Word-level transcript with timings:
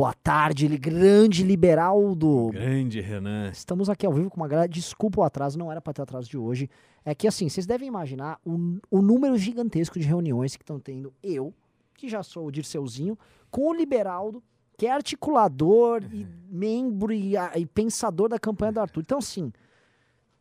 Boa 0.00 0.14
tarde, 0.14 0.64
ele 0.64 0.78
grande 0.78 1.42
Liberaldo. 1.42 2.48
Grande 2.52 3.02
Renan. 3.02 3.50
Estamos 3.50 3.90
aqui 3.90 4.06
ao 4.06 4.14
vivo 4.14 4.30
com 4.30 4.38
uma 4.38 4.48
galera. 4.48 4.66
Desculpa 4.66 5.20
o 5.20 5.22
atraso, 5.22 5.58
não 5.58 5.70
era 5.70 5.78
para 5.78 5.92
ter 5.92 6.00
atraso 6.00 6.26
de 6.26 6.38
hoje. 6.38 6.70
É 7.04 7.14
que 7.14 7.28
assim, 7.28 7.50
vocês 7.50 7.66
devem 7.66 7.86
imaginar 7.86 8.40
o, 8.42 8.78
o 8.90 9.02
número 9.02 9.36
gigantesco 9.36 9.98
de 10.00 10.06
reuniões 10.06 10.56
que 10.56 10.62
estão 10.62 10.80
tendo 10.80 11.12
eu, 11.22 11.52
que 11.92 12.08
já 12.08 12.22
sou 12.22 12.46
o 12.46 12.50
Dirceuzinho, 12.50 13.18
com 13.50 13.68
o 13.68 13.74
Liberaldo, 13.74 14.42
que 14.78 14.86
é 14.86 14.90
articulador 14.90 16.02
e 16.10 16.26
membro 16.48 17.12
e, 17.12 17.34
e 17.36 17.66
pensador 17.66 18.30
da 18.30 18.38
campanha 18.38 18.72
do 18.72 18.80
Arthur. 18.80 19.02
Então, 19.02 19.18
assim, 19.18 19.52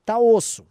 tá 0.05 0.17
osso. 0.17 0.65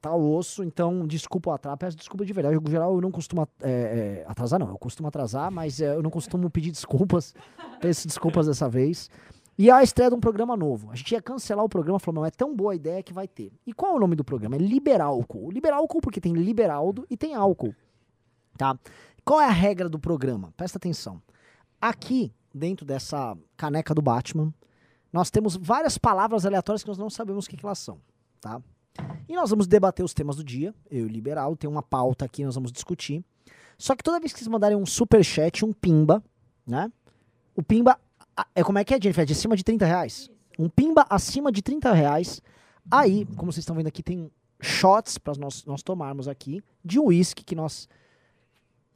Tá 0.00 0.14
osso, 0.14 0.64
então 0.64 1.06
desculpa 1.06 1.50
o 1.50 1.52
atraso, 1.52 1.76
peço 1.76 1.96
desculpa 1.96 2.24
de 2.24 2.32
verdade. 2.32 2.58
No 2.58 2.70
geral, 2.70 2.94
eu 2.94 3.00
não 3.02 3.10
costumo 3.10 3.46
é, 3.60 3.70
é, 3.70 4.24
atrasar, 4.26 4.58
não. 4.58 4.68
Eu 4.68 4.78
costumo 4.78 5.08
atrasar, 5.08 5.50
mas 5.50 5.78
é, 5.78 5.94
eu 5.94 6.02
não 6.02 6.08
costumo 6.08 6.48
pedir 6.48 6.70
desculpas. 6.70 7.34
Peço 7.82 8.06
desculpas 8.06 8.46
dessa 8.46 8.66
vez. 8.66 9.10
E 9.58 9.70
a 9.70 9.82
estreia 9.82 10.08
de 10.08 10.16
um 10.16 10.20
programa 10.20 10.56
novo. 10.56 10.90
A 10.90 10.94
gente 10.94 11.12
ia 11.12 11.20
cancelar 11.20 11.62
o 11.62 11.68
programa, 11.68 11.98
falou, 11.98 12.22
não, 12.22 12.26
é 12.26 12.30
tão 12.30 12.56
boa 12.56 12.72
a 12.72 12.74
ideia 12.74 13.02
que 13.02 13.12
vai 13.12 13.28
ter. 13.28 13.52
E 13.66 13.74
qual 13.74 13.92
é 13.92 13.96
o 13.96 13.98
nome 13.98 14.16
do 14.16 14.24
programa? 14.24 14.56
É 14.56 14.58
Liberálcool. 14.58 15.50
Liberálcool 15.50 16.00
porque 16.00 16.18
tem 16.18 16.32
Liberaldo 16.32 17.04
e 17.10 17.14
tem 17.14 17.34
álcool. 17.34 17.74
Tá? 18.56 18.78
Qual 19.22 19.38
é 19.38 19.44
a 19.44 19.50
regra 19.50 19.86
do 19.86 19.98
programa? 19.98 20.50
Presta 20.56 20.78
atenção. 20.78 21.20
Aqui, 21.78 22.32
dentro 22.54 22.86
dessa 22.86 23.36
caneca 23.54 23.94
do 23.94 24.00
Batman, 24.00 24.50
nós 25.12 25.30
temos 25.30 25.56
várias 25.56 25.98
palavras 25.98 26.46
aleatórias 26.46 26.82
que 26.82 26.88
nós 26.88 26.96
não 26.96 27.10
sabemos 27.10 27.44
o 27.44 27.50
que, 27.50 27.58
que 27.58 27.66
elas 27.66 27.78
são. 27.78 28.00
Tá? 28.40 28.62
E 29.28 29.34
nós 29.34 29.50
vamos 29.50 29.66
debater 29.66 30.04
os 30.04 30.14
temas 30.14 30.36
do 30.36 30.44
dia. 30.44 30.74
Eu 30.90 31.00
e 31.00 31.04
o 31.04 31.08
Liberal, 31.08 31.56
tem 31.56 31.68
uma 31.68 31.82
pauta 31.82 32.24
aqui, 32.24 32.44
nós 32.44 32.54
vamos 32.54 32.72
discutir. 32.72 33.24
Só 33.78 33.94
que 33.94 34.02
toda 34.02 34.20
vez 34.20 34.32
que 34.32 34.38
vocês 34.38 34.48
mandarem 34.48 34.76
um 34.76 34.84
superchat, 34.84 35.64
um 35.64 35.72
pimba, 35.72 36.22
né? 36.66 36.90
O 37.54 37.62
pimba 37.62 37.98
é 38.54 38.62
como 38.62 38.78
é 38.78 38.84
que 38.84 38.94
é, 38.94 39.00
Jennifer? 39.00 39.22
É 39.22 39.26
de 39.26 39.32
acima 39.32 39.56
de 39.56 39.64
30 39.64 39.86
reais. 39.86 40.30
Um 40.58 40.68
pimba 40.68 41.06
acima 41.08 41.50
de 41.50 41.62
30 41.62 41.92
reais. 41.92 42.42
Aí, 42.90 43.26
como 43.36 43.52
vocês 43.52 43.62
estão 43.62 43.76
vendo 43.76 43.86
aqui, 43.86 44.02
tem 44.02 44.30
shots 44.60 45.18
para 45.18 45.34
nós, 45.38 45.64
nós 45.64 45.82
tomarmos 45.82 46.28
aqui 46.28 46.62
de 46.84 46.98
uísque 46.98 47.44
que 47.44 47.54
nós 47.54 47.88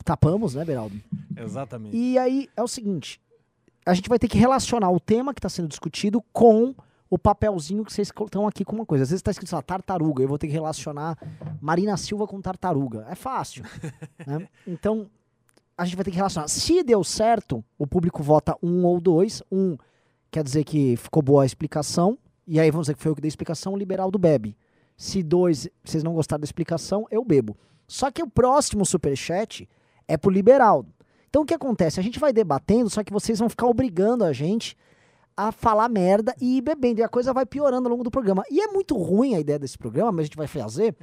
tapamos, 0.05 0.55
né, 0.55 0.65
Beraldo? 0.65 1.01
Exatamente. 1.37 1.97
E 1.97 2.19
aí 2.19 2.49
é 2.57 2.63
o 2.63 2.69
seguinte: 2.69 3.21
a 3.87 3.95
gente 3.95 4.09
vai 4.09 4.19
ter 4.19 4.29
que 4.29 4.39
relacionar 4.39 4.91
o 4.91 5.01
tema 5.01 5.33
que 5.33 5.39
está 5.39 5.49
sendo 5.49 5.69
discutido 5.69 6.23
com 6.33 6.75
o 7.15 7.19
papelzinho 7.19 7.85
que 7.85 7.93
vocês 7.93 8.09
estão 8.09 8.45
aqui 8.49 8.65
com 8.65 8.75
uma 8.75 8.85
coisa. 8.85 9.05
Às 9.05 9.11
vezes 9.11 9.21
está 9.21 9.31
escrito, 9.31 9.49
sei 9.49 9.57
lá, 9.57 9.63
tartaruga. 9.63 10.21
Eu 10.21 10.29
vou 10.29 10.37
ter 10.37 10.49
que 10.49 10.53
relacionar 10.53 11.17
Marina 11.61 11.97
Silva 11.97 12.27
com 12.27 12.41
tartaruga. 12.41 13.07
É 13.09 13.15
fácil. 13.15 13.65
né? 14.27 14.49
Então, 14.67 15.09
a 15.79 15.85
gente 15.85 15.95
vai 15.95 16.05
ter 16.05 16.11
que 16.11 16.17
relacionar. 16.17 16.49
Se 16.49 16.83
deu 16.83 17.05
certo, 17.05 17.65
o 17.79 17.87
público 17.87 18.21
vota 18.21 18.57
um 18.61 18.85
ou 18.85 19.01
dois. 19.01 19.45
Um 19.51 19.77
quer 20.29 20.43
dizer 20.43 20.65
que 20.65 20.97
ficou 20.97 21.23
boa 21.23 21.45
a 21.45 21.47
explicação. 21.47 22.19
E 22.49 22.59
aí 22.59 22.69
vamos 22.69 22.87
dizer 22.87 22.97
que 22.97 23.03
foi 23.03 23.13
eu 23.13 23.15
que 23.15 23.21
dei 23.21 23.29
a 23.29 23.31
explicação, 23.31 23.75
o 23.75 23.79
liberal 23.79 24.11
do 24.11 24.19
bebe. 24.19 24.57
Se 24.97 25.23
dois, 25.23 25.69
vocês 25.85 26.03
não 26.03 26.15
gostaram 26.15 26.41
da 26.41 26.47
explicação, 26.47 27.07
eu 27.13 27.25
bebo. 27.25 27.57
Só 27.87 28.11
que 28.11 28.25
o 28.25 28.29
próximo 28.29 28.85
superchat 28.85 29.69
é 30.09 30.17
pro 30.17 30.33
liberal. 30.33 30.85
Então 31.31 31.43
o 31.43 31.47
que 31.47 31.55
acontece? 31.55 32.01
A 32.01 32.03
gente 32.03 32.19
vai 32.19 32.33
debatendo, 32.33 32.91
só 32.91 33.05
que 33.05 33.13
vocês 33.13 33.39
vão 33.39 33.49
ficar 33.49 33.69
obrigando 33.69 34.25
a 34.25 34.33
gente 34.33 34.77
a 35.37 35.51
falar 35.53 35.89
merda 35.89 36.35
e 36.41 36.59
ir 36.59 36.61
bebendo. 36.63 37.01
E 37.01 37.03
a 37.03 37.09
coisa 37.09 37.33
vai 37.33 37.45
piorando 37.47 37.89
ao 37.89 37.91
longo 37.93 38.05
do 38.05 38.11
programa. 38.11 38.45
E 38.51 38.61
é 38.61 38.69
muito 38.69 38.97
ruim 38.97 39.35
a 39.35 39.41
ideia 39.41 39.59
desse 39.59 39.77
programa, 39.77 40.13
mas 40.13 40.21
a 40.21 40.25
gente 40.25 40.37
vai 40.37 40.47
fazer, 40.47 40.95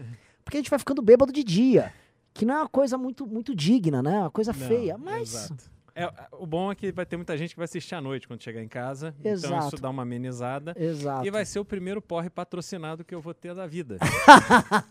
porque 0.44 0.58
a 0.58 0.60
gente 0.60 0.70
vai 0.70 0.80
ficando 0.80 1.02
bêbado 1.02 1.32
de 1.32 1.44
dia. 1.44 1.94
Que 2.34 2.46
não 2.46 2.56
é 2.56 2.58
uma 2.60 2.70
coisa 2.70 2.98
muito, 2.98 3.28
muito 3.28 3.54
digna, 3.54 4.02
né? 4.02 4.16
É 4.16 4.20
uma 4.20 4.32
coisa 4.32 4.54
Não, 4.54 4.68
feia. 4.68 4.98
Mas. 4.98 5.34
exato. 5.34 5.72
É, 5.94 6.12
o 6.32 6.46
bom 6.46 6.72
é 6.72 6.76
que 6.76 6.92
vai 6.92 7.06
ter 7.06 7.18
muita 7.18 7.38
gente 7.38 7.52
que 7.52 7.58
vai 7.58 7.66
assistir 7.66 7.96
à 7.96 8.02
noite 8.02 8.28
quando 8.28 8.42
chegar 8.42 8.64
em 8.64 8.68
casa. 8.68 9.14
Então 9.20 9.32
Exato. 9.32 9.68
isso 9.68 9.82
dá 9.82 9.90
uma 9.90 10.04
amenizada. 10.04 10.74
Exato. 10.78 11.26
E 11.26 11.32
vai 11.32 11.46
ser 11.46 11.60
o 11.60 11.66
primeiro 11.66 12.02
porre 12.02 12.30
patrocinado 12.30 13.04
que 13.04 13.14
eu 13.14 13.22
vou 13.22 13.34
ter 13.34 13.54
da 13.54 13.68
vida. 13.68 13.98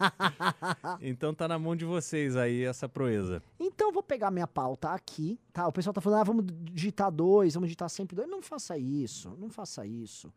então 1.00 1.34
tá 1.34 1.48
na 1.48 1.58
mão 1.58 1.74
de 1.74 1.84
vocês 1.84 2.36
aí 2.36 2.64
essa 2.64 2.88
proeza. 2.88 3.42
Então 3.58 3.88
eu 3.88 3.92
vou 3.92 4.02
pegar 4.02 4.30
minha 4.30 4.46
pauta 4.46 4.90
aqui, 4.90 5.38
tá? 5.52 5.66
O 5.66 5.72
pessoal 5.72 5.94
tá 5.94 6.00
falando, 6.00 6.20
ah, 6.20 6.24
vamos 6.24 6.44
digitar 6.72 7.10
dois, 7.10 7.54
vamos 7.54 7.68
digitar 7.68 7.88
sempre 7.88 8.14
dois. 8.14 8.28
Não 8.28 8.42
faça 8.42 8.76
isso, 8.76 9.36
não 9.38 9.48
faça 9.48 9.86
isso. 9.86 10.32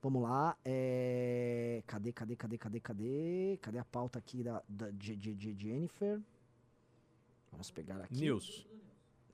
Vamos 0.00 0.22
lá, 0.22 0.56
é... 0.64 1.82
cadê, 1.84 2.12
cadê, 2.12 2.36
cadê, 2.36 2.56
cadê, 2.56 2.80
cadê? 2.80 3.58
Cadê 3.60 3.78
a 3.78 3.84
pauta 3.84 4.16
aqui 4.18 4.44
da, 4.44 4.62
da 4.68 4.90
de, 4.90 5.16
de, 5.16 5.34
de 5.34 5.56
Jennifer? 5.58 6.20
Vamos 7.50 7.70
pegar 7.72 8.00
aqui. 8.02 8.20
News. 8.20 8.64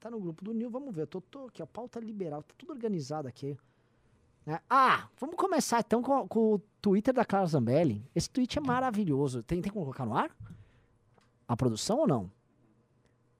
Tá 0.04 0.10
no 0.10 0.20
grupo 0.20 0.44
do 0.44 0.52
Nil, 0.52 0.68
vamos 0.68 0.94
ver. 0.94 1.00
Eu 1.00 1.06
tô, 1.06 1.18
tô 1.22 1.46
aqui, 1.46 1.62
a 1.62 1.66
pauta 1.66 1.98
liberal, 1.98 2.42
tá 2.42 2.52
tudo 2.58 2.74
organizado 2.74 3.26
aqui. 3.26 3.56
né? 4.44 4.60
Ah, 4.68 5.08
vamos 5.18 5.34
começar 5.34 5.80
então 5.80 6.02
com, 6.02 6.28
com 6.28 6.56
o 6.56 6.58
Twitter 6.82 7.14
da 7.14 7.24
Clara 7.24 7.46
Zambelli. 7.46 8.04
Esse 8.14 8.28
tweet 8.28 8.58
é 8.58 8.60
maravilhoso. 8.60 9.42
Tem, 9.42 9.62
tem 9.62 9.72
como 9.72 9.86
colocar 9.86 10.04
no 10.04 10.14
ar? 10.14 10.30
A 11.48 11.56
produção 11.56 12.00
ou 12.00 12.06
não? 12.06 12.30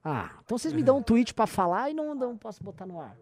Ah, 0.03 0.39
então 0.43 0.57
vocês 0.57 0.73
me 0.73 0.81
dão 0.81 0.97
um 0.97 1.03
tweet 1.03 1.35
pra 1.35 1.45
falar 1.45 1.91
e 1.91 1.93
não, 1.93 2.15
não 2.15 2.35
posso 2.35 2.63
botar 2.63 2.87
no 2.87 2.99
ar. 2.99 3.15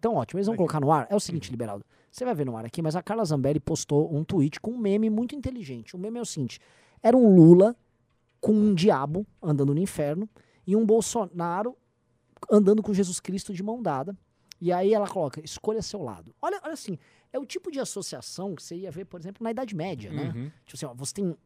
Então 0.00 0.16
ótimo, 0.16 0.38
eles 0.38 0.48
vão 0.48 0.56
colocar 0.56 0.80
no 0.80 0.90
ar. 0.90 1.06
É 1.10 1.14
o 1.14 1.20
seguinte, 1.20 1.48
Liberaldo. 1.48 1.84
Você 2.10 2.24
vai 2.24 2.34
ver 2.34 2.44
no 2.44 2.56
ar 2.56 2.64
aqui, 2.64 2.82
mas 2.82 2.96
a 2.96 3.04
Carla 3.04 3.24
Zambelli 3.24 3.60
postou 3.60 4.12
um 4.12 4.24
tweet 4.24 4.60
com 4.60 4.72
um 4.72 4.78
meme 4.78 5.08
muito 5.08 5.36
inteligente. 5.36 5.94
O 5.94 5.98
meme 6.00 6.18
é 6.18 6.22
o 6.22 6.26
seguinte: 6.26 6.58
era 7.00 7.16
um 7.16 7.36
Lula 7.36 7.76
com 8.42 8.52
um 8.52 8.74
diabo 8.74 9.24
andando 9.40 9.72
no 9.72 9.80
inferno 9.80 10.28
e 10.66 10.74
um 10.74 10.84
Bolsonaro 10.84 11.76
andando 12.50 12.82
com 12.82 12.92
Jesus 12.92 13.20
Cristo 13.20 13.54
de 13.54 13.62
mão 13.62 13.80
dada. 13.80 14.18
E 14.60 14.72
aí 14.72 14.92
ela 14.92 15.08
coloca, 15.08 15.40
escolha 15.42 15.80
seu 15.80 16.02
lado. 16.02 16.34
Olha, 16.42 16.60
olha 16.64 16.74
assim, 16.74 16.98
é 17.32 17.38
o 17.38 17.46
tipo 17.46 17.70
de 17.70 17.78
associação 17.78 18.54
que 18.54 18.62
você 18.62 18.76
ia 18.76 18.90
ver, 18.90 19.04
por 19.04 19.20
exemplo, 19.20 19.42
na 19.42 19.52
Idade 19.52 19.74
Média, 19.76 20.12
né? 20.12 20.32
Uhum. 20.34 20.50
Tipo 20.66 20.74
assim, 20.76 20.86
ó, 20.86 20.94
você 20.94 21.14
tem 21.14 21.36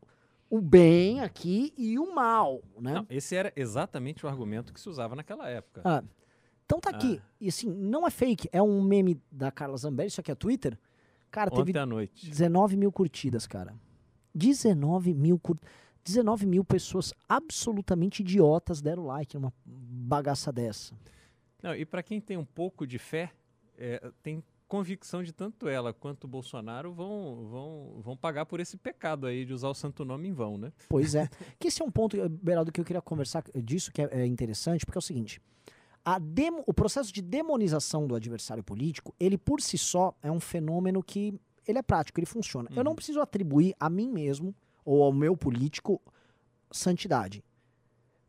o 0.49 0.61
bem 0.61 1.21
aqui 1.21 1.73
e 1.77 1.99
o 1.99 2.15
mal, 2.15 2.63
né? 2.81 2.95
Não, 2.95 3.07
esse 3.11 3.37
era 3.37 3.53
exatamente 3.55 4.25
o 4.25 4.29
argumento 4.29 4.73
que 4.73 4.81
se 4.81 4.89
usava 4.89 5.15
naquela 5.15 5.49
época. 5.49 5.83
Ah, 5.85 6.03
então 6.65 6.81
tá 6.81 6.91
aqui. 6.91 7.21
E 7.39 7.49
assim, 7.49 7.71
não 7.71 8.07
é 8.07 8.11
fake, 8.11 8.49
é 8.53 8.63
um 8.63 8.83
meme 8.83 9.21
da 9.31 9.51
Carla 9.51 9.77
Zambelli, 9.77 10.09
isso 10.09 10.21
aqui 10.21 10.31
é 10.31 10.35
Twitter. 10.35 10.79
Cara, 11.31 11.51
teve 11.51 11.71
Ontem 11.71 11.79
à 11.79 11.87
noite. 11.87 12.31
19 12.31 12.77
mil 12.77 12.91
curtidas, 12.91 13.47
cara. 13.47 13.75
19 14.35 15.13
mil 15.13 15.39
curtidas. 15.39 15.77
19 16.07 16.47
mil 16.47 16.65
pessoas 16.65 17.13
absolutamente 17.29 18.23
idiotas 18.23 18.81
deram 18.81 19.07
like 19.07 19.35
numa 19.35 19.53
bagaça 19.67 20.53
dessa. 20.53 20.95
Não, 21.61 21.75
e 21.75 21.85
para 21.85 22.01
quem 22.03 22.21
tem 22.21 22.37
um 22.37 22.45
pouco 22.45 22.87
de 22.87 22.97
fé, 22.97 23.33
é, 23.77 24.13
tem 24.23 24.43
convicção 24.69 25.23
de 25.23 25.33
tanto 25.33 25.69
ela 25.69 25.93
quanto 25.93 26.25
o 26.25 26.29
Bolsonaro 26.29 26.93
vão, 26.93 27.47
vão, 27.51 28.01
vão 28.01 28.17
pagar 28.17 28.47
por 28.47 28.61
esse 28.61 28.77
pecado 28.77 29.27
aí 29.27 29.45
de 29.45 29.53
usar 29.53 29.69
o 29.69 29.75
santo 29.75 30.05
nome 30.05 30.29
em 30.29 30.33
vão, 30.33 30.57
né? 30.57 30.73
Pois 30.89 31.17
é. 31.17 31.29
que 31.59 31.67
esse 31.69 31.83
é 31.83 31.85
um 31.85 31.91
ponto, 31.91 32.17
eh, 32.17 32.29
Beraldo, 32.29 32.71
que 32.71 32.81
eu 32.81 32.85
queria 32.85 33.03
conversar 33.03 33.43
disso, 33.63 33.91
que 33.93 34.03
é, 34.03 34.09
é 34.23 34.27
interessante, 34.27 34.87
porque 34.87 34.99
é 34.99 35.01
o 35.01 35.03
seguinte. 35.03 35.41
Demo- 36.23 36.63
o 36.69 36.73
processo 36.73 37.13
de 37.13 37.21
demonização 37.21 38.07
do 38.07 38.15
adversário 38.15 38.63
político, 38.63 39.13
ele 39.19 39.37
por 39.37 39.61
si 39.61 39.77
só 39.77 40.15
é 40.23 40.31
um 40.31 40.39
fenômeno 40.39 41.03
que 41.03 41.35
ele 41.67 41.79
é 41.79 41.83
prático, 41.83 42.21
ele 42.21 42.27
funciona. 42.27 42.71
Eu 42.77 42.85
não 42.85 42.95
preciso 42.95 43.21
atribuir 43.21 43.75
a 43.81 43.91
mim 43.91 44.09
mesmo 44.09 44.55
ou 44.87 45.03
ao 45.03 45.13
meu 45.13 45.37
político 45.37 46.01
santidade. 46.71 47.45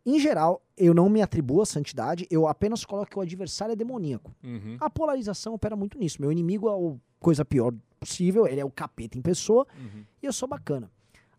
Em 0.05 0.19
geral, 0.19 0.61
eu 0.77 0.93
não 0.93 1.09
me 1.09 1.21
atribuo 1.21 1.61
a 1.61 1.65
santidade, 1.65 2.25
eu 2.29 2.47
apenas 2.47 2.83
coloco 2.85 3.11
que 3.11 3.19
o 3.19 3.21
adversário 3.21 3.73
é 3.73 3.75
demoníaco. 3.75 4.33
Uhum, 4.43 4.77
A 4.79 4.89
polarização 4.89 5.53
opera 5.53 5.75
muito 5.75 5.97
nisso. 5.99 6.21
Meu 6.21 6.31
inimigo 6.31 6.67
é 6.69 6.71
a 6.73 6.97
coisa 7.19 7.43
pior 7.45 7.73
possível, 7.99 8.47
ele 8.47 8.59
é 8.61 8.65
o 8.65 8.71
capeta 8.71 9.17
em 9.17 9.21
pessoa, 9.21 9.65
uhum. 9.77 10.03
e 10.21 10.25
eu 10.25 10.31
sou 10.33 10.47
bacana. 10.47 10.89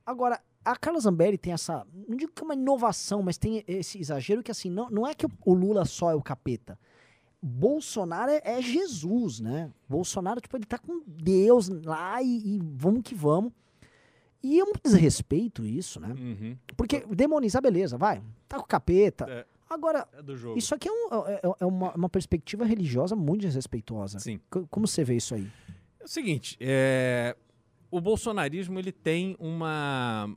Agora, 0.05 0.41
a 0.65 0.77
Carla 0.77 1.01
Zambelli 1.01 1.39
tem 1.39 1.53
essa, 1.53 1.87
não 2.07 2.17
digo 2.17 2.33
que 2.33 2.43
é 2.43 2.45
uma 2.45 2.55
inovação, 2.55 3.23
mas 3.23 3.39
tem 3.39 3.65
esse 3.67 3.99
exagero 3.99 4.43
que 4.43 4.51
assim, 4.51 4.69
não, 4.69 4.91
não 4.91 5.07
é 5.07 5.15
que 5.15 5.25
o- 5.25 5.31
o 5.47 5.55
Lula 5.55 5.85
só 5.87 6.11
é 6.11 6.15
o 6.15 6.21
capeta. 6.23 6.79
Bolsonaro 7.41 8.31
é, 8.33 8.41
é 8.45 8.61
Jesus, 8.61 9.41
né? 9.41 9.73
Bolsonaro, 9.89 10.41
tipo, 10.41 10.57
ele 10.57 10.67
tá 10.67 10.77
com 10.77 11.01
Deus 11.07 11.69
lá 11.69 12.21
e, 12.21 12.57
e 12.57 12.59
vamos 12.63 13.03
que 13.03 13.15
vamos. 13.15 13.53
E 14.43 14.61
é 14.61 14.65
um 14.65 14.73
desrespeito 14.85 15.65
isso, 15.65 15.99
né? 16.01 16.15
Uhum. 16.17 16.57
Porque 16.77 17.05
demonizar, 17.11 17.61
beleza, 17.61 17.97
vai. 17.99 18.23
Tá 18.49 18.57
com 18.57 18.63
o 18.65 18.67
capeta. 18.69 19.27
É. 19.29 19.47
Agora, 19.69 20.07
É 20.17 20.23
do 20.23 20.37
jogo. 20.37 20.59
isso 20.59 20.75
aqui 20.75 20.89
é, 20.89 20.93
um- 20.93 21.27
é- 21.27 21.41
é 21.61 21.67
uma, 21.67 21.93
uma 21.95 22.09
perspectiva 22.09 22.65
religiosa 22.65 23.15
muito 23.17 23.43
desrespeitosa. 23.43 24.19
Sim. 24.19 24.41
Co- 24.49 24.67
Como 24.71 24.87
você 24.87 25.05
vê 25.05 25.17
isso 25.17 25.35
aí? 25.35 25.47
É 26.01 26.05
o 26.05 26.09
seguinte, 26.09 26.57
é, 26.61 27.37
o 27.91 28.01
bolsonarismo 28.01 28.79
ele 28.79 28.93
tem 28.93 29.37
uma, 29.39 30.35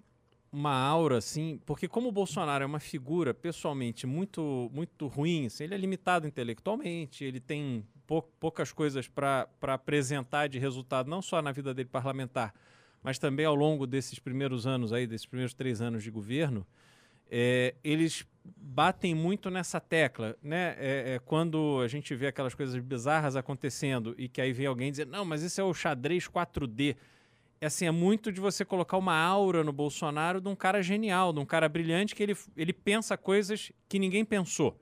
uma 0.52 0.74
aura 0.74 1.20
assim, 1.20 1.62
porque 1.66 1.88
como 1.88 2.10
o 2.10 2.12
Bolsonaro 2.12 2.64
é 2.64 2.68
uma 2.68 2.80
figura 2.80 3.34
pessoalmente 3.34 4.06
muito 4.06 4.70
muito 4.74 5.08
ruim, 5.08 5.46
assim, 5.46 5.64
ele 5.64 5.76
é 5.76 5.78
limitado 5.78 6.28
intelectualmente, 6.28 7.24
ele 7.24 7.40
tem 7.40 7.86
pou- 8.06 8.30
poucas 8.38 8.74
coisas 8.74 9.08
para 9.08 9.48
apresentar 9.62 10.48
de 10.48 10.60
resultado, 10.60 11.10
não 11.10 11.22
só 11.22 11.42
na 11.42 11.54
vida 11.54 11.74
dele 11.74 11.88
parlamentar, 11.90 12.54
mas 13.04 13.18
também 13.18 13.46
ao 13.46 13.56
longo 13.56 13.88
desses 13.88 14.20
primeiros 14.20 14.68
anos 14.68 14.94
aí, 14.94 15.08
desses 15.08 15.26
primeiros 15.26 15.54
três 15.54 15.82
anos 15.82 16.04
de 16.04 16.12
governo, 16.12 16.66
é, 17.30 17.76
eles 17.84 18.26
batem 18.44 19.16
muito 19.16 19.50
nessa 19.50 19.80
tecla, 19.80 20.36
né? 20.42 20.76
É, 20.78 21.16
é, 21.16 21.20
quando 21.20 21.80
a 21.82 21.88
gente 21.88 22.14
vê 22.14 22.28
aquelas 22.28 22.54
coisas 22.54 22.78
bizarras 22.82 23.36
acontecendo 23.36 24.14
e 24.18 24.28
que 24.28 24.42
aí 24.42 24.52
vem 24.52 24.66
alguém 24.66 24.92
dizer, 24.92 25.08
não, 25.08 25.24
mas 25.24 25.42
isso 25.42 25.62
é 25.62 25.64
o 25.64 25.74
xadrez 25.74 26.28
4D. 26.28 26.96
É 27.60 27.68
assim, 27.68 27.86
é 27.86 27.92
muito 27.92 28.32
de 28.32 28.42
você 28.42 28.66
colocar 28.66 28.98
uma 28.98 29.16
aura 29.16 29.64
no 29.64 29.72
Bolsonaro 29.72 30.42
de 30.42 30.50
um 30.50 30.56
cara 30.56 30.82
genial, 30.82 31.32
de 31.32 31.40
um 31.40 31.46
cara 31.46 31.70
brilhante 31.70 32.16
que 32.16 32.24
ele, 32.24 32.36
ele 32.58 32.74
pensa 32.74 33.16
coisas 33.16 33.72
que 33.88 34.00
ninguém 34.00 34.26
pensou. 34.26 34.78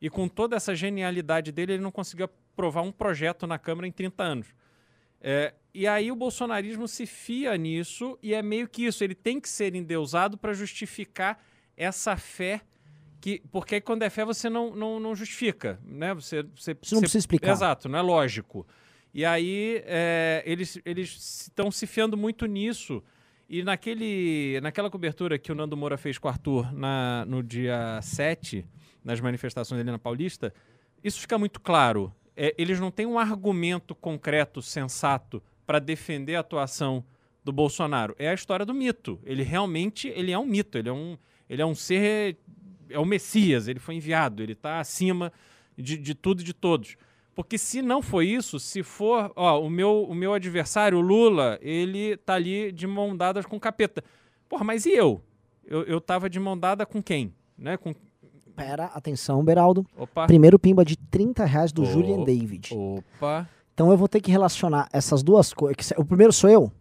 E 0.00 0.08
com 0.08 0.28
toda 0.28 0.54
essa 0.54 0.74
genialidade 0.74 1.50
dele, 1.50 1.72
ele 1.72 1.82
não 1.82 1.90
conseguiu 1.90 2.26
aprovar 2.26 2.82
um 2.82 2.92
projeto 2.92 3.46
na 3.46 3.58
Câmara 3.58 3.88
em 3.88 3.92
30 3.92 4.22
anos. 4.22 4.54
É, 5.20 5.54
e 5.78 5.86
aí 5.86 6.10
o 6.10 6.16
bolsonarismo 6.16 6.88
se 6.88 7.06
fia 7.06 7.56
nisso 7.56 8.18
e 8.20 8.34
é 8.34 8.42
meio 8.42 8.68
que 8.68 8.84
isso. 8.84 9.04
Ele 9.04 9.14
tem 9.14 9.40
que 9.40 9.48
ser 9.48 9.76
endeusado 9.76 10.36
para 10.36 10.52
justificar 10.52 11.40
essa 11.76 12.16
fé 12.16 12.62
que 13.20 13.40
porque 13.52 13.76
aí 13.76 13.80
quando 13.80 14.02
é 14.02 14.10
fé 14.10 14.24
você 14.24 14.50
não, 14.50 14.74
não, 14.74 14.98
não 14.98 15.14
justifica, 15.14 15.78
né? 15.84 16.12
Você, 16.14 16.42
você, 16.42 16.76
Você 16.82 16.94
não 16.96 17.02
precisa 17.02 17.18
explicar. 17.18 17.52
Exato, 17.52 17.88
não 17.88 17.96
é 17.96 18.02
lógico. 18.02 18.66
E 19.14 19.24
aí 19.24 19.80
é, 19.86 20.42
eles 20.44 20.80
eles 20.84 21.42
estão 21.46 21.70
se 21.70 21.86
fiando 21.86 22.16
muito 22.16 22.44
nisso. 22.46 23.00
E 23.48 23.62
naquele, 23.62 24.60
naquela 24.60 24.90
cobertura 24.90 25.38
que 25.38 25.52
o 25.52 25.54
Nando 25.54 25.76
Moura 25.76 25.96
fez 25.96 26.18
com 26.18 26.26
o 26.26 26.30
Arthur 26.30 26.72
na, 26.72 27.24
no 27.24 27.40
dia 27.40 28.00
7, 28.02 28.66
nas 29.04 29.20
manifestações 29.20 29.80
ali 29.80 29.92
na 29.92 29.98
Paulista, 29.98 30.52
isso 31.04 31.20
fica 31.20 31.38
muito 31.38 31.60
claro. 31.60 32.12
É, 32.36 32.52
eles 32.58 32.80
não 32.80 32.90
têm 32.90 33.06
um 33.06 33.16
argumento 33.16 33.94
concreto, 33.94 34.60
sensato, 34.60 35.40
para 35.68 35.78
defender 35.78 36.34
a 36.34 36.40
atuação 36.40 37.04
do 37.44 37.52
Bolsonaro. 37.52 38.16
É 38.18 38.30
a 38.30 38.32
história 38.32 38.64
do 38.64 38.72
mito. 38.72 39.20
Ele 39.22 39.42
realmente 39.42 40.08
ele 40.08 40.32
é 40.32 40.38
um 40.38 40.46
mito, 40.46 40.78
ele 40.78 40.88
é 40.88 40.92
um, 40.92 41.18
ele 41.46 41.60
é 41.60 41.66
um 41.66 41.74
ser 41.74 42.38
é 42.88 42.98
o 42.98 43.04
Messias, 43.04 43.68
ele 43.68 43.78
foi 43.78 43.96
enviado, 43.96 44.42
ele 44.42 44.52
está 44.52 44.80
acima 44.80 45.30
de, 45.76 45.98
de 45.98 46.14
tudo 46.14 46.40
e 46.40 46.44
de 46.44 46.54
todos. 46.54 46.96
Porque 47.34 47.58
se 47.58 47.82
não 47.82 48.00
foi 48.00 48.28
isso, 48.28 48.58
se 48.58 48.82
for, 48.82 49.30
ó, 49.36 49.60
o 49.62 49.68
meu, 49.68 50.06
o 50.08 50.14
meu 50.14 50.32
adversário, 50.32 50.96
o 50.96 51.02
Lula, 51.02 51.58
ele 51.60 52.16
tá 52.16 52.32
ali 52.32 52.72
de 52.72 52.86
mão 52.86 53.14
dadas 53.14 53.44
com 53.44 53.56
o 53.56 53.60
capeta. 53.60 54.02
Porra, 54.48 54.64
mas 54.64 54.86
e 54.86 54.92
eu? 54.92 55.22
Eu, 55.66 55.82
eu 55.82 56.00
tava 56.00 56.30
de 56.30 56.40
mão 56.40 56.58
dada 56.58 56.86
com 56.86 57.02
quem? 57.02 57.34
Né? 57.58 57.76
Com... 57.76 57.94
Pera, 58.56 58.86
atenção, 58.86 59.44
Beraldo. 59.44 59.84
Opa. 59.98 60.26
Primeiro 60.26 60.58
pimba 60.58 60.82
de 60.82 60.96
30 60.96 61.44
reais 61.44 61.72
do 61.72 61.82
Ô, 61.82 61.84
Julian 61.84 62.24
David. 62.24 62.70
Opa. 62.72 63.46
Então 63.78 63.92
eu 63.92 63.96
vou 63.96 64.08
ter 64.08 64.20
que 64.20 64.28
relacionar 64.28 64.88
essas 64.92 65.22
duas 65.22 65.54
coisas. 65.54 65.92
O 65.96 66.04
primeiro 66.04 66.32
sou 66.32 66.50
eu? 66.50 66.72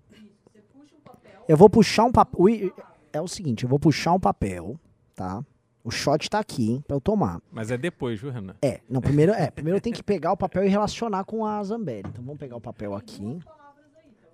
Eu 1.48 1.56
vou 1.56 1.70
puxar 1.70 2.06
um 2.06 2.12
papel. 2.12 2.74
É 3.14 3.22
o 3.22 3.28
seguinte, 3.28 3.66
eu 3.66 3.70
vou 3.70 3.78
puxar 3.78 4.14
um 4.14 4.20
papel, 4.20 4.80
tá? 5.16 5.46
O 5.84 5.92
shot 5.92 6.28
tá 6.28 6.40
aqui, 6.40 6.72
hein, 6.72 6.84
pra 6.88 6.98
eu 6.98 7.00
tomar. 7.00 7.40
Mas 7.52 7.70
é 7.70 7.78
depois, 7.78 8.20
viu, 8.20 8.32
Renan? 8.32 8.56
É, 8.64 8.82
não, 8.90 9.00
primeiro, 9.00 9.32
é, 9.32 9.52
primeiro 9.52 9.78
eu 9.78 9.82
tenho 9.82 9.96
que 9.96 10.02
pegar 10.02 10.32
o 10.32 10.38
papel 10.38 10.66
e 10.66 10.70
relacionar 10.70 11.24
com 11.24 11.46
a 11.46 11.64
Zambelli. 11.64 12.10
Então 12.10 12.24
vamos 12.24 12.40
pegar 12.40 12.56
o 12.56 12.62
papel 12.62 12.96
aqui. 12.96 13.40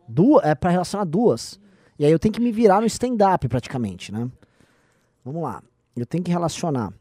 Duas, 0.07 0.45
é 0.45 0.55
pra 0.55 0.69
relacionar 0.69 1.03
duas. 1.03 1.59
E 1.99 2.05
aí 2.05 2.11
eu 2.13 2.17
tenho 2.17 2.33
que 2.33 2.39
me 2.39 2.53
virar 2.53 2.79
no 2.79 2.87
stand-up 2.87 3.45
praticamente, 3.49 4.09
né? 4.09 4.31
Vamos 5.25 5.43
lá. 5.43 5.61
Eu 5.97 6.05
tenho 6.05 6.23
que 6.23 6.31
relacionar 6.31 6.93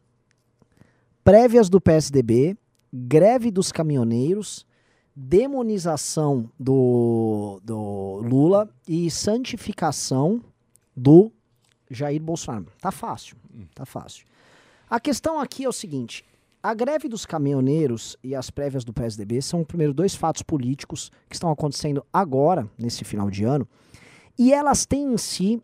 prévias 1.23 1.71
do 1.71 1.81
PSDB, 1.81 2.57
greve 2.93 3.53
dos 3.53 3.71
caminhoneiros, 3.71 4.67
demonização 5.15 6.51
do, 6.59 7.61
do 7.63 8.21
Lula 8.23 8.69
e 8.89 9.11
santificação 9.11 10.43
do 10.97 11.31
Jair 11.91 12.21
Bolsonaro. 12.23 12.67
Tá 12.81 12.91
fácil, 12.91 13.37
tá 13.75 13.85
fácil. 13.85 14.27
A 14.89 14.99
questão 14.99 15.41
aqui 15.41 15.65
é 15.65 15.69
o 15.69 15.73
seguinte: 15.73 16.25
a 16.63 16.75
greve 16.75 17.09
dos 17.09 17.27
caminhoneiros 17.27 18.17
e 18.23 18.35
as 18.35 18.51
prévias 18.51 18.85
do 18.85 18.93
PSDB 18.93 19.43
são, 19.43 19.65
primeiro, 19.65 19.93
dois 19.93 20.15
fatos 20.15 20.43
políticos 20.43 21.11
que 21.29 21.35
estão 21.35 21.51
acontecendo 21.51 22.05
agora, 22.13 22.69
nesse 22.79 23.05
final 23.05 23.31
de 23.31 23.45
ano, 23.45 23.69
e 24.39 24.53
elas 24.53 24.87
têm 24.87 25.13
em 25.13 25.19
si, 25.19 25.63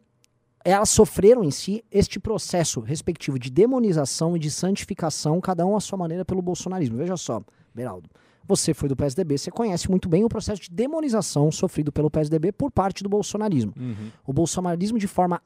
elas 0.64 0.90
sofreram 0.90 1.42
em 1.42 1.50
si 1.50 1.84
este 1.90 2.20
processo 2.20 2.80
respectivo 2.80 3.38
de 3.38 3.50
demonização 3.50 4.36
e 4.36 4.38
de 4.38 4.50
santificação, 4.50 5.40
cada 5.40 5.64
um 5.64 5.76
à 5.76 5.80
sua 5.80 5.96
maneira, 5.96 6.24
pelo 6.24 6.42
bolsonarismo. 6.42 6.96
Veja 6.96 7.16
só, 7.16 7.42
Beraldo. 7.74 8.10
Você 8.48 8.72
foi 8.72 8.88
do 8.88 8.96
PSDB, 8.96 9.36
você 9.36 9.50
conhece 9.50 9.90
muito 9.90 10.08
bem 10.08 10.24
o 10.24 10.28
processo 10.28 10.62
de 10.62 10.70
demonização 10.70 11.52
sofrido 11.52 11.92
pelo 11.92 12.10
PSDB 12.10 12.50
por 12.50 12.70
parte 12.70 13.02
do 13.02 13.08
bolsonarismo. 13.08 13.74
Uhum. 13.78 14.10
O 14.26 14.32
bolsonarismo 14.32 14.98
de 14.98 15.06
forma 15.06 15.42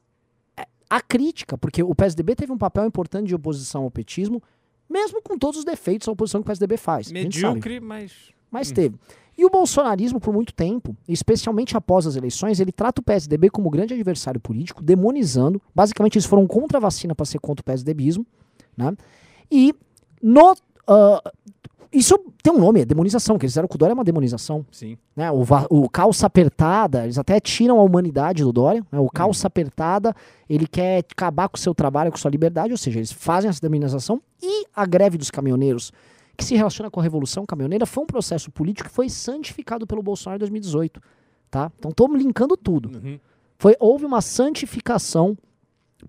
é, 0.55 0.65
acrítica, 0.89 1.57
porque 1.57 1.83
o 1.83 1.93
PSDB 1.93 2.33
teve 2.33 2.53
um 2.53 2.57
papel 2.57 2.85
importante 2.85 3.27
de 3.27 3.35
oposição 3.35 3.83
ao 3.83 3.91
petismo, 3.91 4.41
mesmo 4.89 5.21
com 5.21 5.37
todos 5.37 5.59
os 5.59 5.65
defeitos 5.65 6.05
da 6.05 6.13
oposição 6.13 6.41
que 6.41 6.45
o 6.45 6.47
PSDB 6.47 6.77
faz. 6.77 7.11
Medíocre, 7.11 7.81
mas. 7.81 8.31
Mas 8.49 8.71
teve. 8.71 8.97
E 9.37 9.43
o 9.43 9.49
bolsonarismo, 9.49 10.19
por 10.19 10.31
muito 10.31 10.53
tempo, 10.53 10.95
especialmente 11.07 11.75
após 11.75 12.05
as 12.05 12.15
eleições, 12.15 12.59
ele 12.59 12.71
trata 12.71 13.01
o 13.01 13.03
PSDB 13.03 13.49
como 13.49 13.69
grande 13.69 13.93
adversário 13.93 14.39
político, 14.39 14.81
demonizando. 14.83 15.61
Basicamente, 15.73 16.15
eles 16.17 16.25
foram 16.25 16.45
contra 16.45 16.77
a 16.77 16.81
vacina 16.81 17.15
para 17.15 17.25
ser 17.25 17.39
contra 17.39 17.61
o 17.61 17.65
PSDBismo. 17.65 18.25
Né? 18.77 18.95
E 19.51 19.73
no. 20.21 20.55
ah, 20.87 21.31
isso 21.93 22.17
tem 22.41 22.51
um 22.51 22.57
nome, 22.57 22.81
é 22.81 22.85
demonização, 22.85 23.37
que 23.37 23.45
eles 23.45 23.53
fizeram 23.53 23.67
com 23.67 23.75
o 23.75 23.77
Dória 23.77 23.93
é 23.93 23.95
uma 23.95 24.03
demonização. 24.03 24.65
Sim. 24.71 24.97
Né? 25.15 25.31
O, 25.31 25.43
o 25.69 25.89
calça 25.89 26.25
apertada, 26.25 27.03
eles 27.03 27.17
até 27.17 27.39
tiram 27.39 27.79
a 27.79 27.83
humanidade 27.83 28.43
do 28.43 28.51
Dória. 28.51 28.85
né? 28.91 28.99
O 28.99 29.09
calça 29.09 29.47
apertada, 29.47 30.15
ele 30.49 30.67
quer 30.67 31.05
acabar 31.11 31.47
com 31.47 31.55
o 31.55 31.59
seu 31.59 31.73
trabalho, 31.75 32.11
com 32.11 32.17
sua 32.17 32.31
liberdade, 32.31 32.71
ou 32.71 32.77
seja, 32.77 32.99
eles 32.99 33.11
fazem 33.11 33.49
essa 33.49 33.61
demonização. 33.61 34.21
E 34.41 34.65
a 34.75 34.85
greve 34.85 35.17
dos 35.17 35.29
caminhoneiros, 35.29 35.91
que 36.35 36.43
se 36.43 36.55
relaciona 36.55 36.89
com 36.89 36.99
a 36.99 37.03
Revolução 37.03 37.45
Caminhoneira, 37.45 37.85
foi 37.85 38.03
um 38.03 38.07
processo 38.07 38.49
político 38.51 38.89
que 38.89 38.95
foi 38.95 39.07
santificado 39.09 39.85
pelo 39.85 40.01
Bolsonaro 40.01 40.37
em 40.37 40.39
2018. 40.39 40.99
Tá? 41.51 41.71
Então 41.77 41.91
estamos 41.91 42.19
linkando 42.19 42.57
tudo. 42.57 42.89
Uhum. 42.97 43.19
Foi, 43.59 43.75
houve 43.79 44.05
uma 44.05 44.21
santificação 44.21 45.37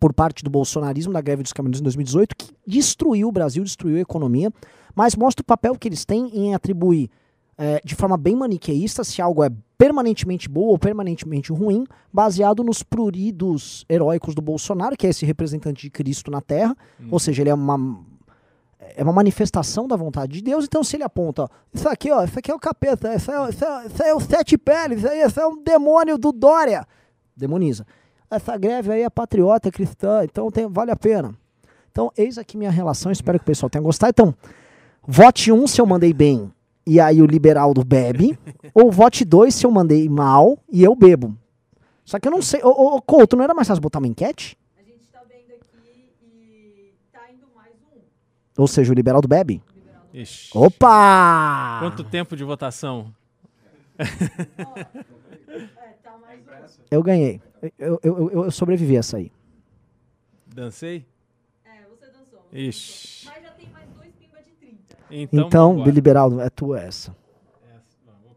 por 0.01 0.13
parte 0.13 0.43
do 0.43 0.51
bolsonarismo 0.51 1.13
da 1.13 1.21
greve 1.21 1.43
dos 1.43 1.53
caminhoneiros 1.53 1.81
em 1.81 1.85
2018 1.85 2.37
que 2.37 2.55
destruiu 2.67 3.29
o 3.29 3.33
Brasil, 3.33 3.63
destruiu 3.63 3.99
a 3.99 4.01
economia, 4.01 4.53
mas 4.95 5.17
mostra 5.17 5.43
o 5.43 5.47
papel 5.47 5.77
que 5.77 5.89
eles 5.89 6.05
têm 6.05 6.31
em 6.33 6.55
atribuir 6.55 7.11
eh, 7.57 7.81
de 7.85 7.95
forma 7.95 8.17
bem 8.17 8.35
maniqueísta 8.35 9.05
se 9.05 9.23
algo 9.23 9.45
é 9.45 9.51
permanentemente 9.79 10.49
bom 10.49 10.63
ou 10.63 10.79
permanentemente 10.79 11.53
ruim, 11.53 11.85
baseado 12.13 12.65
nos 12.65 12.83
pruridos 12.83 13.85
heróicos 13.89 14.35
do 14.35 14.43
Bolsonaro, 14.43 14.97
que 14.97 15.07
é 15.07 15.11
esse 15.11 15.27
representante 15.27 15.83
de 15.83 15.91
Cristo 15.91 16.31
na 16.31 16.41
Terra, 16.41 16.77
ou 17.11 17.19
seja, 17.19 17.43
ele 17.43 17.51
é 17.51 17.55
uma 17.55 18.05
é 18.97 19.03
uma 19.03 19.13
manifestação 19.13 19.89
da 19.89 19.97
vontade 19.97 20.33
de 20.33 20.43
Deus, 20.43 20.65
então 20.65 20.85
se 20.85 20.97
ele 20.97 21.03
aponta, 21.03 21.45
ó, 21.45 21.49
isso 21.73 21.89
aqui, 21.89 22.11
ó, 22.11 22.23
isso 22.23 22.39
aqui 22.39 22.51
é 22.51 22.55
o 22.55 22.59
capeta, 22.59 23.15
isso 23.15 23.31
é, 23.31 23.49
isso 23.49 23.65
é, 23.65 23.87
isso 23.87 24.03
é 24.03 24.15
o 24.15 24.21
sete 24.21 24.59
peles, 24.59 24.99
isso 24.99 25.09
aí, 25.09 25.23
isso 25.23 25.41
é 25.41 25.47
um 25.47 25.63
demônio 25.63 26.19
do 26.19 26.31
Dória. 26.31 26.87
Demoniza. 27.37 27.87
Essa 28.31 28.57
greve 28.57 28.93
aí 28.93 29.03
é 29.03 29.11
patriota, 29.11 29.69
é 29.69 29.73
cristã, 29.73 30.23
então 30.23 30.51
tem, 30.51 30.67
vale 30.67 30.91
a 30.91 30.97
pena. 30.97 31.35
Então, 31.91 32.13
eis 32.17 32.37
aqui 32.39 32.57
minha 32.57 32.71
relação, 32.71 33.11
espero 33.11 33.39
que 33.39 33.45
o 33.45 33.47
pessoal 33.47 33.71
tenha 33.71 33.83
gostado. 33.83 34.11
Então, 34.11 34.35
vote 35.07 35.53
1 35.53 35.63
um 35.63 35.67
se 35.67 35.81
eu 35.81 35.87
mandei 35.87 36.13
bem 36.13 36.53
e 36.87 37.01
aí 37.01 37.23
o 37.23 37.27
liberal 37.27 37.73
do 37.73 37.85
bebe, 37.85 38.39
ou 38.75 38.91
vote 38.93 39.25
2 39.25 39.55
se 39.55 39.67
eu 39.67 39.71
mandei 39.71 40.09
mal 40.09 40.59
e 40.71 40.83
eu 40.83 40.95
bebo. 40.95 41.37
Só 42.05 42.19
que 42.19 42.29
eu 42.29 42.33
não 42.33 42.43
sei, 42.43 42.61
ô, 42.63 42.69
ô, 42.69 42.97
ô, 42.97 43.03
Couto, 43.03 43.35
não 43.37 43.45
era 43.45 43.55
mais 43.55 43.67
fácil 43.67 43.81
botar 43.81 43.99
uma 43.99 44.07
enquete? 44.07 44.59
A 44.79 44.83
gente 44.83 45.07
tá 45.11 45.23
vendo 45.27 45.55
aqui 45.55 46.11
e 46.23 46.93
tá 47.11 47.31
indo 47.33 47.47
mais 47.55 47.73
um. 47.95 48.01
Ou 48.59 48.69
seja, 48.69 48.93
o 48.93 48.95
liberal 48.95 49.23
do 49.23 49.29
bebe? 49.29 49.63
Ixi. 50.13 50.51
Opa! 50.57 51.79
Quanto 51.81 52.05
tempo 52.05 52.37
de 52.37 52.45
votação? 52.45 53.13
É, 53.99 54.05
tá 56.03 56.19
mais 56.19 56.41
um. 56.79 56.83
Eu 56.91 57.03
ganhei. 57.03 57.41
Eu, 57.79 57.99
eu, 58.03 58.31
eu, 58.31 58.45
eu 58.45 58.51
sobrevivi 58.51 58.97
a 58.97 59.01
essa 59.01 59.17
aí. 59.17 59.33
Dancei? 60.47 61.07
É, 61.65 61.83
você 61.89 62.07
dançou. 62.07 62.47
você 62.51 62.59
Ixi. 62.59 63.27
Mas 63.27 63.43
já 63.43 63.51
tem 63.53 63.69
mais 63.71 63.89
dois 63.91 64.13
pimba 64.15 64.43
de 64.43 64.51
30. 64.53 64.94
Então, 65.11 65.47
Então, 65.47 65.73
vambora. 65.75 65.91
liberal, 65.91 66.41
é 66.41 66.51
tua 66.51 66.81
essa. 66.81 67.15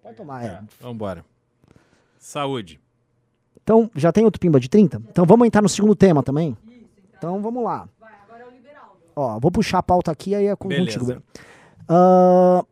Pode 0.01 0.15
tomar, 0.15 0.43
é. 0.43 0.47
É, 0.47 0.59
vambora. 0.81 1.25
Saúde. 2.19 2.79
Então, 3.63 3.89
já 3.95 4.11
tem 4.11 4.23
outro 4.23 4.39
pimba 4.39 4.59
de 4.59 4.69
30? 4.69 5.01
Então 5.09 5.25
vamos 5.25 5.45
entrar 5.47 5.61
no 5.61 5.69
segundo 5.69 5.95
tema 5.95 6.23
também? 6.23 6.55
Então 7.17 7.41
vamos 7.41 7.63
lá. 7.63 7.87
Vai, 7.99 8.11
agora 8.25 8.43
é 8.43 8.47
o 8.47 8.51
Liberaldo. 8.51 8.95
Ó, 9.15 9.39
vou 9.39 9.51
puxar 9.51 9.79
a 9.79 9.83
pauta 9.83 10.11
aqui, 10.11 10.33
aí 10.35 10.45
é 10.47 10.55
com, 10.55 10.67
Beleza. 10.69 10.99
contigo. 10.99 11.05
Bel. 11.05 11.21
Ah, 11.89 12.63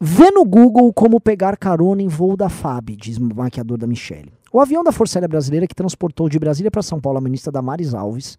vê 0.00 0.30
no 0.30 0.44
Google 0.44 0.92
como 0.92 1.20
pegar 1.20 1.56
carona 1.56 2.02
em 2.02 2.08
voo 2.08 2.36
da 2.36 2.48
FAB, 2.48 2.90
diz 2.96 3.16
o 3.18 3.24
maquiador 3.34 3.78
da 3.78 3.86
Michelle. 3.86 4.32
O 4.52 4.60
avião 4.60 4.84
da 4.84 4.92
Força 4.92 5.18
Aérea 5.18 5.28
Brasileira 5.28 5.66
que 5.66 5.74
transportou 5.74 6.28
de 6.28 6.38
Brasília 6.38 6.70
para 6.70 6.82
São 6.82 7.00
Paulo 7.00 7.18
a 7.18 7.20
ministra 7.20 7.50
Damares 7.50 7.94
Alves, 7.94 8.38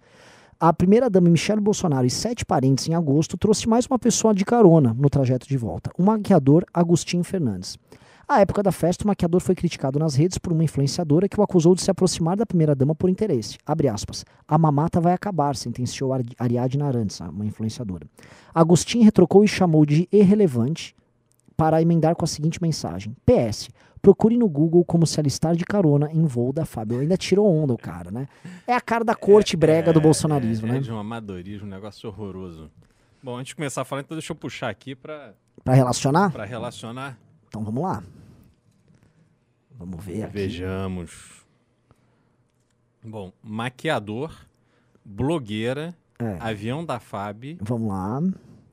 a 0.65 0.71
primeira-dama 0.71 1.29
Michelle 1.29 1.59
Bolsonaro 1.59 2.07
e 2.07 2.09
sete 2.09 2.45
parentes 2.45 2.87
em 2.87 2.93
agosto 2.93 3.37
trouxe 3.37 3.67
mais 3.67 3.85
uma 3.85 3.99
pessoa 3.99 4.33
de 4.33 4.45
carona 4.45 4.95
no 4.97 5.09
trajeto 5.09 5.45
de 5.45 5.57
volta, 5.57 5.91
o 5.97 6.03
maquiador 6.03 6.63
Agostinho 6.73 7.21
Fernandes. 7.21 7.77
À 8.25 8.39
época 8.39 8.63
da 8.63 8.71
festa, 8.71 9.03
o 9.03 9.07
maquiador 9.07 9.41
foi 9.41 9.55
criticado 9.55 9.99
nas 9.99 10.15
redes 10.15 10.37
por 10.37 10.53
uma 10.53 10.63
influenciadora 10.63 11.27
que 11.27 11.37
o 11.37 11.43
acusou 11.43 11.75
de 11.75 11.81
se 11.81 11.91
aproximar 11.91 12.37
da 12.37 12.45
primeira-dama 12.45 12.95
por 12.95 13.09
interesse. 13.09 13.57
Abre 13.65 13.89
aspas. 13.89 14.23
A 14.47 14.57
mamata 14.57 15.01
vai 15.01 15.11
acabar, 15.11 15.53
sentenciou 15.57 16.13
Ari- 16.13 16.33
Ariadne 16.39 16.81
Arantes, 16.81 17.19
uma 17.19 17.45
influenciadora. 17.45 18.07
Agostinho 18.55 19.03
retrocou 19.03 19.43
e 19.43 19.47
chamou 19.49 19.85
de 19.85 20.07
irrelevante 20.13 20.95
para 21.57 21.81
emendar 21.81 22.15
com 22.15 22.23
a 22.23 22.27
seguinte 22.27 22.61
mensagem. 22.61 23.13
PS. 23.25 23.69
Procure 24.03 24.35
no 24.35 24.49
Google 24.49 24.83
como 24.83 25.07
se 25.07 25.17
alistar 25.17 25.55
de 25.55 25.63
carona 25.63 26.11
em 26.11 26.25
voo 26.25 26.51
da 26.51 26.65
Fábio. 26.65 26.99
Ainda 26.99 27.15
tirou 27.15 27.47
onda 27.49 27.71
o 27.73 27.77
cara, 27.77 28.11
né? 28.11 28.27
É 28.67 28.75
a 28.75 28.81
cara 28.81 29.01
da 29.01 29.15
corte 29.15 29.55
brega 29.55 29.93
do 29.93 30.01
bolsonarismo, 30.01 30.67
é, 30.67 30.71
né? 30.73 30.77
É 30.79 30.81
de 30.81 30.91
um 30.91 30.99
amadorismo, 30.99 31.65
um 31.65 31.69
negócio 31.69 32.09
horroroso. 32.09 32.69
Bom, 33.23 33.37
antes 33.37 33.51
de 33.51 33.55
começar 33.55 33.81
a 33.83 33.85
falar, 33.85 34.01
então 34.01 34.17
deixa 34.17 34.33
eu 34.33 34.35
puxar 34.35 34.67
aqui 34.69 34.93
para 34.93 35.33
Pra 35.63 35.73
relacionar? 35.73 36.27
relacionar. 36.45 37.17
Então 37.47 37.63
vamos 37.63 37.81
lá. 37.81 38.03
Vamos 39.71 40.03
ver 40.03 40.23
aqui. 40.23 40.33
Vejamos. 40.33 41.41
Bom, 43.01 43.31
maquiador, 43.41 44.35
blogueira, 45.05 45.95
É. 46.19 46.37
avião 46.41 46.83
da 46.85 46.99
FAB 46.99 47.57
Vamos 47.61 47.87
lá. 47.87 48.21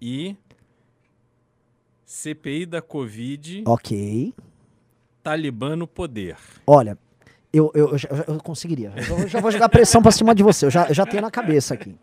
e 0.02 0.34
CPI 2.04 2.66
da 2.66 2.82
Covid, 2.82 3.62
Ok. 3.64 4.34
Talibã 5.22 5.76
no 5.76 5.86
poder. 5.86 6.36
Olha, 6.66 6.96
eu, 7.52 7.70
eu, 7.74 7.90
eu, 7.90 7.98
já- 7.98 8.08
eu 8.26 8.38
conseguiria. 8.38 8.92
Eu, 9.08 9.28
já- 9.28 9.40
vou 9.40 9.50
jogar 9.50 9.68
pressão 9.68 10.00
pra 10.02 10.10
cima 10.10 10.34
de 10.34 10.42
você. 10.42 10.66
Eu 10.66 10.70
já, 10.70 10.86
eu 10.88 10.94
já 10.94 11.04
tenho 11.06 11.22
na 11.22 11.30
cabeça 11.30 11.74
aqui. 11.74 11.94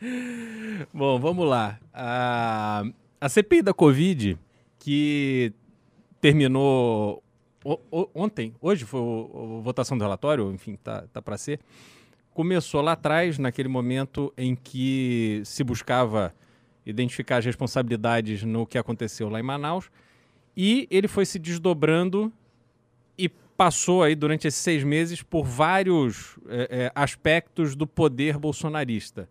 Bom, 0.92 1.18
vamos 1.18 1.46
lá. 1.48 1.78
A, 1.92 2.84
a 3.20 3.28
CPI 3.28 3.62
da 3.62 3.72
Covid, 3.74 4.38
que 4.78 5.52
terminou 6.20 7.22
o- 7.64 7.78
o- 7.90 8.08
ontem, 8.14 8.54
hoje 8.60 8.84
foi 8.84 9.00
a 9.00 9.60
votação 9.62 9.96
do 9.96 10.02
relatório, 10.02 10.50
enfim, 10.52 10.76
tá, 10.82 11.04
tá 11.12 11.20
para 11.22 11.36
ser, 11.36 11.60
começou 12.32 12.80
lá 12.80 12.92
atrás, 12.92 13.38
naquele 13.38 13.68
momento 13.68 14.32
em 14.36 14.54
que 14.54 15.40
se 15.44 15.62
buscava 15.64 16.34
identificar 16.86 17.38
as 17.38 17.44
responsabilidades 17.44 18.42
no 18.42 18.66
que 18.66 18.76
aconteceu 18.76 19.28
lá 19.28 19.40
em 19.40 19.42
Manaus, 19.42 19.90
e 20.56 20.86
ele 20.90 21.08
foi 21.08 21.24
se 21.24 21.38
desdobrando 21.38 22.32
e 23.18 23.28
passou 23.28 24.02
aí 24.02 24.14
durante 24.14 24.46
esses 24.48 24.60
seis 24.60 24.82
meses 24.82 25.22
por 25.22 25.44
vários 25.44 26.38
eh, 26.48 26.68
eh, 26.70 26.92
aspectos 26.94 27.76
do 27.76 27.86
poder 27.86 28.36
bolsonarista. 28.38 29.28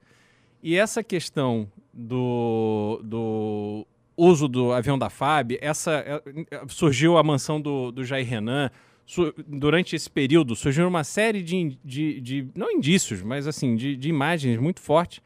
E 0.61 0.75
essa 0.77 1.03
questão 1.03 1.69
do, 1.93 3.01
do 3.03 3.85
uso 4.15 4.47
do 4.47 4.71
avião 4.71 4.97
da 4.97 5.09
FAB, 5.09 5.57
essa, 5.61 5.91
é, 5.91 6.21
é, 6.51 6.61
surgiu 6.69 7.17
a 7.17 7.23
mansão 7.23 7.59
do, 7.59 7.91
do 7.91 8.03
Jair 8.05 8.25
Renan. 8.27 8.71
su- 9.05 9.33
durante 9.45 9.93
esse 9.95 10.09
período 10.09 10.55
surgiu 10.55 10.87
uma 10.87 11.03
série 11.03 11.41
de, 11.41 11.77
de, 11.83 12.21
de- 12.21 12.47
não 12.55 12.71
indícios, 12.71 13.21
mas 13.21 13.45
assim, 13.45 13.75
de, 13.75 13.97
de 13.97 14.07
imagens 14.07 14.57
muito 14.57 14.79
fortes. 14.79 15.21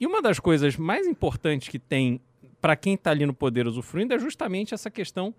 E 0.00 0.06
uma 0.06 0.22
das 0.22 0.40
coisas 0.40 0.76
mais 0.78 1.06
importantes 1.06 1.68
que 1.68 1.78
tem 1.78 2.18
para 2.58 2.74
quem 2.74 2.94
está 2.94 3.10
ali 3.10 3.26
no 3.26 3.34
poder 3.34 3.66
usufruindo 3.66 4.14
é 4.14 4.18
justamente 4.18 4.72
essa 4.72 4.90
questão 4.90 5.34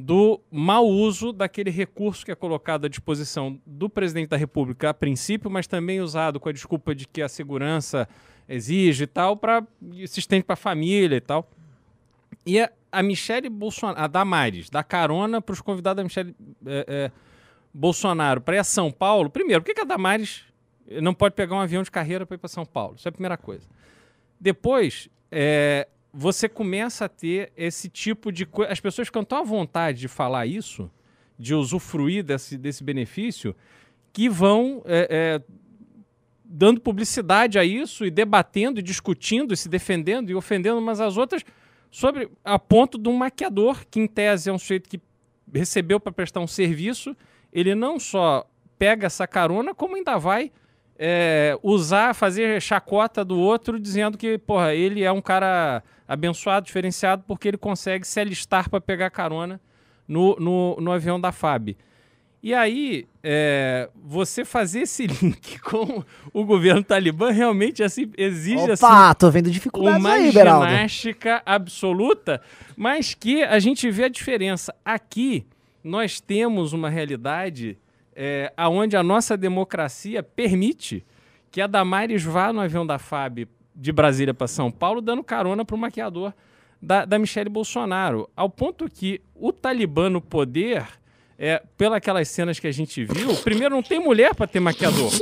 do 0.00 0.40
mau 0.48 0.86
uso 0.86 1.32
daquele 1.32 1.70
recurso 1.70 2.24
que 2.24 2.30
é 2.30 2.34
colocado 2.36 2.84
à 2.84 2.88
disposição 2.88 3.60
do 3.66 3.90
presidente 3.90 4.28
da 4.28 4.36
República 4.36 4.90
a 4.90 4.94
princípio, 4.94 5.50
mas 5.50 5.66
também 5.66 6.00
usado 6.00 6.38
com 6.38 6.48
a 6.48 6.52
desculpa 6.52 6.94
de 6.94 7.04
que 7.04 7.20
a 7.20 7.28
segurança 7.28 8.08
exige 8.48 9.02
e 9.02 9.06
tal, 9.08 9.36
para 9.36 9.66
se 10.06 10.20
estende 10.20 10.44
para 10.44 10.54
a 10.54 10.56
família 10.56 11.16
e 11.16 11.20
tal. 11.20 11.50
E 12.46 12.60
a, 12.60 12.70
a 12.92 13.02
Michele 13.02 13.48
Bolsonaro, 13.48 14.00
a 14.00 14.06
Damares, 14.06 14.70
dá 14.70 14.84
carona 14.84 15.42
para 15.42 15.52
os 15.52 15.60
convidados 15.60 15.96
da 15.96 16.04
Michele 16.04 16.36
é, 16.64 16.84
é, 16.86 17.12
Bolsonaro 17.74 18.40
para 18.40 18.54
ir 18.54 18.60
a 18.60 18.64
São 18.64 18.92
Paulo. 18.92 19.28
Primeiro, 19.28 19.62
por 19.62 19.66
que, 19.66 19.74
que 19.74 19.80
a 19.80 19.84
Damares 19.84 20.44
não 21.02 21.12
pode 21.12 21.34
pegar 21.34 21.56
um 21.56 21.60
avião 21.60 21.82
de 21.82 21.90
carreira 21.90 22.24
para 22.24 22.36
ir 22.36 22.38
para 22.38 22.48
São 22.48 22.64
Paulo? 22.64 22.94
Isso 22.96 23.08
é 23.08 23.10
a 23.10 23.12
primeira 23.12 23.36
coisa. 23.36 23.66
Depois, 24.38 25.08
é, 25.28 25.88
você 26.12 26.48
começa 26.48 27.04
a 27.04 27.08
ter 27.08 27.52
esse 27.56 27.88
tipo 27.88 28.32
de 28.32 28.46
coisa. 28.46 28.72
As 28.72 28.80
pessoas 28.80 29.08
ficam 29.08 29.24
tão 29.24 29.38
à 29.38 29.42
vontade 29.42 30.00
de 30.00 30.08
falar 30.08 30.46
isso, 30.46 30.90
de 31.38 31.54
usufruir 31.54 32.24
desse, 32.24 32.56
desse 32.56 32.82
benefício, 32.82 33.54
que 34.12 34.28
vão 34.28 34.82
é, 34.86 35.08
é, 35.10 35.42
dando 36.44 36.80
publicidade 36.80 37.58
a 37.58 37.64
isso 37.64 38.04
e 38.06 38.10
debatendo, 38.10 38.80
e 38.80 38.82
discutindo, 38.82 39.52
e 39.52 39.56
se 39.56 39.68
defendendo 39.68 40.30
e 40.30 40.34
ofendendo 40.34 40.78
umas 40.78 41.00
às 41.00 41.16
outras, 41.16 41.44
sobre 41.90 42.30
a 42.44 42.58
ponto 42.58 42.98
de 42.98 43.08
um 43.08 43.16
maquiador, 43.16 43.84
que 43.90 44.00
em 44.00 44.06
tese 44.06 44.50
é 44.50 44.52
um 44.52 44.58
sujeito 44.58 44.88
que 44.88 45.00
recebeu 45.52 46.00
para 46.00 46.12
prestar 46.12 46.40
um 46.40 46.46
serviço, 46.46 47.16
ele 47.52 47.74
não 47.74 47.98
só 47.98 48.48
pega 48.78 49.06
essa 49.06 49.26
carona, 49.26 49.74
como 49.74 49.96
ainda 49.96 50.18
vai 50.18 50.50
é, 50.98 51.56
usar, 51.62 52.14
fazer 52.14 52.60
chacota 52.60 53.24
do 53.24 53.38
outro, 53.38 53.78
dizendo 53.78 54.18
que, 54.18 54.36
porra, 54.36 54.74
ele 54.74 55.04
é 55.04 55.12
um 55.12 55.20
cara 55.20 55.82
abençoado, 56.06 56.66
diferenciado, 56.66 57.22
porque 57.26 57.48
ele 57.48 57.56
consegue 57.56 58.06
se 58.06 58.18
alistar 58.18 58.68
para 58.68 58.80
pegar 58.80 59.10
carona 59.10 59.60
no, 60.06 60.34
no, 60.36 60.76
no 60.80 60.90
avião 60.90 61.20
da 61.20 61.30
FAB. 61.30 61.76
E 62.42 62.54
aí, 62.54 63.06
é, 63.22 63.90
você 63.94 64.44
fazer 64.44 64.80
esse 64.82 65.06
link 65.22 65.58
com 65.60 66.02
o 66.32 66.44
governo 66.44 66.82
talibã 66.82 67.30
realmente 67.30 67.82
assim, 67.82 68.10
exige 68.16 68.70
assim, 68.70 68.84
Opa, 68.84 69.14
tô 69.14 69.30
vendo 69.30 69.50
dificuldades 69.50 70.00
uma 70.00 70.12
aí, 70.12 70.32
Beraldo. 70.32 70.68
ginástica 70.68 71.42
absoluta, 71.44 72.40
mas 72.76 73.12
que 73.12 73.42
a 73.42 73.58
gente 73.58 73.90
vê 73.90 74.04
a 74.04 74.08
diferença. 74.08 74.74
Aqui, 74.84 75.46
nós 75.82 76.20
temos 76.20 76.72
uma 76.72 76.88
realidade 76.88 77.76
é, 78.20 78.52
onde 78.68 78.96
a 78.96 79.02
nossa 79.02 79.36
democracia 79.36 80.24
permite 80.24 81.06
que 81.52 81.60
a 81.60 81.68
Damares 81.68 82.24
vá 82.24 82.52
no 82.52 82.60
avião 82.60 82.84
da 82.84 82.98
FAB 82.98 83.46
de 83.72 83.92
Brasília 83.92 84.34
para 84.34 84.48
São 84.48 84.72
Paulo 84.72 85.00
dando 85.00 85.22
carona 85.22 85.64
para 85.64 85.76
o 85.76 85.78
maquiador 85.78 86.34
da, 86.82 87.04
da 87.04 87.16
Michelle 87.16 87.48
Bolsonaro. 87.48 88.28
Ao 88.34 88.50
ponto 88.50 88.90
que 88.90 89.20
o 89.36 89.52
Talibã 89.52 90.10
no 90.10 90.20
poder, 90.20 90.84
é, 91.38 91.62
pelas 91.76 92.28
cenas 92.28 92.58
que 92.58 92.66
a 92.66 92.72
gente 92.72 93.04
viu, 93.04 93.36
primeiro 93.36 93.76
não 93.76 93.84
tem 93.84 94.00
mulher 94.00 94.34
para 94.34 94.48
ter 94.48 94.58
maquiador. 94.58 95.12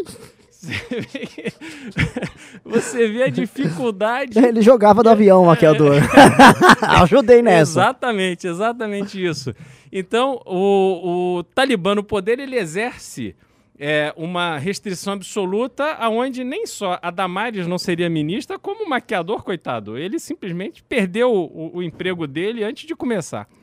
Você 2.64 3.08
vê, 3.08 3.24
a 3.24 3.28
dificuldade 3.28 4.38
Ele 4.38 4.62
jogava 4.62 5.02
do 5.02 5.10
avião, 5.10 5.42
o 5.42 5.46
maquiador. 5.46 5.96
Ajudei 7.02 7.42
nessa. 7.42 7.80
Exatamente, 7.80 8.46
exatamente 8.46 9.24
isso. 9.24 9.54
Então, 9.92 10.40
o, 10.44 11.38
o 11.38 11.44
Talibã 11.44 11.94
no 11.94 12.02
poder, 12.02 12.38
ele 12.38 12.56
exerce 12.56 13.34
é, 13.78 14.12
uma 14.16 14.56
restrição 14.58 15.12
absoluta 15.14 15.84
aonde 15.94 16.42
nem 16.42 16.66
só 16.66 16.98
a 17.02 17.10
Damares 17.10 17.66
não 17.66 17.78
seria 17.78 18.08
ministra, 18.08 18.58
como 18.58 18.84
o 18.84 18.88
maquiador, 18.88 19.42
coitado. 19.42 19.98
Ele 19.98 20.18
simplesmente 20.18 20.82
perdeu 20.82 21.32
o, 21.32 21.76
o 21.76 21.82
emprego 21.82 22.26
dele 22.26 22.64
antes 22.64 22.86
de 22.86 22.94
começar. 22.94 23.48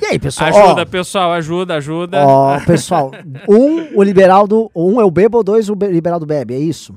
E 0.00 0.04
aí, 0.06 0.18
pessoal? 0.18 0.50
Ajuda, 0.50 0.82
ó, 0.82 0.86
pessoal, 0.86 1.32
ajuda, 1.32 1.74
ajuda. 1.76 2.26
Ó, 2.26 2.60
pessoal, 2.66 3.10
um, 3.48 3.98
o 3.98 4.02
liberaldo, 4.02 4.70
um 4.74 5.00
é 5.00 5.04
o 5.04 5.10
bebo, 5.10 5.42
dois 5.42 5.70
o 5.70 5.74
be- 5.74 5.86
liberaldo 5.88 6.26
bebe, 6.26 6.54
é 6.54 6.58
isso? 6.58 6.96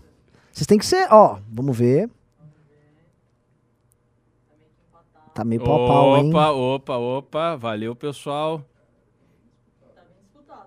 Vocês 0.51 0.67
têm 0.67 0.77
que 0.77 0.85
ser, 0.85 1.07
ó, 1.09 1.37
vamos 1.49 1.77
ver. 1.77 2.09
Tá 5.33 5.45
meio 5.45 5.61
pau 5.63 5.87
pau, 5.87 6.17
hein? 6.17 6.29
Opa, 6.29 6.51
opa, 6.51 6.97
opa. 6.97 7.55
Valeu, 7.55 7.95
pessoal. 7.95 8.61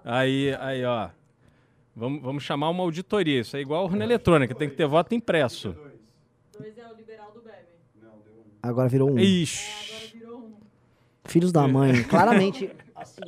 Aí, 0.04 0.56
aí, 0.58 0.84
ó. 0.84 1.08
Vamos, 1.94 2.22
vamos 2.22 2.42
chamar 2.42 2.70
uma 2.70 2.82
auditoria. 2.82 3.40
Isso 3.40 3.56
é 3.56 3.60
igual 3.60 3.84
urna 3.84 4.04
eletrônica, 4.04 4.54
tem 4.54 4.68
que 4.68 4.76
ter 4.76 4.86
voto 4.86 5.14
impresso. 5.14 5.74
Dois 6.58 6.76
é 6.78 6.86
o 6.88 6.94
liberal 6.96 7.32
do 7.32 7.40
Bebe. 7.42 7.56
Agora 8.62 8.88
virou 8.88 9.10
um. 9.10 9.18
Ixi. 9.18 9.92
Agora 9.94 10.12
virou 10.12 10.38
um. 10.38 10.52
Filhos 11.24 11.52
da 11.52 11.66
mãe, 11.68 12.02
claramente, 12.04 12.70
assim. 12.94 13.20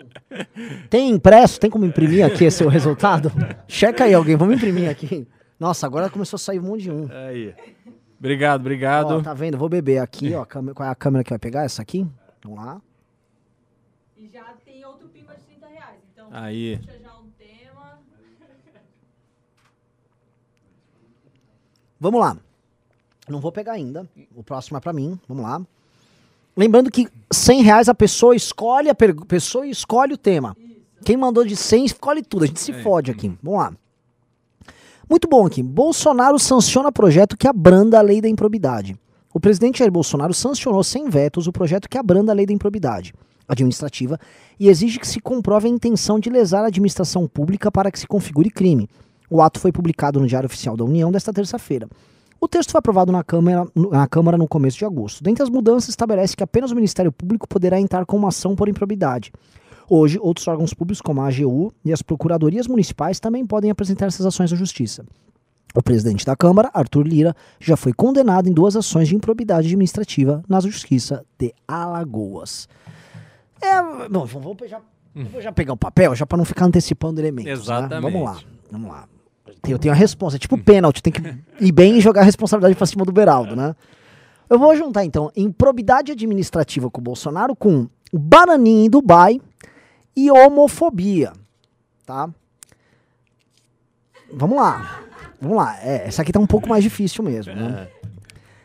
Tem 0.89 1.11
impresso? 1.11 1.61
Tem 1.61 1.71
como 1.71 1.85
imprimir 1.85 2.25
aqui 2.25 2.45
esse 2.45 2.63
é 2.63 2.67
o 2.67 2.69
resultado? 2.71 3.31
Checa 3.69 4.05
aí 4.05 4.15
alguém, 4.15 4.37
vamos 4.37 4.57
imprimir 4.57 4.89
aqui. 4.89 5.27
Nossa, 5.61 5.87
agora 5.87 6.09
começou 6.11 6.37
a 6.37 6.41
sair 6.41 6.59
um 6.59 6.63
monte 6.65 6.83
de 6.85 6.91
um. 6.91 7.09
Aí. 7.11 7.55
Obrigado, 8.19 8.61
obrigado. 8.61 9.11
Ó, 9.13 9.21
tá 9.23 9.35
vendo? 9.35 9.59
Vou 9.59 9.69
beber 9.69 9.99
aqui, 9.99 10.35
ó. 10.35 10.45
câmera- 10.45 10.75
Qual 10.75 10.89
é 10.89 10.91
a 10.93 10.95
câmera 10.95 11.23
que 11.23 11.31
vai 11.31 11.39
pegar? 11.39 11.65
Essa 11.65 11.83
aqui? 11.83 12.07
Vamos 12.43 12.59
lá. 12.65 12.81
E 14.17 14.27
já 14.29 14.45
tem 14.65 14.85
outro 14.85 15.09
pimba 15.09 15.35
de 15.35 15.43
30 15.43 15.67
reais. 15.67 15.99
Então, 16.13 16.29
Aí. 16.33 16.79
puxa 16.79 16.99
já 17.03 17.15
um 17.19 17.29
tema. 17.39 17.99
Vamos 22.05 22.21
lá. 22.21 22.37
Não 23.27 23.41
vou 23.41 23.51
pegar 23.51 23.73
ainda. 23.73 24.07
O 24.37 24.43
próximo 24.43 24.77
é 24.77 24.81
pra 24.81 24.93
mim. 24.93 25.19
Vamos 25.27 25.43
lá. 25.43 25.63
Lembrando 26.55 26.91
que 26.91 27.09
100 27.33 27.63
reais 27.63 27.89
a 27.89 27.95
pessoa 27.95 28.37
escolhe 28.37 28.91
a 28.91 28.95
pergu- 28.95 29.25
pessoa 29.25 29.67
escolhe 29.67 30.13
o 30.13 30.19
tema. 30.19 30.55
Quem 31.03 31.17
mandou 31.17 31.47
de 31.47 31.57
100 31.57 31.87
escolhe 31.87 32.23
tudo. 32.23 32.45
A 32.45 32.47
gente 32.47 32.61
se 32.61 32.73
É. 32.73 32.83
fode 32.83 33.11
aqui. 33.11 33.33
Vamos 33.43 33.59
lá. 33.59 33.73
Muito 35.09 35.27
bom 35.27 35.47
aqui. 35.47 35.63
Bolsonaro 35.63 36.39
sanciona 36.39 36.93
projeto 36.93 37.39
que 37.39 37.49
abranda 37.49 37.99
a 37.99 38.03
lei 38.03 38.21
da 38.21 38.29
improbidade. 38.29 38.95
O 39.33 39.41
presidente 39.41 39.79
Jair 39.79 39.91
Bolsonaro 39.91 40.35
sancionou 40.35 40.85
sem 40.85 41.09
vetos 41.09 41.47
o 41.47 41.53
projeto 41.53 41.89
que 41.89 41.97
abranda 41.97 42.33
a 42.33 42.35
lei 42.35 42.45
da 42.45 42.53
improbidade. 42.53 43.15
administrativa 43.47 44.19
e 44.59 44.69
exige 44.71 44.99
que 44.99 45.07
se 45.07 45.21
comprove 45.21 45.69
a 45.69 45.71
intenção 45.71 46.19
de 46.19 46.31
lesar 46.31 46.65
a 46.65 46.69
administração 46.69 47.29
pública 47.29 47.71
para 47.71 47.91
que 47.91 47.99
se 47.99 48.07
configure 48.07 48.49
crime. 48.49 48.89
O 49.31 49.41
ato 49.43 49.59
foi 49.59 49.73
publicado 49.73 50.21
no 50.21 50.27
Diário 50.27 50.47
Oficial 50.47 50.77
da 50.77 50.85
União 50.85 51.11
desta 51.11 51.33
terça-feira. 51.33 51.89
O 52.41 52.47
texto 52.49 52.73
foi 52.73 52.79
aprovado 52.79 53.11
na 53.11 53.25
Câmara, 53.25 53.67
na 53.75 54.07
Câmara 54.07 54.37
no 54.37 54.47
começo 54.47 54.77
de 54.77 54.85
agosto. 54.85 55.25
Dentre 55.25 55.43
as 55.43 55.49
mudanças, 55.49 55.89
estabelece 55.89 56.37
que 56.37 56.43
apenas 56.43 56.71
o 56.71 56.75
Ministério 56.75 57.11
Público 57.11 57.49
poderá 57.49 57.81
entrar 57.81 58.05
com 58.05 58.17
uma 58.17 58.29
ação 58.29 58.55
por 58.55 58.69
improbidade. 58.69 59.33
Hoje, 59.89 60.19
outros 60.21 60.47
órgãos 60.47 60.75
públicos, 60.75 61.01
como 61.01 61.21
a 61.21 61.29
AGU 61.29 61.73
e 61.85 61.93
as 61.93 62.03
procuradorias 62.03 62.67
municipais, 62.67 63.19
também 63.21 63.47
podem 63.47 63.71
apresentar 63.71 64.07
essas 64.07 64.27
ações 64.27 64.53
à 64.53 64.57
Justiça. 64.57 65.05
O 65.75 65.83
presidente 65.83 66.25
da 66.25 66.37
Câmara, 66.37 66.71
Arthur 66.73 67.07
Lira, 67.07 67.35
já 67.59 67.77
foi 67.77 67.93
condenado 67.93 68.49
em 68.49 68.53
duas 68.53 68.77
ações 68.77 69.09
de 69.09 69.17
improbidade 69.17 69.67
administrativa 69.67 70.43
na 70.49 70.61
Justiça 70.61 71.25
de 71.39 71.53
Alagoas. 71.67 72.69
É, 73.61 74.09
bom, 74.09 74.25
vamos 74.27 74.57
já, 74.69 74.81
vou 75.33 75.41
já 75.41 75.51
pegar 75.51 75.73
o 75.73 75.77
papel, 75.77 76.15
já 76.15 76.27
para 76.27 76.39
não 76.39 76.45
ficar 76.45 76.67
antecipando 76.67 77.21
elementos. 77.21 77.47
né? 77.47 77.53
Exatamente. 77.53 78.13
Vamos 78.13 78.23
lá, 78.23 78.41
vamos 78.71 78.89
lá. 78.91 79.09
Eu 79.69 79.79
tenho 79.79 79.93
a 79.93 79.97
resposta, 79.97 80.37
é 80.37 80.39
tipo 80.39 80.57
pênalti, 80.57 81.03
tem 81.03 81.13
que 81.13 81.23
ir 81.61 81.73
bem 81.73 81.97
e 81.97 82.01
jogar 82.01 82.23
a 82.23 82.25
responsabilidade 82.25 82.75
para 82.75 82.87
cima 82.87 83.05
do 83.05 83.13
Beraldo, 83.13 83.55
né? 83.55 83.75
Eu 84.49 84.59
vou 84.59 84.77
juntar 84.77 85.05
então 85.05 85.31
improbidade 85.37 86.13
administrativa 86.13 86.91
com 86.91 87.01
o 87.01 87.05
Bolsonaro 87.05 87.57
com 87.57 87.89
bananinha 88.13 88.87
em 88.87 88.91
Dubai 88.91 89.41
e 90.17 90.31
homofobia, 90.31 91.33
tá? 92.07 92.29
Vamos 94.33 94.57
lá. 94.57 95.01
Vamos 95.41 95.57
lá. 95.57 95.79
É, 95.83 96.07
essa 96.07 96.23
aqui 96.23 96.33
tá 96.33 96.41
um 96.41 96.47
pouco 96.47 96.69
mais 96.69 96.83
difícil 96.83 97.25
mesmo, 97.25 97.55
né? 97.55 97.89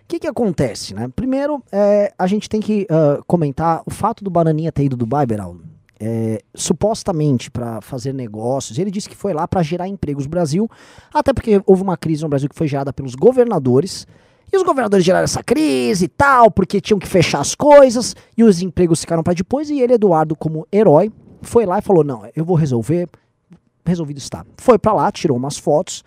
O 0.04 0.08
que 0.08 0.20
que 0.20 0.28
acontece, 0.28 0.94
né? 0.94 1.08
Primeiro, 1.16 1.64
é, 1.72 2.12
a 2.18 2.26
gente 2.26 2.50
tem 2.50 2.60
que 2.60 2.88
ah, 2.90 3.22
comentar 3.28 3.84
o 3.86 3.92
fato 3.92 4.24
do 4.24 4.30
Bananinha 4.30 4.72
ter 4.72 4.84
ido 4.86 4.96
do 4.96 5.06
Dubai, 5.06 5.26
Beraldo. 5.26 5.69
É, 6.02 6.42
supostamente 6.56 7.52
para 7.52 7.82
fazer 7.82 8.14
negócios. 8.14 8.80
Ele 8.80 8.90
disse 8.90 9.10
que 9.10 9.18
foi 9.18 9.34
lá 9.34 9.46
para 9.46 9.62
gerar 9.62 9.86
empregos 9.88 10.24
no 10.26 10.30
Brasil, 10.30 10.70
até 11.14 11.34
porque 11.34 11.62
houve 11.66 11.82
uma 11.84 11.98
crise 11.98 12.24
no 12.24 12.30
Brasil 12.30 12.48
que 12.48 12.56
foi 12.56 12.68
gerada 12.70 12.94
pelos 12.94 13.16
governadores. 13.16 14.08
E 14.52 14.56
os 14.56 14.64
governadores 14.64 15.06
geraram 15.06 15.26
essa 15.26 15.44
crise 15.44 16.06
e 16.06 16.08
tal, 16.08 16.50
porque 16.50 16.80
tinham 16.80 16.98
que 17.00 17.08
fechar 17.08 17.42
as 17.42 17.54
coisas 17.54 18.16
e 18.38 18.44
os 18.46 18.62
empregos 18.62 19.02
ficaram 19.02 19.22
para 19.22 19.34
depois. 19.34 19.70
E 19.70 19.80
ele, 19.82 19.94
Eduardo, 19.94 20.36
como 20.38 20.66
herói, 20.72 21.12
foi 21.42 21.66
lá 21.66 21.80
e 21.80 21.82
falou: 21.82 22.04
Não, 22.04 22.24
eu 22.36 22.46
vou 22.46 22.56
resolver. 22.56 23.08
Resolvido 23.86 24.18
está. 24.20 24.46
Foi 24.58 24.80
para 24.80 24.94
lá, 24.94 25.12
tirou 25.12 25.36
umas 25.38 25.58
fotos. 25.58 26.04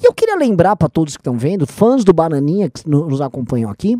E 0.00 0.06
eu 0.06 0.14
queria 0.14 0.36
lembrar 0.36 0.76
para 0.76 0.88
todos 0.88 1.16
que 1.16 1.20
estão 1.20 1.36
vendo, 1.36 1.66
fãs 1.66 2.04
do 2.04 2.12
Bananinha 2.12 2.70
que 2.70 2.88
no- 2.88 3.06
nos 3.08 3.20
acompanham 3.20 3.70
aqui, 3.70 3.98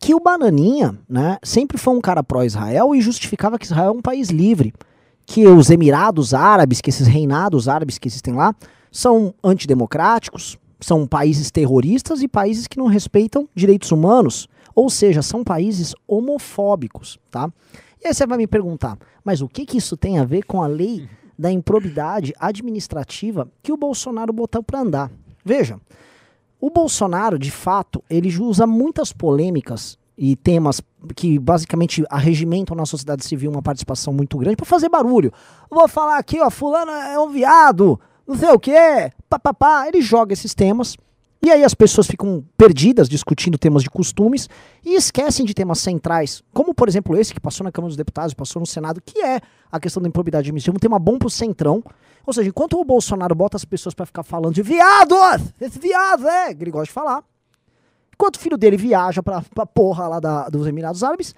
que 0.00 0.14
o 0.14 0.20
Bananinha, 0.20 0.98
né, 1.08 1.38
sempre 1.42 1.78
foi 1.78 1.94
um 1.94 2.00
cara 2.00 2.22
pró-Israel 2.22 2.94
e 2.94 3.00
justificava 3.00 3.58
que 3.58 3.66
Israel 3.66 3.88
é 3.88 3.92
um 3.92 4.02
país 4.02 4.30
livre, 4.30 4.72
que 5.26 5.46
os 5.46 5.70
Emirados 5.70 6.34
Árabes, 6.34 6.80
que 6.80 6.90
esses 6.90 7.06
reinados 7.06 7.68
árabes 7.68 7.98
que 7.98 8.08
existem 8.08 8.34
lá, 8.34 8.54
são 8.90 9.34
antidemocráticos, 9.42 10.58
são 10.80 11.06
países 11.06 11.50
terroristas 11.50 12.22
e 12.22 12.28
países 12.28 12.66
que 12.66 12.78
não 12.78 12.86
respeitam 12.86 13.48
direitos 13.54 13.90
humanos, 13.90 14.48
ou 14.74 14.90
seja, 14.90 15.22
são 15.22 15.42
países 15.42 15.94
homofóbicos, 16.06 17.18
tá? 17.30 17.50
E 18.02 18.08
aí 18.08 18.14
você 18.14 18.26
vai 18.26 18.36
me 18.36 18.46
perguntar, 18.46 18.98
mas 19.24 19.40
o 19.40 19.48
que 19.48 19.64
que 19.64 19.78
isso 19.78 19.96
tem 19.96 20.18
a 20.18 20.24
ver 20.24 20.44
com 20.44 20.62
a 20.62 20.66
lei 20.66 21.08
da 21.38 21.50
improbidade 21.50 22.34
administrativa 22.38 23.48
que 23.62 23.72
o 23.72 23.76
Bolsonaro 23.76 24.32
botou 24.32 24.62
para 24.62 24.80
andar? 24.80 25.10
Veja, 25.44 25.80
o 26.66 26.70
Bolsonaro, 26.70 27.38
de 27.38 27.50
fato, 27.50 28.02
ele 28.08 28.34
usa 28.40 28.66
muitas 28.66 29.12
polêmicas 29.12 29.98
e 30.16 30.34
temas 30.34 30.80
que 31.14 31.38
basicamente 31.38 32.02
arregimentam 32.08 32.74
na 32.74 32.86
sociedade 32.86 33.22
civil 33.22 33.50
uma 33.50 33.60
participação 33.60 34.14
muito 34.14 34.38
grande 34.38 34.56
para 34.56 34.64
fazer 34.64 34.88
barulho. 34.88 35.30
Vou 35.70 35.86
falar 35.86 36.16
aqui, 36.16 36.40
ó, 36.40 36.48
fulano 36.48 36.90
é 36.90 37.20
um 37.20 37.28
viado, 37.28 38.00
não 38.26 38.34
sei 38.34 38.48
o 38.48 38.58
quê, 38.58 39.12
papapá. 39.28 39.86
Ele 39.86 40.00
joga 40.00 40.32
esses 40.32 40.54
temas 40.54 40.96
e 41.42 41.50
aí 41.50 41.62
as 41.62 41.74
pessoas 41.74 42.06
ficam 42.06 42.42
perdidas 42.56 43.10
discutindo 43.10 43.58
temas 43.58 43.82
de 43.82 43.90
costumes 43.90 44.48
e 44.82 44.94
esquecem 44.94 45.44
de 45.44 45.52
temas 45.52 45.80
centrais, 45.80 46.42
como 46.54 46.72
por 46.72 46.88
exemplo 46.88 47.14
esse 47.14 47.34
que 47.34 47.40
passou 47.40 47.62
na 47.62 47.70
Câmara 47.70 47.90
dos 47.90 47.98
Deputados, 47.98 48.32
passou 48.32 48.60
no 48.60 48.66
Senado, 48.66 49.02
que 49.04 49.18
é 49.18 49.38
a 49.70 49.78
questão 49.78 50.02
da 50.02 50.08
improbidade 50.08 50.48
administrativa, 50.48 50.78
um 50.78 50.80
tema 50.80 50.98
bom 50.98 51.18
pro 51.18 51.28
centrão. 51.28 51.84
Ou 52.26 52.32
seja, 52.32 52.48
enquanto 52.48 52.78
o 52.80 52.84
Bolsonaro 52.84 53.34
bota 53.34 53.56
as 53.56 53.64
pessoas 53.64 53.94
para 53.94 54.06
ficar 54.06 54.22
falando 54.22 54.54
de 54.54 54.62
viado, 54.62 55.14
esse 55.60 55.78
viado, 55.78 56.26
é, 56.28 56.50
ele 56.52 56.70
gosta 56.70 56.86
de 56.86 56.92
falar, 56.92 57.22
enquanto 58.14 58.36
o 58.36 58.40
filho 58.40 58.56
dele 58.56 58.76
viaja 58.76 59.22
pra, 59.22 59.42
pra 59.54 59.66
porra 59.66 60.08
lá 60.08 60.20
da- 60.20 60.48
dos 60.48 60.66
Emirados 60.66 61.02
Árabes, 61.04 61.34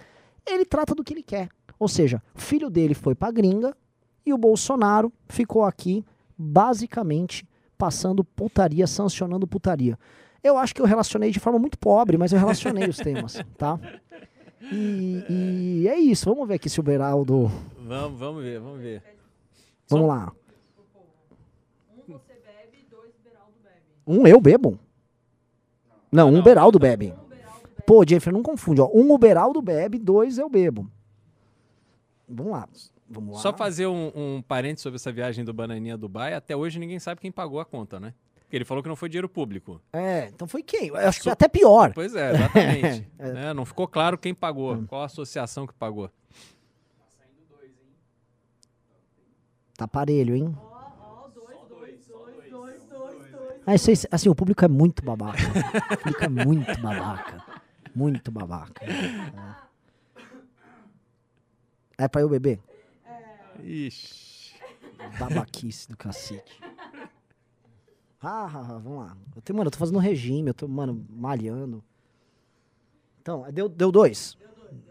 ele 0.47 0.65
trata 0.65 0.95
do 0.95 1.03
que 1.03 1.13
ele 1.15 1.23
quer. 1.23 1.49
Ou 1.79 1.89
seja, 1.89 2.23
o 2.35 2.41
filho 2.41 2.71
dele 2.71 2.95
foi 2.95 3.15
pra 3.15 3.31
gringa 3.31 3.77
e 4.25 4.33
o 4.33 4.39
Bolsonaro 4.39 5.13
ficou 5.29 5.65
aqui 5.65 6.05
basicamente 6.39 7.47
passando 7.77 8.23
putaria, 8.25 8.87
sancionando 8.87 9.47
putaria. 9.47 9.99
Eu 10.43 10.57
acho 10.57 10.75
que 10.75 10.81
eu 10.81 10.87
relacionei 10.87 11.31
de 11.31 11.41
forma 11.41 11.59
muito 11.59 11.79
pobre, 11.79 12.17
mas 12.17 12.33
eu 12.33 12.39
relacionei 12.39 12.89
os 12.89 12.97
temas, 12.99 13.43
tá? 13.59 13.79
E, 14.73 15.25
e 15.83 15.89
é 15.89 15.99
isso. 15.99 16.25
Vamos 16.31 16.47
ver 16.47 16.55
aqui 16.55 16.71
se 16.71 16.79
o 16.79 16.83
Beraldo. 16.83 17.51
Vamos, 17.81 18.19
vamos 18.19 18.43
ver, 18.43 18.61
vamos 18.61 18.81
ver. 18.81 19.03
Vamos 19.89 20.09
lá. 20.09 20.33
Um 21.93 22.13
você 22.13 22.33
bebe, 22.35 22.87
dois 22.91 23.13
Beraldo 23.25 23.53
bebe. 23.63 23.96
Um 24.07 24.27
eu 24.27 24.41
bebo. 24.41 24.79
Não, 26.11 26.29
um 26.29 26.33
Não. 26.33 26.43
Beraldo 26.43 26.79
bebe. 26.79 27.07
Um 27.07 27.29
Beraldo 27.29 27.61
bebe. 27.63 27.83
Pô, 27.87 28.05
Jennifer, 28.07 28.33
não 28.33 28.43
confunde, 28.43 28.81
ó. 28.81 28.89
Um 28.93 29.11
o 29.11 29.19
Beraldo 29.19 29.61
bebe, 29.61 29.99
dois 29.99 30.39
eu 30.39 30.49
bebo. 30.49 30.91
Vamos 32.29 32.53
lá. 32.53 32.69
Vamos 33.09 33.37
lá. 33.37 33.41
Só 33.41 33.53
fazer 33.53 33.87
um, 33.87 34.11
um 34.15 34.43
parênteses 34.43 34.83
sobre 34.83 34.97
essa 34.97 35.13
viagem 35.13 35.45
do 35.45 35.53
Bananinha 35.53 35.95
a 35.95 35.97
Dubai. 35.97 36.35
Até 36.35 36.57
hoje 36.57 36.79
ninguém 36.79 36.99
sabe 36.99 37.21
quem 37.21 37.31
pagou 37.31 37.61
a 37.61 37.65
conta, 37.65 38.01
né? 38.01 38.13
Porque 38.41 38.57
ele 38.57 38.65
falou 38.65 38.83
que 38.83 38.89
não 38.89 38.95
foi 38.97 39.09
dinheiro 39.09 39.29
público. 39.29 39.81
É, 39.93 40.29
então 40.29 40.47
foi 40.47 40.63
quem? 40.63 40.89
Eu 40.89 40.97
acho 40.97 41.19
que 41.19 41.25
foi 41.25 41.33
até 41.33 41.49
pior. 41.49 41.93
Pois 41.93 42.15
é, 42.15 42.33
exatamente. 42.33 43.09
É. 43.19 43.33
Né? 43.33 43.55
Não 43.55 43.65
ficou 43.65 43.89
claro 43.89 44.17
quem 44.17 44.33
pagou, 44.35 44.85
qual 44.87 45.03
a 45.03 45.07
associação 45.07 45.67
que 45.67 45.75
pagou. 45.75 46.11
Tá 49.77 49.87
parelho, 49.89 50.35
hein? 50.35 50.57
Ó, 50.57 51.25
ó, 51.25 51.29
dois, 51.29 51.59
dois, 51.69 52.07
dois, 52.07 52.51
dois, 52.51 52.83
dois, 52.89 53.31
dois. 53.31 53.31
Ah, 53.31 53.35
isso 53.35 53.37
aí, 53.37 53.56
assim, 54.11 54.29
o 54.29 54.35
público 54.35 54.65
é 54.65 54.69
muito 54.69 55.05
babaca. 55.05 55.39
o 55.93 55.97
público 55.97 56.25
é 56.25 56.29
muito 56.29 56.81
babaca. 56.81 57.45
Muito 57.95 58.31
babaca. 58.31 58.85
É, 61.99 62.05
é 62.05 62.09
pra 62.09 62.21
eu 62.21 62.29
beber? 62.29 62.61
Ixi. 63.63 64.55
Babaquice 65.19 65.89
do 65.89 65.97
cacete. 65.97 66.61
Ah, 68.21 68.47
ah, 68.47 68.67
ah, 68.75 68.79
vamos 68.79 68.99
lá. 69.05 69.17
Eu 69.35 69.43
tenho, 69.43 69.57
mano, 69.57 69.69
eu 69.69 69.73
tô 69.73 69.79
fazendo 69.79 69.99
regime, 69.99 70.49
eu 70.49 70.55
tô, 70.55 70.67
mano, 70.67 71.07
malhando. 71.11 71.83
Então, 73.21 73.51
deu, 73.53 73.69
deu 73.69 73.93
dois. 73.93 74.37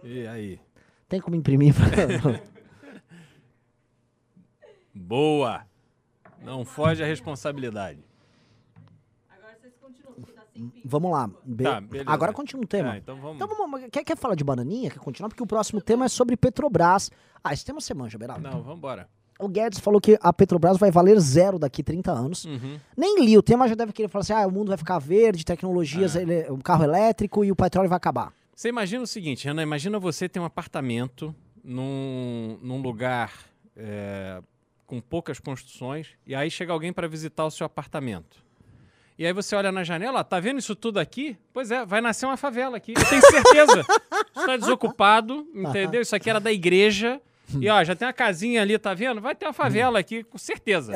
E 0.04 0.28
aí? 0.28 0.60
Tem 1.08 1.20
como 1.20 1.36
imprimir? 1.36 1.74
Boa! 4.94 5.66
Não 6.42 6.64
foge 6.64 7.04
a 7.04 7.06
responsabilidade. 7.06 8.04
Agora 9.30 9.58
vocês 9.60 9.76
continuam, 9.78 10.14
porque 10.16 10.32
tá 10.32 10.42
sem 10.42 10.45
fim. 10.45 10.45
Vamos 10.84 11.12
lá. 11.12 11.30
Be- 11.44 11.64
Tá. 11.64 11.82
Agora 12.06 12.32
continua 12.34 12.64
o 12.64 12.68
tema. 12.68 12.92
Ah, 12.94 12.98
então 12.98 13.16
vamos. 13.18 13.36
Então 13.36 13.48
vamos, 13.48 13.82
quer, 13.92 14.04
quer 14.04 14.18
falar 14.18 14.36
de 14.36 14.44
bananinha? 14.44 14.90
Quer 14.90 15.00
continuar? 15.00 15.30
Porque 15.30 15.44
o 15.44 15.48
próximo 15.48 15.82
tema 15.82 16.06
é 16.06 16.08
sobre 16.08 16.36
Petrobras. 16.38 17.12
Ah, 17.44 17.54
esse 17.54 17.66
tema 17.66 17.80
você 17.82 17.94
manja, 17.94 18.18
Beraldo. 18.18 18.42
Não, 18.44 18.62
vamos 18.62 18.78
embora. 18.78 19.08
O 19.38 19.50
Guedes 19.50 19.80
falou 19.80 20.00
que 20.00 20.18
a 20.22 20.32
Petrobras 20.32 20.78
vai 20.78 20.90
valer 20.92 21.20
zero 21.20 21.60
daqui 21.60 21.84
30 21.84 22.10
anos. 22.12 22.46
Uhum. 22.46 22.80
Nem 22.96 23.20
li, 23.26 23.38
o 23.38 23.44
tema 23.44 23.68
já 23.68 23.76
deve 23.76 23.92
querer 23.92 24.08
falar 24.08 24.22
assim, 24.22 24.32
ah, 24.34 24.48
o 24.48 24.52
mundo 24.52 24.70
vai 24.70 24.78
ficar 24.78 24.98
verde, 24.98 25.44
tecnologias, 25.44 26.16
Ah. 26.16 26.22
ele, 26.22 26.50
o 26.50 26.58
carro 26.58 26.86
elétrico 26.86 27.44
e 27.44 27.52
o 27.52 27.56
petróleo 27.56 27.90
vai 27.90 27.98
acabar. 27.98 28.32
Você 28.56 28.70
imagina 28.70 29.04
o 29.04 29.08
seguinte, 29.08 29.44
Renan, 29.46 29.62
imagina 29.64 30.00
você 30.00 30.30
ter 30.30 30.40
um 30.40 30.46
apartamento 30.46 31.36
num, 31.62 32.58
num 32.62 32.82
lugar 32.82 33.34
é, 33.76 34.42
com 34.88 35.02
poucas 35.02 35.40
construções 35.40 36.08
e 36.26 36.34
aí 36.34 36.50
chega 36.50 36.72
alguém 36.72 36.94
para 36.94 37.06
visitar 37.08 37.44
o 37.46 37.52
seu 37.52 37.66
apartamento. 37.66 38.45
E 39.18 39.26
aí 39.26 39.32
você 39.32 39.56
olha 39.56 39.72
na 39.72 39.84
janela, 39.84 40.24
tá 40.24 40.40
vendo 40.40 40.60
isso 40.60 40.76
tudo 40.76 41.00
aqui? 41.00 41.38
Pois 41.54 41.72
é, 41.72 41.86
vai 41.86 42.02
nascer 42.02 42.26
uma 42.26 42.36
favela 42.36 42.76
aqui. 42.78 42.94
Eu 42.98 43.06
tenho 43.10 43.22
certeza. 43.22 43.86
Está 44.36 44.58
desocupado, 44.58 45.48
entendeu? 45.54 46.02
Isso 46.02 46.16
aqui 46.16 46.30
era 46.30 46.40
da 46.40 46.52
igreja. 46.52 47.22
E 47.62 47.70
ó, 47.70 47.82
já 47.84 47.96
tem 47.96 48.06
uma 48.08 48.14
casinha 48.14 48.62
ali, 48.62 48.78
tá 48.78 48.94
vendo? 48.94 49.22
Vai 49.22 49.34
ter 49.36 49.46
uma 49.46 49.54
favela 49.54 50.00
aqui, 50.00 50.24
com 50.24 50.38
certeza. 50.38 50.94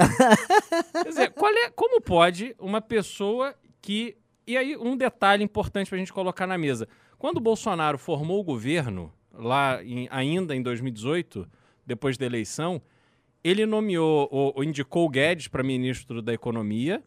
Quer 0.92 1.08
dizer, 1.10 1.32
qual 1.32 1.52
é, 1.52 1.70
como 1.70 2.02
pode 2.02 2.56
uma 2.60 2.82
pessoa 2.82 3.54
que. 3.82 4.18
E 4.46 4.58
aí, 4.58 4.76
um 4.76 4.98
detalhe 4.98 5.44
importante 5.44 5.88
pra 5.90 5.98
gente 6.00 6.12
colocar 6.12 6.48
na 6.48 6.58
mesa. 6.58 6.88
Quando 7.20 7.38
o 7.38 7.42
Bolsonaro 7.42 7.98
formou 8.00 8.40
o 8.40 8.44
governo, 8.44 9.14
lá 9.32 9.82
em- 9.84 10.08
ainda 10.10 10.56
em 10.56 10.62
2018, 10.62 11.48
depois 11.86 12.18
da 12.18 12.26
eleição, 12.26 12.82
ele 13.44 13.66
nomeou, 13.68 14.28
ou, 14.32 14.54
ou 14.56 14.64
indicou 14.64 15.06
o 15.06 15.10
Guedes 15.10 15.48
para 15.48 15.62
ministro 15.64 16.20
da 16.22 16.34
Economia, 16.34 17.04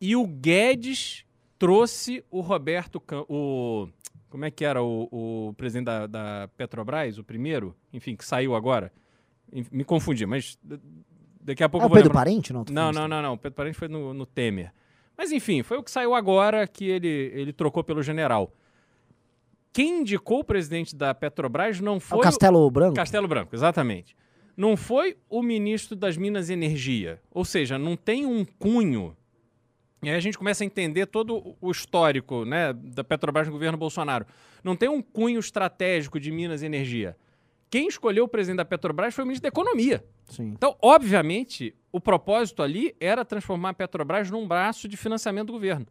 e 0.00 0.16
o 0.16 0.26
Guedes 0.26 1.24
trouxe 1.58 2.24
o 2.30 2.40
Roberto. 2.40 3.02
O, 3.28 3.88
Como 4.28 4.44
é 4.44 4.50
que 4.50 4.64
era 4.64 4.82
o, 4.82 5.08
o 5.10 5.54
presidente 5.54 5.86
da, 5.86 6.06
da 6.06 6.48
Petrobras, 6.56 7.18
o 7.18 7.24
primeiro? 7.24 7.74
Enfim, 7.92 8.16
que 8.16 8.24
saiu 8.24 8.54
agora. 8.54 8.92
Me 9.70 9.84
confundi, 9.84 10.26
mas 10.26 10.58
daqui 11.40 11.62
a 11.62 11.68
pouco 11.68 11.84
É 11.84 11.86
eu 11.86 11.90
o 11.90 11.92
Pedro 11.94 12.08
lembrar. 12.08 12.20
Parente? 12.24 12.52
Não, 12.52 12.64
Não, 12.70 12.92
não, 12.92 13.08
não, 13.08 13.22
não. 13.22 13.32
O 13.34 13.38
Pedro 13.38 13.56
Parente 13.56 13.78
foi 13.78 13.88
no, 13.88 14.12
no 14.12 14.26
Temer. 14.26 14.72
Mas 15.16 15.32
enfim, 15.32 15.62
foi 15.62 15.78
o 15.78 15.82
que 15.82 15.90
saiu 15.90 16.14
agora 16.14 16.66
que 16.66 16.84
ele, 16.84 17.08
ele 17.08 17.52
trocou 17.52 17.82
pelo 17.82 18.02
general. 18.02 18.52
Quem 19.72 20.00
indicou 20.00 20.40
o 20.40 20.44
presidente 20.44 20.96
da 20.96 21.14
Petrobras 21.14 21.80
não 21.80 21.96
É 21.96 22.00
foi 22.00 22.18
o 22.18 22.22
Castelo 22.22 22.70
Branco? 22.70 22.94
Castelo 22.94 23.28
Branco, 23.28 23.54
exatamente. 23.54 24.16
Não 24.56 24.76
foi 24.76 25.16
o 25.28 25.42
ministro 25.42 25.94
das 25.94 26.16
Minas 26.16 26.48
e 26.48 26.54
Energia. 26.54 27.20
Ou 27.30 27.44
seja, 27.44 27.78
não 27.78 27.94
tem 27.96 28.24
um 28.26 28.44
cunho. 28.44 29.14
E 30.06 30.08
aí 30.08 30.14
a 30.14 30.20
gente 30.20 30.38
começa 30.38 30.62
a 30.62 30.64
entender 30.64 31.06
todo 31.06 31.56
o 31.60 31.68
histórico 31.68 32.44
né, 32.44 32.72
da 32.72 33.02
Petrobras 33.02 33.48
no 33.48 33.52
governo 33.52 33.76
Bolsonaro. 33.76 34.24
Não 34.62 34.76
tem 34.76 34.88
um 34.88 35.02
cunho 35.02 35.40
estratégico 35.40 36.20
de 36.20 36.30
Minas 36.30 36.62
e 36.62 36.66
Energia. 36.66 37.16
Quem 37.68 37.88
escolheu 37.88 38.22
o 38.22 38.28
presidente 38.28 38.58
da 38.58 38.64
Petrobras 38.64 39.12
foi 39.12 39.24
o 39.24 39.26
ministro 39.26 39.42
da 39.42 39.48
Economia. 39.48 40.04
Sim. 40.26 40.52
Então, 40.56 40.76
obviamente, 40.80 41.74
o 41.90 42.00
propósito 42.00 42.62
ali 42.62 42.94
era 43.00 43.24
transformar 43.24 43.70
a 43.70 43.74
Petrobras 43.74 44.30
num 44.30 44.46
braço 44.46 44.86
de 44.86 44.96
financiamento 44.96 45.48
do 45.48 45.54
governo. 45.54 45.88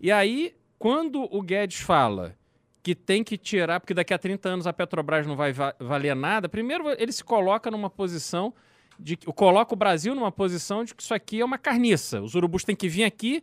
E 0.00 0.10
aí, 0.10 0.52
quando 0.76 1.22
o 1.22 1.40
Guedes 1.40 1.78
fala 1.78 2.34
que 2.82 2.92
tem 2.92 3.22
que 3.22 3.38
tirar, 3.38 3.78
porque 3.78 3.94
daqui 3.94 4.12
a 4.12 4.18
30 4.18 4.48
anos 4.48 4.66
a 4.66 4.72
Petrobras 4.72 5.28
não 5.28 5.36
vai 5.36 5.52
va- 5.52 5.76
valer 5.78 6.16
nada, 6.16 6.48
primeiro 6.48 6.90
ele 6.98 7.12
se 7.12 7.22
coloca 7.22 7.70
numa 7.70 7.88
posição 7.88 8.52
de 8.98 9.16
que 9.16 9.26
coloca 9.32 9.74
o 9.74 9.76
Brasil 9.76 10.14
numa 10.14 10.30
posição 10.32 10.84
de 10.84 10.94
que 10.94 11.02
isso 11.02 11.14
aqui 11.14 11.40
é 11.40 11.44
uma 11.44 11.58
carniça. 11.58 12.20
Os 12.22 12.34
urubus 12.34 12.64
têm 12.64 12.76
que 12.76 12.88
vir 12.88 13.04
aqui, 13.04 13.42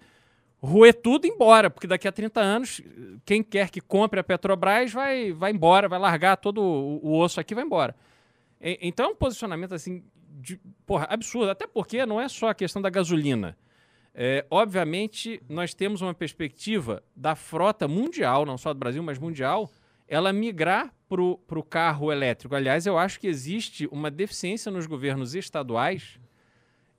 roer 0.61 0.93
tudo 0.93 1.25
e 1.25 1.29
ir 1.29 1.31
embora, 1.33 1.69
porque 1.69 1.87
daqui 1.87 2.07
a 2.07 2.11
30 2.11 2.39
anos, 2.39 2.81
quem 3.25 3.41
quer 3.43 3.69
que 3.69 3.81
compre 3.81 4.19
a 4.19 4.23
Petrobras 4.23 4.91
vai, 4.91 5.31
vai 5.31 5.51
embora, 5.51 5.87
vai 5.89 5.99
largar 5.99 6.37
todo 6.37 6.61
o, 6.61 6.99
o 7.03 7.19
osso 7.19 7.39
aqui 7.39 7.53
vai 7.55 7.63
embora. 7.63 7.95
E- 8.61 8.77
Então 8.81 9.07
é 9.07 9.09
um 9.09 9.15
posicionamento 9.15 9.73
assim, 9.73 10.03
de, 10.39 10.59
porra, 10.85 11.07
absurdo. 11.09 11.49
Até 11.51 11.67
porque 11.67 12.05
não 12.05 12.19
é 12.21 12.27
só 12.29 12.49
a 12.49 12.53
questão 12.55 12.81
da 12.81 12.89
gasolina. 12.89 13.57
É, 14.13 14.45
obviamente, 14.51 15.41
nós 15.47 15.73
temos 15.73 16.01
uma 16.01 16.13
perspectiva 16.13 17.01
da 17.15 17.33
frota 17.35 17.87
mundial, 17.87 18.45
não 18.45 18.57
só 18.57 18.73
do 18.73 18.79
Brasil, 18.79 19.01
mas 19.01 19.17
mundial, 19.17 19.71
ela 20.11 20.33
migrar 20.33 20.93
para 21.07 21.21
o 21.23 21.63
carro 21.63 22.11
elétrico. 22.11 22.53
Aliás, 22.53 22.85
eu 22.85 22.97
acho 22.97 23.17
que 23.17 23.27
existe 23.27 23.87
uma 23.91 24.11
deficiência 24.11 24.69
nos 24.69 24.85
governos 24.85 25.33
estaduais 25.35 26.19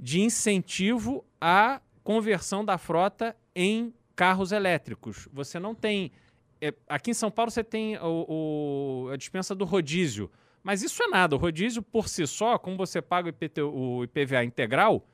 de 0.00 0.20
incentivo 0.22 1.22
à 1.38 1.80
conversão 2.02 2.64
da 2.64 2.78
frota 2.78 3.36
em 3.54 3.92
carros 4.16 4.50
elétricos. 4.50 5.28
Você 5.30 5.58
não 5.60 5.74
tem. 5.74 6.10
é, 6.64 6.72
aqui 6.88 7.10
em 7.10 7.14
São 7.14 7.28
Paulo 7.30 7.50
você 7.50 7.64
tem 7.64 7.96
o- 7.98 9.06
o- 9.06 9.10
a 9.12 9.16
dispensa 9.16 9.52
do 9.54 9.64
rodízio. 9.64 10.30
Mas 10.62 10.80
isso 10.82 11.02
é 11.02 11.08
nada. 11.08 11.34
O 11.34 11.38
rodízio, 11.38 11.82
por 11.82 12.08
si 12.08 12.24
só, 12.26 12.56
como 12.56 12.76
você 12.76 13.02
paga 13.02 13.34
o, 13.64 13.68
o 13.98 14.04
IPVA 14.04 14.44
integral, 14.44 15.04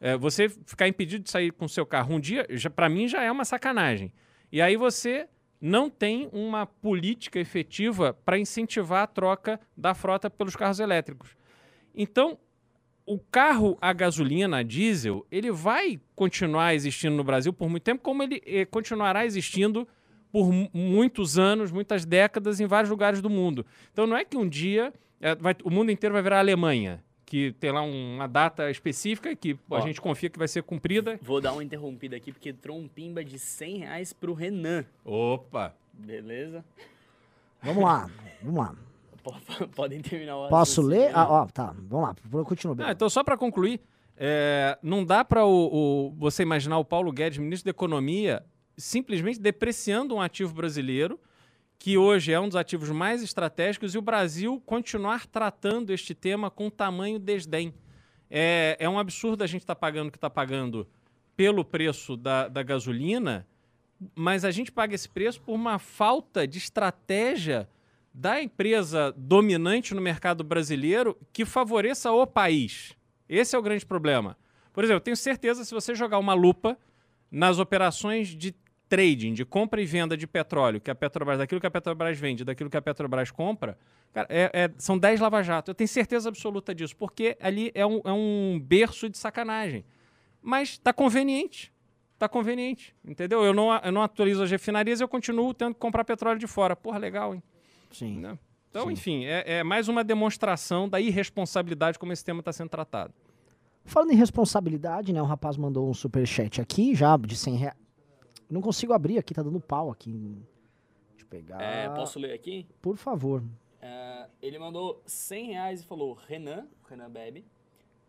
é, 0.00 0.16
você 0.16 0.48
ficar 0.48 0.88
impedido 0.88 1.22
de 1.22 1.30
sair 1.30 1.52
com 1.52 1.68
seu 1.68 1.84
carro 1.84 2.14
um 2.14 2.18
dia, 2.20 2.46
para 2.74 2.88
mim 2.88 3.06
já 3.06 3.22
é 3.22 3.30
uma 3.30 3.44
sacanagem. 3.44 4.12
E 4.50 4.62
aí 4.62 4.76
você 4.76 5.28
não 5.66 5.88
tem 5.88 6.28
uma 6.30 6.66
política 6.66 7.40
efetiva 7.40 8.12
para 8.12 8.38
incentivar 8.38 9.04
a 9.04 9.06
troca 9.06 9.58
da 9.74 9.94
frota 9.94 10.28
pelos 10.28 10.54
carros 10.54 10.78
elétricos. 10.78 11.34
Então, 11.94 12.36
o 13.06 13.18
carro 13.18 13.78
a 13.80 13.90
gasolina, 13.94 14.58
a 14.58 14.62
diesel, 14.62 15.26
ele 15.30 15.50
vai 15.50 15.98
continuar 16.14 16.74
existindo 16.74 17.16
no 17.16 17.24
Brasil 17.24 17.50
por 17.50 17.70
muito 17.70 17.82
tempo, 17.82 18.02
como 18.02 18.22
ele 18.22 18.42
eh, 18.44 18.66
continuará 18.66 19.24
existindo 19.24 19.88
por 20.30 20.52
mu- 20.52 20.68
muitos 20.74 21.38
anos, 21.38 21.72
muitas 21.72 22.04
décadas 22.04 22.60
em 22.60 22.66
vários 22.66 22.90
lugares 22.90 23.22
do 23.22 23.30
mundo. 23.30 23.64
Então 23.90 24.06
não 24.06 24.16
é 24.18 24.24
que 24.24 24.36
um 24.36 24.46
dia 24.46 24.92
eh, 25.18 25.34
vai- 25.34 25.56
o 25.64 25.70
mundo 25.70 25.90
inteiro 25.90 26.12
vai 26.12 26.22
virar 26.22 26.40
Alemanha, 26.40 27.02
que 27.26 27.52
tem 27.58 27.70
lá 27.72 27.82
um- 27.82 28.16
uma 28.16 28.26
data 28.28 28.70
específica 28.70 29.34
que 29.34 29.54
pô, 29.54 29.76
a 29.76 29.78
Ó. 29.78 29.80
gente 29.82 30.00
confia 30.00 30.28
que 30.30 30.38
vai 30.38 30.48
ser 30.48 30.62
cumprida. 30.62 31.18
Vou 31.22 31.40
dar 31.40 31.52
uma 31.52 31.64
interrompida 31.64 32.16
aqui, 32.16 32.32
porque 32.32 32.50
entrou 32.50 32.78
um 32.78 32.86
pimba 32.88 33.24
de 33.24 33.38
100 33.38 33.78
reais 33.78 34.12
pro 34.12 34.34
Renan. 34.34 34.84
Opa! 35.04 35.74
Beleza? 35.92 36.64
Vamos 37.62 37.82
lá, 37.84 38.10
vamos 38.42 38.58
lá. 38.58 38.74
Po- 39.22 39.68
Podem 39.74 40.00
terminar 40.02 40.36
o 40.36 40.48
Posso 40.48 40.82
ler? 40.82 41.10
Ah, 41.14 41.26
ó, 41.28 41.46
tá, 41.46 41.74
vamos 41.88 42.08
lá, 42.30 42.44
continua. 42.44 42.76
Ah, 42.80 42.92
então, 42.92 43.08
só 43.08 43.24
para 43.24 43.38
concluir, 43.38 43.80
é, 44.18 44.78
não 44.82 45.02
dá 45.04 45.24
para 45.24 45.46
o, 45.46 46.08
o- 46.08 46.10
você 46.18 46.42
imaginar 46.42 46.78
o 46.78 46.84
Paulo 46.84 47.10
Guedes, 47.10 47.38
ministro 47.38 47.64
da 47.64 47.70
Economia, 47.70 48.44
simplesmente 48.76 49.40
depreciando 49.40 50.14
um 50.14 50.20
ativo 50.20 50.52
brasileiro, 50.52 51.18
que 51.84 51.98
hoje 51.98 52.32
é 52.32 52.40
um 52.40 52.48
dos 52.48 52.56
ativos 52.56 52.88
mais 52.88 53.22
estratégicos, 53.22 53.94
e 53.94 53.98
o 53.98 54.00
Brasil 54.00 54.58
continuar 54.64 55.26
tratando 55.26 55.92
este 55.92 56.14
tema 56.14 56.50
com 56.50 56.70
tamanho 56.70 57.18
desdém. 57.18 57.74
É, 58.30 58.74
é 58.80 58.88
um 58.88 58.98
absurdo 58.98 59.44
a 59.44 59.46
gente 59.46 59.64
estar 59.64 59.74
pagando 59.74 60.08
o 60.08 60.10
que 60.10 60.16
está 60.16 60.30
pagando 60.30 60.88
pelo 61.36 61.62
preço 61.62 62.16
da, 62.16 62.48
da 62.48 62.62
gasolina, 62.62 63.46
mas 64.14 64.46
a 64.46 64.50
gente 64.50 64.72
paga 64.72 64.94
esse 64.94 65.06
preço 65.10 65.42
por 65.42 65.52
uma 65.52 65.78
falta 65.78 66.48
de 66.48 66.56
estratégia 66.56 67.68
da 68.14 68.42
empresa 68.42 69.12
dominante 69.14 69.92
no 69.92 70.00
mercado 70.00 70.42
brasileiro 70.42 71.14
que 71.34 71.44
favoreça 71.44 72.10
o 72.10 72.26
país. 72.26 72.96
Esse 73.28 73.54
é 73.54 73.58
o 73.58 73.62
grande 73.62 73.84
problema. 73.84 74.38
Por 74.72 74.84
exemplo, 74.84 75.00
tenho 75.02 75.18
certeza 75.18 75.66
se 75.66 75.74
você 75.74 75.94
jogar 75.94 76.18
uma 76.18 76.32
lupa 76.32 76.78
nas 77.30 77.58
operações 77.58 78.28
de 78.28 78.54
trading, 78.94 79.32
de 79.34 79.44
compra 79.44 79.80
e 79.82 79.84
venda 79.86 80.16
de 80.16 80.26
petróleo, 80.26 80.80
que 80.80 80.90
a 80.90 80.94
Petrobras, 80.94 81.38
daquilo 81.38 81.60
que 81.60 81.66
a 81.66 81.70
Petrobras 81.70 82.16
vende, 82.18 82.44
daquilo 82.44 82.70
que 82.70 82.76
a 82.76 82.82
Petrobras 82.82 83.30
compra, 83.30 83.76
cara, 84.12 84.28
é- 84.30 84.50
é- 84.52 84.70
são 84.78 84.96
10 84.96 85.20
lava-jato. 85.20 85.70
Eu 85.70 85.74
tenho 85.74 85.88
certeza 85.88 86.28
absoluta 86.28 86.74
disso, 86.74 86.96
porque 86.96 87.36
ali 87.40 87.72
é 87.74 87.84
um, 87.84 88.00
é 88.04 88.12
um 88.12 88.60
berço 88.62 89.08
de 89.08 89.18
sacanagem. 89.18 89.84
Mas 90.40 90.70
está 90.70 90.92
conveniente. 90.92 91.72
Está 92.12 92.28
conveniente, 92.28 92.94
entendeu? 93.04 93.42
Eu 93.42 93.52
não, 93.52 93.74
eu 93.74 93.90
não 93.90 94.00
atualizo 94.00 94.42
as 94.44 94.50
refinarias, 94.50 95.00
eu 95.00 95.08
continuo 95.08 95.52
tendo 95.52 95.74
que 95.74 95.80
comprar 95.80 96.04
petróleo 96.04 96.38
de 96.38 96.46
fora. 96.46 96.76
Porra, 96.76 96.96
legal, 96.98 97.34
hein? 97.34 97.42
Sim. 97.90 98.20
né? 98.20 98.38
Então, 98.70 98.86
Sim. 98.86 98.92
enfim, 98.92 99.24
é, 99.24 99.58
é 99.58 99.64
mais 99.64 99.88
uma 99.88 100.04
demonstração 100.04 100.88
da 100.88 101.00
irresponsabilidade 101.00 101.98
como 101.98 102.12
esse 102.12 102.24
tema 102.24 102.38
está 102.40 102.52
sendo 102.52 102.68
tratado. 102.68 103.12
Falando 103.84 104.12
em 104.12 104.16
responsabilidade, 104.16 105.12
né? 105.12 105.20
O 105.20 105.24
rapaz 105.26 105.56
mandou 105.56 105.90
um 105.90 105.94
superchat 105.94 106.60
aqui, 106.60 106.94
já 106.94 107.16
de 107.16 107.36
100 107.36 107.56
reais. 107.56 107.76
Não 108.54 108.60
consigo 108.62 108.92
abrir 108.92 109.18
aqui, 109.18 109.34
tá 109.34 109.42
dando 109.42 109.60
pau 109.60 109.90
aqui. 109.90 110.12
Deixa 111.10 111.24
eu 111.24 111.26
pegar. 111.28 111.60
É, 111.60 111.88
posso 111.88 112.18
ler 112.18 112.32
aqui? 112.32 112.66
Por 112.80 112.96
favor. 112.96 113.42
É, 113.82 114.26
ele 114.40 114.58
mandou 114.58 115.02
100 115.04 115.46
reais 115.52 115.80
e 115.82 115.84
falou 115.84 116.14
Renan, 116.14 116.66
o 116.84 116.88
Renan 116.88 117.10
bebe. 117.10 117.44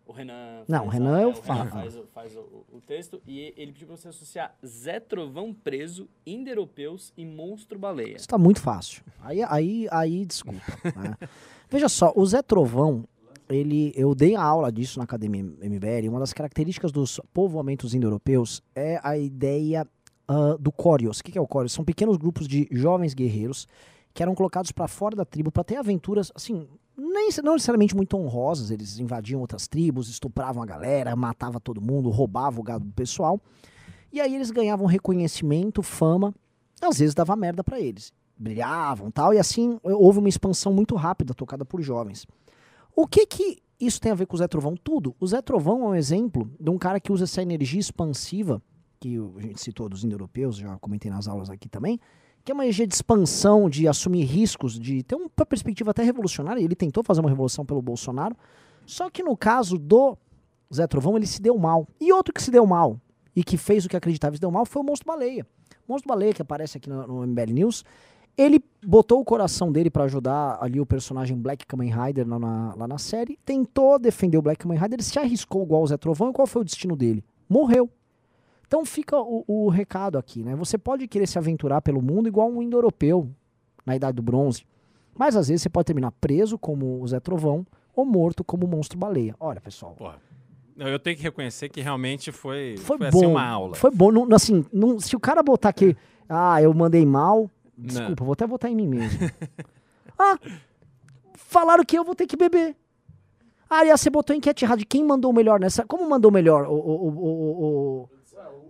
O 0.05 0.12
Renan. 0.13 0.63
Não, 0.67 0.86
o 0.86 0.88
Renan 0.88 1.17
a- 1.17 1.21
eu 1.23 1.29
o 1.29 1.34
falo. 1.36 1.67
faz, 1.71 1.95
o- 1.97 2.05
faz 2.13 2.36
o, 2.36 2.63
o 2.71 2.79
texto. 2.79 3.19
E 3.25 3.55
ele 3.58 3.71
pediu 3.71 3.88
pra 3.88 3.97
você 3.97 4.08
associar 4.08 4.55
Zé 4.63 4.99
Trovão 4.99 5.51
preso, 5.51 6.08
Indo-Europeus 6.27 7.12
e 7.17 7.25
Monstro 7.25 7.79
Baleia. 7.79 8.15
Isso 8.15 8.27
tá 8.27 8.38
muito 8.38 8.62
fácil. 8.62 9.03
Aí, 9.19 9.41
aí, 9.41 9.88
aí 9.91 10.23
desculpa. 10.23 10.62
né? 10.95 11.15
Veja 11.67 11.89
só, 11.89 12.13
o 12.15 12.23
Zé 12.23 12.43
Trovão, 12.43 13.03
ele, 13.49 13.91
eu 13.95 14.13
dei 14.13 14.36
a 14.36 14.43
aula 14.43 14.71
disso 14.71 14.99
na 14.99 15.05
Academia 15.05 15.41
MBL. 15.43 16.08
Uma 16.08 16.19
das 16.19 16.34
características 16.34 16.91
dos 16.91 17.19
povoamentos 17.34 17.95
indo-europeus 17.95 18.62
é 18.75 18.99
a 19.03 19.17
ideia 19.17 19.88
ah, 20.27 20.55
do 20.59 20.71
Córios. 20.71 21.19
O 21.19 21.23
que, 21.23 21.38
é 21.38 21.41
o 21.41 21.47
Córios? 21.47 21.73
São 21.73 21.83
pequenos 21.83 22.17
grupos 22.17 22.47
de 22.47 22.67
jovens 22.71 23.13
guerreiros 23.13 23.67
que 24.13 24.23
eram 24.23 24.33
colocados 24.33 24.71
para 24.71 24.88
fora 24.88 25.15
da 25.15 25.25
tribo 25.25 25.51
para 25.51 25.63
ter 25.63 25.75
aventuras, 25.75 26.31
assim, 26.33 26.67
nem, 26.97 27.29
não 27.43 27.53
necessariamente 27.53 27.95
muito 27.95 28.17
honrosas. 28.17 28.71
Eles 28.71 28.97
invadiam 28.97 29.41
outras 29.41 29.67
tribos, 29.67 30.09
estupravam 30.09 30.63
a 30.63 30.65
galera, 30.65 31.15
matavam 31.15 31.59
todo 31.59 31.81
mundo, 31.81 32.09
roubavam 32.09 32.61
o 32.61 32.63
gado 32.63 32.85
do 32.85 32.93
pessoal. 32.93 33.39
E 34.11 34.21
aí 34.21 34.33
eles 34.33 34.51
ganhavam 34.51 34.88
reconhecimento, 34.88 35.83
fama, 35.83 36.33
às 36.81 36.99
vezes 36.99 37.13
dava 37.13 37.35
merda 37.35 37.63
para 37.63 37.79
eles. 37.79 38.13
Brilhavam 38.38 39.11
tal, 39.11 39.33
e 39.33 39.39
assim 39.39 39.79
houve 39.83 40.19
uma 40.19 40.29
expansão 40.29 40.73
muito 40.73 40.95
rápida 40.95 41.33
tocada 41.33 41.65
por 41.65 41.81
jovens. 41.81 42.25
O 42.95 43.07
que 43.07 43.25
que 43.25 43.61
isso 43.79 43.99
tem 43.99 44.11
a 44.11 44.15
ver 44.15 44.25
com 44.25 44.35
o 44.35 44.38
Zé 44.38 44.47
Trovão? 44.47 44.75
Tudo. 44.75 45.13
O 45.19 45.27
Zé 45.27 45.41
Trovão 45.41 45.83
é 45.83 45.89
um 45.89 45.95
exemplo 45.95 46.49
de 46.59 46.69
um 46.69 46.77
cara 46.77 46.99
que 46.99 47.11
usa 47.11 47.25
essa 47.25 47.41
energia 47.41 47.79
expansiva, 47.79 48.61
que 48.99 49.17
a 49.38 49.41
gente 49.41 49.62
citou 49.62 49.88
dos 49.89 50.03
indo-europeus, 50.03 50.58
já 50.58 50.77
comentei 50.77 51.12
nas 51.12 51.27
aulas 51.27 51.49
aqui 51.49 51.69
também, 51.69 51.99
que 52.43 52.51
é 52.51 52.53
uma 52.53 52.63
energia 52.63 52.86
de 52.86 52.93
expansão, 52.93 53.69
de 53.69 53.88
assumir 53.88 54.23
riscos, 54.23 54.79
de 54.79 55.03
ter 55.03 55.15
uma 55.15 55.29
perspectiva 55.29 55.91
até 55.91 56.03
revolucionária. 56.03 56.62
Ele 56.62 56.75
tentou 56.75 57.03
fazer 57.03 57.21
uma 57.21 57.29
revolução 57.29 57.65
pelo 57.65 57.81
Bolsonaro, 57.81 58.36
só 58.86 59.10
que 59.10 59.23
no 59.23 59.36
caso 59.36 59.77
do 59.77 60.17
Zé 60.73 60.88
Trovão, 60.88 61.17
ele 61.17 61.25
se 61.25 61.41
deu 61.41 61.58
mal. 61.58 61.88
E 61.99 62.12
outro 62.12 62.34
que 62.34 62.41
se 62.41 62.51
deu 62.51 62.65
mal, 62.65 62.99
e 63.36 63.43
que 63.43 63.58
fez 63.58 63.86
o 63.86 63.89
que 63.89 63.97
acreditava 63.97 64.36
se 64.36 64.41
deu 64.41 64.51
mal, 64.51 64.65
foi 64.65 64.81
o 64.81 64.86
Monstro 64.86 65.08
Baleia. 65.08 65.45
O 65.88 65.91
Monstro 65.91 66.08
Baleia, 66.08 66.34
que 66.34 66.41
aparece 66.41 66.77
aqui 66.77 66.89
no, 66.89 67.05
no 67.08 67.27
MBL 67.27 67.51
News, 67.53 67.84
ele 68.38 68.63
botou 68.86 69.21
o 69.21 69.25
coração 69.25 69.71
dele 69.71 69.89
pra 69.89 70.03
ajudar 70.03 70.58
ali 70.62 70.79
o 70.79 70.86
personagem 70.86 71.38
Black 71.38 71.65
Kamen 71.65 71.91
Rider 71.91 72.27
lá 72.27 72.38
na, 72.38 72.75
lá 72.75 72.88
na 72.88 72.97
série, 72.97 73.39
tentou 73.45 73.97
defender 73.97 74.38
o 74.38 74.41
Black 74.41 74.62
Kamen 74.62 74.77
Rider, 74.77 74.95
ele 74.95 75.03
se 75.03 75.17
arriscou 75.17 75.63
igual 75.63 75.84
o 75.84 75.88
Zé 75.88 75.97
Trovão, 75.97 76.29
e 76.29 76.34
qual 76.34 76.45
foi 76.45 76.62
o 76.62 76.65
destino 76.65 76.95
dele? 76.95 77.23
Morreu. 77.47 77.89
Então 78.67 78.84
fica 78.86 79.17
o, 79.19 79.43
o 79.47 79.69
recado 79.69 80.17
aqui, 80.17 80.43
né? 80.43 80.56
Você 80.56 80.78
pode 80.78 81.08
querer 81.08 81.28
se 81.28 81.38
aventurar 81.38 81.82
pelo 81.82 82.01
mundo 82.01 82.28
igual 82.28 82.49
um 82.49 82.62
indo-europeu. 82.62 83.30
na 83.86 83.95
Idade 83.95 84.15
do 84.15 84.21
Bronze. 84.23 84.65
Mas 85.17 85.36
às 85.36 85.47
vezes 85.47 85.62
você 85.62 85.69
pode 85.69 85.86
terminar 85.86 86.12
preso 86.12 86.58
como 86.58 87.01
o 87.01 87.08
Zé 87.08 87.19
Trovão 87.19 87.65
ou 87.95 88.04
morto 88.06 88.43
como 88.43 88.65
o 88.65 88.67
Monstro 88.69 88.97
Baleia. 88.97 89.36
Olha, 89.39 89.62
pessoal. 89.62 89.93
Porra. 89.95 90.19
Não, 90.75 90.88
Eu 90.88 90.99
tenho 90.99 91.15
que 91.15 91.23
reconhecer 91.23 91.69
que 91.69 91.80
realmente 91.80 92.32
foi, 92.34 92.75
Foi, 92.80 92.97
foi, 92.97 93.10
bom. 93.12 93.17
assim 93.19 93.25
uma 93.28 93.45
aula. 93.47 93.75
Foi 93.75 93.91
bom. 93.91 94.12
Não, 94.12 94.28
assim, 94.36 94.65
não- 94.73 94.99
se 94.99 95.15
o 95.15 95.19
cara 95.19 95.41
botar 95.41 95.69
aqui, 95.69 95.95
ah, 96.28 96.62
eu 96.62 96.73
mandei 96.73 97.06
mal, 97.06 97.49
Não. 97.78 97.86
desculpa, 97.88 98.23
vou 98.25 98.34
até 98.34 98.45
votar 98.45 98.69
em 98.69 98.75
mim 98.75 98.88
mesmo. 98.89 99.17
ah, 100.19 100.38
falaram 101.36 101.84
que 101.86 101.97
eu 101.97 102.04
vou 102.04 102.15
ter 102.15 102.28
que 102.28 102.36
beber. 102.36 102.75
Ah, 103.69 103.80
aliás, 103.80 104.01
você 104.01 104.10
botou 104.10 104.36
enquete 104.36 104.65
errada 104.65 104.80
de 104.80 104.86
quem 104.86 105.04
mandou 105.04 105.32
melhor 105.32 105.60
nessa. 105.60 105.86
Como 105.86 106.08
mandou 106.10 106.32
melhor? 106.32 106.65
O, 106.67 106.73
o- 106.73 107.08
o- 107.08 108.10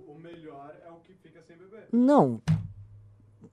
O 0.08 0.20
melhor 0.20 0.76
é 0.86 0.92
o 0.92 0.96
que 0.98 1.14
fica 1.16 1.42
sem 1.42 1.58
beber. 1.58 1.85
Não. 1.96 2.42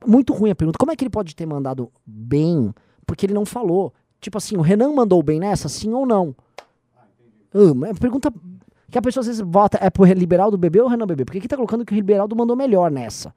Muito 0.06 0.32
ruim 0.32 0.50
a 0.50 0.54
pergunta. 0.54 0.78
Como 0.78 0.90
é 0.90 0.96
que 0.96 1.04
ele 1.04 1.10
pode 1.10 1.34
ter 1.34 1.46
mandado 1.46 1.90
bem? 2.04 2.74
Porque 3.06 3.26
ele 3.26 3.34
não 3.34 3.46
falou. 3.46 3.92
Tipo 4.20 4.38
assim, 4.38 4.56
o 4.56 4.60
Renan 4.60 4.92
mandou 4.92 5.22
bem 5.22 5.40
nessa, 5.40 5.68
sim 5.68 5.92
ou 5.92 6.06
não? 6.06 6.34
Ah, 7.54 7.74
mas 7.74 7.98
pergunta 7.98 8.32
que 8.90 8.98
a 8.98 9.02
pessoa 9.02 9.22
às 9.22 9.26
vezes 9.26 9.42
vota 9.44 9.78
é 9.80 9.90
pro 9.90 10.04
Liberaldo 10.04 10.56
beber 10.56 10.80
ou 10.80 10.86
o 10.86 10.90
Renan 10.90 11.06
beber? 11.06 11.24
Porque 11.24 11.38
aqui 11.38 11.48
tá 11.48 11.56
colocando 11.56 11.84
que 11.84 11.92
o 11.92 11.96
Liberaldo 11.96 12.34
mandou 12.36 12.56
melhor 12.56 12.90
nessa. 12.90 13.34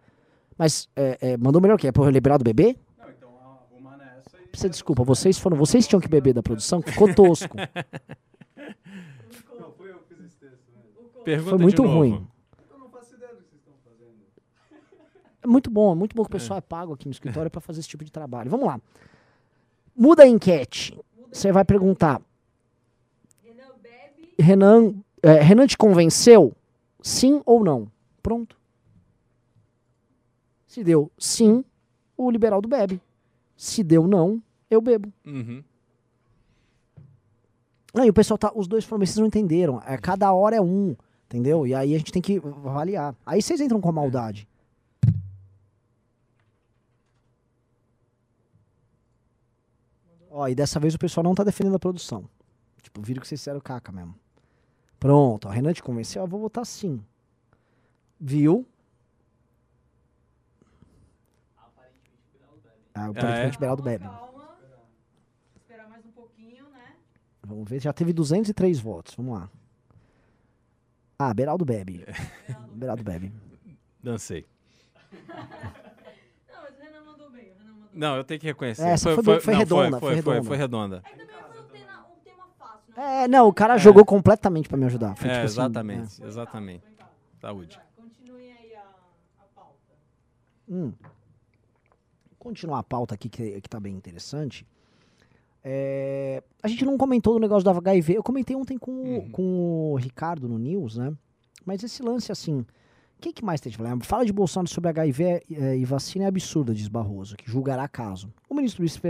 Mas 0.57 0.89
é, 0.95 1.17
é, 1.21 1.37
mandou 1.37 1.61
melhor 1.61 1.75
o 1.75 1.77
quê? 1.77 1.87
É 1.87 1.91
pro 1.91 2.09
Liberaldo 2.09 2.43
beber? 2.43 2.77
Não, 2.97 3.09
então 3.09 3.29
arruma 3.41 3.97
nessa 3.97 4.37
e. 4.37 4.57
Você 4.57 4.69
desculpa, 4.69 5.03
vocês 5.03 5.37
foram, 5.37 5.57
vocês 5.57 5.87
tinham 5.87 5.99
que 5.99 6.07
beber 6.07 6.33
da 6.33 6.41
produção, 6.43 6.81
que 6.81 6.91
ficou 6.91 7.13
tosco. 7.13 7.57
Não, 9.59 9.71
fui 9.71 9.91
eu 9.91 9.97
que 9.99 10.15
fiz 10.15 10.25
esse 10.25 10.37
texto 10.37 10.63
mesmo. 10.73 11.23
Pergunta 11.23 11.49
Foi 11.49 11.57
de 11.57 11.63
muito 11.63 11.83
novo. 11.83 11.97
ruim. 11.97 12.27
Eu 12.71 12.79
não 12.79 12.89
faço 12.89 13.15
ideia 13.15 13.33
do 13.33 13.37
que 13.43 13.49
vocês 13.49 13.59
estão 13.59 13.73
fazendo. 13.83 14.15
É 15.45 15.47
muito 15.47 15.69
bom, 15.69 15.91
é 15.91 15.95
muito 15.95 16.15
bom 16.15 16.23
que 16.23 16.29
o 16.29 16.31
pessoal 16.31 16.57
é 16.57 16.61
pago 16.61 16.91
aqui 16.91 17.05
no 17.05 17.11
escritório 17.11 17.51
pra 17.51 17.61
fazer 17.61 17.79
esse 17.79 17.87
tipo 17.87 18.03
de 18.03 18.11
trabalho. 18.11 18.49
Vamos 18.49 18.65
lá. 18.65 18.81
Muda 19.95 20.23
a 20.23 20.27
enquete. 20.27 20.97
Você 21.31 21.51
vai 21.51 21.63
perguntar, 21.63 22.19
Renan 23.43 23.73
bebe. 23.79 24.33
Renan, 24.39 24.95
é, 25.21 25.33
Renan 25.33 25.67
te 25.67 25.77
convenceu? 25.77 26.51
Sim 26.99 27.43
ou 27.45 27.63
não? 27.63 27.87
Pronto. 28.23 28.57
Se 30.65 30.83
deu 30.83 31.11
sim, 31.15 31.63
o 32.17 32.31
Liberaldo 32.31 32.67
bebe. 32.67 32.99
Se 33.55 33.83
deu 33.83 34.07
não, 34.07 34.41
eu 34.67 34.81
bebo. 34.81 35.13
Uhum. 35.23 35.63
Aí 37.93 38.09
o 38.09 38.13
pessoal 38.13 38.39
tá. 38.39 38.51
Os 38.55 38.67
dois 38.67 38.83
falaram, 38.83 39.05
vocês 39.05 39.17
não 39.17 39.27
entenderam. 39.27 39.79
É, 39.85 39.95
cada 39.95 40.33
hora 40.33 40.55
é 40.55 40.61
um. 40.61 40.95
Entendeu? 41.27 41.67
E 41.67 41.75
aí 41.75 41.93
a 41.93 41.97
gente 41.99 42.11
tem 42.11 42.21
que 42.21 42.37
avaliar. 42.65 43.15
Aí 43.23 43.43
vocês 43.43 43.61
entram 43.61 43.79
com 43.79 43.89
a 43.89 43.91
maldade. 43.91 44.47
Ó, 50.37 50.49
e 50.49 50.53
dessa 50.53 50.81
vez 50.81 50.93
o 50.93 50.99
pessoal 50.99 51.23
não 51.23 51.33
tá 51.33 51.45
defendendo 51.45 51.75
a 51.75 51.79
produção. 51.79 52.29
Tipo, 52.81 53.01
viram 53.01 53.21
que 53.21 53.27
vocês 53.27 53.39
fizeram 53.39 53.61
caca 53.61 53.89
mesmo. 53.89 54.13
Pronto, 54.99 55.47
ó, 55.47 55.51
Renan 55.51 55.71
te 55.71 55.81
convenceu, 55.81 56.23
eu 56.23 56.27
vou 56.27 56.41
votar 56.41 56.65
sim. 56.65 57.01
Viu? 58.19 58.67
Ah, 62.93 63.05
aparentemente 63.05 63.55
é? 63.55 63.59
Beraldo 63.61 63.81
bebe. 63.81 64.03
Calma. 64.03 64.57
Esperar 65.55 65.87
mais 65.87 66.05
um 66.05 66.11
pouquinho, 66.11 66.69
né? 66.69 66.97
Vamos 67.41 67.69
ver, 67.69 67.81
já 67.81 67.93
teve 67.93 68.11
203 68.11 68.77
votos. 68.77 69.15
Vamos 69.15 69.39
lá. 69.39 69.49
Ah, 71.17 71.33
Beraldo 71.33 71.63
bebe. 71.63 72.05
Beraldo 72.73 73.05
bebe. 73.05 73.31
Dancei. 74.03 74.45
Não, 75.29 76.61
mas 76.61 76.77
o 76.77 76.81
Renan 76.81 77.05
mandou 77.05 77.31
bem. 77.31 77.51
O 77.53 77.57
Renan 77.57 77.71
mandou 77.71 77.83
bem. 77.83 77.84
Não, 77.95 78.17
eu 78.17 78.23
tenho 78.23 78.39
que 78.39 78.45
reconhecer. 78.47 78.83
Essa 78.83 79.13
foi 79.13 79.23
bem- 79.23 79.39
foi 79.39 79.53
não, 79.53 79.59
redonda, 79.59 79.99
Foi, 79.99 79.99
foi 79.99 80.21
foi, 80.21 80.33
redonda. 80.33 80.47
foi 80.47 80.57
redonda. 80.57 81.01
Aí 81.05 81.11
também 81.17 81.27
foi 81.53 81.63
tema, 81.79 82.05
tema 82.23 82.43
fácil. 82.59 82.93
Não 82.95 83.03
É, 83.03 83.27
não, 83.27 83.47
o 83.47 83.53
cara 83.53 83.77
jogou 83.77 84.03
completamente 84.05 84.67
pra 84.67 84.77
me 84.77 84.85
ajudar. 84.85 85.15
Foi 85.15 85.29
É, 85.29 85.33
tipo 85.33 85.45
assim, 85.45 85.53
exatamente, 85.53 86.23
exatamente. 86.23 86.81
Foi 86.81 86.91
calma. 86.97 87.13
Saúde. 87.39 87.75
Vai, 87.77 87.85
Continue 88.05 88.51
aí 88.51 88.75
a, 88.75 88.81
a 88.81 89.45
pauta. 89.55 89.93
é. 90.69 90.73
Hum. 90.73 90.93
Continuar 92.37 92.79
a 92.79 92.83
pauta 92.83 93.15
aqui 93.15 93.29
que, 93.29 93.61
que 93.61 93.69
tá 93.69 93.79
bem 93.79 93.95
interessante. 93.95 94.67
É, 95.63 96.43
a 96.61 96.67
gente 96.67 96.85
não 96.85 96.95
comentou 96.97 97.33
do 97.33 97.39
negócio 97.39 97.63
do 97.63 97.69
HIV. 97.71 98.17
Eu 98.17 98.23
comentei 98.23 98.55
ontem 98.55 98.77
com, 98.77 98.91
o- 98.91 99.19
Uhum. 99.19 99.29
com 99.31 99.91
o 99.93 99.95
Ricardo 99.95 100.47
no 100.47 100.59
News, 100.59 100.97
né? 100.97 101.11
Mas 101.65 101.81
esse 101.83 102.03
lance, 102.03 102.31
assim. 102.31 102.63
Que, 103.25 103.33
que 103.33 103.43
mais 103.43 103.59
tem 103.59 103.71
de 103.71 103.77
falar? 103.77 103.97
Fala 104.01 104.23
de 104.23 104.31
Bolsonaro 104.31 104.69
sobre 104.69 104.87
HIV 104.91 105.23
eh, 105.23 105.77
e 105.77 105.83
vacina 105.83 106.25
é 106.25 106.27
absurda, 106.27 106.75
diz 106.75 106.87
Barroso, 106.87 107.35
que 107.35 107.49
julgará 107.49 107.87
caso. 107.87 108.31
O 108.47 108.53
ministro 108.53 108.83
Luiz 108.83 109.01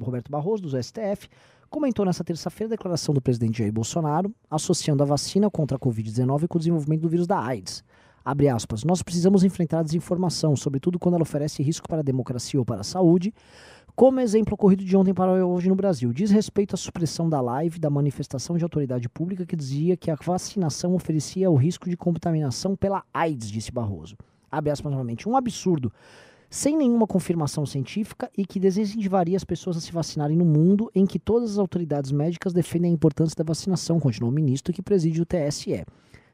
Roberto 0.00 0.30
Barroso, 0.30 0.62
do 0.62 0.82
STF, 0.82 1.28
comentou 1.68 2.06
nessa 2.06 2.24
terça-feira 2.24 2.72
a 2.72 2.76
declaração 2.76 3.14
do 3.14 3.20
presidente 3.20 3.58
Jair 3.58 3.70
Bolsonaro, 3.70 4.34
associando 4.50 5.02
a 5.02 5.06
vacina 5.06 5.50
contra 5.50 5.76
a 5.76 5.78
Covid-19 5.78 6.48
com 6.48 6.56
o 6.56 6.58
desenvolvimento 6.58 7.02
do 7.02 7.10
vírus 7.10 7.26
da 7.26 7.38
AIDS. 7.38 7.84
Abre 8.24 8.48
aspas, 8.48 8.84
nós 8.84 9.02
precisamos 9.02 9.44
enfrentar 9.44 9.80
a 9.80 9.82
desinformação, 9.82 10.56
sobretudo 10.56 10.98
quando 10.98 11.16
ela 11.16 11.22
oferece 11.22 11.62
risco 11.62 11.86
para 11.86 12.00
a 12.00 12.02
democracia 12.02 12.58
ou 12.58 12.64
para 12.64 12.80
a 12.80 12.84
saúde, 12.84 13.34
como 13.98 14.20
exemplo 14.20 14.54
ocorrido 14.54 14.84
de 14.84 14.96
ontem 14.96 15.12
para 15.12 15.44
hoje 15.44 15.68
no 15.68 15.74
Brasil. 15.74 16.12
Diz 16.12 16.30
respeito 16.30 16.72
à 16.72 16.76
supressão 16.76 17.28
da 17.28 17.40
live 17.40 17.80
da 17.80 17.90
manifestação 17.90 18.56
de 18.56 18.62
autoridade 18.62 19.08
pública 19.08 19.44
que 19.44 19.56
dizia 19.56 19.96
que 19.96 20.08
a 20.08 20.14
vacinação 20.14 20.94
oferecia 20.94 21.50
o 21.50 21.56
risco 21.56 21.90
de 21.90 21.96
contaminação 21.96 22.76
pela 22.76 23.02
AIDS, 23.12 23.50
disse 23.50 23.72
Barroso. 23.72 24.16
Abre 24.48 24.70
aspas 24.70 24.92
novamente, 24.92 25.28
um 25.28 25.36
absurdo, 25.36 25.92
sem 26.48 26.76
nenhuma 26.76 27.08
confirmação 27.08 27.66
científica 27.66 28.30
e 28.38 28.46
que 28.46 28.60
desincentivaria 28.60 29.36
as 29.36 29.42
pessoas 29.42 29.76
a 29.76 29.80
se 29.80 29.90
vacinarem 29.90 30.36
no 30.36 30.44
mundo 30.44 30.88
em 30.94 31.04
que 31.04 31.18
todas 31.18 31.50
as 31.50 31.58
autoridades 31.58 32.12
médicas 32.12 32.52
defendem 32.52 32.92
a 32.92 32.94
importância 32.94 33.34
da 33.34 33.42
vacinação, 33.42 33.98
continuou 33.98 34.30
o 34.30 34.34
ministro 34.34 34.72
que 34.72 34.80
preside 34.80 35.20
o 35.20 35.26
TSE. 35.26 35.84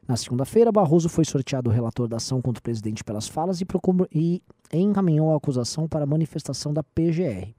Na 0.07 0.15
segunda-feira, 0.15 0.71
Barroso 0.71 1.09
foi 1.09 1.25
sorteado 1.25 1.69
o 1.69 1.73
relator 1.73 2.07
da 2.07 2.17
ação 2.17 2.41
contra 2.41 2.59
o 2.59 2.63
presidente 2.63 3.03
pelas 3.03 3.27
falas 3.27 3.59
e, 3.61 3.65
e 4.13 4.41
encaminhou 4.71 5.33
a 5.33 5.37
acusação 5.37 5.87
para 5.87 6.03
a 6.03 6.07
manifestação 6.07 6.71
da 6.73 6.83
PGR. 6.83 7.53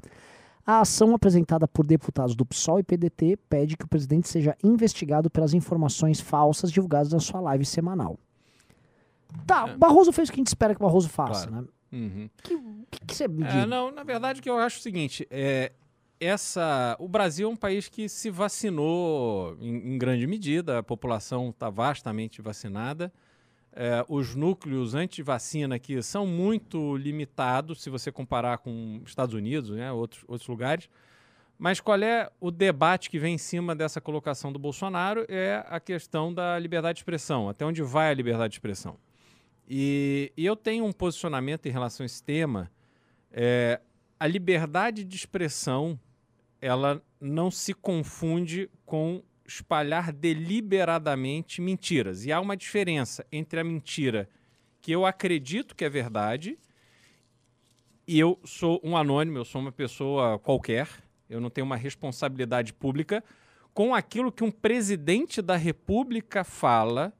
A 0.64 0.80
ação 0.80 1.14
apresentada 1.14 1.66
por 1.68 1.86
deputados 1.86 2.34
do 2.34 2.44
PSOL 2.44 2.78
e 2.80 2.82
PDT 2.82 3.36
pede 3.48 3.76
que 3.76 3.84
o 3.84 3.88
presidente 3.88 4.28
seja 4.28 4.56
investigado 4.62 5.30
pelas 5.30 5.54
informações 5.54 6.20
falsas 6.20 6.70
divulgadas 6.72 7.12
na 7.12 7.20
sua 7.20 7.40
live 7.40 7.64
semanal. 7.64 8.18
Tá, 9.46 9.68
É. 9.68 9.76
Barroso 9.76 10.12
fez 10.12 10.28
o 10.28 10.32
que 10.32 10.38
a 10.38 10.42
gente 10.42 10.48
espera 10.48 10.74
que 10.74 10.80
o 10.80 10.84
Barroso 10.86 11.08
faça, 11.08 11.48
Claro. 11.48 11.62
né? 11.62 11.68
Uhum. 11.92 12.28
O 12.82 12.86
que, 12.90 13.00
que 13.06 13.14
você 13.14 13.28
me 13.28 13.44
diz? 13.44 13.54
É, 13.54 13.66
não, 13.66 13.92
na 13.92 14.02
verdade, 14.02 14.40
o 14.40 14.42
que 14.42 14.50
eu 14.50 14.58
acho 14.58 14.78
é 14.78 14.80
o 14.80 14.82
seguinte: 14.82 15.26
é, 15.30 15.72
essa, 16.20 16.96
o 16.98 17.08
Brasil 17.08 17.48
é 17.48 17.52
um 17.52 17.56
país 17.56 17.88
que 17.88 18.08
se 18.08 18.30
vacinou 18.30 19.56
em, 19.60 19.94
em 19.94 19.98
grande 19.98 20.26
medida, 20.26 20.78
a 20.78 20.82
população 20.82 21.50
está 21.50 21.70
vastamente 21.70 22.40
vacinada. 22.40 23.12
É, 23.72 24.04
os 24.08 24.34
núcleos 24.34 24.94
anti-vacina 24.94 25.74
aqui 25.74 26.02
são 26.02 26.26
muito 26.26 26.96
limitados 26.96 27.82
se 27.82 27.90
você 27.90 28.10
comparar 28.10 28.58
com 28.58 29.02
Estados 29.04 29.34
Unidos, 29.34 29.70
né, 29.70 29.92
outros, 29.92 30.24
outros 30.26 30.48
lugares. 30.48 30.88
Mas 31.58 31.80
qual 31.80 32.00
é 32.02 32.30
o 32.40 32.50
debate 32.50 33.10
que 33.10 33.18
vem 33.18 33.34
em 33.34 33.38
cima 33.38 33.74
dessa 33.74 34.00
colocação 34.00 34.52
do 34.52 34.58
Bolsonaro? 34.58 35.26
É 35.28 35.64
a 35.68 35.80
questão 35.80 36.32
da 36.32 36.58
liberdade 36.58 36.96
de 36.96 37.00
expressão. 37.00 37.48
Até 37.48 37.64
onde 37.64 37.82
vai 37.82 38.10
a 38.10 38.14
liberdade 38.14 38.52
de 38.52 38.56
expressão? 38.56 38.98
E, 39.68 40.32
e 40.36 40.44
eu 40.44 40.54
tenho 40.54 40.84
um 40.84 40.92
posicionamento 40.92 41.66
em 41.66 41.70
relação 41.70 42.04
a 42.04 42.06
esse 42.06 42.22
tema. 42.22 42.70
É, 43.32 43.80
a 44.18 44.26
liberdade 44.26 45.04
de 45.04 45.16
expressão 45.16 45.98
ela 46.66 47.00
não 47.20 47.48
se 47.48 47.72
confunde 47.72 48.68
com 48.84 49.22
espalhar 49.46 50.12
deliberadamente 50.12 51.60
mentiras. 51.60 52.24
E 52.24 52.32
há 52.32 52.40
uma 52.40 52.56
diferença 52.56 53.24
entre 53.30 53.60
a 53.60 53.64
mentira 53.64 54.28
que 54.80 54.90
eu 54.90 55.06
acredito 55.06 55.76
que 55.76 55.84
é 55.84 55.88
verdade 55.88 56.58
e 58.06 58.18
eu 58.18 58.38
sou 58.44 58.80
um 58.82 58.96
anônimo, 58.96 59.38
eu 59.38 59.44
sou 59.44 59.60
uma 59.60 59.70
pessoa 59.70 60.38
qualquer, 60.40 60.88
eu 61.30 61.40
não 61.40 61.50
tenho 61.50 61.64
uma 61.64 61.76
responsabilidade 61.76 62.72
pública, 62.72 63.22
com 63.72 63.94
aquilo 63.94 64.32
que 64.32 64.42
um 64.42 64.50
presidente 64.50 65.40
da 65.40 65.56
República 65.56 66.42
fala 66.42 67.12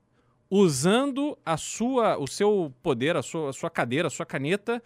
usando 0.50 1.38
a 1.44 1.56
sua, 1.56 2.18
o 2.18 2.26
seu 2.26 2.72
poder, 2.82 3.16
a 3.16 3.22
sua, 3.22 3.50
a 3.50 3.52
sua 3.52 3.70
cadeira, 3.70 4.08
a 4.08 4.10
sua 4.10 4.26
caneta, 4.26 4.82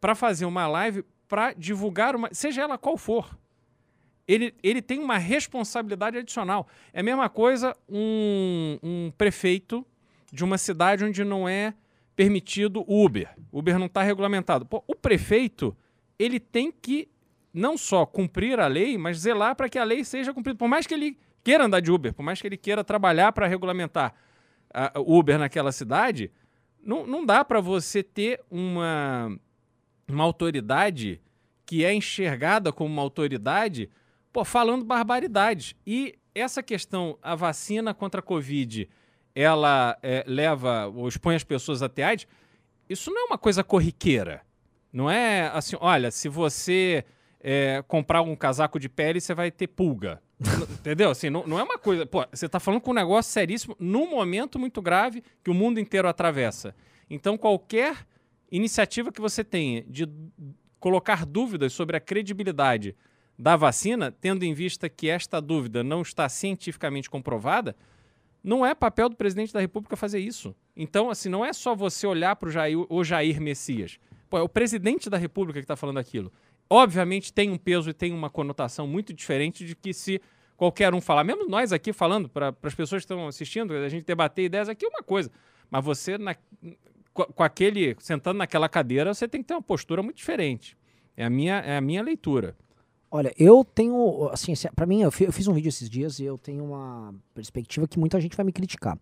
para 0.00 0.14
fazer 0.14 0.46
uma 0.46 0.66
live, 0.66 1.04
para 1.28 1.52
divulgar 1.52 2.16
uma, 2.16 2.28
seja 2.32 2.62
ela 2.62 2.78
qual 2.78 2.96
for. 2.96 3.36
Ele, 4.26 4.54
ele 4.62 4.80
tem 4.80 4.98
uma 4.98 5.18
responsabilidade 5.18 6.18
adicional. 6.18 6.66
É 6.92 7.00
a 7.00 7.02
mesma 7.02 7.28
coisa 7.28 7.76
um, 7.88 8.78
um 8.82 9.12
prefeito 9.16 9.86
de 10.32 10.42
uma 10.42 10.58
cidade 10.58 11.04
onde 11.04 11.22
não 11.24 11.48
é 11.48 11.74
permitido 12.16 12.84
Uber. 12.88 13.28
Uber 13.52 13.78
não 13.78 13.86
está 13.86 14.02
regulamentado. 14.02 14.64
Pô, 14.64 14.82
o 14.86 14.94
prefeito 14.94 15.76
ele 16.18 16.40
tem 16.40 16.72
que 16.72 17.08
não 17.52 17.76
só 17.76 18.04
cumprir 18.04 18.58
a 18.58 18.66
lei, 18.66 18.98
mas 18.98 19.18
zelar 19.18 19.54
para 19.54 19.68
que 19.68 19.78
a 19.78 19.84
lei 19.84 20.04
seja 20.04 20.32
cumprida. 20.32 20.58
Por 20.58 20.68
mais 20.68 20.86
que 20.86 20.94
ele 20.94 21.18
queira 21.42 21.64
andar 21.64 21.80
de 21.80 21.90
Uber, 21.92 22.12
por 22.12 22.22
mais 22.22 22.40
que 22.40 22.48
ele 22.48 22.56
queira 22.56 22.82
trabalhar 22.82 23.30
para 23.32 23.46
regulamentar 23.46 24.14
a 24.72 24.92
Uber 24.98 25.38
naquela 25.38 25.70
cidade, 25.70 26.32
não, 26.82 27.06
não 27.06 27.24
dá 27.24 27.44
para 27.44 27.60
você 27.60 28.02
ter 28.02 28.42
uma, 28.50 29.38
uma 30.08 30.24
autoridade 30.24 31.20
que 31.64 31.84
é 31.84 31.94
enxergada 31.94 32.72
como 32.72 32.92
uma 32.92 33.02
autoridade, 33.02 33.88
pô, 34.34 34.44
falando 34.44 34.84
barbaridades. 34.84 35.76
E 35.86 36.16
essa 36.34 36.60
questão, 36.60 37.16
a 37.22 37.36
vacina 37.36 37.94
contra 37.94 38.18
a 38.18 38.22
Covid, 38.22 38.90
ela 39.32 39.96
é, 40.02 40.24
leva 40.26 40.88
ou 40.88 41.06
expõe 41.06 41.36
as 41.36 41.44
pessoas 41.44 41.82
a 41.84 41.88
ter 41.88 42.02
AIDS, 42.02 42.26
isso 42.90 43.12
não 43.12 43.22
é 43.22 43.24
uma 43.26 43.38
coisa 43.38 43.62
corriqueira. 43.62 44.42
Não 44.92 45.08
é 45.08 45.46
assim, 45.54 45.76
olha, 45.80 46.10
se 46.10 46.28
você 46.28 47.04
é, 47.40 47.84
comprar 47.86 48.22
um 48.22 48.34
casaco 48.34 48.80
de 48.80 48.88
pele, 48.88 49.20
você 49.20 49.34
vai 49.34 49.52
ter 49.52 49.68
pulga. 49.68 50.20
Entendeu? 50.80 51.10
Assim, 51.10 51.30
não, 51.30 51.46
não 51.46 51.60
é 51.60 51.62
uma 51.62 51.78
coisa. 51.78 52.04
Pô, 52.04 52.26
você 52.32 52.46
está 52.46 52.58
falando 52.58 52.80
com 52.80 52.90
um 52.90 52.94
negócio 52.94 53.32
seríssimo 53.32 53.76
num 53.78 54.10
momento 54.10 54.58
muito 54.58 54.82
grave 54.82 55.22
que 55.44 55.50
o 55.50 55.54
mundo 55.54 55.78
inteiro 55.78 56.08
atravessa. 56.08 56.74
Então, 57.08 57.38
qualquer 57.38 58.04
iniciativa 58.50 59.12
que 59.12 59.20
você 59.20 59.44
tenha 59.44 59.84
de 59.84 60.08
colocar 60.80 61.24
dúvidas 61.24 61.72
sobre 61.72 61.96
a 61.96 62.00
credibilidade 62.00 62.96
da 63.38 63.56
vacina, 63.56 64.12
tendo 64.12 64.44
em 64.44 64.54
vista 64.54 64.88
que 64.88 65.08
esta 65.08 65.40
dúvida 65.40 65.82
não 65.82 66.02
está 66.02 66.28
cientificamente 66.28 67.10
comprovada, 67.10 67.74
não 68.42 68.64
é 68.64 68.74
papel 68.74 69.08
do 69.08 69.16
presidente 69.16 69.52
da 69.52 69.60
República 69.60 69.96
fazer 69.96 70.20
isso. 70.20 70.54
Então, 70.76 71.10
assim, 71.10 71.28
não 71.28 71.44
é 71.44 71.52
só 71.52 71.74
você 71.74 72.06
olhar 72.06 72.36
para 72.36 72.48
o 72.88 73.04
Jair, 73.04 73.40
Messias. 73.40 73.98
Pô, 74.28 74.38
é 74.38 74.42
o 74.42 74.48
presidente 74.48 75.08
da 75.08 75.16
República 75.16 75.58
que 75.58 75.64
está 75.64 75.76
falando 75.76 75.98
aquilo. 75.98 76.32
Obviamente 76.68 77.32
tem 77.32 77.50
um 77.50 77.56
peso 77.56 77.90
e 77.90 77.94
tem 77.94 78.12
uma 78.12 78.30
conotação 78.30 78.86
muito 78.86 79.12
diferente 79.12 79.64
de 79.64 79.74
que 79.74 79.92
se 79.92 80.20
qualquer 80.56 80.94
um 80.94 81.00
falar, 81.00 81.24
mesmo 81.24 81.48
nós 81.48 81.72
aqui 81.72 81.92
falando, 81.92 82.28
para 82.28 82.54
as 82.62 82.74
pessoas 82.74 83.02
que 83.02 83.04
estão 83.04 83.26
assistindo, 83.26 83.74
a 83.74 83.88
gente 83.88 84.04
debater 84.04 84.44
ideias 84.44 84.68
aqui 84.68 84.84
é 84.84 84.88
uma 84.88 85.02
coisa. 85.02 85.30
Mas 85.70 85.84
você, 85.84 86.18
na, 86.18 86.34
com, 87.12 87.24
com 87.24 87.42
aquele, 87.42 87.96
sentando 87.98 88.38
naquela 88.38 88.68
cadeira, 88.68 89.14
você 89.14 89.26
tem 89.26 89.40
que 89.42 89.48
ter 89.48 89.54
uma 89.54 89.62
postura 89.62 90.02
muito 90.02 90.16
diferente. 90.16 90.76
É 91.16 91.24
a 91.24 91.30
minha, 91.30 91.56
é 91.60 91.76
a 91.76 91.80
minha 91.80 92.02
leitura. 92.02 92.56
Olha, 93.16 93.32
eu 93.38 93.64
tenho, 93.64 94.28
assim, 94.32 94.52
para 94.74 94.84
mim, 94.84 95.02
eu 95.02 95.12
fiz 95.12 95.46
um 95.46 95.52
vídeo 95.52 95.68
esses 95.68 95.88
dias 95.88 96.18
e 96.18 96.24
eu 96.24 96.36
tenho 96.36 96.64
uma 96.64 97.14
perspectiva 97.32 97.86
que 97.86 97.96
muita 97.96 98.20
gente 98.20 98.36
vai 98.36 98.44
me 98.44 98.50
criticar. 98.50 98.98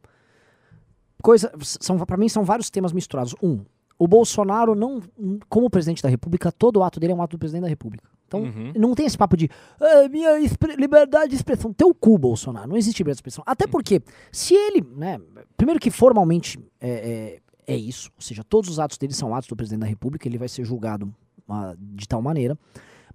Coisa, 1.23 1.51
são, 1.63 1.97
para 2.01 2.19
mim 2.19 2.29
são 2.29 2.45
vários 2.45 2.69
temas 2.69 2.93
misturados. 2.93 3.35
Um, 3.43 3.65
o 3.99 4.07
Bolsonaro 4.07 4.75
não, 4.75 5.01
como 5.49 5.71
presidente 5.71 6.03
da 6.03 6.11
República, 6.11 6.53
todo 6.53 6.83
ato 6.83 7.01
dele 7.01 7.15
é 7.15 7.17
um 7.17 7.23
ato 7.23 7.39
do 7.39 7.39
presidente 7.39 7.63
da 7.63 7.69
República. 7.71 8.07
Então, 8.29 8.43
uhum. 8.43 8.75
não 8.77 8.95
tem 8.95 9.07
esse 9.07 9.17
papo 9.17 9.35
de 9.35 9.49
ah, 9.81 10.07
minha 10.11 10.33
liberdade 10.77 11.31
de 11.31 11.37
expressão. 11.37 11.73
Teu 11.73 11.95
cu, 11.95 12.19
Bolsonaro. 12.19 12.69
Não 12.69 12.77
existe 12.77 12.99
liberdade 12.99 13.17
de 13.17 13.21
expressão. 13.21 13.43
Até 13.47 13.67
porque, 13.67 14.03
se 14.31 14.53
ele, 14.53 14.87
né, 14.95 15.19
primeiro 15.57 15.81
que 15.81 15.91
formalmente 15.91 16.59
é, 16.79 17.41
é, 17.67 17.75
é 17.75 17.77
isso, 17.79 18.11
ou 18.15 18.21
seja, 18.21 18.45
todos 18.45 18.69
os 18.69 18.79
atos 18.79 18.99
dele 18.99 19.15
são 19.15 19.35
atos 19.35 19.49
do 19.49 19.57
presidente 19.57 19.81
da 19.81 19.87
República, 19.87 20.29
ele 20.29 20.37
vai 20.37 20.51
ser 20.51 20.67
julgado 20.67 21.07
uh, 21.49 21.75
de 21.79 22.07
tal 22.07 22.21
maneira. 22.21 22.59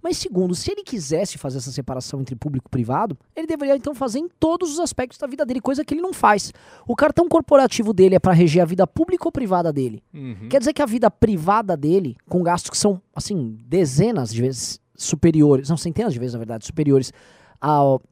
Mas 0.02 0.16
segundo, 0.16 0.54
se 0.54 0.70
ele 0.70 0.82
quisesse 0.82 1.38
fazer 1.38 1.58
essa 1.58 1.72
separação 1.72 2.20
entre 2.20 2.34
público 2.36 2.68
e 2.68 2.70
privado, 2.70 3.18
ele 3.34 3.46
deveria 3.46 3.76
então 3.76 3.94
fazer 3.94 4.18
em 4.18 4.28
todos 4.28 4.72
os 4.72 4.80
aspectos 4.80 5.18
da 5.18 5.26
vida 5.26 5.44
dele, 5.44 5.60
coisa 5.60 5.84
que 5.84 5.94
ele 5.94 6.00
não 6.00 6.12
faz. 6.12 6.52
O 6.86 6.94
cartão 6.94 7.28
corporativo 7.28 7.92
dele 7.92 8.14
é 8.14 8.18
para 8.18 8.32
reger 8.32 8.62
a 8.62 8.66
vida 8.66 8.86
pública 8.86 9.26
ou 9.26 9.32
privada 9.32 9.72
dele. 9.72 10.02
Uhum. 10.14 10.48
Quer 10.48 10.58
dizer 10.58 10.72
que 10.72 10.82
a 10.82 10.86
vida 10.86 11.10
privada 11.10 11.76
dele, 11.76 12.16
com 12.28 12.42
gastos 12.42 12.70
que 12.70 12.78
são, 12.78 13.00
assim, 13.14 13.58
dezenas 13.66 14.32
de 14.32 14.42
vezes 14.42 14.80
superiores, 14.94 15.68
não, 15.68 15.76
centenas 15.76 16.12
de 16.12 16.18
vezes, 16.18 16.34
na 16.34 16.38
verdade, 16.38 16.66
superiores 16.66 17.12
ao, 17.60 18.02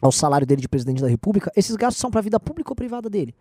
ao 0.00 0.10
salário 0.10 0.46
dele 0.46 0.60
de 0.60 0.68
presidente 0.68 1.02
da 1.02 1.08
República, 1.08 1.52
esses 1.54 1.76
gastos 1.76 2.00
são 2.00 2.10
para 2.10 2.20
a 2.20 2.22
vida 2.22 2.40
pública 2.40 2.72
ou 2.72 2.76
privada 2.76 3.08
dele. 3.08 3.34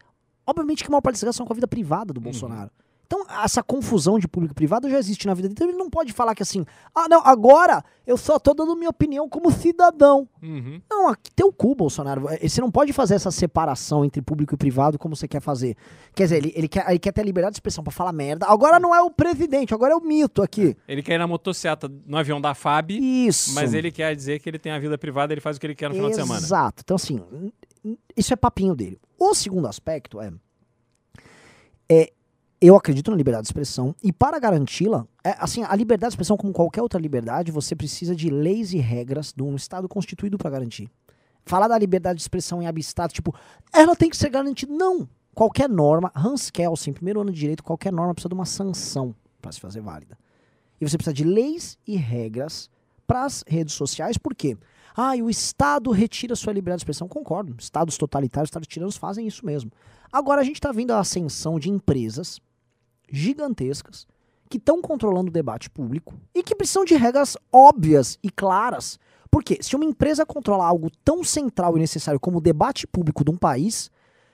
Obviamente 0.45 0.83
que 0.83 0.89
a 0.89 0.91
maior 0.91 1.01
parte 1.01 1.13
desses 1.13 1.23
gastos 1.23 1.37
são 1.37 1.45
com 1.45 1.53
a 1.53 1.55
vida 1.55 1.67
privada 1.67 2.13
do 2.13 2.17
uhum. 2.17 2.23
Bolsonaro. 2.23 2.71
Então, 3.11 3.25
essa 3.43 3.61
confusão 3.61 4.17
de 4.17 4.25
público 4.25 4.53
e 4.53 4.55
privado 4.55 4.89
já 4.89 4.97
existe 4.97 5.27
na 5.27 5.33
vida 5.33 5.49
dele. 5.49 5.55
Então, 5.55 5.67
ele 5.67 5.77
não 5.77 5.89
pode 5.89 6.13
falar 6.13 6.33
que 6.33 6.41
assim, 6.41 6.65
ah, 6.95 7.09
não, 7.09 7.21
agora 7.25 7.83
eu 8.07 8.15
só 8.15 8.39
tô 8.39 8.53
dando 8.53 8.73
minha 8.73 8.89
opinião 8.89 9.27
como 9.27 9.51
cidadão. 9.51 10.29
Uhum. 10.41 10.81
Não, 10.89 11.09
aqui 11.09 11.29
tem 11.35 11.45
o 11.45 11.51
cu, 11.51 11.75
Bolsonaro. 11.75 12.29
É, 12.29 12.47
você 12.47 12.61
não 12.61 12.71
pode 12.71 12.93
fazer 12.93 13.15
essa 13.15 13.29
separação 13.29 14.05
entre 14.05 14.21
público 14.21 14.55
e 14.55 14.57
privado 14.57 14.97
como 14.97 15.13
você 15.13 15.27
quer 15.27 15.41
fazer. 15.41 15.75
Quer 16.15 16.23
dizer, 16.23 16.37
ele, 16.37 16.53
ele, 16.55 16.69
quer, 16.69 16.89
ele 16.89 16.99
quer 16.99 17.11
ter 17.11 17.25
liberdade 17.25 17.51
de 17.51 17.57
expressão 17.57 17.83
para 17.83 17.91
falar 17.91 18.13
merda. 18.13 18.45
Agora 18.45 18.79
não 18.79 18.95
é 18.95 19.01
o 19.01 19.11
presidente, 19.11 19.73
agora 19.73 19.91
é 19.91 19.95
o 19.97 20.01
mito 20.01 20.41
aqui. 20.41 20.77
Ele 20.87 21.03
quer 21.03 21.15
ir 21.15 21.17
na 21.17 21.27
motocicleta 21.27 21.91
no 22.05 22.15
avião 22.15 22.39
da 22.39 22.55
FAB. 22.55 22.91
Isso. 22.91 23.53
Mas 23.53 23.73
ele 23.73 23.91
quer 23.91 24.15
dizer 24.15 24.39
que 24.39 24.49
ele 24.49 24.57
tem 24.57 24.71
a 24.71 24.79
vida 24.79 24.97
privada, 24.97 25.33
ele 25.33 25.41
faz 25.41 25.57
o 25.57 25.59
que 25.59 25.67
ele 25.67 25.75
quer 25.75 25.89
no 25.89 25.95
final 25.95 26.11
Exato. 26.11 26.21
de 26.21 26.27
semana. 26.27 26.45
Exato. 26.45 26.81
Então, 26.85 26.95
assim, 26.95 27.21
isso 28.15 28.31
é 28.31 28.37
papinho 28.37 28.73
dele. 28.73 28.97
O 29.19 29.35
segundo 29.35 29.67
aspecto 29.67 30.21
é. 30.21 30.31
É, 31.89 32.13
eu 32.61 32.75
acredito 32.75 33.09
na 33.09 33.17
liberdade 33.17 33.43
de 33.43 33.47
expressão 33.47 33.95
e 34.03 34.13
para 34.13 34.37
garanti-la, 34.37 35.07
é, 35.23 35.35
assim, 35.39 35.63
a 35.63 35.75
liberdade 35.75 36.11
de 36.11 36.13
expressão, 36.13 36.37
como 36.37 36.53
qualquer 36.53 36.83
outra 36.83 36.99
liberdade, 36.99 37.51
você 37.51 37.75
precisa 37.75 38.15
de 38.15 38.29
leis 38.29 38.71
e 38.71 38.77
regras 38.77 39.33
de 39.35 39.41
um 39.41 39.55
Estado 39.55 39.89
constituído 39.89 40.37
para 40.37 40.51
garantir. 40.51 40.87
Falar 41.43 41.67
da 41.67 41.77
liberdade 41.77 42.17
de 42.17 42.21
expressão 42.21 42.61
em 42.61 42.67
abstrato, 42.67 43.15
tipo, 43.15 43.33
ela 43.73 43.95
tem 43.95 44.11
que 44.11 44.15
ser 44.15 44.29
garantida. 44.29 44.71
Não! 44.71 45.09
Qualquer 45.33 45.67
norma, 45.67 46.11
Hans 46.15 46.51
Kelsen, 46.51 46.93
primeiro 46.93 47.21
ano 47.21 47.31
de 47.31 47.39
direito, 47.39 47.63
qualquer 47.63 47.91
norma 47.91 48.13
precisa 48.13 48.29
de 48.29 48.35
uma 48.35 48.45
sanção 48.45 49.15
para 49.41 49.51
se 49.51 49.59
fazer 49.59 49.81
válida. 49.81 50.15
E 50.79 50.87
você 50.87 50.97
precisa 50.97 51.15
de 51.15 51.23
leis 51.23 51.79
e 51.87 51.95
regras 51.95 52.69
para 53.07 53.25
as 53.25 53.43
redes 53.47 53.73
sociais, 53.73 54.19
por 54.19 54.35
quê? 54.35 54.55
Ah, 54.95 55.15
e 55.15 55.23
o 55.23 55.29
Estado 55.29 55.89
retira 55.89 56.35
sua 56.35 56.53
liberdade 56.53 56.79
de 56.79 56.83
expressão. 56.83 57.07
Concordo. 57.07 57.55
Estados 57.57 57.97
totalitários, 57.97 58.49
Estados 58.49 58.67
tiranos 58.67 58.97
fazem 58.97 59.25
isso 59.25 59.45
mesmo. 59.45 59.71
Agora 60.11 60.41
a 60.41 60.43
gente 60.43 60.55
está 60.55 60.71
vendo 60.71 60.91
a 60.91 60.99
ascensão 60.99 61.57
de 61.57 61.69
empresas 61.69 62.39
gigantescas 63.11 64.07
que 64.49 64.57
estão 64.57 64.81
controlando 64.81 65.29
o 65.29 65.33
debate 65.33 65.69
público 65.69 66.13
e 66.35 66.43
que 66.43 66.55
precisam 66.55 66.83
de 66.83 66.95
regras 66.95 67.37
óbvias 67.51 68.17
e 68.21 68.29
claras. 68.29 68.99
Porque 69.29 69.59
se 69.61 69.75
uma 69.75 69.85
empresa 69.85 70.25
controla 70.25 70.65
algo 70.65 70.91
tão 71.05 71.23
central 71.23 71.77
e 71.77 71.79
necessário 71.79 72.19
como 72.19 72.39
o 72.39 72.41
debate 72.41 72.85
público 72.85 73.23
de 73.23 73.31
um 73.31 73.37
país, 73.37 73.89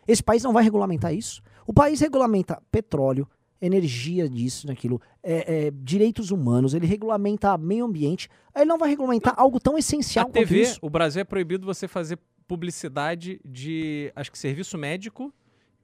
esse 0.07 0.23
país 0.23 0.43
não 0.43 0.53
vai 0.53 0.63
regulamentar 0.63 1.13
isso. 1.13 1.41
O 1.67 1.73
país 1.73 1.99
regulamenta 1.99 2.61
petróleo, 2.71 3.27
energia 3.61 4.27
disso, 4.27 4.65
daquilo, 4.65 4.99
é, 5.21 5.67
é, 5.67 5.71
direitos 5.71 6.31
humanos, 6.31 6.73
ele 6.73 6.87
regulamenta 6.87 7.57
meio 7.57 7.85
ambiente, 7.85 8.29
ele 8.55 8.65
não 8.65 8.77
vai 8.77 8.89
regulamentar 8.89 9.35
não. 9.35 9.43
algo 9.43 9.59
tão 9.59 9.77
essencial 9.77 10.27
A 10.27 10.31
TV, 10.31 10.61
isso. 10.61 10.79
o 10.81 10.89
Brasil 10.89 11.21
é 11.21 11.25
proibido 11.25 11.65
você 11.65 11.87
fazer 11.87 12.17
publicidade 12.47 13.39
de, 13.43 14.11
acho 14.15 14.31
que 14.31 14.37
serviço 14.37 14.77
médico 14.77 15.33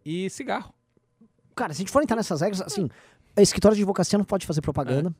e 0.05 0.29
cigarro. 0.29 0.73
Cara, 1.55 1.73
se 1.73 1.77
a 1.77 1.81
gente 1.81 1.91
for 1.91 2.01
entrar 2.01 2.15
nessas 2.15 2.41
regras, 2.41 2.61
assim, 2.61 2.89
a 3.35 3.41
escritório 3.41 3.75
de 3.75 3.81
advocacia 3.81 4.17
não 4.17 4.25
pode 4.25 4.45
fazer 4.45 4.61
propaganda. 4.61 5.13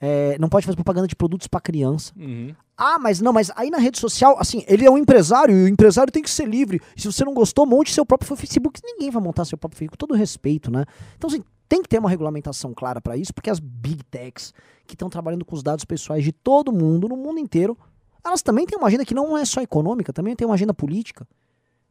É. 0.00 0.36
Não 0.38 0.48
pode 0.48 0.66
fazer 0.66 0.74
propaganda 0.74 1.06
de 1.06 1.14
produtos 1.14 1.46
para 1.46 1.60
criança. 1.60 2.12
Uhum. 2.16 2.52
Ah, 2.76 2.98
mas 2.98 3.20
não, 3.20 3.32
mas 3.32 3.52
aí 3.54 3.70
na 3.70 3.78
rede 3.78 4.00
social, 4.00 4.36
assim, 4.38 4.64
ele 4.66 4.84
é 4.84 4.90
um 4.90 4.98
empresário 4.98 5.56
e 5.56 5.64
o 5.64 5.68
empresário 5.68 6.12
tem 6.12 6.22
que 6.22 6.30
ser 6.30 6.48
livre. 6.48 6.80
E 6.96 7.00
se 7.00 7.06
você 7.06 7.24
não 7.24 7.32
gostou, 7.32 7.64
monte 7.64 7.92
seu 7.92 8.04
próprio 8.04 8.36
Facebook. 8.36 8.80
Ninguém 8.82 9.10
vai 9.10 9.22
montar 9.22 9.44
seu 9.44 9.56
próprio 9.56 9.78
Facebook, 9.78 9.96
com 9.96 10.06
todo 10.06 10.18
respeito, 10.18 10.72
né? 10.72 10.84
Então, 11.16 11.30
assim, 11.30 11.44
tem 11.68 11.80
que 11.80 11.88
ter 11.88 12.00
uma 12.00 12.10
regulamentação 12.10 12.74
clara 12.74 13.00
para 13.00 13.16
isso, 13.16 13.32
porque 13.32 13.48
as 13.48 13.60
big 13.60 14.02
techs 14.04 14.52
que 14.86 14.94
estão 14.94 15.08
trabalhando 15.08 15.44
com 15.44 15.54
os 15.54 15.62
dados 15.62 15.84
pessoais 15.84 16.24
de 16.24 16.32
todo 16.32 16.72
mundo, 16.72 17.08
no 17.08 17.16
mundo 17.16 17.38
inteiro, 17.38 17.78
elas 18.24 18.42
também 18.42 18.66
têm 18.66 18.76
uma 18.76 18.88
agenda 18.88 19.04
que 19.04 19.14
não 19.14 19.38
é 19.38 19.44
só 19.44 19.60
econômica, 19.60 20.12
também 20.12 20.34
tem 20.34 20.46
uma 20.46 20.54
agenda 20.54 20.74
política. 20.74 21.26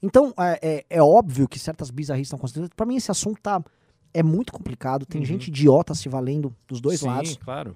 Então, 0.01 0.33
é, 0.37 0.59
é, 0.61 0.97
é 0.97 1.01
óbvio 1.01 1.47
que 1.47 1.57
certas 1.57 1.89
bizarrices 1.89 2.27
estão 2.27 2.39
consideradas. 2.39 2.75
Para 2.75 2.85
mim, 2.85 2.97
esse 2.97 3.09
assunto 3.09 3.39
tá 3.41 3.63
é 4.13 4.23
muito 4.23 4.51
complicado. 4.51 5.05
Tem 5.05 5.21
uhum. 5.21 5.25
gente 5.25 5.47
idiota 5.47 5.93
se 5.93 6.09
valendo 6.09 6.55
dos 6.67 6.81
dois 6.81 6.99
Sim, 6.99 7.07
lados. 7.07 7.31
Sim, 7.31 7.39
claro. 7.43 7.75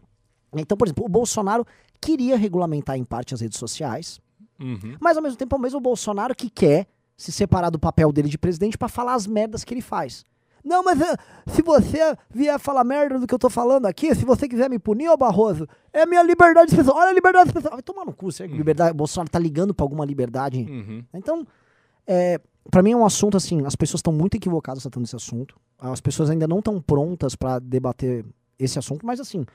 Então, 0.56 0.78
por 0.78 0.88
exemplo, 0.88 1.06
o 1.06 1.10
Bolsonaro 1.10 1.66
queria 2.00 2.38
regulamentar 2.38 2.98
em 2.98 3.04
parte 3.04 3.34
as 3.34 3.42
redes 3.42 3.60
sociais, 3.60 4.20
uhum. 4.60 4.96
mas 5.00 5.18
ao 5.18 5.24
mesmo 5.24 5.38
tempo 5.38 5.56
é 5.56 5.60
o 5.60 5.62
mesmo 5.62 5.80
Bolsonaro 5.80 6.36
que 6.36 6.50
quer 6.50 6.88
se 7.18 7.32
separar 7.32 7.70
do 7.70 7.80
papel 7.80 8.12
dele 8.12 8.30
de 8.30 8.38
presidente 8.38 8.78
para 8.78 8.88
falar 8.88 9.14
as 9.14 9.26
merdas 9.26 9.64
que 9.64 9.74
ele 9.74 9.82
faz. 9.82 10.24
Não, 10.64 10.84
mas 10.84 11.00
uh, 11.00 11.16
se 11.46 11.62
você 11.62 12.18
vier 12.30 12.60
falar 12.60 12.84
merda 12.84 13.20
do 13.20 13.28
que 13.28 13.34
eu 13.34 13.40
tô 13.40 13.52
falando 13.52 13.86
aqui, 13.86 14.14
se 14.16 14.26
você 14.26 14.48
quiser 14.48 14.68
me 14.68 14.80
punir, 14.80 15.08
ô 15.10 15.16
Barroso, 15.16 15.68
é 15.94 16.08
minha 16.08 16.24
liberdade 16.24 16.68
de 16.68 16.74
expressão. 16.74 17.00
Olha 17.00 17.12
a 17.12 17.14
liberdade 17.14 17.46
de 17.46 17.50
expressão. 17.50 17.72
Vai 17.72 17.84
tomar 17.84 18.04
no 18.04 18.14
cu, 18.14 18.32
se 18.32 18.44
é 18.44 18.48
uhum. 18.48 18.56
liberdade, 18.56 18.94
Bolsonaro 18.98 19.30
tá 19.30 19.38
ligando 19.38 19.76
pra 19.76 19.84
alguma 19.84 20.04
liberdade. 20.04 20.66
Uhum. 20.68 21.04
Então, 21.14 21.46
é, 22.08 22.42
para 22.72 22.82
mim 22.82 22.94
é 22.94 22.98
um 22.98 23.06
assunto 23.06 23.38
assim, 23.38 23.64
as 23.64 23.76
pessoas 23.76 24.00
estão 24.00 24.12
muito 24.12 24.36
equivocadas 24.36 24.82
tratando 24.82 25.06
esse 25.06 25.16
assunto. 25.16 25.56
As 25.78 26.02
pessoas 26.02 26.30
ainda 26.30 26.48
não 26.48 26.60
estão 26.60 26.82
prontas 26.82 27.36
para 27.36 27.60
debater 27.60 28.26
esse 28.58 28.80
assunto, 28.80 29.06
mas 29.06 29.20
assim, 29.20 29.46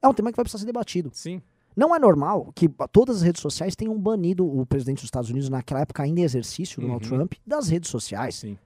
é 0.00 0.08
um 0.08 0.14
tema 0.14 0.30
que 0.30 0.36
vai 0.36 0.44
precisar 0.44 0.60
ser 0.60 0.66
debatido. 0.66 1.10
Sim. 1.12 1.42
Não 1.76 1.94
é 1.94 1.98
normal 1.98 2.52
que 2.54 2.68
todas 2.90 3.16
as 3.16 3.22
redes 3.22 3.42
sociais 3.42 3.76
tenham 3.76 3.98
banido 3.98 4.46
o 4.46 4.64
presidente 4.64 4.96
dos 4.96 5.04
Estados 5.04 5.28
Unidos, 5.28 5.50
naquela 5.50 5.80
época 5.80 6.02
ainda 6.02 6.20
em 6.20 6.24
exercício, 6.24 6.80
Donald 6.80 7.04
uhum. 7.04 7.18
Trump, 7.18 7.34
das 7.46 7.68
redes 7.68 7.90
sociais. 7.90 8.36
Sim. 8.36 8.58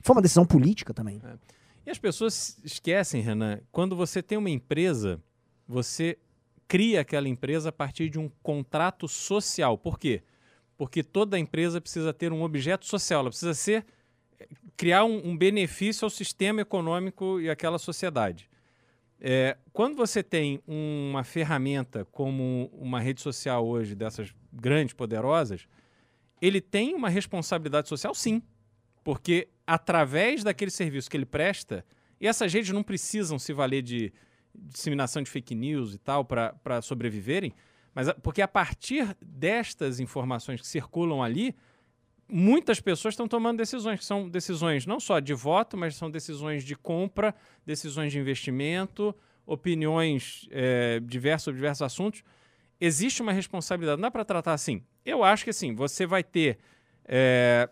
Foi 0.00 0.16
uma 0.16 0.22
decisão 0.22 0.46
política 0.46 0.94
também. 0.94 1.20
É. 1.22 1.34
E 1.86 1.90
as 1.90 1.98
pessoas 1.98 2.56
esquecem, 2.64 3.20
Renan, 3.20 3.60
quando 3.70 3.94
você 3.94 4.22
tem 4.22 4.38
uma 4.38 4.48
empresa, 4.48 5.20
você 5.68 6.18
cria 6.66 7.02
aquela 7.02 7.28
empresa 7.28 7.68
a 7.68 7.72
partir 7.72 8.08
de 8.08 8.18
um 8.18 8.30
contrato 8.42 9.06
social. 9.06 9.76
Por 9.76 9.98
quê? 9.98 10.22
porque 10.80 11.02
toda 11.02 11.38
empresa 11.38 11.78
precisa 11.78 12.10
ter 12.10 12.32
um 12.32 12.42
objeto 12.42 12.86
social, 12.86 13.20
ela 13.20 13.28
precisa 13.28 13.52
ser 13.52 13.84
criar 14.80 15.04
um, 15.04 15.20
um 15.22 15.36
benefício 15.36 16.06
ao 16.06 16.10
sistema 16.10 16.62
econômico 16.62 17.38
e 17.38 17.50
àquela 17.50 17.78
sociedade. 17.78 18.48
É, 19.20 19.58
quando 19.74 19.94
você 19.94 20.22
tem 20.22 20.62
uma 20.66 21.22
ferramenta 21.22 22.06
como 22.06 22.70
uma 22.72 22.98
rede 22.98 23.20
social 23.20 23.68
hoje, 23.68 23.94
dessas 23.94 24.34
grandes, 24.50 24.94
poderosas, 24.94 25.68
ele 26.40 26.62
tem 26.62 26.94
uma 26.94 27.10
responsabilidade 27.10 27.90
social, 27.90 28.14
sim. 28.14 28.40
Porque 29.04 29.48
através 29.66 30.42
daquele 30.42 30.70
serviço 30.70 31.10
que 31.10 31.16
ele 31.18 31.26
presta, 31.26 31.84
e 32.18 32.26
essas 32.26 32.50
redes 32.50 32.70
não 32.70 32.82
precisam 32.82 33.38
se 33.38 33.52
valer 33.52 33.82
de 33.82 34.10
disseminação 34.54 35.20
de 35.20 35.30
fake 35.30 35.54
news 35.54 35.92
e 35.92 35.98
tal 35.98 36.24
para 36.24 36.80
sobreviverem, 36.80 37.52
mas 37.94 38.10
porque 38.22 38.40
a 38.40 38.48
partir 38.48 39.14
destas 39.20 40.00
informações 40.00 40.58
que 40.58 40.66
circulam 40.66 41.22
ali, 41.22 41.54
muitas 42.32 42.80
pessoas 42.80 43.12
estão 43.14 43.26
tomando 43.28 43.58
decisões, 43.58 43.98
que 44.00 44.04
são 44.04 44.28
decisões 44.28 44.86
não 44.86 44.98
só 45.00 45.18
de 45.20 45.34
voto, 45.34 45.76
mas 45.76 45.94
são 45.96 46.10
decisões 46.10 46.64
de 46.64 46.74
compra, 46.76 47.34
decisões 47.66 48.12
de 48.12 48.18
investimento, 48.18 49.14
opiniões 49.46 50.48
é, 50.50 51.00
diversas 51.00 51.42
sobre 51.44 51.58
diversos 51.58 51.82
assuntos. 51.82 52.22
Existe 52.80 53.20
uma 53.20 53.32
responsabilidade, 53.32 54.00
não 54.00 54.06
dá 54.08 54.10
para 54.10 54.24
tratar 54.24 54.52
assim. 54.54 54.82
Eu 55.04 55.22
acho 55.22 55.44
que 55.44 55.50
assim, 55.50 55.74
você 55.74 56.06
vai 56.06 56.22
ter 56.22 56.58
é, 57.04 57.68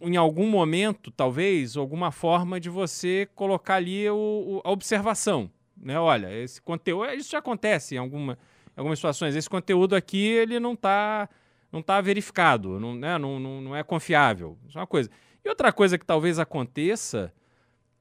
em 0.00 0.16
algum 0.16 0.46
momento, 0.46 1.10
talvez, 1.10 1.76
alguma 1.76 2.10
forma 2.12 2.60
de 2.60 2.68
você 2.68 3.26
colocar 3.34 3.76
ali 3.76 4.08
o- 4.10 4.14
o- 4.14 4.60
a 4.64 4.70
observação. 4.70 5.50
Né? 5.76 5.98
Olha, 5.98 6.32
esse 6.32 6.60
conteúdo. 6.60 7.10
Isso 7.12 7.30
já 7.30 7.38
acontece 7.38 7.94
em, 7.94 7.98
alguma, 7.98 8.34
em 8.76 8.80
algumas 8.80 8.98
situações. 8.98 9.34
Esse 9.34 9.48
conteúdo 9.48 9.96
aqui 9.96 10.22
ele 10.22 10.60
não 10.60 10.74
está 10.74 11.28
não 11.72 11.82
tá 11.82 12.00
verificado, 12.00 12.78
não, 12.80 12.94
né? 12.94 13.18
não, 13.18 13.38
não, 13.38 13.60
não 13.60 13.76
é 13.76 13.82
confiável. 13.82 14.58
Isso 14.68 14.78
é 14.78 14.80
uma 14.80 14.86
coisa. 14.86 15.10
E 15.44 15.48
outra 15.48 15.72
coisa 15.72 15.98
que 15.98 16.04
talvez 16.06 16.38
aconteça 16.38 17.32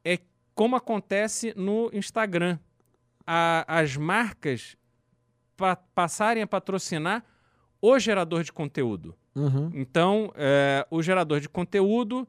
é 0.03 0.19
como 0.53 0.75
acontece 0.75 1.53
no 1.55 1.89
Instagram. 1.93 2.57
A- 3.27 3.65
as 3.67 3.97
marcas 3.97 4.77
pa- 5.57 5.75
passarem 5.75 6.43
a 6.43 6.47
patrocinar 6.47 7.23
o 7.81 7.97
gerador 7.99 8.43
de 8.43 8.51
conteúdo. 8.53 9.15
Uhum. 9.35 9.69
Então, 9.73 10.31
é, 10.35 10.87
o 10.89 11.01
gerador 11.03 11.39
de 11.39 11.49
conteúdo, 11.49 12.27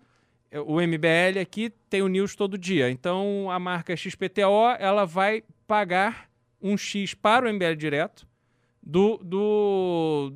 é, 0.50 0.58
o 0.60 0.80
MBL 0.80 1.38
aqui 1.40 1.70
tem 1.88 2.02
o 2.02 2.08
news 2.08 2.34
todo 2.34 2.58
dia. 2.58 2.90
Então, 2.90 3.50
a 3.50 3.58
marca 3.58 3.94
XPTO 3.96 4.70
ela 4.78 5.04
vai 5.04 5.44
pagar 5.66 6.28
um 6.60 6.76
X 6.76 7.14
para 7.14 7.46
o 7.46 7.48
MBL 7.52 7.74
direto 7.76 8.26
do, 8.82 9.18
do 9.18 10.32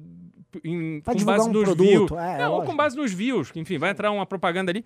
em, 0.64 1.00
com 1.00 1.24
base 1.24 1.48
um 1.48 1.52
nos 1.52 1.62
produto, 1.64 1.82
views. 1.88 2.10
é, 2.12 2.42
É, 2.42 2.48
ou 2.48 2.62
com 2.64 2.76
base 2.76 2.96
nos 2.96 3.12
views, 3.12 3.50
que 3.50 3.60
enfim, 3.60 3.78
vai 3.78 3.90
entrar 3.90 4.10
uma 4.10 4.26
propaganda 4.26 4.70
ali. 4.72 4.84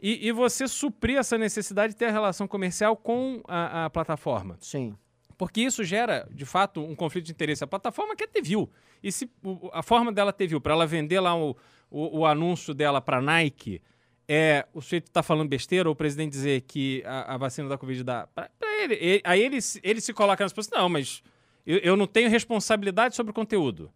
E, 0.00 0.26
e 0.26 0.32
você 0.32 0.66
suprir 0.66 1.16
essa 1.18 1.38
necessidade 1.38 1.92
de 1.92 1.98
ter 1.98 2.06
a 2.06 2.10
relação 2.10 2.48
comercial 2.48 2.96
com 2.96 3.40
a, 3.46 3.84
a 3.84 3.90
plataforma. 3.90 4.56
Sim. 4.60 4.94
Porque 5.38 5.60
isso 5.60 5.82
gera, 5.84 6.28
de 6.30 6.44
fato, 6.44 6.80
um 6.84 6.94
conflito 6.94 7.26
de 7.26 7.32
interesse. 7.32 7.62
A 7.62 7.66
plataforma 7.66 8.14
quer 8.16 8.28
ter 8.28 8.42
view. 8.42 8.68
E 9.02 9.10
se 9.12 9.30
a 9.72 9.82
forma 9.82 10.12
dela 10.12 10.32
ter 10.32 10.46
view, 10.46 10.60
para 10.60 10.72
ela 10.72 10.86
vender 10.86 11.20
lá 11.20 11.36
o, 11.36 11.56
o, 11.90 12.18
o 12.20 12.26
anúncio 12.26 12.74
dela 12.74 13.00
para 13.00 13.20
Nike, 13.20 13.80
é 14.28 14.66
o 14.72 14.80
sujeito 14.80 15.10
tá 15.10 15.22
falando 15.22 15.48
besteira, 15.48 15.88
ou 15.88 15.92
o 15.92 15.96
presidente 15.96 16.30
dizer 16.32 16.60
que 16.62 17.02
a, 17.04 17.34
a 17.34 17.36
vacina 17.36 17.68
da 17.68 17.76
Covid 17.78 18.02
dá. 18.04 18.26
Pra, 18.34 18.48
pra 18.58 18.82
ele, 18.82 18.94
Ele- 18.94 19.20
Aí 19.24 19.40
ele, 19.42 19.60
se- 19.60 19.80
ele 19.82 20.00
se 20.00 20.12
coloca 20.12 20.44
nas 20.44 20.52
pessoas, 20.52 20.76
não, 20.80 20.88
mas 20.88 21.22
eu, 21.66 21.78
eu 21.78 21.96
não 21.96 22.06
tenho 22.06 22.28
responsabilidade 22.28 23.14
sobre 23.16 23.30
o 23.30 23.34
conteúdo. 23.34 23.90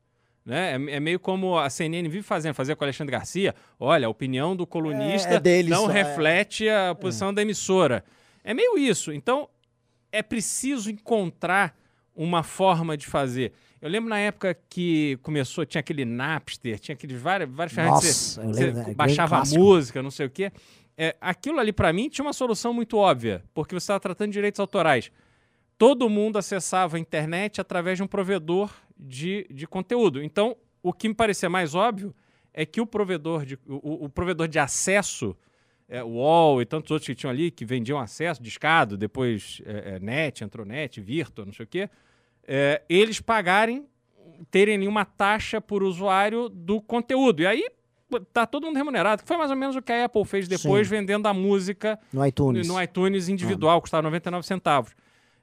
Né? 0.47 0.71
É, 0.75 0.97
é 0.97 1.01
meio 1.01 1.19
como 1.19 1.59
a 1.59 1.69
CNN 1.69 2.09
vive 2.09 2.23
fazendo, 2.23 2.55
fazer 2.55 2.77
com 2.77 2.85
o 2.85 2.87
Alexandre 2.87 3.11
Garcia. 3.11 3.53
Olha, 3.81 4.07
a 4.07 4.11
opinião 4.11 4.55
do 4.55 4.65
colunista 4.65 5.31
É- 5.33 5.35
é 5.35 5.41
deles 5.41 5.71
não 5.71 5.91
é. 5.91 5.93
reflete 5.93 6.69
a 6.69 6.95
posição 6.95 7.35
da 7.35 7.43
emissora. 7.43 8.05
É 8.45 8.55
meio 8.55 8.79
isso. 8.79 9.13
Então, 9.13 9.49
é 10.13 10.23
preciso 10.23 10.89
encontrar 10.89 11.77
uma 12.15 12.45
forma 12.45 12.97
de 12.97 13.07
fazer. 13.07 13.53
Eu 13.83 13.91
lembro 13.91 14.09
na 14.09 14.19
época 14.21 14.57
que 14.71 15.19
começou, 15.21 15.67
tinha 15.67 15.81
aquele 15.81 16.05
Napster, 16.05 16.79
tinha 16.79 16.95
aqueles 16.95 17.21
vários, 17.21 17.51
várias 17.51 17.75
ferramentas. 17.75 18.39
você, 18.41 18.47
você 18.47 18.73
né? 18.73 18.95
Baixava 18.95 19.43
música, 19.59 20.01
não 20.03 20.11
sei 20.13 20.27
o 20.27 20.31
quê. 20.31 20.53
É, 20.97 21.15
aquilo 21.21 21.59
ali, 21.59 21.73
para 21.73 21.93
mim, 21.93 22.09
tinha 22.09 22.25
uma 22.25 22.33
solução 22.33 22.73
muito 22.73 22.97
óbvia, 22.97 23.43
porque 23.53 23.75
você 23.75 23.83
estava 23.85 24.01
tratando 24.01 24.29
de 24.29 24.35
direitos 24.35 24.61
autorais. 24.61 25.11
Todo 25.77 26.09
mundo 26.09 26.39
acessava 26.39 26.97
a 26.97 27.01
internet 27.01 27.61
através 27.61 27.99
de 27.99 28.03
um 28.03 28.07
provedor 28.07 28.71
de, 28.97 29.47
de 29.51 29.67
conteúdo. 29.67 30.23
Então, 30.23 30.57
o 30.83 30.93
que 30.93 31.09
me 31.09 31.15
parecia 31.15 31.51
mais 31.51 31.75
óbvio 31.75 32.15
é 32.53 32.65
que 32.65 32.81
o 32.81 32.87
provedor 32.87 33.45
de, 33.45 33.59
o, 33.67 34.05
o 34.07 34.09
provedor 34.09 34.49
de 34.49 34.59
acesso, 34.59 35.37
é, 35.89 36.03
o 36.03 36.09
UOL 36.09 36.63
e 36.63 36.67
tantos 36.67 36.91
outros 36.91 37.07
que 37.07 37.15
tinham 37.15 37.31
ali, 37.31 37.51
que 37.51 37.65
vendiam 37.65 37.99
acesso, 37.99 38.43
discado, 38.43 38.97
depois 38.97 39.61
é, 39.67 39.97
é, 39.97 40.01
net, 40.01 40.43
entrou 40.43 40.65
net, 40.65 41.01
virtual, 41.01 41.47
não 41.47 41.53
sei 41.53 41.65
o 41.65 41.69
quê, 41.69 41.91
é, 42.47 42.83
eles 42.89 43.21
pagarem, 43.21 43.87
terem 44.51 44.77
ali 44.77 44.89
uma 44.89 45.05
taxa 45.05 45.61
por 45.61 45.83
usuário 45.83 46.49
do 46.49 46.81
conteúdo. 46.81 47.43
E 47.43 47.47
aí 47.47 47.69
tá 48.33 48.47
todo 48.47 48.67
mundo 48.67 48.77
remunerado, 48.77 49.23
que 49.23 49.29
foi 49.29 49.37
mais 49.37 49.51
ou 49.51 49.57
menos 49.57 49.77
o 49.77 49.83
que 49.83 49.93
a 49.93 50.05
Apple 50.05 50.25
fez 50.25 50.49
depois, 50.49 50.87
Sim. 50.87 50.97
vendendo 50.97 51.27
a 51.27 51.35
música 51.35 51.99
No 52.13 52.25
iTunes. 52.25 52.67
no 52.67 52.81
iTunes 52.81 53.29
individual, 53.29 53.81
custava 53.81 54.03
99 54.03 54.47
centavos. 54.47 54.95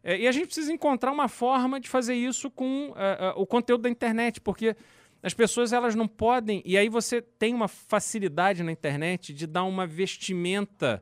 É, 0.04 0.20
e 0.20 0.28
a 0.28 0.32
gente 0.32 0.48
precisa 0.48 0.72
encontrar 0.72 1.12
uma 1.12 1.30
forma 1.30 1.80
de 1.80 1.88
fazer 1.88 2.14
isso 2.14 2.52
com 2.52 2.94
é, 2.96 3.28
é, 3.28 3.34
o 3.38 3.46
conteúdo 3.46 3.84
da 3.84 3.90
internet, 3.90 4.42
porque 4.42 4.76
as 5.22 5.34
pessoas 5.34 5.72
elas 5.72 5.96
não 5.96 6.08
podem. 6.08 6.62
E 6.66 6.78
aí 6.78 6.90
você 6.90 7.22
tem 7.22 7.54
uma 7.54 7.70
facilidade 7.70 8.62
na 8.62 8.72
internet 8.72 9.34
de 9.34 9.48
dar 9.48 9.64
uma 9.64 9.88
vestimenta 9.88 11.02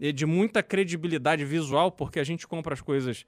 eh, 0.00 0.12
de 0.12 0.24
muita 0.24 0.62
credibilidade 0.62 1.44
visual, 1.44 1.92
porque 1.92 2.18
a 2.18 2.24
gente 2.24 2.48
compra 2.48 2.72
as 2.72 2.80
coisas 2.80 3.26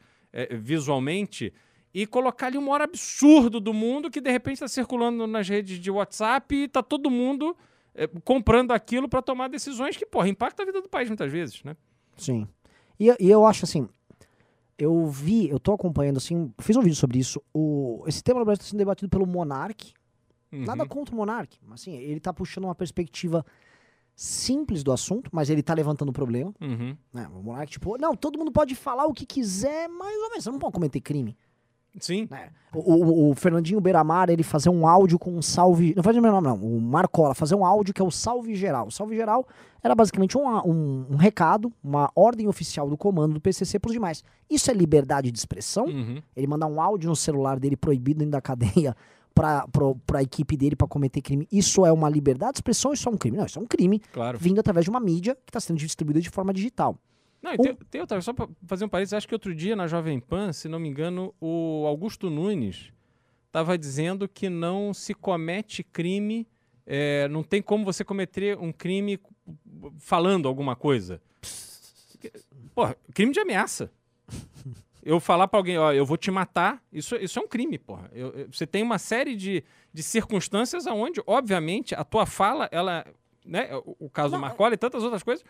visualmente, 0.51 1.53
e 1.93 2.07
colocar 2.07 2.47
ali 2.47 2.57
um 2.57 2.63
maior 2.63 2.81
absurdo 2.81 3.61
do 3.61 3.75
mundo 3.75 4.11
que 4.11 4.19
de 4.19 4.31
repente 4.31 4.55
está 4.55 4.69
circulando 4.69 5.27
nas 5.27 5.47
redes 5.47 5.79
de 5.79 5.91
WhatsApp 5.91 6.55
e 6.55 6.65
está 6.65 6.83
todo 6.83 7.11
mundo 7.11 7.55
comprando 8.25 8.71
aquilo 8.71 9.11
para 9.11 9.21
tomar 9.21 9.49
decisões 9.49 9.95
que, 9.95 10.07
porra, 10.07 10.31
impactam 10.31 10.63
a 10.63 10.67
vida 10.67 10.81
do 10.81 10.89
país 10.89 11.07
muitas 11.07 11.31
vezes, 11.31 11.63
né? 11.65 11.77
Sim. 12.17 12.49
E, 12.99 13.15
e 13.21 13.31
eu 13.31 13.45
acho 13.45 13.67
assim, 13.67 13.87
eu 14.79 15.07
vi, 15.07 15.49
eu 15.49 15.61
tô 15.61 15.73
acompanhando 15.73 16.17
assim, 16.17 16.53
fiz 16.59 16.77
um 16.77 16.83
vídeo 16.83 16.97
sobre 16.97 17.19
isso. 17.19 17.43
O, 17.53 18.05
esse 18.07 18.23
tema 18.23 18.41
no 18.41 18.45
Brasil 18.45 18.61
está 18.61 18.71
sendo 18.71 18.79
debatido 18.79 19.09
pelo 19.09 19.27
Monark. 19.27 19.93
Uhum. 20.51 20.65
Nada 20.65 20.87
contra 20.87 21.15
o 21.15 21.19
Monark, 21.19 21.59
mas 21.67 21.81
assim, 21.81 21.97
ele 21.97 22.21
tá 22.21 22.33
puxando 22.33 22.65
uma 22.65 22.75
perspectiva 22.75 23.45
simples 24.15 24.83
do 24.83 24.93
assunto, 24.93 25.31
mas 25.33 25.49
ele 25.49 25.63
tá 25.63 25.73
levantando 25.73 26.11
o 26.11 26.13
problema. 26.13 26.53
Uhum. 26.61 26.97
Né? 27.13 27.29
O 27.35 27.43
Monark, 27.43 27.73
tipo, 27.73 27.97
não, 27.99 28.15
todo 28.15 28.39
mundo 28.39 28.53
pode 28.53 28.75
falar 28.75 29.07
o 29.07 29.15
que 29.15 29.25
quiser, 29.25 29.89
mais 29.89 30.17
ou 30.17 30.29
menos, 30.29 30.45
você 30.45 30.51
não 30.51 30.59
pode 30.59 30.75
cometer 30.75 31.01
crime. 31.01 31.37
Sim. 32.01 32.27
né? 32.31 32.49
O, 32.75 32.79
o- 32.95 33.31
o 33.31 33.35
Fernandinho 33.35 33.81
Beiramar, 33.81 34.31
ele 34.31 34.43
fazer 34.43 34.71
um 34.71 34.87
áudio 34.87 35.19
com 35.19 35.31
um 35.33 35.43
salve. 35.43 35.93
Não 35.95 36.03
faz 36.03 36.17
o 36.17 36.23
meu 36.23 36.33
nome, 36.33 36.47
não. 36.49 36.57
O 36.57 36.81
Marcola 36.81 37.35
fazer 37.35 37.55
um 37.55 37.65
áudio 37.67 37.93
que 37.93 38.01
é 38.01 38.05
o 38.05 38.11
salve 38.11 38.55
geral. 38.55 38.87
O 38.87 38.91
salve 38.91 39.15
geral 39.15 39.47
era 39.85 39.95
basicamente 39.95 40.39
um, 40.39 40.47
um, 40.67 41.07
um 41.11 41.17
recado, 41.17 41.71
uma 41.85 42.11
ordem 42.17 42.49
oficial 42.49 42.89
do 42.89 42.97
comando 42.97 43.35
do 43.35 43.41
PCC 43.41 43.79
pros 43.79 43.93
demais. 43.93 44.25
Isso 44.49 44.71
é 44.71 44.75
liberdade 44.75 45.31
de 45.31 45.39
expressão? 45.39 45.85
Uhum. 45.85 46.23
Ele 46.35 46.47
mandar 46.47 46.67
um 46.67 46.81
áudio 46.81 47.11
no 47.11 47.17
celular 47.17 47.59
dele 47.61 47.77
proibido 47.77 48.21
dentro 48.21 48.33
da 48.33 48.41
cadeia 48.41 48.97
pro, 49.71 49.95
pra 50.07 50.23
equipe 50.23 50.57
dele 50.57 50.75
pra 50.77 50.87
cometer 50.89 51.21
crime. 51.21 51.47
Isso 51.53 51.85
é 51.85 51.93
uma 51.93 52.09
liberdade 52.09 52.53
de 52.53 52.59
expressão 52.59 52.91
ou 52.91 52.95
isso 52.95 53.07
é 53.09 53.13
um 53.13 53.17
crime? 53.19 53.37
Não, 53.37 53.45
isso 53.45 53.59
é 53.59 53.63
um 53.63 53.67
crime 53.67 54.01
Claro. 54.13 54.39
vindo 54.39 54.59
através 54.61 54.85
de 54.85 54.91
uma 54.91 55.01
mídia 55.01 55.35
que 55.35 55.51
está 55.51 55.61
sendo 55.61 55.77
distribuída 55.79 56.21
de 56.23 56.31
forma 56.31 56.55
digital. 56.55 56.97
Não, 57.43 57.57
tem, 57.57 57.75
tem 57.91 58.01
outra, 58.01 58.21
só 58.21 58.33
para 58.33 58.49
fazer 58.67 58.85
um 58.85 58.89
parênteses, 58.89 59.15
acho 59.15 59.27
que 59.29 59.35
outro 59.35 59.55
dia 59.55 59.75
na 59.75 59.87
Jovem 59.89 60.21
Pan, 60.21 60.53
se 60.53 60.69
não 60.69 60.79
me 60.79 60.89
engano, 60.89 61.35
o 61.41 61.85
Augusto 61.87 62.31
Nunes 62.31 62.93
estava 63.47 63.77
dizendo 63.77 64.29
que 64.29 64.49
não 64.49 64.95
se 64.95 65.13
comete 65.13 65.83
crime, 65.83 66.47
é, 66.87 67.27
não 67.29 67.43
tem 67.43 67.61
como 67.61 67.85
você 67.85 68.05
cometer 68.05 68.57
um 68.59 68.73
crime 68.73 69.19
falando 69.99 70.47
alguma 70.47 70.77
coisa. 70.77 71.21
Porra, 72.75 72.97
crime 73.13 73.33
de 73.33 73.41
ameaça. 73.41 73.91
Eu 75.05 75.19
falar 75.19 75.49
para 75.49 75.59
alguém, 75.59 75.77
ó, 75.79 75.93
eu 75.93 76.07
vou 76.07 76.17
te 76.17 76.31
matar, 76.31 76.81
isso, 76.93 77.17
isso 77.17 77.37
é 77.39 77.43
um 77.43 77.49
crime, 77.49 77.77
porra. 77.77 78.09
Eu- 78.13 78.29
eu- 78.31 78.49
você 78.53 78.65
tem 78.65 78.85
uma 78.85 78.99
série 78.99 79.35
de, 79.35 79.65
de 79.93 80.01
circunstâncias 80.03 80.87
onde, 80.87 81.21
obviamente, 81.27 81.93
a 81.93 82.05
tua 82.05 82.25
fala, 82.25 82.69
ela, 82.71 83.05
né, 83.45 83.69
o, 83.85 84.07
o 84.07 84.09
caso 84.09 84.29
do 84.31 84.33
Não, 84.35 84.41
Marcola 84.43 84.75
e 84.75 84.77
tantas 84.77 85.03
outras 85.03 85.25
coisas, 85.25 85.45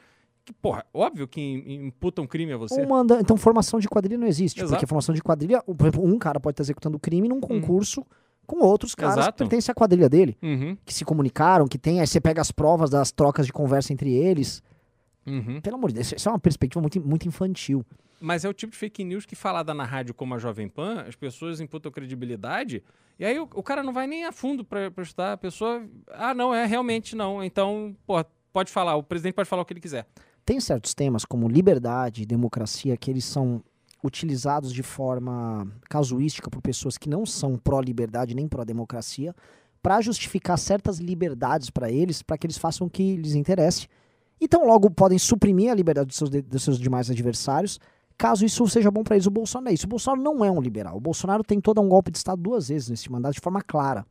que, 0.45 0.53
porra, 0.53 0.85
óbvio 0.93 1.27
que 1.29 1.41
im- 1.41 1.87
imputam 1.87 2.27
crime 2.27 2.53
a 2.53 2.57
você. 2.57 2.85
Manda- 2.87 3.21
então, 3.21 3.37
formação 3.37 3.79
de 3.79 3.89
quadrilha 3.89 4.19
não 4.19 4.27
existe. 4.27 4.59
Exato. 4.59 4.71
Uhum. 4.73 4.77
Porque 4.77 4.87
formação 4.87 5.15
de 5.15 5.23
quadrilha, 5.23 5.63
por 5.63 5.87
exemplo, 5.87 6.05
um 6.05 6.19
cara 6.19 6.41
pode 6.41 6.55
estar 6.55 6.63
executando 6.63 6.99
crime 6.99 7.29
num 7.29 7.41
concurso 7.41 8.05
com 8.47 8.59
outros 8.65 8.95
caras 8.95 9.19
Exato. 9.19 9.33
que 9.33 9.39
pertencem 9.39 9.71
à 9.73 9.75
quadrilha 9.75 10.09
dele, 10.09 10.37
Uhum, 10.43 10.77
que 10.85 10.93
se 10.93 11.05
comunicaram, 11.05 11.67
que 11.69 11.79
tem. 11.79 12.01
Aí 12.01 12.07
você 12.07 12.21
pega 12.21 12.41
as 12.41 12.51
provas 12.51 12.91
das 12.91 13.13
trocas 13.13 13.47
de 13.47 13.53
conversa 13.53 13.93
entre 13.93 14.13
eles. 14.13 14.63
uhum. 15.27 15.61
Pelo 15.61 15.77
amor 15.77 15.89
de 15.91 15.95
Deus, 15.95 16.13
isso 16.13 16.29
é 16.29 16.33
uma 16.33 16.39
perspectiva 16.41 16.81
muito, 16.81 17.01
muito 17.01 17.29
infantil. 17.29 17.85
Mas 18.21 18.45
é 18.45 18.49
o 18.49 18.53
tipo 18.53 18.73
de 18.73 18.79
fake 18.79 19.05
news 19.05 19.25
que 19.27 19.35
falada 19.37 19.73
na 19.75 19.85
rádio 19.85 20.13
como 20.15 20.35
a 20.35 20.39
Jovem 20.39 20.69
Pan, 20.69 21.05
as 21.09 21.15
pessoas 21.17 21.61
imputam 21.61 21.91
credibilidade, 21.91 22.83
e 23.19 23.25
aí 23.25 23.39
o, 23.39 23.45
o 23.55 23.63
cara 23.63 23.83
não 23.83 23.93
vai 23.93 24.07
nem 24.07 24.25
a 24.25 24.33
fundo 24.33 24.65
para 24.65 24.93
estudar. 24.99 25.33
A 25.33 25.37
pessoa, 25.37 25.83
ah, 26.13 26.35
não, 26.35 26.55
é 26.55 26.65
realmente 26.67 27.15
não. 27.17 27.43
Então, 27.43 27.97
pô, 28.07 28.25
pode 28.53 28.71
falar, 28.71 28.97
o 28.97 29.03
presidente 29.03 29.35
pode 29.35 29.49
falar 29.49 29.63
o 29.63 29.65
que 29.65 29.73
ele 29.73 29.81
quiser. 29.81 30.07
Tem 30.45 30.59
certos 30.61 30.95
temas 30.95 31.25
como 31.25 31.49
liberdade, 31.49 32.27
democracia, 32.27 32.97
que 32.97 33.11
eles 33.11 33.25
são 33.25 33.63
utilizados 34.03 34.73
de 34.73 34.83
forma 34.83 35.67
casuística 35.89 36.51
por 36.51 36.61
pessoas 36.61 36.99
que 36.99 37.09
não 37.09 37.25
são 37.25 37.57
pró-liberdade 37.57 38.35
nem 38.35 38.49
pró-democracia 38.49 39.35
para 39.81 40.01
justificar 40.01 40.59
certas 40.59 40.99
liberdades 40.99 41.71
para 41.71 41.91
eles, 41.91 42.23
para 42.23 42.37
que 42.37 42.47
eles 42.47 42.59
façam 42.59 42.87
o 42.87 42.91
que 42.91 43.17
lhes 43.17 43.35
interesse. 43.35 43.87
Então, 44.41 44.67
logo 44.67 44.91
podem 44.91 45.19
suprimir 45.19 45.71
a 45.71 45.75
liberdade 45.75 46.09
dos 46.09 46.17
seus, 46.17 46.31
dos 46.31 46.63
seus 46.63 46.79
demais 46.79 47.09
adversários, 47.11 47.79
caso 48.19 48.45
isso 48.45 48.67
seja 48.69 48.91
bom 48.91 49.05
para 49.05 49.15
eles. 49.15 49.27
O 49.27 49.31
Bolsonaro 49.31 49.71
é 49.71 49.75
isso. 49.75 49.87
O 49.87 49.89
Bolsonaro 49.89 50.21
não 50.23 50.45
é 50.45 50.51
um 50.51 50.61
liberal. 50.61 50.97
O 50.97 51.01
Bolsonaro 51.01 51.45
tentou 51.45 51.73
dar 51.73 51.81
um 51.81 51.89
golpe 51.89 52.11
de 52.11 52.19
Estado 52.19 52.43
duas 52.43 52.69
vezes 52.69 52.89
nesse 52.89 53.11
mandato 53.11 53.35
de 53.35 53.41
forma 53.41 53.63
clara. 53.63 54.05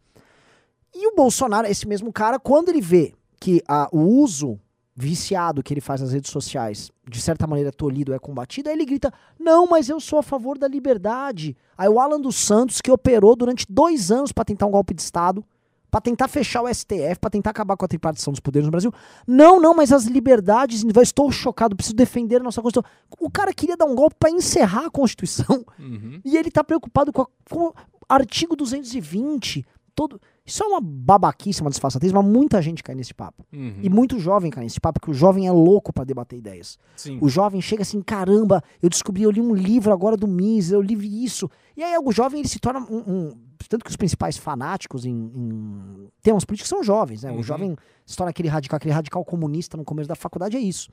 E 0.93 1.07
o 1.07 1.15
Bolsonaro, 1.15 1.67
esse 1.67 1.87
mesmo 1.87 2.11
cara, 2.11 2.39
quando 2.39 2.69
ele 2.69 2.81
vê 2.81 3.13
que 3.39 3.61
a- 3.67 3.89
o 3.91 3.99
uso 3.99 4.59
viciado 4.95 5.63
que 5.63 5.73
ele 5.73 5.81
faz 5.81 6.01
nas 6.01 6.11
redes 6.11 6.29
sociais, 6.31 6.91
de 7.09 7.21
certa 7.21 7.47
maneira 7.47 7.71
tolhido, 7.71 8.13
é 8.13 8.19
combatido, 8.19 8.69
aí 8.69 8.75
ele 8.75 8.85
grita: 8.85 9.11
Não, 9.39 9.65
mas 9.67 9.89
eu 9.89 9.99
sou 9.99 10.19
a 10.19 10.23
favor 10.23 10.57
da 10.57 10.67
liberdade. 10.67 11.55
Aí 11.77 11.87
o 11.89 11.99
Alan 11.99 12.19
dos 12.19 12.35
Santos, 12.35 12.81
que 12.81 12.91
operou 12.91 13.35
durante 13.35 13.65
dois 13.69 14.11
anos 14.11 14.31
para 14.31 14.45
tentar 14.45 14.65
um 14.67 14.71
golpe 14.71 14.93
de 14.93 15.01
Estado, 15.01 15.43
para 15.89 16.01
tentar 16.01 16.27
fechar 16.27 16.61
o 16.61 16.73
STF, 16.73 17.19
para 17.19 17.29
tentar 17.29 17.49
acabar 17.49 17.75
com 17.75 17.83
a 17.83 17.87
tripartição 17.87 18.31
dos 18.31 18.39
poderes 18.39 18.65
no 18.65 18.71
Brasil. 18.71 18.93
Não, 19.27 19.59
não, 19.59 19.73
mas 19.73 19.91
as 19.91 20.05
liberdades, 20.05 20.83
eu 20.83 21.01
estou 21.01 21.31
chocado, 21.31 21.75
preciso 21.75 21.95
defender 21.95 22.37
a 22.37 22.43
nossa 22.43 22.61
Constituição. 22.61 22.89
O 23.19 23.29
cara 23.29 23.53
queria 23.53 23.75
dar 23.75 23.85
um 23.85 23.95
golpe 23.95 24.15
para 24.19 24.29
encerrar 24.29 24.85
a 24.85 24.89
Constituição 24.91 25.65
Uhum. 25.79 26.21
e 26.23 26.37
ele 26.37 26.51
tá 26.51 26.63
preocupado 26.63 27.11
com, 27.11 27.21
a- 27.23 27.27
com 27.49 27.67
o 27.67 27.73
artigo 28.07 28.55
220. 28.55 29.65
Todo... 29.93 30.21
Isso 30.43 30.63
é 30.63 30.67
uma 30.67 30.81
babaquice, 30.81 31.61
uma 31.61 31.69
disfarçatez, 31.69 32.11
mas 32.11 32.25
muita 32.25 32.61
gente 32.61 32.81
cai 32.81 32.95
nesse 32.95 33.13
papo. 33.13 33.45
Uhum. 33.53 33.75
E 33.81 33.89
muito 33.89 34.19
jovem 34.19 34.49
cai 34.49 34.63
nesse 34.63 34.79
papo, 34.79 34.99
porque 34.99 35.11
o 35.11 35.13
jovem 35.13 35.47
é 35.47 35.51
louco 35.51 35.93
para 35.93 36.03
debater 36.03 36.39
ideias. 36.39 36.79
Sim. 36.95 37.19
O 37.21 37.29
jovem 37.29 37.61
chega 37.61 37.83
assim, 37.83 38.01
caramba, 38.01 38.63
eu 38.81 38.89
descobri, 38.89 39.21
eu 39.23 39.29
li 39.31 39.39
um 39.39 39.53
livro 39.53 39.93
agora 39.93 40.17
do 40.17 40.27
Mises, 40.27 40.71
eu 40.71 40.81
li 40.81 41.23
isso. 41.23 41.49
E 41.77 41.83
aí 41.83 41.95
o 42.03 42.11
jovem 42.11 42.39
ele 42.39 42.49
se 42.49 42.59
torna 42.59 42.79
um. 42.79 42.97
um- 42.97 43.37
tanto 43.69 43.85
que 43.85 43.91
os 43.91 43.95
principais 43.95 44.35
fanáticos 44.37 45.05
em, 45.05 45.11
em 45.13 46.07
temas 46.23 46.43
políticos 46.43 46.67
são 46.67 46.83
jovens, 46.83 47.21
né? 47.21 47.31
Uhum. 47.31 47.39
O 47.39 47.43
jovem 47.43 47.75
se 48.05 48.17
torna 48.17 48.31
aquele 48.31 48.47
radical, 48.49 48.77
aquele 48.77 48.93
radical 48.93 49.23
comunista 49.23 49.77
no 49.77 49.85
começo 49.85 50.09
da 50.09 50.15
faculdade, 50.15 50.57
é 50.57 50.59
isso. 50.59 50.89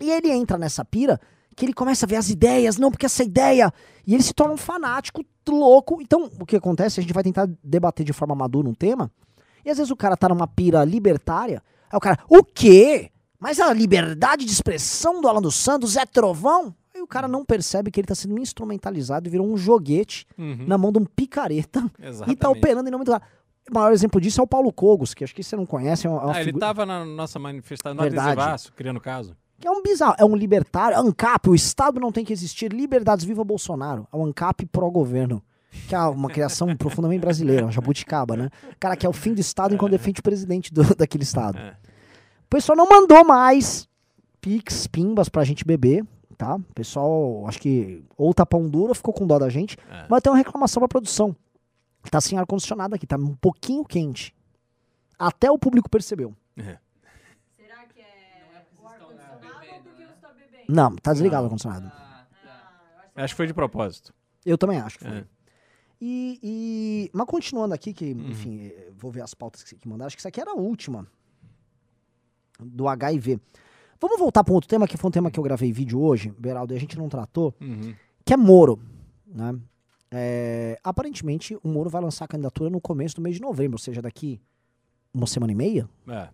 E 0.00 0.10
ele 0.10 0.30
entra 0.30 0.56
nessa 0.56 0.82
pira 0.84 1.20
que 1.54 1.64
ele 1.66 1.74
começa 1.74 2.06
a 2.06 2.08
ver 2.08 2.16
as 2.16 2.30
ideias, 2.30 2.78
não, 2.78 2.90
porque 2.90 3.06
essa 3.06 3.22
ideia. 3.22 3.70
E 4.06 4.14
ele 4.14 4.22
se 4.22 4.32
torna 4.32 4.54
um 4.54 4.56
fanático 4.56 5.22
louco. 5.52 6.00
Então, 6.00 6.30
o 6.40 6.46
que 6.46 6.56
acontece? 6.56 7.00
A 7.00 7.02
gente 7.02 7.12
vai 7.12 7.22
tentar 7.22 7.48
debater 7.62 8.04
de 8.04 8.12
forma 8.12 8.34
madura 8.34 8.68
um 8.68 8.74
tema. 8.74 9.10
E 9.64 9.70
às 9.70 9.78
vezes 9.78 9.90
o 9.90 9.96
cara 9.96 10.16
tá 10.16 10.28
numa 10.28 10.46
pira 10.46 10.84
libertária. 10.84 11.62
Aí 11.90 11.96
o 11.96 12.00
cara, 12.00 12.18
o 12.28 12.42
quê? 12.44 13.10
Mas 13.40 13.60
a 13.60 13.72
liberdade 13.72 14.44
de 14.44 14.52
expressão 14.52 15.20
do 15.20 15.28
Alan 15.28 15.42
dos 15.42 15.54
Santos 15.54 15.96
é 15.96 16.04
trovão? 16.06 16.74
Aí 16.94 17.02
o 17.02 17.06
cara 17.06 17.26
não 17.26 17.44
percebe 17.44 17.90
que 17.90 18.00
ele 18.00 18.06
tá 18.06 18.14
sendo 18.14 18.38
instrumentalizado 18.38 19.28
e 19.28 19.30
virou 19.30 19.46
um 19.46 19.56
joguete 19.56 20.26
Uhum. 20.38 20.64
na 20.66 20.78
mão 20.78 20.92
de 20.92 20.98
um 20.98 21.04
picareta 21.04 21.80
e 21.98 22.06
Exatamente. 22.06 22.38
tá 22.38 22.48
operando 22.48 22.88
em 22.88 22.92
nome 22.92 23.04
do 23.04 23.10
cara. 23.10 23.22
O 23.70 23.74
maior 23.74 23.92
exemplo 23.92 24.20
disso 24.20 24.40
é 24.40 24.44
o 24.44 24.46
Paulo 24.46 24.70
Cogos, 24.72 25.14
que 25.14 25.24
acho 25.24 25.34
que 25.34 25.42
você 25.42 25.56
não 25.56 25.64
conhece. 25.66 26.06
É 26.06 26.10
é 26.10 26.12
Ah, 26.14 26.34
ele 26.36 26.44
figura- 26.46 26.66
tava 26.66 26.84
na 26.86 27.04
nossa 27.04 27.38
manifestação, 27.38 27.94
no 27.94 28.02
Verdade. 28.02 28.28
adesivaço, 28.32 28.72
criando 28.74 29.00
caso. 29.00 29.34
Que 29.58 29.66
é 29.66 29.70
um 29.70 29.82
bizarro. 29.82 30.14
É 30.18 30.24
um 30.24 30.36
libertário. 30.36 30.98
ANCAP, 30.98 31.48
o 31.48 31.54
Estado 31.54 31.98
não 32.00 32.12
tem 32.12 32.24
que 32.24 32.32
existir. 32.32 32.72
Liberdades, 32.72 33.24
viva 33.24 33.42
Bolsonaro. 33.44 34.06
É 34.12 34.16
o 34.16 34.24
ANCAP 34.24 34.66
pró-governo. 34.66 35.42
Que 35.88 35.94
é 35.94 35.98
uma 36.00 36.28
criação 36.30 36.74
profundamente 36.76 37.20
brasileira, 37.20 37.64
uma 37.66 37.72
jabuticaba, 37.72 38.36
né? 38.36 38.50
Cara, 38.78 38.96
que 38.96 39.04
é 39.04 39.08
o 39.08 39.12
fim 39.12 39.34
do 39.34 39.40
Estado 39.40 39.74
enquanto 39.74 39.90
defende 39.92 40.20
o 40.20 40.22
presidente 40.22 40.72
do- 40.72 40.82
daquele 40.94 41.24
Estado. 41.24 41.58
É. 41.58 41.70
O 42.44 42.48
pessoal 42.48 42.76
não 42.76 42.88
mandou 42.88 43.24
mais 43.24 43.88
pix, 44.40 44.86
pimbas 44.86 45.28
pra 45.28 45.42
gente 45.42 45.64
beber, 45.64 46.06
tá? 46.38 46.54
O 46.56 46.74
pessoal, 46.74 47.44
acho 47.48 47.58
que 47.60 48.04
ou 48.16 48.32
tá 48.32 48.46
pão 48.46 48.68
duro 48.68 48.90
ou 48.90 48.94
ficou 48.94 49.12
com 49.12 49.26
dó 49.26 49.38
da 49.38 49.48
gente. 49.48 49.76
É. 49.90 50.06
Mas 50.08 50.20
tem 50.22 50.30
uma 50.30 50.38
reclamação 50.38 50.80
pra 50.80 50.88
produção. 50.88 51.34
Tá 52.10 52.20
sem 52.20 52.38
ar-condicionado 52.38 52.94
aqui, 52.94 53.06
tá 53.06 53.16
um 53.16 53.34
pouquinho 53.34 53.84
quente. 53.84 54.32
Até 55.18 55.50
o 55.50 55.58
público 55.58 55.88
percebeu. 55.90 56.34
É. 56.56 56.76
Será 57.56 57.84
que 57.92 58.00
é 58.00 58.52
o 58.80 58.86
ar-condicionado 58.86 59.40
ou 59.72 59.80
porque 59.82 60.04
você 60.04 60.12
está 60.12 60.28
bebendo? 60.28 60.53
Não, 60.68 60.94
tá 60.96 61.12
desligado 61.12 61.42
o 61.42 61.46
ar-condicionado. 61.46 61.90
Ah, 61.94 62.24
acho 62.24 63.14
que 63.14 63.20
Acho 63.20 63.34
que 63.34 63.36
foi 63.36 63.46
de 63.46 63.54
propósito. 63.54 64.12
Eu 64.44 64.58
também 64.58 64.78
acho 64.78 64.98
que 64.98 65.04
foi. 65.04 65.18
É. 65.18 65.24
E, 66.00 66.38
e- 66.42 67.10
Mas 67.14 67.26
continuando 67.26 67.74
aqui, 67.74 67.92
que, 67.94 68.12
Uhum. 68.12 68.28
enfim, 68.30 68.66
eh, 68.66 68.90
vou 68.96 69.10
ver 69.10 69.22
as 69.22 69.32
pautas 69.34 69.62
que, 69.62 69.76
que 69.76 69.88
mandaram. 69.88 70.06
Acho 70.06 70.16
que 70.16 70.20
isso 70.20 70.28
aqui 70.28 70.40
era 70.40 70.50
a 70.50 70.54
última. 70.54 71.06
Do 72.60 72.88
HIV. 72.88 73.40
Vamos 74.00 74.18
voltar 74.18 74.44
para 74.44 74.52
um 74.52 74.56
outro 74.56 74.68
tema, 74.68 74.86
que 74.86 74.96
foi 74.96 75.08
um 75.08 75.12
tema 75.12 75.30
que 75.30 75.38
eu 75.38 75.44
gravei 75.44 75.72
vídeo 75.72 76.00
hoje, 76.00 76.30
Beraldo, 76.38 76.74
e 76.74 76.76
a 76.76 76.80
gente 76.80 76.98
não 76.98 77.08
tratou, 77.08 77.54
Uhum. 77.60 77.94
que 78.24 78.34
é 78.34 78.36
Moro. 78.36 78.80
Né? 79.26 79.58
É, 80.10 80.78
aparentemente, 80.84 81.56
o 81.62 81.68
Moro 81.68 81.88
vai 81.90 82.02
lançar 82.02 82.26
a 82.26 82.28
candidatura 82.28 82.68
no 82.70 82.80
começo 82.80 83.16
do 83.16 83.22
mês 83.22 83.36
de 83.36 83.40
novembro, 83.42 83.74
ou 83.76 83.78
seja, 83.78 84.02
daqui 84.02 84.40
uma 85.12 85.26
semana 85.26 85.52
e 85.52 85.54
meia. 85.54 85.88
É. 86.08 86.28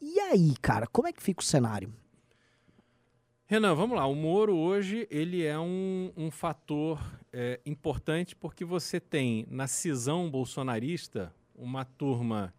E 0.00 0.20
aí, 0.20 0.54
cara, 0.62 0.86
como 0.86 1.08
é 1.08 1.12
que 1.12 1.22
fica 1.22 1.40
o 1.40 1.44
cenário? 1.44 1.92
Renan, 3.50 3.74
vamos 3.74 3.96
lá. 3.96 4.04
O 4.04 4.14
Moro 4.14 4.54
hoje 4.54 5.08
ele 5.10 5.42
é 5.42 5.58
um, 5.58 6.12
um 6.14 6.30
fator 6.30 7.00
é, 7.32 7.58
importante 7.64 8.36
porque 8.36 8.62
você 8.62 9.00
tem 9.00 9.46
na 9.50 9.66
cisão 9.66 10.30
bolsonarista 10.30 11.34
uma 11.54 11.82
turma 11.82 12.52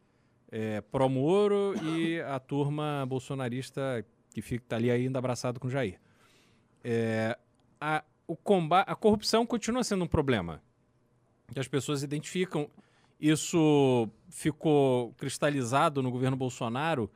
é, 0.52 0.82
pró-Moro 0.82 1.76
e 1.84 2.20
a 2.22 2.40
turma 2.40 3.06
bolsonarista 3.08 4.04
que 4.34 4.42
fica 4.42 4.66
tá 4.68 4.78
ali 4.78 4.90
ainda 4.90 5.20
abraçado 5.20 5.60
com 5.60 5.70
Jair. 5.70 6.00
É, 6.84 7.38
a, 7.80 8.04
o 8.26 8.36
comba 8.36 8.80
a 8.80 8.96
corrupção 8.96 9.46
continua 9.46 9.84
sendo 9.84 10.06
um 10.06 10.08
problema 10.08 10.60
que 11.54 11.60
as 11.60 11.68
pessoas 11.68 12.02
identificam. 12.02 12.68
Isso 13.20 14.10
ficou 14.28 15.14
cristalizado 15.20 16.02
no 16.02 16.10
governo 16.10 16.36
Bolsonaro 16.36 17.12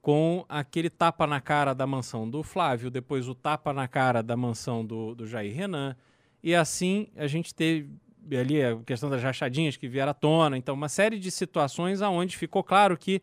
com 0.00 0.44
aquele 0.48 0.88
tapa 0.88 1.26
na 1.26 1.40
cara 1.40 1.74
da 1.74 1.86
mansão 1.86 2.28
do 2.28 2.42
Flávio, 2.42 2.90
depois 2.90 3.28
o 3.28 3.34
tapa 3.34 3.72
na 3.72 3.86
cara 3.86 4.22
da 4.22 4.36
mansão 4.36 4.84
do, 4.84 5.14
do 5.14 5.26
Jair 5.26 5.54
Renan. 5.54 5.96
E 6.42 6.54
assim 6.54 7.08
a 7.16 7.26
gente 7.26 7.54
teve 7.54 7.88
ali 8.36 8.62
a 8.62 8.76
questão 8.78 9.10
das 9.10 9.22
rachadinhas 9.22 9.76
que 9.76 9.88
vieram 9.88 10.10
à 10.10 10.14
tona. 10.14 10.56
Então, 10.56 10.74
uma 10.74 10.88
série 10.88 11.18
de 11.18 11.30
situações 11.30 12.00
aonde 12.00 12.36
ficou 12.36 12.62
claro 12.62 12.96
que 12.96 13.20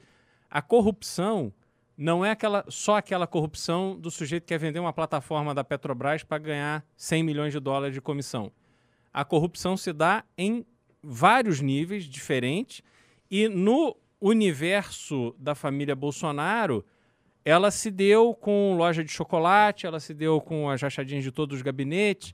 a 0.50 0.62
corrupção 0.62 1.52
não 1.98 2.24
é 2.24 2.32
aquela, 2.32 2.64
só 2.70 2.98
aquela 2.98 3.26
corrupção 3.26 4.00
do 4.00 4.12
sujeito 4.12 4.44
que 4.44 4.50
quer 4.50 4.60
vender 4.60 4.80
uma 4.80 4.94
plataforma 4.94 5.54
da 5.54 5.64
Petrobras 5.64 6.24
para 6.24 6.38
ganhar 6.38 6.86
100 6.96 7.24
milhões 7.24 7.54
de 7.54 7.60
dólares 7.60 7.94
de 7.94 8.02
comissão. 8.02 8.52
A 9.12 9.26
corrupção 9.26 9.76
se 9.76 9.92
dá 9.92 10.24
em 10.38 10.64
vários 11.02 11.60
níveis 11.60 12.04
diferentes 12.04 12.84
e 13.32 13.48
no 13.48 13.98
universo 14.20 15.36
da 15.38 15.54
família 15.56 15.96
Bolsonaro, 15.96 16.86
ela 17.46 17.72
se 17.72 17.90
deu 17.90 18.34
com 18.34 18.76
loja 18.76 19.04
de 19.04 19.12
chocolate, 19.12 19.86
ela 19.86 20.00
se 20.00 20.14
deu 20.14 20.42
com 20.42 20.70
as 20.70 20.82
rachadinhas 20.82 21.24
de 21.24 21.32
todos 21.32 21.58
os 21.58 21.62
gabinetes, 21.62 22.34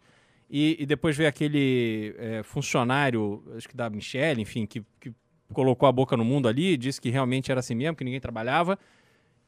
e, 0.49 0.77
e 0.79 0.85
depois 0.85 1.15
veio 1.15 1.29
aquele 1.29 2.15
é, 2.17 2.43
funcionário, 2.43 3.43
acho 3.55 3.67
que 3.67 3.75
da 3.75 3.89
Michelle, 3.89 4.41
enfim, 4.41 4.65
que, 4.65 4.83
que 4.99 5.13
colocou 5.53 5.87
a 5.87 5.91
boca 5.91 6.17
no 6.17 6.25
mundo 6.25 6.47
ali, 6.47 6.77
disse 6.77 6.99
que 6.99 7.09
realmente 7.09 7.51
era 7.51 7.59
assim 7.59 7.75
mesmo, 7.75 7.95
que 7.95 8.03
ninguém 8.03 8.19
trabalhava, 8.19 8.77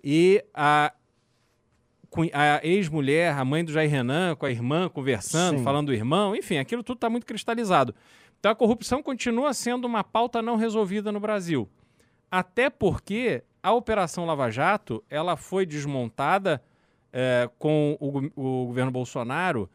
e 0.04 0.44
a, 0.54 0.94
a 2.34 2.60
ex-mulher, 2.64 3.34
a 3.34 3.44
mãe 3.44 3.66
do 3.66 3.72
Jair 3.72 3.90
Renan, 3.90 4.36
com 4.36 4.46
a 4.46 4.52
irmã 4.52 4.88
conversando, 4.88 5.58
Sim. 5.58 5.64
falando 5.64 5.88
do 5.88 5.94
irmão, 5.94 6.36
enfim, 6.36 6.58
aquilo 6.58 6.84
tudo 6.84 6.98
está 6.98 7.10
muito 7.10 7.26
cristalizado. 7.26 7.96
Então 8.40 8.52
a 8.52 8.56
corrupção 8.56 9.02
continua 9.02 9.54
sendo 9.54 9.86
uma 9.86 10.04
pauta 10.04 10.42
não 10.42 10.56
resolvida 10.56 11.12
no 11.12 11.20
Brasil. 11.20 11.68
Até 12.30 12.70
porque 12.70 13.44
a 13.62 13.72
Operação 13.74 14.26
Lava 14.26 14.50
Jato 14.52 15.04
ela 15.10 15.36
foi 15.36 15.66
desmontada 15.66 16.62
eh, 17.12 17.50
com 17.58 17.98
o, 18.00 18.20
o 18.36 18.66
governo 18.68 18.92
Bolsonaro, 18.92 19.70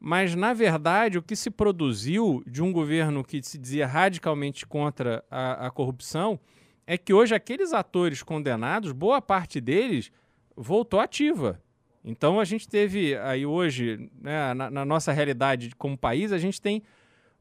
mas 0.00 0.34
na 0.34 0.52
verdade 0.52 1.18
o 1.18 1.22
que 1.22 1.36
se 1.36 1.50
produziu 1.50 2.42
de 2.46 2.62
um 2.62 2.72
governo 2.72 3.24
que 3.24 3.42
se 3.42 3.58
dizia 3.58 3.86
radicalmente 3.86 4.66
contra 4.66 5.24
a, 5.30 5.66
a 5.66 5.70
corrupção 5.70 6.38
é 6.86 6.96
que 6.96 7.12
hoje 7.12 7.34
aqueles 7.34 7.72
atores 7.72 8.22
condenados, 8.22 8.92
boa 8.92 9.20
parte 9.20 9.60
deles 9.60 10.10
voltou 10.56 11.00
ativa. 11.00 11.60
Então 12.04 12.38
a 12.38 12.44
gente 12.44 12.68
teve 12.68 13.16
aí 13.16 13.44
hoje, 13.44 14.08
né, 14.20 14.54
na, 14.54 14.70
na 14.70 14.84
nossa 14.84 15.12
realidade 15.12 15.74
como 15.76 15.98
país, 15.98 16.32
a 16.32 16.38
gente 16.38 16.60
tem 16.60 16.82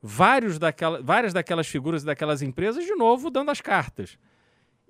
vários 0.01 0.57
daquela, 0.57 1.01
várias 1.01 1.34
daquelas 1.34 1.68
figuras 1.68 2.03
e 2.03 2.05
daquelas 2.05 2.41
empresas 2.41 2.84
de 2.84 2.95
novo 2.95 3.30
dando 3.30 3.51
as 3.51 3.61
cartas. 3.61 4.18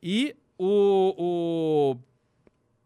E 0.07 0.35
o, 0.55 1.15
o 1.17 1.97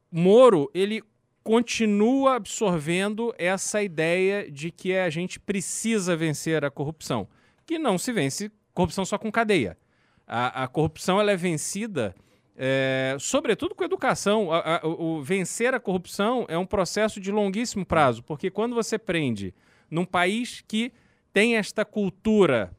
Moro, 0.09 0.71
ele 0.73 1.03
continua 1.43 2.35
absorvendo 2.35 3.33
essa 3.37 3.83
ideia 3.83 4.49
de 4.49 4.71
que 4.71 4.95
a 4.95 5.09
gente 5.09 5.37
precisa 5.37 6.15
vencer 6.15 6.63
a 6.63 6.71
corrupção, 6.71 7.27
que 7.65 7.77
não 7.77 7.97
se 7.97 8.13
vence 8.13 8.49
corrupção 8.73 9.03
só 9.03 9.17
com 9.17 9.29
cadeia. 9.29 9.77
A, 10.25 10.63
a 10.63 10.67
corrupção 10.69 11.19
ela 11.19 11.31
é 11.31 11.35
vencida, 11.35 12.15
é, 12.55 13.17
sobretudo 13.19 13.75
com 13.75 13.83
educação. 13.83 14.49
A- 14.53 14.77
a- 14.77 14.87
o, 14.87 15.21
vencer 15.21 15.73
a 15.73 15.79
corrupção 15.79 16.45
é 16.47 16.57
um 16.57 16.65
processo 16.65 17.19
de 17.19 17.31
longuíssimo 17.33 17.85
prazo, 17.85 18.23
porque 18.23 18.49
quando 18.49 18.75
você 18.75 18.97
prende 18.97 19.53
num 19.91 20.05
país 20.05 20.63
que 20.65 20.93
tem 21.33 21.57
esta 21.57 21.83
cultura 21.83 22.71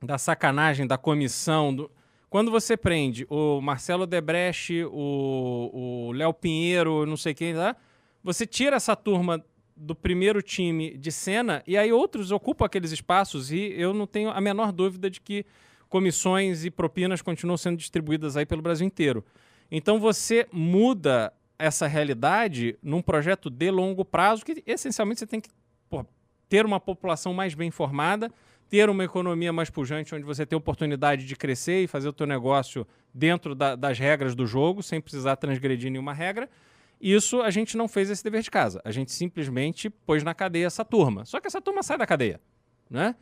da 0.00 0.18
sacanagem, 0.18 0.86
da 0.86 0.96
comissão. 0.96 1.74
do- 1.74 1.90
Quando 2.36 2.50
você 2.50 2.76
prende 2.76 3.26
o 3.30 3.62
Marcelo 3.62 4.06
Debreche, 4.06 4.84
o 4.84 6.12
Léo 6.14 6.34
Pinheiro, 6.34 7.06
não 7.06 7.16
sei 7.16 7.32
quem 7.32 7.54
lá, 7.54 7.74
você 8.22 8.46
tira 8.46 8.76
essa 8.76 8.94
turma 8.94 9.42
do 9.74 9.94
primeiro 9.94 10.42
time 10.42 10.98
de 10.98 11.10
cena 11.10 11.62
e 11.66 11.78
aí 11.78 11.90
outros 11.90 12.30
ocupam 12.32 12.66
aqueles 12.66 12.92
espaços 12.92 13.50
e 13.50 13.72
eu 13.78 13.94
não 13.94 14.06
tenho 14.06 14.28
a 14.28 14.38
menor 14.38 14.70
dúvida 14.70 15.08
de 15.08 15.18
que 15.18 15.46
comissões 15.88 16.66
e 16.66 16.70
propinas 16.70 17.22
continuam 17.22 17.56
sendo 17.56 17.78
distribuídas 17.78 18.36
aí 18.36 18.44
pelo 18.44 18.60
Brasil 18.60 18.86
inteiro. 18.86 19.24
Então 19.70 19.98
você 19.98 20.46
muda 20.52 21.32
essa 21.58 21.86
realidade 21.86 22.76
num 22.82 23.00
projeto 23.00 23.48
de 23.48 23.70
longo 23.70 24.04
prazo 24.04 24.44
que 24.44 24.62
essencialmente 24.66 25.20
você 25.20 25.26
tem 25.26 25.40
que 25.40 25.48
ter 26.50 26.66
uma 26.66 26.78
população 26.78 27.32
mais 27.32 27.54
bem 27.54 27.68
informada, 27.68 28.30
ter 28.68 28.90
uma 28.90 29.04
economia 29.04 29.52
mais 29.52 29.70
pujante, 29.70 30.14
onde 30.14 30.24
você 30.24 30.44
tem 30.44 30.56
oportunidade 30.56 31.24
de 31.24 31.36
crescer 31.36 31.82
e 31.84 31.86
fazer 31.86 32.08
o 32.08 32.12
teu 32.12 32.26
negócio 32.26 32.86
dentro 33.14 33.54
da- 33.54 33.76
das 33.76 33.98
regras 33.98 34.34
do 34.34 34.46
jogo, 34.46 34.82
sem 34.82 35.00
precisar 35.00 35.36
transgredir 35.36 35.90
nenhuma 35.90 36.12
regra. 36.12 36.48
Isso 37.00 37.42
a 37.42 37.50
gente 37.50 37.76
não 37.76 37.86
fez 37.88 38.10
esse 38.10 38.24
dever 38.24 38.42
de 38.42 38.50
casa. 38.50 38.80
A 38.84 38.90
gente 38.90 39.12
simplesmente 39.12 39.90
pôs 39.90 40.22
na 40.22 40.34
cadeia 40.34 40.66
essa 40.66 40.84
turma. 40.84 41.24
Só 41.24 41.40
que 41.40 41.46
essa 41.46 41.60
turma 41.60 41.82
sai 41.82 41.98
da 41.98 42.06
cadeia, 42.06 42.40
né? 42.90 43.14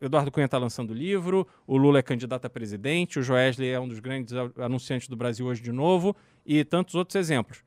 Eduardo 0.00 0.30
Cunha 0.30 0.46
está 0.46 0.56
lançando 0.58 0.94
livro, 0.94 1.46
o 1.66 1.76
Lula 1.76 1.98
é 1.98 2.02
candidato 2.02 2.44
a 2.46 2.50
presidente, 2.50 3.18
o 3.18 3.22
Joesley 3.22 3.70
é 3.70 3.78
um 3.80 3.88
dos 3.88 3.98
grandes 3.98 4.32
anunciantes 4.58 5.08
do 5.08 5.16
Brasil 5.16 5.46
hoje 5.46 5.60
de 5.62 5.72
novo 5.72 6.14
e 6.46 6.64
tantos 6.64 6.94
outros 6.94 7.16
exemplos. 7.16 7.62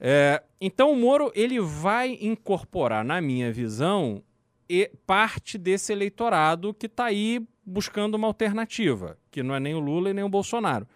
É, 0.00 0.42
então 0.60 0.92
o 0.92 0.96
Moro 0.96 1.30
ele 1.34 1.60
vai 1.60 2.16
incorporar, 2.20 3.04
na 3.04 3.20
minha 3.20 3.52
visão, 3.52 4.22
e 4.68 4.90
parte 5.06 5.56
desse 5.56 5.92
eleitorado 5.92 6.74
que 6.74 6.86
está 6.86 7.06
aí 7.06 7.46
buscando 7.64 8.14
uma 8.14 8.26
alternativa, 8.26 9.18
que 9.30 9.42
não 9.42 9.54
é 9.54 9.60
nem 9.60 9.74
o 9.74 9.80
Lula 9.80 10.10
e 10.10 10.14
nem 10.14 10.24
o 10.24 10.28
Bolsonaro. 10.28 10.86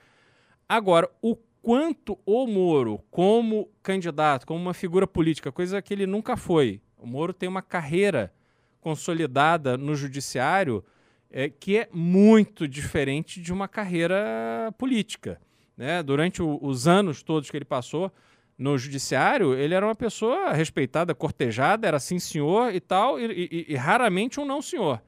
Agora, 0.69 1.11
o 1.21 1.37
quanto 1.61 2.19
o 2.27 2.47
Moro, 2.47 3.01
como 3.11 3.69
candidato, 3.83 4.47
como 4.47 4.61
uma 4.61 4.75
figura 4.75 5.07
política, 5.07 5.53
coisa 5.53 5.81
que 5.81 5.93
ele 5.95 6.07
nunca 6.07 6.37
foi, 6.37 6.81
o 6.99 7.07
Moro 7.07 7.33
tem 7.33 7.49
uma 7.49 7.63
carreira 7.63 8.33
consolidada 8.81 9.77
no 9.79 9.95
judiciário 9.95 10.85
é, 11.31 11.49
que 11.49 11.79
é 11.79 11.89
muito 11.93 12.69
diferente 12.69 13.41
de 13.41 13.53
uma 13.53 13.67
carreira 13.69 14.75
política. 14.77 15.41
Né? 15.77 16.03
Durante 16.03 16.43
o- 16.43 16.59
os 16.61 16.87
anos 16.87 17.23
todos 17.23 17.51
que 17.51 17.57
ele 17.57 17.65
passou 17.65 18.13
no 18.63 18.79
judiciário, 18.79 19.55
ele 19.55 19.75
era 19.75 19.85
uma 19.85 19.95
pessoa 19.95 20.53
respeitada, 20.53 21.15
cortejada, 21.15 21.87
era 21.89 21.99
sim 21.99 22.19
senhor 22.19 22.75
e 22.75 22.81
tal, 22.81 23.19
e, 23.19 23.25
e- 23.51 23.67
e 23.73 23.77
raramente 23.77 24.39
um 24.39 24.45
não 24.45 24.63
senhor. 24.63 25.03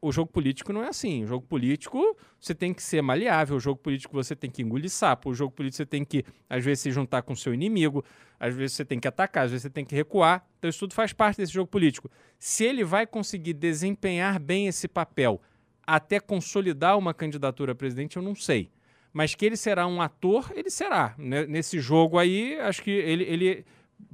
O 0.00 0.10
jogo 0.10 0.30
político 0.30 0.72
não 0.72 0.82
é 0.82 0.88
assim. 0.88 1.24
O 1.24 1.26
jogo 1.26 1.46
político 1.46 2.16
você 2.40 2.54
tem 2.54 2.72
que 2.72 2.82
ser 2.82 3.02
maleável. 3.02 3.56
O 3.56 3.60
jogo 3.60 3.78
político 3.80 4.14
você 4.14 4.34
tem 4.34 4.50
que 4.50 4.62
engolir 4.62 4.88
sapo. 4.90 5.28
O 5.30 5.34
jogo 5.34 5.52
político 5.52 5.76
você 5.76 5.84
tem 5.86 6.02
que, 6.04 6.24
às 6.48 6.64
vezes, 6.64 6.80
se 6.80 6.90
juntar 6.90 7.20
com 7.20 7.36
seu 7.36 7.52
inimigo. 7.52 8.02
Às 8.40 8.54
vezes 8.54 8.76
você 8.76 8.84
tem 8.84 8.98
que 8.98 9.06
atacar, 9.06 9.44
às 9.44 9.50
vezes 9.50 9.62
você 9.62 9.70
tem 9.70 9.84
que 9.84 9.94
recuar. 9.94 10.42
Então 10.58 10.70
isso 10.70 10.78
tudo 10.78 10.94
faz 10.94 11.12
parte 11.12 11.36
desse 11.36 11.52
jogo 11.52 11.70
político. 11.70 12.10
Se 12.38 12.64
ele 12.64 12.82
vai 12.82 13.06
conseguir 13.06 13.52
desempenhar 13.52 14.38
bem 14.38 14.68
esse 14.68 14.88
papel 14.88 15.40
até 15.86 16.18
consolidar 16.18 16.96
uma 16.96 17.12
candidatura 17.12 17.72
a 17.72 17.74
presidente, 17.74 18.16
eu 18.16 18.22
não 18.22 18.34
sei. 18.34 18.70
Mas 19.14 19.34
que 19.34 19.46
ele 19.46 19.56
será 19.56 19.86
um 19.86 20.02
ator, 20.02 20.52
ele 20.54 20.68
será. 20.68 21.14
Né? 21.16 21.46
Nesse 21.46 21.78
jogo 21.78 22.18
aí, 22.18 22.58
acho 22.60 22.82
que 22.82 22.90
ele, 22.90 23.22
ele 23.24 23.64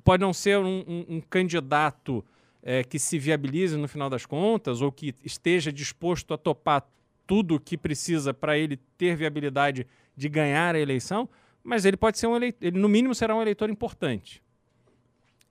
pode 0.05 0.21
não 0.21 0.33
ser 0.33 0.59
um, 0.59 0.85
um- 0.87 1.07
um 1.17 1.21
candidato 1.23 2.23
é, 2.63 2.85
que 2.85 2.99
se 2.99 3.19
viabilize 3.19 3.75
no 3.79 3.89
final 3.89 4.11
das 4.11 4.27
contas, 4.27 4.83
ou 4.83 4.93
que 4.93 5.15
esteja 5.25 5.73
disposto 5.73 6.35
a 6.35 6.39
topar 6.39 6.87
tudo 7.27 7.55
o 7.55 7.61
que 7.61 7.79
precisa 7.79 8.35
para 8.35 8.59
ele 8.59 8.77
ter 8.99 9.17
viabilidade 9.17 9.87
de 10.15 10.29
ganhar 10.29 10.75
a 10.75 10.79
eleição, 10.79 11.27
mas 11.65 11.87
ele 11.87 11.97
pode 11.97 12.19
ser 12.19 12.27
um 12.27 12.37
eleitor, 12.37 12.59
ele 12.67 12.79
no 12.79 12.89
mínimo 12.89 13.15
será 13.15 13.35
um 13.35 13.41
eleitor 13.41 13.71
importante. 13.71 14.43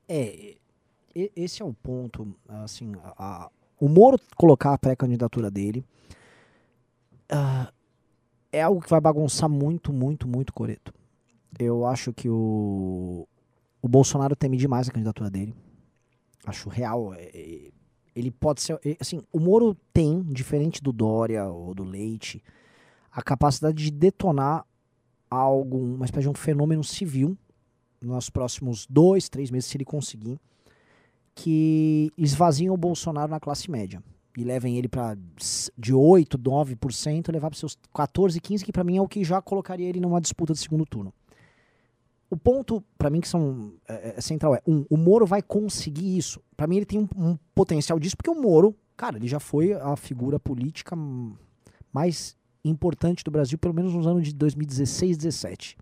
É, 0.07 0.55
esse 1.35 1.63
é 1.63 1.65
o 1.65 1.73
ponto, 1.73 2.35
assim, 2.47 2.93
a- 3.03 3.13
a- 3.45 3.49
o 3.79 3.87
Moro 3.89 4.19
colocar 4.35 4.73
a 4.73 4.77
pré-candidatura 4.77 5.49
dele 5.49 5.83
ah, 7.29 7.71
é 8.51 8.61
algo 8.61 8.81
que 8.81 8.89
vai 8.89 8.99
bagunçar 8.99 9.49
muito, 9.49 9.93
muito, 9.93 10.27
muito 10.27 10.53
Coreto. 10.53 10.93
Eu 11.57 11.85
acho 11.85 12.13
que 12.13 12.29
o, 12.29 13.27
o 13.81 13.87
Bolsonaro 13.87 14.35
teme 14.35 14.57
demais 14.57 14.87
a 14.87 14.91
candidatura 14.91 15.29
dele. 15.29 15.55
Acho 16.45 16.69
real. 16.69 17.13
é, 17.13 17.29
é, 17.33 17.71
ele 18.15 18.31
pode 18.31 18.61
ser, 18.61 18.79
é, 18.85 18.97
assim, 18.99 19.21
o 19.31 19.39
Moro 19.39 19.75
tem, 19.93 20.21
diferente 20.23 20.83
do 20.83 20.91
Dória 20.91 21.45
ou 21.45 21.73
do 21.73 21.83
Leite, 21.83 22.43
a 23.11 23.21
capacidade 23.21 23.83
de 23.83 23.91
detonar 23.91 24.65
algo, 25.29 25.77
uma 25.77 26.05
espécie 26.05 26.23
de 26.23 26.29
um 26.29 26.33
fenômeno 26.33 26.83
civil 26.83 27.37
nos 28.01 28.29
próximos 28.29 28.85
dois, 28.87 29.29
três 29.29 29.51
meses, 29.51 29.69
se 29.69 29.77
ele 29.77 29.85
conseguir, 29.85 30.39
que 31.35 32.11
esvaziem 32.17 32.69
o 32.69 32.77
Bolsonaro 32.77 33.31
na 33.31 33.39
classe 33.39 33.69
média. 33.69 34.03
E 34.37 34.43
levem 34.43 34.77
ele 34.77 34.87
para 34.87 35.17
de 35.77 35.93
8, 35.93 36.37
9%, 36.37 37.31
levar 37.31 37.49
para 37.49 37.59
seus 37.59 37.77
14, 37.93 38.39
15%, 38.39 38.63
que 38.63 38.71
para 38.71 38.83
mim 38.83 38.97
é 38.97 39.01
o 39.01 39.07
que 39.07 39.23
já 39.23 39.41
colocaria 39.41 39.87
ele 39.87 39.99
numa 39.99 40.21
disputa 40.21 40.53
de 40.53 40.59
segundo 40.59 40.85
turno. 40.85 41.13
O 42.29 42.37
ponto, 42.37 42.83
para 42.97 43.09
mim, 43.09 43.19
que 43.21 43.27
são 43.27 43.73
é, 43.87 44.15
é 44.17 44.21
central 44.21 44.53
é: 44.53 44.61
um, 44.67 44.85
o 44.89 44.95
Moro 44.95 45.25
vai 45.25 45.41
conseguir 45.41 46.17
isso. 46.17 46.39
Para 46.55 46.67
mim, 46.67 46.77
ele 46.77 46.85
tem 46.85 46.99
um, 46.99 47.07
um 47.15 47.37
potencial 47.55 47.99
disso, 47.99 48.15
porque 48.15 48.29
o 48.29 48.39
Moro, 48.39 48.75
cara, 48.95 49.17
ele 49.17 49.27
já 49.27 49.39
foi 49.39 49.73
a 49.73 49.95
figura 49.95 50.39
política 50.39 50.95
mais 51.91 52.37
importante 52.63 53.23
do 53.23 53.31
Brasil, 53.31 53.57
pelo 53.57 53.73
menos 53.73 53.93
nos 53.93 54.05
anos 54.05 54.23
de 54.23 54.33
2016, 54.33 55.17
17 55.17 55.77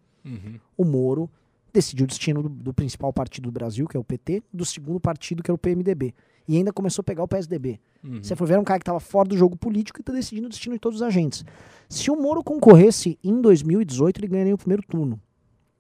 o 0.75 0.83
Moro 0.83 1.29
decidiu 1.71 2.05
o 2.05 2.07
destino 2.07 2.41
do, 2.43 2.49
do 2.49 2.73
principal 2.73 3.13
partido 3.13 3.45
do 3.45 3.51
Brasil, 3.51 3.87
que 3.87 3.95
é 3.95 3.99
o 3.99 4.03
PT, 4.03 4.43
do 4.51 4.65
segundo 4.65 4.99
partido, 4.99 5.43
que 5.43 5.51
era 5.51 5.55
o 5.55 5.59
PMDB. 5.59 6.13
E 6.47 6.55
ainda 6.55 6.71
começou 6.71 7.01
a 7.01 7.03
pegar 7.03 7.23
o 7.23 7.27
PSDB. 7.27 7.79
Uhum. 8.03 8.23
Você 8.23 8.35
for 8.35 8.47
ver, 8.47 8.57
um 8.57 8.63
cara 8.63 8.79
que 8.79 8.83
estava 8.83 8.99
fora 8.99 9.27
do 9.27 9.37
jogo 9.37 9.57
político 9.57 9.99
e 9.99 10.01
está 10.01 10.13
decidindo 10.13 10.47
o 10.47 10.49
destino 10.49 10.75
de 10.75 10.79
todos 10.79 11.01
os 11.01 11.01
agentes. 11.01 11.43
Se 11.89 12.09
o 12.09 12.15
Moro 12.15 12.43
concorresse 12.43 13.19
em 13.23 13.41
2018, 13.41 14.19
ele 14.19 14.27
ganharia 14.27 14.55
o 14.55 14.57
primeiro 14.57 14.81
turno. 14.83 15.19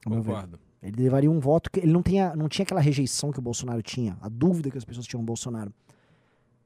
Concordo. 0.05 0.59
Ele 0.81 1.03
levaria 1.03 1.31
um 1.31 1.39
voto 1.39 1.71
que 1.71 1.79
ele 1.79 1.91
não, 1.91 2.03
tenha, 2.03 2.35
não 2.35 2.47
tinha 2.47 2.63
aquela 2.63 2.81
rejeição 2.81 3.31
que 3.31 3.39
o 3.39 3.41
Bolsonaro 3.41 3.81
tinha, 3.81 4.17
a 4.21 4.29
dúvida 4.29 4.69
que 4.69 4.77
as 4.77 4.85
pessoas 4.85 5.07
tinham 5.07 5.21
no 5.21 5.25
Bolsonaro. 5.25 5.73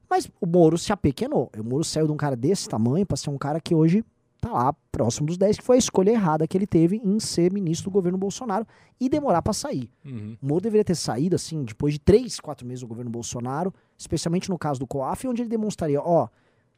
Mas 0.09 0.29
o 0.41 0.45
Moro 0.45 0.77
se 0.77 0.91
apequenou. 0.91 1.49
O 1.57 1.63
Moro 1.63 1.83
saiu 1.83 2.05
de 2.05 2.11
um 2.11 2.17
cara 2.17 2.35
desse 2.35 2.67
tamanho 2.67 3.05
para 3.05 3.15
ser 3.15 3.29
um 3.29 3.37
cara 3.37 3.61
que 3.61 3.73
hoje 3.73 4.03
tá 4.41 4.51
lá 4.51 4.73
próximo 4.91 5.27
dos 5.27 5.37
10, 5.37 5.59
que 5.59 5.63
foi 5.63 5.75
a 5.75 5.79
escolha 5.79 6.09
errada 6.09 6.47
que 6.47 6.57
ele 6.57 6.65
teve 6.65 6.97
em 6.97 7.19
ser 7.19 7.53
ministro 7.53 7.89
do 7.89 7.93
governo 7.93 8.17
Bolsonaro 8.17 8.65
e 8.99 9.07
demorar 9.07 9.41
para 9.41 9.53
sair. 9.53 9.89
Uhum. 10.03 10.35
O 10.41 10.47
Moro 10.47 10.61
deveria 10.61 10.83
ter 10.83 10.95
saído, 10.95 11.35
assim, 11.35 11.63
depois 11.63 11.93
de 11.93 11.99
três, 11.99 12.39
quatro 12.39 12.65
meses 12.65 12.81
do 12.81 12.87
governo 12.87 13.11
Bolsonaro, 13.11 13.73
especialmente 13.97 14.49
no 14.49 14.57
caso 14.57 14.79
do 14.79 14.87
COAF, 14.87 15.27
onde 15.27 15.43
ele 15.43 15.49
demonstraria, 15.49 16.01
ó, 16.01 16.27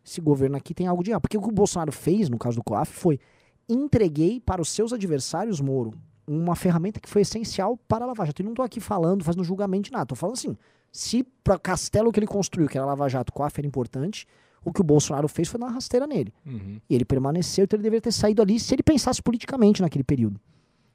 esse 0.05 0.19
governo 0.19 0.57
aqui 0.57 0.73
tem 0.73 0.87
algo 0.87 1.01
de 1.01 1.11
errado. 1.11 1.21
Porque 1.21 1.37
o 1.37 1.41
que 1.41 1.49
o 1.49 1.51
Bolsonaro 1.51 1.91
fez, 1.91 2.29
no 2.29 2.37
caso 2.37 2.57
do 2.57 2.63
COAF, 2.63 2.91
foi 2.91 3.19
entreguei 3.67 4.41
para 4.41 4.61
os 4.61 4.67
seus 4.67 4.91
adversários, 4.91 5.61
Moro, 5.61 5.93
uma 6.27 6.55
ferramenta 6.55 6.99
que 6.99 7.09
foi 7.09 7.21
essencial 7.21 7.77
para 7.87 8.03
a 8.03 8.07
Lava 8.07 8.25
Jato. 8.25 8.41
E 8.41 8.45
não 8.45 8.53
tô 8.53 8.61
aqui 8.61 8.81
falando, 8.81 9.23
fazendo 9.23 9.43
julgamento 9.43 9.85
de 9.85 9.91
nada. 9.91 10.05
Tô 10.05 10.15
falando 10.15 10.35
assim, 10.35 10.57
se 10.91 11.23
para 11.43 11.57
castelo 11.57 12.11
que 12.11 12.19
ele 12.19 12.27
construiu, 12.27 12.67
que 12.67 12.77
era 12.77 12.85
a 12.85 12.89
Lava 12.89 13.07
Jato, 13.07 13.31
o 13.31 13.33
COAF 13.33 13.59
era 13.59 13.67
importante, 13.67 14.27
o 14.63 14.71
que 14.71 14.81
o 14.81 14.83
Bolsonaro 14.83 15.27
fez 15.27 15.47
foi 15.47 15.59
dar 15.59 15.67
uma 15.67 15.73
rasteira 15.73 16.07
nele. 16.07 16.33
Uhum. 16.45 16.79
E 16.89 16.95
ele 16.95 17.05
permaneceu, 17.05 17.65
então 17.65 17.77
ele 17.77 17.83
deveria 17.83 18.01
ter 18.01 18.11
saído 18.11 18.41
ali 18.41 18.59
se 18.59 18.73
ele 18.73 18.83
pensasse 18.83 19.21
politicamente 19.21 19.81
naquele 19.81 20.03
período. 20.03 20.39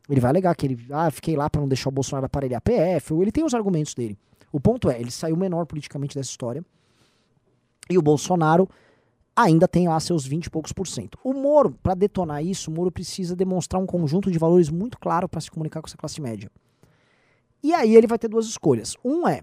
Ele 0.09 0.21
vai 0.21 0.31
alegar 0.31 0.55
que 0.55 0.66
ele, 0.66 0.87
ah, 0.91 1.11
fiquei 1.11 1.37
lá 1.37 1.51
para 1.51 1.61
não 1.61 1.69
deixar 1.69 1.91
o 1.91 1.93
Bolsonaro 1.93 2.27
aparelhar 2.27 2.59
a 2.59 2.61
PF, 2.61 3.12
ou 3.12 3.23
ele 3.23 3.31
tem 3.31 3.45
os 3.45 3.53
argumentos 3.53 3.95
dele. 3.95 4.19
O 4.51 4.59
ponto 4.59 4.91
é, 4.91 4.99
ele 4.99 5.11
saiu 5.11 5.37
menor 5.37 5.66
politicamente 5.66 6.16
dessa 6.16 6.31
história. 6.31 6.64
E 7.91 7.99
o 7.99 8.03
Bolsonaro 8.03 8.69
ainda 9.37 9.69
tem 9.69 9.87
lá 9.87 10.01
seus 10.01 10.27
20 10.27 10.47
e 10.47 10.51
poucos 10.51 10.73
por 10.73 10.87
cento. 10.87 11.19
O 11.23 11.33
Moro, 11.33 11.71
para 11.83 11.95
detonar 11.95 12.43
isso, 12.43 12.71
o 12.71 12.75
Moro 12.75 12.91
precisa 12.91 13.37
demonstrar 13.37 13.81
um 13.81 13.87
conjunto 13.87 14.31
de 14.31 14.39
valores 14.39 14.71
muito 14.71 14.99
claro 14.99 15.29
para 15.29 15.41
se 15.41 15.51
comunicar 15.51 15.81
com 15.81 15.87
essa 15.87 15.97
classe 15.97 16.21
média. 16.21 16.51
E 17.62 17.75
aí 17.75 17.95
ele 17.95 18.07
vai 18.07 18.19
ter 18.19 18.29
duas 18.29 18.47
escolhas. 18.47 18.97
Um 19.05 19.29
é 19.29 19.43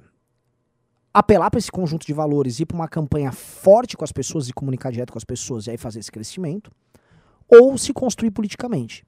apelar 1.18 1.50
para 1.50 1.58
esse 1.58 1.72
conjunto 1.72 2.06
de 2.06 2.12
valores, 2.12 2.60
ir 2.60 2.66
para 2.66 2.76
uma 2.76 2.90
campanha 2.90 3.32
forte 3.32 3.96
com 3.96 4.04
as 4.04 4.12
pessoas 4.12 4.50
e 4.50 4.54
comunicar 4.54 4.92
direto 4.92 5.14
com 5.14 5.18
as 5.18 5.24
pessoas 5.24 5.66
e 5.66 5.72
aí 5.72 5.78
fazer 5.78 6.00
esse 6.02 6.12
crescimento, 6.12 6.70
ou 7.48 7.78
se 7.78 7.94
construir 7.94 8.32
politicamente, 8.32 9.06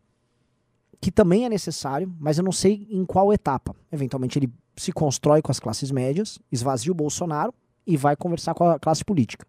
que 1.01 1.11
também 1.11 1.43
é 1.43 1.49
necessário, 1.49 2.09
mas 2.17 2.37
eu 2.37 2.45
não 2.45 2.51
sei 2.53 2.87
em 2.89 3.03
qual 3.05 3.33
etapa. 3.33 3.75
Eventualmente 3.91 4.39
ele 4.39 4.49
se 4.77 4.93
constrói 4.93 5.41
com 5.41 5.51
as 5.51 5.59
classes 5.59 5.91
médias, 5.91 6.39
esvazia 6.49 6.93
o 6.93 6.95
Bolsonaro 6.95 7.53
e 7.85 7.97
vai 7.97 8.15
conversar 8.15 8.53
com 8.53 8.63
a 8.69 8.79
classe 8.79 9.03
política. 9.03 9.45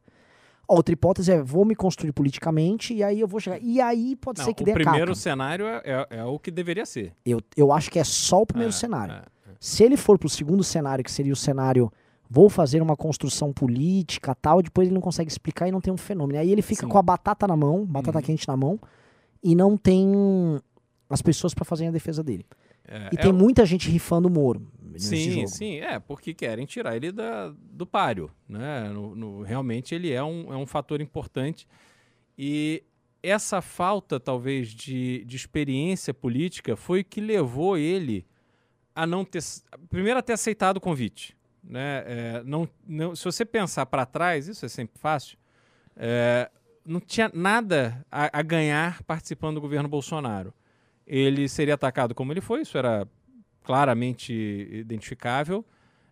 Outra 0.67 0.93
hipótese 0.93 1.31
é 1.31 1.41
vou 1.41 1.65
me 1.65 1.77
construir 1.77 2.13
politicamente 2.13 2.93
e 2.93 3.05
aí 3.05 3.21
eu 3.21 3.29
vou 3.29 3.39
chegar. 3.39 3.59
E 3.63 3.81
aí 3.81 4.17
pode 4.17 4.41
Não, 4.41 4.45
ser 4.47 4.53
que 4.53 4.63
o 4.63 4.67
dê 4.67 4.73
a 4.73 4.75
primeiro 4.75 5.15
cenário 5.15 5.65
é, 5.67 5.81
é- 5.85 6.07
é 6.19 6.25
o 6.25 6.39
que 6.41 6.51
deveria 6.51 6.85
ser. 6.85 7.15
Eu, 7.25 7.41
eu 7.57 7.71
acho 7.73 7.89
que 7.91 7.99
é 8.01 8.05
só 8.05 8.43
o 8.43 8.47
primeiro 8.47 8.71
É, 8.71 8.77
cenário. 8.77 9.15
é. 9.15 9.23
Se 9.61 9.83
ele 9.85 9.97
for 9.97 10.19
pro 10.19 10.29
segundo 10.29 10.63
cenário, 10.65 11.03
que 11.05 11.11
seria 11.11 11.33
o 11.33 11.37
cenário 11.37 11.91
vou 12.31 12.49
fazer 12.51 12.83
uma 12.83 12.97
construção 12.97 13.53
política 13.53 14.35
tal, 14.35 14.63
depois 14.63 14.87
ele 14.89 14.95
não 14.95 15.01
consegue 15.01 15.31
explicar 15.31 15.67
e 15.69 15.73
não 15.73 15.81
tem 15.81 15.93
um 15.93 15.97
fenômeno. 15.97 16.39
Aí 16.39 16.51
ele 16.51 16.63
fica 16.63 16.83
Sim. 16.83 16.89
com 16.89 16.99
a 16.99 17.03
batata 17.03 17.47
na 17.47 17.57
mão, 17.57 17.85
batata 17.87 18.19
Uhum. 18.19 18.25
quente 18.25 18.47
na 18.47 18.57
mão, 18.57 18.79
e 19.43 19.55
não 19.55 19.77
tem 19.77 20.07
as 21.09 21.23
pessoas 21.23 21.55
pra 21.55 21.65
fazerem 21.65 21.89
a 21.89 21.93
defesa 21.93 22.23
dele. 22.23 22.45
É, 22.87 23.11
E 23.13 23.17
é 23.19 23.21
tem 23.23 23.31
o- 23.31 23.35
muita 23.35 23.65
gente 23.67 23.89
rifando 23.91 24.29
o 24.29 24.31
Moro 24.31 24.67
Sim, 24.97 25.47
sim, 25.47 25.77
é, 25.77 25.99
porque 26.01 26.35
querem 26.35 26.67
tirar 26.67 26.97
ele 26.97 27.13
da, 27.13 27.55
do 27.71 27.87
páreo, 27.87 28.31
né? 28.49 28.89
No- 28.89 29.15
no- 29.15 29.43
realmente 29.43 29.95
ele 29.95 30.11
é 30.11 30.23
um, 30.25 30.53
é 30.53 30.57
um 30.57 30.67
fator 30.67 31.01
importante 31.01 31.69
e 32.37 32.83
essa 33.23 33.61
falta, 33.61 34.19
talvez, 34.19 34.69
de, 34.71 35.25
de 35.25 35.37
experiência 35.37 36.13
política 36.13 36.75
foi 36.77 37.01
o 37.01 37.05
que 37.05 37.21
levou 37.21 37.77
ele 37.77 38.27
a 38.95 39.07
não 39.07 39.25
ter, 39.25 39.41
primeiro 39.89 40.19
a 40.19 40.23
ter 40.23 40.33
aceitado 40.33 40.79
o 40.79 40.81
convite, 40.81 41.37
né? 41.69 42.03
É, 42.07 42.43
não, 42.45 42.69
não, 42.87 43.15
se 43.15 43.25
você 43.25 43.45
pensar 43.45 43.87
para 43.87 44.07
trás, 44.07 44.49
isso 44.49 44.65
é 44.65 44.69
sempre 44.69 44.99
fácil, 44.99 45.39
é, 45.95 46.51
não 46.85 47.01
tinha 47.01 47.31
nada 47.35 48.05
a, 48.11 48.39
a 48.39 48.43
ganhar 48.43 49.03
participando 49.03 49.57
do 49.57 49.61
governo 49.61 49.89
Bolsonaro. 49.89 50.55
Ele 51.07 51.49
seria 51.49 51.75
atacado 51.75 52.15
como 52.15 52.33
ele 52.33 52.41
foi, 52.41 52.63
isso 52.63 52.79
era 52.79 53.07
claramente 53.63 54.33
identificável. 54.73 55.65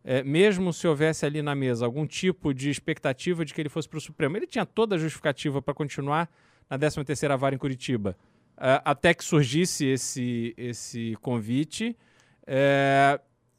É, 0.04 0.22
mesmo 0.22 0.72
se 0.72 0.86
houvesse 0.86 1.26
ali 1.26 1.42
na 1.42 1.54
mesa 1.54 1.84
algum 1.84 2.06
tipo 2.06 2.54
de 2.54 2.70
expectativa 2.70 3.44
de 3.44 3.52
que 3.52 3.60
ele 3.60 3.68
fosse 3.68 3.88
para 3.88 3.98
o 3.98 4.00
Supremo, 4.00 4.36
ele 4.36 4.46
tinha 4.46 4.64
toda 4.64 4.94
a 4.94 4.98
justificativa 4.98 5.60
para 5.60 5.74
continuar 5.74 6.30
na 6.70 6.78
13ª 6.78 7.36
Vara 7.36 7.54
em 7.54 7.58
Curitiba, 7.58 8.16
até 8.84 9.12
que 9.12 9.24
surgisse 9.24 9.84
esse, 9.84 10.54
esse 10.56 11.16
convite. 11.20 11.96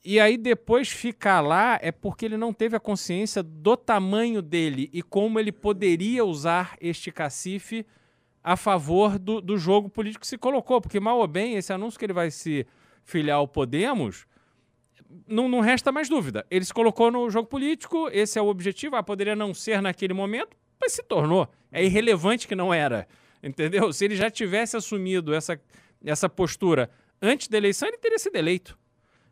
E 0.09 0.21
aí 0.21 0.37
depois 0.37 0.87
ficar 0.87 1.41
lá 1.41 1.77
é 1.81 1.91
porque 1.91 2.23
ele 2.23 2.37
não 2.37 2.53
teve 2.53 2.77
a 2.77 2.79
consciência 2.79 3.43
do 3.43 3.75
tamanho 3.75 4.41
dele 4.41 4.89
e 4.93 5.03
como 5.03 5.37
ele 5.37 5.51
poderia 5.51 6.23
usar 6.23 6.77
este 6.79 7.11
cacife 7.11 7.85
a 8.41 8.55
favor 8.55 9.19
do, 9.19 9.41
do 9.41 9.57
jogo 9.57 9.89
político 9.89 10.21
que 10.21 10.27
se 10.27 10.37
colocou. 10.37 10.79
Porque, 10.79 10.97
mal 10.97 11.19
ou 11.19 11.27
bem, 11.27 11.55
esse 11.55 11.73
anúncio 11.73 11.99
que 11.99 12.05
ele 12.05 12.13
vai 12.13 12.31
se 12.31 12.65
filiar 13.03 13.39
ao 13.39 13.49
Podemos, 13.49 14.25
não, 15.27 15.49
não 15.49 15.59
resta 15.59 15.91
mais 15.91 16.07
dúvida. 16.07 16.45
Ele 16.49 16.63
se 16.63 16.73
colocou 16.73 17.11
no 17.11 17.29
jogo 17.29 17.49
político, 17.49 18.07
esse 18.13 18.39
é 18.39 18.41
o 18.41 18.47
objetivo. 18.47 18.95
Ah, 18.95 19.03
poderia 19.03 19.35
não 19.35 19.53
ser 19.53 19.81
naquele 19.81 20.13
momento, 20.13 20.55
mas 20.79 20.93
se 20.93 21.03
tornou. 21.03 21.49
É 21.69 21.83
irrelevante 21.83 22.47
que 22.47 22.55
não 22.55 22.73
era. 22.73 23.09
Entendeu? 23.43 23.91
Se 23.91 24.05
ele 24.05 24.15
já 24.15 24.31
tivesse 24.31 24.77
assumido 24.77 25.33
essa, 25.33 25.59
essa 26.05 26.29
postura 26.29 26.89
antes 27.21 27.49
da 27.49 27.57
eleição, 27.57 27.89
ele 27.89 27.97
teria 27.97 28.17
sido 28.17 28.37
eleito. 28.37 28.79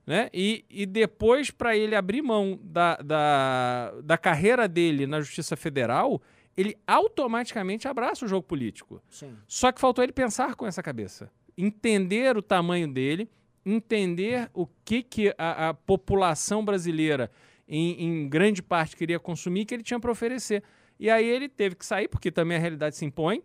Né? 0.06 0.30
E, 0.34 0.64
e 0.70 0.86
depois, 0.86 1.50
para 1.50 1.76
ele 1.76 1.96
abrir 1.96 2.22
mão 2.22 2.60
da, 2.62 2.96
da, 2.98 3.94
da 4.04 4.18
carreira 4.18 4.68
dele 4.68 5.08
na 5.08 5.20
Justiça 5.20 5.56
Federal, 5.56 6.22
ele 6.56 6.78
automaticamente 6.86 7.88
abraça 7.88 8.26
o 8.26 8.28
jogo 8.28 8.48
político. 8.48 9.02
Sim. 9.10 9.36
Só 9.48 9.72
que 9.72 9.82
faltou 9.82 10.04
ele 10.04 10.14
pensar 10.14 10.56
com 10.56 10.68
essa 10.68 10.84
cabeça. 10.84 11.32
Entender 11.58 12.38
o 12.38 12.42
tamanho 12.42 12.88
dele, 12.88 13.30
entender 13.66 14.50
o 14.54 14.68
que, 14.86 15.02
que 15.02 15.34
a, 15.38 15.70
a 15.70 15.74
população 15.74 16.64
brasileira, 16.64 17.32
em, 17.68 18.06
em 18.06 18.30
grande 18.30 18.62
parte, 18.62 18.96
queria 18.96 19.20
consumir, 19.20 19.66
que 19.66 19.74
ele 19.74 19.84
tinha 19.84 20.00
para 20.00 20.12
oferecer. 20.12 20.64
E 21.00 21.10
aí 21.10 21.28
ele 21.28 21.50
teve 21.50 21.76
que 21.76 21.86
sair, 21.86 22.08
porque 22.08 22.32
também 22.32 22.58
a 22.58 22.60
realidade 22.60 22.96
se 22.96 23.04
impõe. 23.04 23.44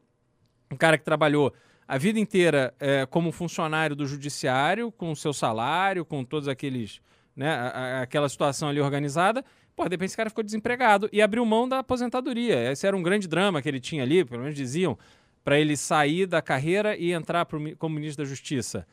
Um 0.71 0.77
cara 0.77 0.99
que 0.99 1.05
trabalhou 1.05 1.53
a 1.95 1.99
vida 1.99 2.19
inteira 2.21 2.73
eh, 2.79 3.05
como 3.07 3.33
funcionário 3.33 3.97
do 3.97 4.07
judiciário, 4.07 4.93
com 4.93 5.11
o 5.11 5.17
seu 5.17 5.33
salário, 5.33 6.05
com 6.05 6.25
todos 6.25 6.47
aqueles. 6.49 7.01
Né, 7.35 7.49
a- 7.49 7.69
a- 7.69 8.03
aquela 8.03 8.29
situação 8.29 8.69
ali 8.69 8.81
organizada. 8.81 9.45
Pô, 9.75 9.85
de 9.85 9.91
repente 9.95 10.09
esse 10.09 10.17
cara 10.17 10.29
ficou 10.29 10.45
desempregado 10.45 11.09
e 11.13 11.23
abriu 11.23 11.45
mão 11.47 11.69
da 11.69 11.79
aposentadoria. 11.79 12.71
Esse 12.71 12.87
era 12.87 12.95
um 12.97 13.03
grande 13.03 13.27
drama 13.29 13.63
que 13.63 13.69
ele 13.69 13.81
tinha 13.81 14.03
ali, 14.03 14.25
pelo 14.25 14.43
menos 14.43 14.55
diziam, 14.57 14.99
para 15.43 15.59
ele 15.59 15.77
sair 15.77 16.27
da 16.27 16.43
carreira 16.43 16.97
e 16.97 17.13
entrar 17.13 17.47
pro 17.47 17.59
como 17.77 17.95
ministro 17.95 18.23
da 18.25 18.29
Justiça. 18.29 18.87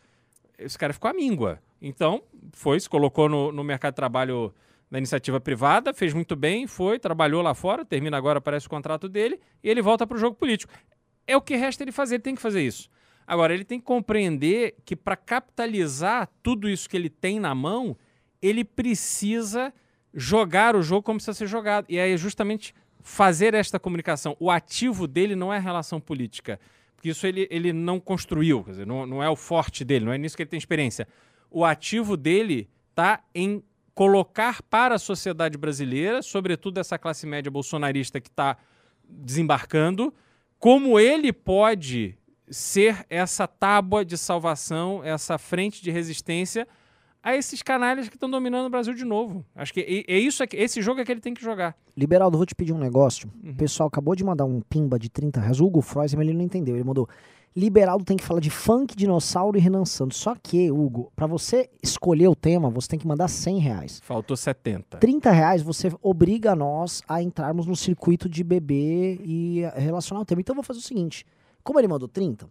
Esse 0.58 0.78
cara 0.78 0.94
ficou 0.94 1.10
à 1.10 1.14
míngua. 1.14 1.60
Então, 1.82 2.24
foi, 2.54 2.80
se 2.80 2.88
colocou 2.90 3.28
no, 3.28 3.52
no 3.52 3.64
mercado 3.64 3.94
de 3.94 3.98
trabalho 3.98 4.54
da 4.90 4.98
iniciativa 4.98 5.40
privada, 5.42 5.94
fez 5.94 6.14
muito 6.14 6.36
bem, 6.36 6.66
foi, 6.68 6.98
trabalhou 6.98 7.42
lá 7.42 7.54
fora, 7.54 7.84
termina 7.84 8.16
agora, 8.18 8.40
parece 8.40 8.68
o 8.68 8.70
contrato 8.70 9.10
dele, 9.10 9.40
e 9.62 9.70
ele 9.70 9.82
volta 9.82 10.08
para 10.08 10.16
o 10.16 10.20
jogo 10.20 10.36
político. 10.36 10.72
É 11.28 11.36
o 11.36 11.42
que 11.42 11.56
resta 11.56 11.84
ele 11.84 11.92
fazer, 11.92 12.16
ele 12.16 12.24
tem 12.24 12.36
que 12.36 12.42
fazer 12.42 12.62
isso. 12.62 12.90
Agora, 13.28 13.54
ele 13.54 13.66
tem 13.66 13.80
que 13.80 13.86
compreender 13.86 14.76
que 14.86 14.96
para 14.96 15.18
capitalizar 15.18 16.30
tudo 16.42 16.70
isso 16.70 16.90
que 16.90 16.96
ele 16.96 17.10
tem 17.10 17.40
na 17.40 17.54
mão, 17.54 17.98
ele 18.42 18.64
precisa 18.64 19.74
jogar 20.14 20.76
o 20.76 20.82
jogo 20.82 21.04
como 21.04 21.18
precisa 21.18 21.38
ser 21.38 21.48
jogado. 21.48 21.86
E 21.90 22.00
aí 22.00 22.16
justamente 22.18 22.74
fazer 23.08 23.54
esta 23.54 23.80
comunicação. 23.80 24.36
O 24.40 24.52
ativo 24.52 25.08
dele 25.08 25.36
não 25.36 25.54
é 25.54 25.58
a 25.58 25.62
relação 25.62 26.00
política, 26.00 26.60
porque 26.96 27.10
isso 27.10 27.26
ele, 27.26 27.48
ele 27.50 27.72
não 27.72 28.00
construiu, 28.00 28.64
quer 28.64 28.72
dizer, 28.72 28.88
não, 28.88 29.06
não 29.06 29.24
é 29.24 29.30
o 29.30 29.36
forte 29.36 29.86
dele, 29.86 30.06
não 30.06 30.12
é 30.12 30.18
nisso 30.18 30.36
que 30.36 30.44
ele 30.44 30.50
tem 30.50 30.58
experiência. 30.58 31.08
O 31.50 31.64
ativo 31.64 32.18
dele 32.18 32.70
está 32.90 33.24
em 33.34 33.64
colocar 33.96 34.62
para 34.62 34.96
a 34.96 35.00
sociedade 35.00 35.58
brasileira, 35.58 36.22
sobretudo 36.22 36.80
essa 36.80 36.98
classe 37.00 37.26
média 37.26 37.50
bolsonarista 37.50 38.20
que 38.20 38.30
está 38.30 38.58
desembarcando, 39.08 40.14
como 40.60 41.00
ele 41.00 41.32
pode 41.32 42.18
ser 42.50 43.06
essa 43.10 43.48
tábua 43.48 44.06
de 44.06 44.18
salvação, 44.18 45.04
essa 45.04 45.38
frente 45.38 45.82
de 45.84 45.92
resistência 45.92 46.68
a 47.22 47.36
esses 47.36 47.62
canalhas 47.62 48.08
que 48.08 48.16
estão 48.16 48.30
dominando 48.30 48.68
o 48.68 48.70
Brasil 48.70 48.94
de 48.94 49.04
novo. 49.04 49.46
Acho 49.54 49.74
que 49.74 49.82
é, 49.82 50.16
é 50.16 50.18
isso, 50.18 50.42
é 50.44 50.48
esse 50.54 50.82
jogo 50.82 51.02
é 51.02 51.06
que 51.06 51.12
ele 51.12 51.20
tem 51.20 51.34
que 51.34 51.44
jogar. 51.44 51.76
Liberaldo, 51.96 52.38
vou 52.38 52.46
te 52.46 52.56
pedir 52.56 52.72
um 52.72 52.78
negócio. 52.78 53.30
Uhum. 53.44 53.52
O 53.52 53.56
pessoal 53.56 53.88
acabou 53.88 54.16
de 54.16 54.24
mandar 54.24 54.46
um 54.46 54.62
pimba 54.62 54.98
de 54.98 55.10
30 55.10 55.42
reais. 55.42 55.60
O 55.60 55.66
Hugo 55.66 55.82
Freusman, 55.82 56.26
ele 56.26 56.38
não 56.38 56.46
entendeu. 56.46 56.76
Ele 56.76 56.86
mandou. 56.86 57.10
Liberaldo 57.60 58.06
tem 58.06 58.16
que 58.16 58.24
falar 58.24 58.40
de 58.40 58.52
funk, 58.52 58.96
dinossauro 58.96 59.58
e 59.58 59.60
Renan 59.60 59.84
Santos. 59.84 60.18
Só 60.20 60.36
que, 60.36 60.70
Hugo, 60.72 61.12
pra 61.16 61.26
você 61.26 61.68
escolher 61.82 62.28
o 62.28 62.36
tema, 62.36 62.70
você 62.70 62.88
tem 62.88 63.00
que 63.00 63.08
mandar 63.08 63.28
100 63.28 63.58
reais. 63.58 64.00
Faltou 64.04 64.38
70. 64.38 64.98
30 65.00 65.32
reais 65.32 65.64
você 65.64 65.92
obriga 66.02 66.56
nós 66.56 67.02
a 67.08 67.20
entrarmos 67.22 67.66
no 67.66 67.76
circuito 67.76 68.30
de 68.30 68.44
beber 68.44 69.20
e 69.24 69.64
relacionar 69.76 70.22
o 70.22 70.26
tema. 70.26 70.40
Então 70.42 70.54
eu 70.54 70.58
vou 70.58 70.64
fazer 70.64 70.80
o 70.80 70.84
seguinte: 70.84 71.26
como 71.64 71.80
ele 71.80 71.88
mandou 71.88 72.08
30, 72.08 72.48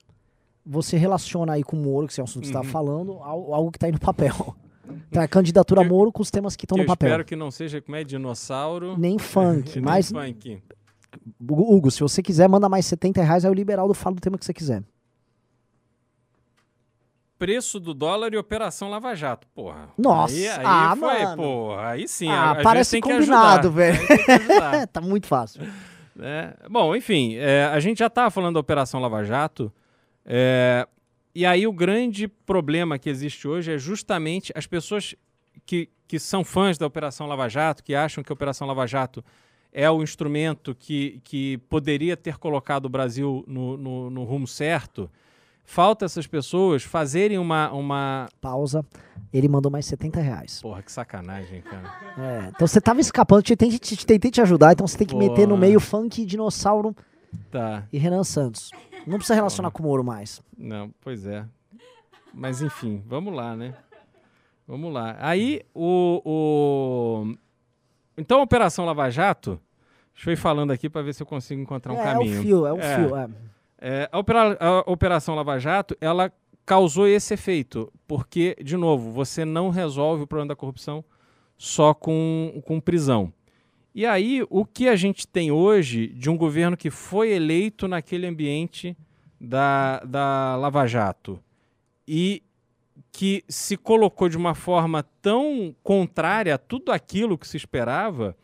você 0.65 0.97
relaciona 0.97 1.53
aí 1.53 1.63
com 1.63 1.77
o 1.77 1.81
Moro, 1.81 2.09
que 2.09 2.19
é 2.21 2.23
um 2.23 2.25
assunto 2.25 2.43
que 2.43 2.49
você 2.49 2.55
Uhum. 2.57 2.61
estava 2.63 2.73
falando, 2.73 3.13
al- 3.23 3.55
algo 3.55 3.71
que 3.71 3.77
está 3.77 3.87
aí 3.87 3.93
no 3.93 4.01
papel. 4.01 4.35
Então 5.11 5.21
é 5.21 5.27
candidatura 5.27 5.83
Eu- 5.83 5.89
Moro 5.89 6.13
com 6.13 6.23
os 6.23 6.31
temas 6.31 6.55
que 6.55 6.65
estão 6.65 6.77
no 6.79 6.85
eu 6.85 6.87
papel. 6.87 7.09
espero 7.09 7.25
que 7.25 7.35
não 7.35 7.51
seja 7.51 7.81
como 7.81 7.97
é 7.97 8.05
dinossauro. 8.05 8.97
Nem 8.97 9.19
funk. 9.19 9.75
nem 9.77 9.85
mas, 9.85 10.11
funk. 10.13 10.63
Hugo, 11.41 11.91
se 11.91 12.01
você 12.01 12.23
quiser, 12.23 12.49
manda 12.49 12.69
mais 12.69 12.87
70 12.87 13.21
reais, 13.23 13.45
aí 13.45 13.51
o 13.51 13.55
Liberaldo 13.55 13.93
fala 13.95 14.15
do 14.15 14.21
tema 14.21 14.39
que 14.39 14.45
você 14.45 14.53
quiser. 14.55 14.85
Preço 17.39 17.79
do 17.79 17.93
dólar 17.93 18.33
e 18.33 18.37
operação 18.39 18.89
Lava 18.89 19.15
Jato. 19.15 19.47
Porra. 19.55 19.91
Nossa, 19.99 20.35
Aí, 20.35 20.49
aí 20.49 20.65
ah, 20.65 20.97
foi, 20.99 21.23
mano. 21.25 21.37
porra. 21.37 21.89
Aí 21.89 22.09
sim. 22.09 22.29
ah, 22.31 22.41
a- 22.43 22.51
a 22.53 22.63
parece 22.63 23.01
combinado, 23.01 23.71
velho. 23.71 23.99
Tá 24.93 25.01
muito 25.03 25.27
fácil. 25.27 25.63
né? 26.15 26.55
Bom, 26.71 26.97
enfim, 26.97 27.35
é, 27.37 27.65
a 27.67 27.79
gente 27.79 27.99
já 27.99 28.07
estava 28.07 28.31
falando 28.31 28.55
da 28.55 28.61
Operação 28.61 29.01
Lava 29.01 29.23
Jato, 29.23 29.71
é, 30.25 30.87
e 31.35 31.45
aí 31.45 31.67
o 31.67 31.73
grande 31.73 32.27
problema 32.27 32.99
que 32.99 33.11
existe 33.11 33.47
hoje 33.47 33.73
é 33.75 33.79
justamente 33.79 34.51
as 34.57 34.67
pessoas 34.67 35.15
que, 35.67 35.91
que 36.09 36.19
são 36.19 36.43
fãs 36.43 36.79
da 36.79 36.87
Operação 36.87 37.27
Lava 37.27 37.49
Jato, 37.49 37.85
que 37.85 37.95
acham 37.95 38.25
que 38.25 38.33
a 38.33 38.35
Operação 38.35 38.67
Lava 38.67 38.87
Jato 38.87 39.23
é 39.73 39.91
o 39.91 40.03
instrumento 40.03 40.75
que, 40.75 41.21
que 41.23 41.59
poderia 41.69 42.17
ter 42.17 42.39
colocado 42.39 42.87
o 42.87 42.89
Brasil 42.89 43.45
no, 43.47 43.77
no, 43.77 44.09
no 44.09 44.25
rumo 44.25 44.47
certo. 44.47 45.11
Falta 45.69 46.05
essas 46.05 46.27
pessoas 46.27 46.85
fazerem 46.85 47.39
uma, 47.39 47.71
uma. 47.73 48.29
Pausa. 48.41 48.85
Ele 49.33 49.49
mandou 49.49 49.71
mais 49.71 49.85
70 49.87 50.21
reais. 50.21 50.63
Porra, 50.63 50.81
que 50.83 50.91
sacanagem, 50.93 51.61
cara. 51.61 51.93
É, 52.17 52.49
então 52.55 52.67
você 52.67 52.81
tava 52.81 53.01
escapando, 53.01 53.43
te- 53.43 53.57
tentei 53.57 53.79
te, 53.79 53.97
te- 53.97 54.07
tentei 54.07 54.31
te 54.31 54.41
ajudar, 54.41 54.73
então 54.73 54.87
você 54.87 54.97
tem 54.97 55.07
que 55.07 55.17
meter 55.17 55.43
no 55.43 55.49
Boa. 55.49 55.61
meio 55.61 55.81
funk, 55.81 56.25
dinossauro 56.25 56.95
Tá. 57.51 57.83
e 57.93 57.99
Renan 57.99 58.23
Santos. 58.25 58.71
Não 59.07 59.17
precisa 59.19 59.35
relacionar 59.35 59.71
com 59.73 59.83
o 59.83 59.87
Moro 59.87 60.03
mais. 60.05 60.41
Não, 60.57 60.91
pois 61.01 61.27
é. 61.27 61.45
Mas 62.33 62.63
enfim, 62.63 63.03
vamos 63.07 63.35
lá, 63.35 63.57
né? 63.57 63.75
Vamos 64.67 64.93
lá. 64.93 65.17
Aí 65.19 65.63
o. 65.75 66.23
o... 66.25 67.35
Então 68.17 68.39
a 68.41 68.43
Operação 68.43 68.85
Lava 68.85 69.11
Jato. 69.11 69.61
Deixa 70.15 70.31
eu 70.31 70.33
ir 70.33 70.37
falando 70.37 70.71
aqui 70.71 70.89
para 70.89 71.03
ver 71.03 71.13
se 71.13 71.23
eu 71.23 71.27
consigo 71.27 71.61
encontrar 71.61 71.93
um 71.93 71.99
é, 72.01 72.03
caminho. 72.05 72.37
é 72.37 72.39
o 72.39 72.43
fio, 72.43 72.67
é 72.67 72.73
o 72.73 72.79
É. 72.81 72.97
fio. 72.97 73.17
É. 73.17 73.29
É, 73.79 74.09
a, 74.11 74.19
opera- 74.19 74.57
a 74.59 74.91
Operação 74.91 75.35
Lava 75.35 75.59
Jato, 75.59 75.97
ela 76.01 76.33
causou 76.65 77.07
esse 77.07 77.35
efeito, 77.35 77.93
porque, 78.07 78.57
de 78.63 78.77
novo, 78.77 79.11
você 79.13 79.45
não 79.45 79.71
resolve 79.71 80.25
o 80.25 80.27
problema 80.27 80.49
da 80.49 80.57
corrupção 80.57 81.05
só 81.57 81.95
com, 81.95 82.61
com 82.65 82.81
prisão. 82.81 83.33
E 83.95 84.05
aí, 84.05 84.45
o 84.51 84.65
que 84.65 84.89
a 84.89 84.97
gente 84.97 85.27
tem 85.27 85.51
hoje 85.51 86.09
de 86.09 86.29
um 86.29 86.37
governo 86.37 86.77
que 86.77 86.91
foi 86.91 87.31
eleito 87.31 87.89
naquele 87.89 88.27
ambiente 88.27 88.97
da, 89.41 90.01
da 90.01 90.57
Lava 90.57 90.87
Jato 90.87 91.41
e 92.07 92.43
que 93.11 93.43
se 93.49 93.77
colocou 93.77 94.29
de 94.29 94.37
uma 94.37 94.55
forma 94.55 95.03
tão 95.23 95.75
contrária 95.83 96.55
a 96.55 96.59
tudo 96.59 96.93
aquilo 96.93 97.39
que 97.39 97.49
se 97.49 97.57
esperava, 97.57 98.37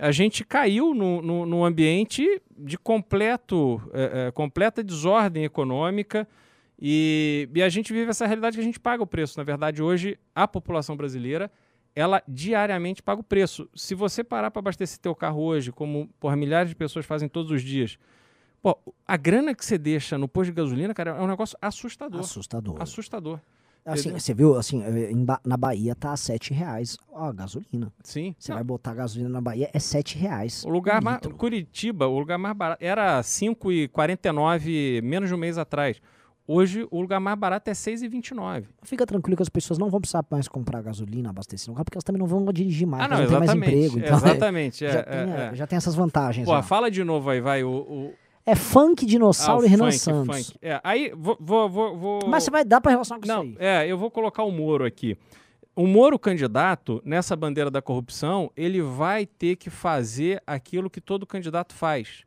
a 0.00 0.10
gente 0.10 0.44
caiu 0.44 0.94
no, 0.94 1.20
no, 1.20 1.44
no 1.44 1.64
ambiente 1.64 2.40
de 2.56 2.78
completo, 2.78 3.80
é, 3.92 4.28
é, 4.28 4.30
completa 4.30 4.82
desordem 4.82 5.44
econômica 5.44 6.26
e, 6.80 7.46
e 7.54 7.62
a 7.62 7.68
gente 7.68 7.92
vive 7.92 8.08
essa 8.08 8.26
realidade 8.26 8.56
que 8.56 8.62
a 8.62 8.64
gente 8.64 8.80
paga 8.80 9.02
o 9.02 9.06
preço. 9.06 9.38
Na 9.38 9.44
verdade, 9.44 9.82
hoje, 9.82 10.18
a 10.34 10.48
população 10.48 10.96
brasileira 10.96 11.50
ela 11.94 12.22
diariamente 12.26 13.02
paga 13.02 13.20
o 13.20 13.24
preço. 13.24 13.68
Se 13.74 13.94
você 13.94 14.24
parar 14.24 14.50
para 14.50 14.60
abastecer 14.60 14.98
teu 14.98 15.14
carro 15.14 15.42
hoje, 15.42 15.70
como 15.70 16.08
por 16.18 16.34
milhares 16.34 16.70
de 16.70 16.76
pessoas 16.76 17.04
fazem 17.04 17.28
todos 17.28 17.50
os 17.50 17.62
dias, 17.62 17.98
pô, 18.62 18.78
a 19.06 19.16
grana 19.18 19.54
que 19.54 19.64
você 19.64 19.76
deixa 19.76 20.16
no 20.16 20.28
posto 20.28 20.50
de 20.50 20.56
gasolina, 20.56 20.94
cara, 20.94 21.10
é 21.10 21.20
um 21.20 21.26
negócio 21.26 21.58
assustador. 21.60 22.20
Assustador. 22.20 22.80
Assustador. 22.80 23.40
Assim, 23.84 24.12
você 24.12 24.34
viu, 24.34 24.56
assim, 24.56 24.82
Ba- 25.24 25.40
na 25.44 25.56
Bahia 25.56 25.94
tá 25.94 26.16
7 26.16 26.52
reais 26.52 26.96
a 27.14 27.32
gasolina. 27.32 27.92
Sim. 28.04 28.34
Você 28.38 28.52
vai 28.52 28.62
botar 28.62 28.94
gasolina 28.94 29.28
na 29.30 29.40
Bahia, 29.40 29.70
é 29.72 29.78
7 29.78 30.18
reais. 30.18 30.64
O 30.64 30.68
lugar 30.68 31.00
um 31.00 31.04
mais. 31.04 31.20
Curitiba, 31.36 32.06
o 32.06 32.18
lugar 32.18 32.38
mais 32.38 32.56
barato. 32.56 32.84
Era 32.84 33.22
5,49 33.22 35.02
menos 35.02 35.28
de 35.28 35.34
um 35.34 35.38
mês 35.38 35.58
atrás. 35.58 36.00
Hoje, 36.52 36.84
o 36.90 37.00
lugar 37.00 37.20
mais 37.20 37.38
barato 37.38 37.70
é 37.70 37.72
6,29. 37.72 38.64
Fica 38.82 39.06
tranquilo 39.06 39.36
que 39.36 39.42
as 39.42 39.48
pessoas 39.48 39.78
não 39.78 39.88
vão 39.88 40.00
precisar 40.00 40.24
mais 40.28 40.48
comprar 40.48 40.82
gasolina, 40.82 41.30
abastecer 41.30 41.68
no 41.68 41.74
carro, 41.74 41.84
porque 41.84 41.96
elas 41.96 42.02
também 42.02 42.18
não 42.18 42.26
vão 42.26 42.44
dirigir 42.52 42.88
mais, 42.88 43.04
Ah, 43.04 43.08
não, 43.08 43.18
não 43.18 43.28
têm 43.28 43.38
mais 43.38 43.54
emprego. 43.54 43.98
Então, 43.98 44.16
exatamente. 44.16 44.84
é, 44.84 44.90
já, 44.90 44.98
é, 44.98 45.02
tem, 45.02 45.32
é. 45.32 45.54
já 45.54 45.66
tem 45.68 45.76
essas 45.76 45.94
vantagens. 45.94 46.44
Pô, 46.44 46.52
já. 46.52 46.62
fala 46.62 46.90
de 46.90 47.04
novo 47.04 47.30
aí, 47.30 47.40
vai. 47.40 47.62
O, 47.62 48.12
É 48.46 48.54
funk, 48.54 49.04
ah, 49.04 49.08
dinossauro 49.08 49.62
o 49.62 49.66
e 49.66 49.68
Renan 49.68 49.84
funk, 49.90 49.98
Santos. 49.98 50.46
funk. 50.48 50.58
É, 50.62 50.80
aí, 50.82 51.12
vou. 51.16 51.36
vou, 51.40 51.68
vou, 51.68 51.96
vou- 51.96 52.20
Mas 52.28 52.44
você 52.44 52.50
vai 52.50 52.64
dar 52.64 52.80
pra 52.80 52.90
relacionar 52.90 53.20
com 53.20 53.26
Não, 53.28 53.44
isso 53.44 53.56
aí. 53.60 53.66
é, 53.66 53.86
eu 53.86 53.96
vou 53.98 54.10
colocar 54.10 54.42
o 54.44 54.50
Moro 54.50 54.84
aqui. 54.84 55.16
O 55.76 55.86
Moro 55.86 56.18
candidato, 56.18 57.00
nessa 57.04 57.36
bandeira 57.36 57.70
da 57.70 57.80
corrupção, 57.80 58.50
ele 58.56 58.82
vai 58.82 59.24
ter 59.24 59.56
que 59.56 59.70
fazer 59.70 60.42
aquilo 60.46 60.90
que 60.90 61.00
todo 61.00 61.26
candidato 61.26 61.74
faz. 61.74 62.24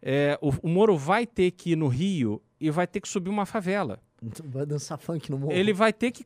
É, 0.00 0.38
o, 0.40 0.50
o 0.62 0.68
Moro 0.68 0.96
vai 0.96 1.26
ter 1.26 1.50
que 1.50 1.72
ir 1.72 1.76
no 1.76 1.88
Rio 1.88 2.40
e 2.60 2.70
vai 2.70 2.86
ter 2.86 3.00
que 3.00 3.08
subir 3.08 3.28
uma 3.28 3.44
favela. 3.44 3.98
Então 4.22 4.46
Vai 4.48 4.64
dançar 4.64 4.96
funk 4.98 5.30
no 5.30 5.38
morro. 5.38 5.52
Ele 5.52 5.72
vai 5.72 5.92
ter 5.92 6.10
que 6.10 6.24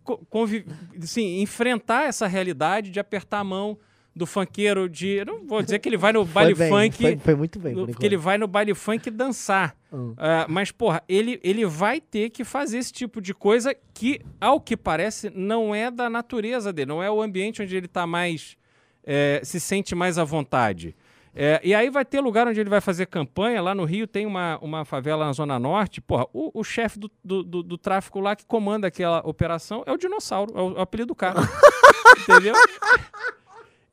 enfrentar 1.19 2.05
essa 2.07 2.27
realidade 2.27 2.91
de 2.91 3.01
apertar 3.01 3.41
a 3.41 3.45
mão 3.45 3.79
do 4.15 4.27
funkeiro 4.27 4.89
de. 4.89 5.25
Não 5.25 5.47
vou 5.47 5.63
dizer 5.63 5.79
que 5.79 5.89
ele 5.89 5.97
vai 5.97 6.13
no 6.13 6.25
baile 6.27 6.55
bem, 6.55 6.69
funk. 6.69 7.03
Foi, 7.03 7.17
foi 7.19 7.35
muito 7.35 7.59
bem. 7.59 7.75
no- 7.75 7.87
por 7.87 7.97
que 7.97 8.05
ele 8.07 8.17
vai 8.17 8.37
no 8.39 8.47
baile 8.47 8.75
funk 8.75 9.11
dançar. 9.11 9.75
Hum. 9.93 10.15
Ah, 10.17 10.47
mas, 10.49 10.71
porra, 10.71 11.03
ele, 11.09 11.41
ele 11.43 11.65
vai 11.67 12.01
ter 12.01 12.31
que 12.31 12.45
fazer 12.45 12.79
esse 12.79 12.93
tipo 12.93 13.21
de 13.21 13.33
coisa 13.35 13.75
que, 13.95 14.21
ao 14.41 14.61
que 14.61 14.77
parece, 14.77 15.31
não 15.35 15.75
é 15.75 15.91
da 15.91 16.09
natureza 16.11 16.73
dele, 16.73 16.89
não 16.89 17.03
é 17.03 17.11
o 17.11 17.21
ambiente 17.23 17.63
onde 17.63 17.77
ele 17.77 17.89
tá 17.89 18.07
mais. 18.07 18.57
eh, 19.05 19.41
se 19.45 19.59
sente 19.59 19.95
mais 19.95 20.19
à 20.19 20.25
vontade. 20.25 20.95
É, 21.33 21.61
e 21.63 21.73
aí 21.73 21.89
vai 21.91 22.05
ter 22.05 22.21
lugar 22.21 22.49
onde 22.49 22.59
ele 22.59 22.69
vai 22.69 22.81
fazer 22.81 23.07
campanha. 23.07 23.63
Lá 23.63 23.73
no 23.73 23.85
Rio 23.85 24.05
tem 24.05 24.27
uma, 24.27 24.59
uma 24.61 24.85
favela 24.85 25.25
na 25.25 25.33
Zona 25.33 25.61
Norte. 25.61 26.01
Porra, 26.01 26.27
o, 26.33 26.51
o 26.59 26.65
chefe 26.65 26.99
do, 26.99 27.09
do, 27.25 27.43
do- 27.45 27.63
do 27.63 27.79
tráfico 27.79 28.19
lá 28.19 28.35
que 28.35 28.45
comanda 28.45 28.89
aquela 28.89 29.21
operação 29.25 29.85
é 29.87 29.93
o 29.93 29.97
dinossauro, 29.97 30.53
é 30.57 30.61
o, 30.61 30.69
é 30.77 30.79
o 30.79 30.81
apelido 30.81 31.07
do 31.09 31.15
cara. 31.15 31.39
Entendeu? 32.29 32.55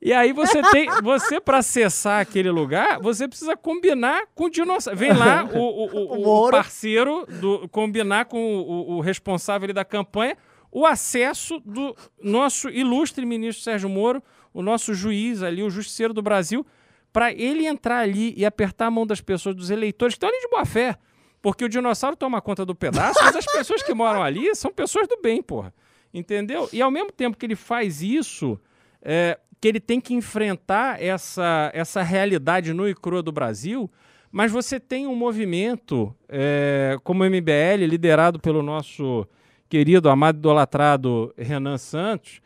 E 0.00 0.12
aí 0.12 0.32
você 0.32 0.62
tem, 0.70 0.88
você 1.02 1.40
para 1.40 1.58
acessar 1.58 2.20
aquele 2.20 2.50
lugar, 2.50 3.00
você 3.00 3.26
precisa 3.26 3.56
combinar 3.56 4.26
com 4.34 4.44
o 4.44 4.50
dinossauro. 4.50 4.96
Vem 4.98 5.12
lá 5.12 5.44
o, 5.52 5.58
o, 5.58 5.84
o- 5.86 6.46
O 6.48 6.50
parceiro 6.52 7.26
do 7.40 7.68
combinar 7.68 8.26
com 8.26 8.38
o, 8.60 9.00
responsável 9.00 9.66
ali 9.66 9.72
da 9.72 9.84
campanha 9.84 10.36
o 10.70 10.84
acesso 10.86 11.58
do 11.64 11.96
nosso 12.22 12.68
ilustre 12.68 13.24
ministro 13.24 13.64
Sérgio 13.64 13.88
Moro, 13.88 14.22
o 14.52 14.60
nosso 14.62 14.92
juiz 14.92 15.42
ali, 15.42 15.62
o 15.62 15.70
justiceiro 15.70 16.12
do 16.12 16.20
Brasil, 16.20 16.64
para 17.10 17.32
ele 17.32 17.66
entrar 17.66 18.00
ali 18.00 18.34
e 18.36 18.44
apertar 18.44 18.86
a 18.86 18.90
mão 18.90 19.06
das 19.06 19.20
pessoas, 19.20 19.56
dos 19.56 19.70
eleitores 19.70 20.14
que 20.14 20.18
estão 20.18 20.28
ali 20.28 20.38
de 20.40 20.48
boa 20.48 20.66
fé. 20.66 20.96
Porque 21.40 21.64
o 21.64 21.68
dinossauro 21.70 22.14
toma 22.16 22.40
conta 22.42 22.66
do 22.66 22.74
pedaço, 22.74 23.18
mas 23.24 23.34
as 23.34 23.46
pessoas 23.46 23.82
que 23.82 23.94
moram 23.94 24.22
ali 24.22 24.54
são 24.54 24.70
pessoas 24.70 25.08
do 25.08 25.18
bem, 25.22 25.42
porra. 25.42 25.72
Entendeu? 26.12 26.68
E 26.70 26.82
ao 26.82 26.90
mesmo 26.90 27.10
tempo 27.12 27.36
que 27.38 27.46
ele 27.46 27.56
faz 27.56 28.02
isso, 28.02 28.60
é, 29.00 29.38
que 29.60 29.66
ele 29.68 29.80
tem 29.80 30.00
que 30.00 30.14
enfrentar 30.14 31.02
essa, 31.02 31.70
essa 31.74 32.02
realidade 32.02 32.72
nua 32.72 32.90
e 32.90 32.94
crua 32.94 33.22
do 33.22 33.32
Brasil, 33.32 33.90
mas 34.30 34.52
você 34.52 34.78
tem 34.78 35.06
um 35.06 35.16
movimento 35.16 36.14
é, 36.28 36.96
como 37.02 37.22
o 37.22 37.26
MBL, 37.26 37.84
liderado 37.88 38.38
pelo 38.38 38.62
nosso 38.62 39.26
querido, 39.68 40.08
amado, 40.08 40.36
idolatrado 40.38 41.32
Renan 41.36 41.78
Santos, 41.78 42.40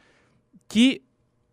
que 0.69 1.03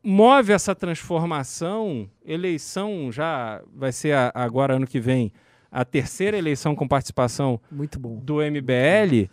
move 0.03 0.53
essa 0.53 0.73
transformação. 0.75 2.09
Eleição 2.25 3.11
já 3.11 3.61
vai 3.75 3.91
ser 3.91 4.13
a- 4.13 4.31
agora, 4.33 4.75
ano 4.75 4.87
que 4.87 4.99
vem, 4.99 5.31
a 5.71 5.83
terceira 5.83 6.37
eleição 6.37 6.75
com 6.75 6.87
participação 6.87 7.59
Muito 7.71 7.99
bom. 7.99 8.15
do 8.17 8.41
MBL, 8.41 9.29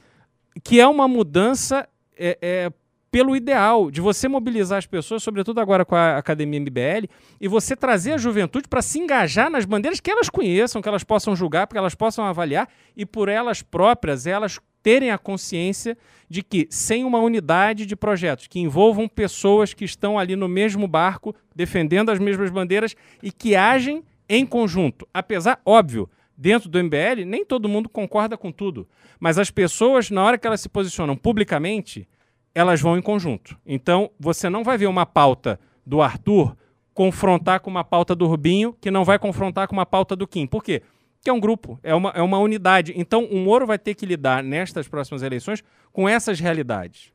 que 0.65 0.81
é 0.81 0.87
uma 0.87 1.07
mudança 1.07 1.89
é, 2.19 2.39
é, 2.41 2.73
pelo 3.11 3.37
ideal 3.37 3.91
de 3.91 4.01
você 4.01 4.29
mobilizar 4.29 4.79
as 4.79 4.87
pessoas, 4.87 5.23
sobretudo 5.23 5.61
agora 5.61 5.85
com 5.85 5.95
a 5.95 6.19
Academia 6.19 6.61
MBL, 6.61 7.09
e 7.41 7.49
você 7.49 7.75
trazer 7.75 8.13
a 8.13 8.19
juventude 8.19 8.69
para 8.69 8.83
se 8.83 8.99
engajar 8.99 9.51
nas 9.51 9.65
bandeiras 9.65 10.01
que 10.01 10.11
elas 10.11 10.29
conheçam, 10.29 10.83
que 10.83 10.89
elas 10.89 11.05
possam 11.05 11.35
julgar, 11.35 11.67
que 11.67 11.79
elas 11.79 11.95
possam 11.95 12.25
avaliar, 12.25 12.69
e 12.97 13.07
por 13.07 13.29
elas 13.29 13.63
próprias, 13.63 14.27
elas 14.27 14.59
terem 14.83 15.11
a 15.11 15.19
consciência 15.19 15.99
de 16.29 16.43
que 16.43 16.69
sem 16.71 17.05
uma 17.05 17.19
unidade 17.19 17.87
de 17.87 17.97
projetos 17.97 18.47
que 18.47 18.61
envolvam 18.61 19.09
pessoas 19.09 19.75
que 19.75 19.85
estão 19.85 20.19
ali 20.19 20.37
no 20.37 20.49
mesmo 20.49 20.87
barco, 20.87 21.35
defendendo 21.55 22.11
as 22.11 22.19
mesmas 22.19 22.51
bandeiras 22.51 22.95
e 23.23 23.33
que 23.33 23.57
agem 23.57 24.05
em 24.29 24.45
conjunto. 24.47 25.07
Apesar, 25.13 25.61
óbvio, 25.65 26.09
dentro 26.37 26.69
do 26.69 26.83
MBL, 26.83 27.25
nem 27.27 27.45
todo 27.45 27.69
mundo 27.69 27.89
concorda 27.89 28.37
com 28.37 28.53
tudo. 28.53 28.89
Mas 29.19 29.39
as 29.39 29.51
pessoas, 29.51 30.11
na 30.11 30.23
hora 30.23 30.39
que 30.39 30.47
elas 30.47 30.61
se 30.61 30.69
posicionam 30.69 31.17
publicamente, 31.17 32.09
elas 32.57 32.81
vão 32.81 32.97
em 32.97 33.03
conjunto. 33.03 33.55
Então, 33.67 34.11
você 34.19 34.49
não 34.49 34.65
vai 34.65 34.79
ver 34.79 34.87
uma 34.87 35.05
pauta 35.05 35.61
do 35.85 36.01
Arthur 36.01 36.57
confrontar 36.95 37.61
com 37.61 37.69
uma 37.69 37.85
pauta 37.85 38.15
do 38.15 38.27
Rubinho, 38.27 38.75
que 38.81 38.91
não 38.91 39.05
vai 39.05 39.19
confrontar 39.19 39.69
com 39.69 39.75
uma 39.75 39.85
pauta 39.85 40.17
do 40.17 40.27
Kim. 40.27 40.47
Por 40.47 40.65
quê? 40.65 40.81
Porque 41.17 41.29
é 41.29 41.33
um 41.35 41.39
grupo, 41.39 41.79
é 41.83 41.95
uma, 41.95 42.11
é 42.13 42.23
uma 42.23 42.39
unidade. 42.39 42.95
Então, 42.97 43.27
o 43.27 43.37
Moro 43.37 43.67
vai 43.67 43.79
ter 43.79 43.95
que 43.95 44.07
lidar, 44.07 44.43
nestas 44.43 44.89
próximas 44.89 45.23
eleições, 45.23 45.63
com 45.93 46.09
essas 46.09 46.41
realidades. 46.41 47.13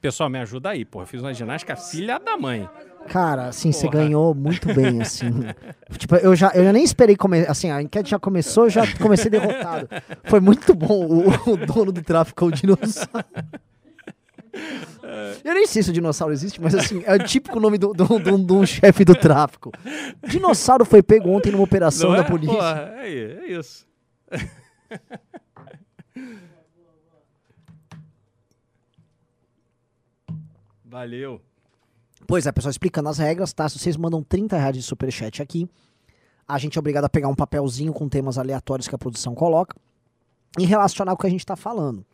Pessoal, 0.00 0.30
me 0.30 0.38
ajuda 0.38 0.70
aí, 0.70 0.84
porra. 0.84 1.02
Eu 1.02 1.08
fiz 1.08 1.20
uma 1.20 1.34
ginástica 1.34 1.74
filha 1.74 2.20
da 2.20 2.36
mãe. 2.36 2.70
Cara, 3.08 3.48
assim, 3.48 3.72
você 3.72 3.88
ganhou 3.88 4.32
muito 4.32 4.72
bem, 4.72 5.02
assim. 5.02 5.26
tipo, 5.98 6.14
eu 6.14 6.36
já, 6.36 6.52
eu 6.54 6.72
nem 6.72 6.84
esperei 6.84 7.16
começar. 7.16 7.50
Assim, 7.50 7.68
a 7.72 7.82
enquete 7.82 8.10
já 8.10 8.18
começou, 8.20 8.64
eu 8.66 8.70
já 8.70 8.82
comecei 8.98 9.28
derrotado. 9.28 9.88
Foi 10.22 10.38
muito 10.38 10.72
bom 10.72 11.04
o, 11.04 11.50
o 11.50 11.56
dono 11.56 11.90
do 11.90 12.02
tráfico, 12.02 12.46
o 12.46 12.52
dinossauro. 12.52 13.26
Eu 15.44 15.54
nem 15.54 15.66
sei 15.66 15.82
se 15.82 15.90
o 15.90 15.92
dinossauro 15.92 16.32
existe, 16.32 16.60
mas 16.60 16.74
assim, 16.74 17.02
é 17.04 17.14
o 17.14 17.24
típico 17.24 17.60
nome 17.60 17.78
de 17.78 17.86
um 18.52 18.66
chefe 18.66 19.04
do 19.04 19.14
tráfico. 19.14 19.70
Dinossauro 20.26 20.84
foi 20.84 21.02
pego 21.02 21.30
ontem 21.30 21.52
numa 21.52 21.64
operação 21.64 22.10
Não 22.10 22.16
da 22.16 22.22
é? 22.22 22.26
polícia. 22.28 22.54
Porra, 22.54 22.94
aí, 22.98 23.18
é 23.18 23.46
isso. 23.46 23.86
Valeu. 30.84 31.40
Pois 32.26 32.46
é, 32.46 32.52
pessoal, 32.52 32.70
explicando 32.70 33.08
as 33.08 33.18
regras, 33.18 33.52
tá? 33.52 33.68
Se 33.68 33.78
vocês 33.78 33.96
mandam 33.96 34.22
30 34.22 34.56
reais 34.56 34.74
de 34.74 34.82
superchat 34.82 35.42
aqui, 35.42 35.68
a 36.48 36.58
gente 36.58 36.76
é 36.76 36.80
obrigado 36.80 37.04
a 37.04 37.08
pegar 37.08 37.28
um 37.28 37.34
papelzinho 37.34 37.92
com 37.92 38.08
temas 38.08 38.38
aleatórios 38.38 38.88
que 38.88 38.94
a 38.94 38.98
produção 38.98 39.34
coloca 39.34 39.76
e 40.58 40.64
relacionar 40.64 41.12
com 41.12 41.16
o 41.16 41.20
que 41.20 41.26
a 41.26 41.30
gente 41.30 41.44
tá 41.44 41.54
falando. 41.56 42.04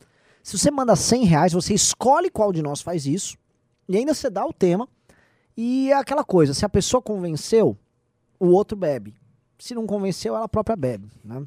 Se 0.42 0.58
você 0.58 0.70
manda 0.70 0.96
100 0.96 1.24
reais, 1.24 1.52
você 1.52 1.72
escolhe 1.74 2.30
qual 2.30 2.52
de 2.52 2.62
nós 2.62 2.80
faz 2.82 3.06
isso 3.06 3.36
e 3.88 3.96
ainda 3.96 4.12
você 4.14 4.28
dá 4.28 4.44
o 4.44 4.52
tema 4.52 4.88
e 5.56 5.90
é 5.90 5.94
aquela 5.96 6.24
coisa, 6.24 6.54
se 6.54 6.64
a 6.64 6.68
pessoa 6.68 7.00
convenceu, 7.02 7.76
o 8.40 8.46
outro 8.48 8.76
bebe. 8.76 9.14
Se 9.58 9.74
não 9.74 9.86
convenceu, 9.86 10.34
ela 10.34 10.48
própria 10.48 10.74
bebe, 10.74 11.08
né? 11.24 11.42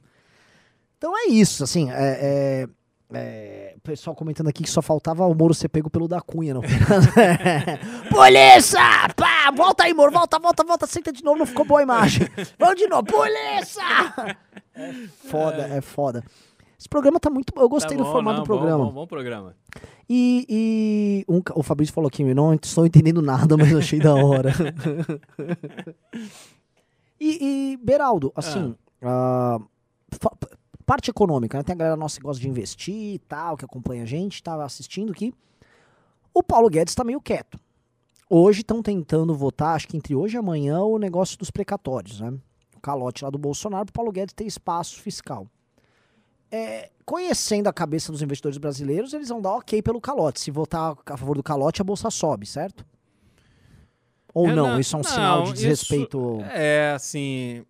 Então 0.98 1.14
é 1.18 1.28
isso, 1.28 1.64
assim, 1.64 1.92
é, 1.92 1.96
é- 2.22 2.68
é, 3.14 3.74
o 3.78 3.82
pessoal 3.82 4.16
comentando 4.16 4.48
aqui 4.48 4.64
que 4.64 4.70
só 4.70 4.82
faltava 4.82 5.26
o 5.28 5.34
Moro 5.36 5.54
ser 5.54 5.70
pego 5.70 5.90
pelo 5.90 6.08
da 6.08 6.20
Cunha, 6.22 6.54
não. 6.56 6.62
Polícia! 8.10 8.80
Pá! 9.16 9.52
Volta 9.56 9.84
aí, 9.84 9.94
Moro, 9.94 10.12
volta, 10.12 10.40
volta, 10.40 10.64
volta, 10.64 10.88
senta 10.88 11.12
de 11.12 11.24
novo, 11.24 11.38
não 11.40 11.46
ficou 11.46 11.66
boa 11.66 11.82
a 11.82 11.84
imagem. 11.84 12.28
Vamos 12.58 12.76
de 12.78 12.88
novo, 12.88 13.04
polícia! 13.04 13.84
É 14.74 14.94
foda, 15.30 15.68
é 15.68 15.82
foda. 15.82 16.24
Esse 16.78 16.90
programa 16.90 17.20
tá 17.20 17.30
muito. 17.30 17.54
Eu 17.56 17.70
gostei 17.70 17.98
Tá 17.98 18.04
do 18.04 18.06
bom, 18.08 18.12
formato 18.12 18.38
não, 18.38 18.44
do 18.44 18.48
programa. 18.48 18.78
Bom, 18.86 18.86
bom, 18.86 18.94
bom 19.02 19.08
programa. 19.08 19.56
E, 20.10 20.46
e 21.28 21.32
um 21.32 21.42
o 21.56 21.64
Fabrício 21.64 21.94
falou 21.94 22.08
aqui, 22.08 22.24
não 22.34 22.54
estou 22.54 22.86
entendendo 22.86 23.22
nada, 23.22 23.56
mas 23.58 23.74
achei 23.76 24.00
da 24.00 24.14
hora. 24.14 24.52
e, 27.20 27.74
e, 27.74 27.78
Beraldo, 27.78 28.32
assim, 28.36 28.76
ah, 29.02 29.60
fa- 30.12 30.32
parte 30.86 31.10
econômica, 31.10 31.58
né? 31.58 31.64
Tem 31.64 31.74
a 31.74 31.78
galera 31.78 31.96
nossa 31.96 32.18
que 32.18 32.24
gosta 32.24 32.42
de 32.42 32.50
investir 32.50 33.16
e 33.16 33.20
tal, 33.20 33.58
que 33.58 33.66
acompanha 33.66 34.04
a 34.04 34.06
gente, 34.06 34.44
tava 34.44 34.64
assistindo 34.64 35.12
aqui. 35.12 35.34
O 36.34 36.44
Paulo 36.44 36.70
Guedes 36.70 36.92
está 36.92 37.04
meio 37.04 37.22
quieto. 37.22 37.60
Hoje 38.30 38.62
estão 38.62 38.82
tentando 38.82 39.34
votar, 39.36 39.76
acho 39.76 39.88
que 39.88 39.96
entre 39.98 40.16
hoje 40.16 40.36
e 40.36 40.40
amanhã, 40.40 40.82
o 40.82 40.98
negócio 40.98 41.38
dos 41.38 41.50
precatórios, 41.52 42.20
né? 42.20 42.34
O 42.76 42.80
calote 42.82 43.24
lá 43.24 43.30
do 43.30 43.38
Bolsonaro 43.38 43.86
para 43.86 43.92
o 43.92 43.94
Paulo 43.94 44.12
Guedes 44.12 44.34
ter 44.34 44.46
espaço 44.46 45.00
fiscal. 45.00 45.48
É, 46.56 46.90
conhecendo 47.06 47.68
a 47.68 47.74
cabeça 47.74 48.12
dos 48.12 48.22
investidores 48.22 48.58
brasileiros, 48.58 49.14
eles 49.14 49.28
vão 49.30 49.42
dar 49.42 49.52
ok 49.56 49.82
pelo 49.82 50.00
calote. 50.00 50.40
Se 50.40 50.52
votar 50.52 50.96
a 51.06 51.18
favor 51.18 51.36
do 51.36 51.44
calote, 51.44 51.82
a 51.82 51.84
bolsa 51.84 52.10
sobe, 52.10 52.46
certo? 52.46 52.86
Ou 54.34 54.48
É, 54.50 54.54
não, 54.56 54.68
não, 54.70 54.80
isso 54.80 54.96
é 54.96 55.00
um 55.00 55.04
sinal 55.04 55.42
de 55.44 55.48
não, 55.48 55.54
desrespeito. 55.54 56.38
isso 56.42 56.52
é 56.52 56.92
assim. 56.94 57.66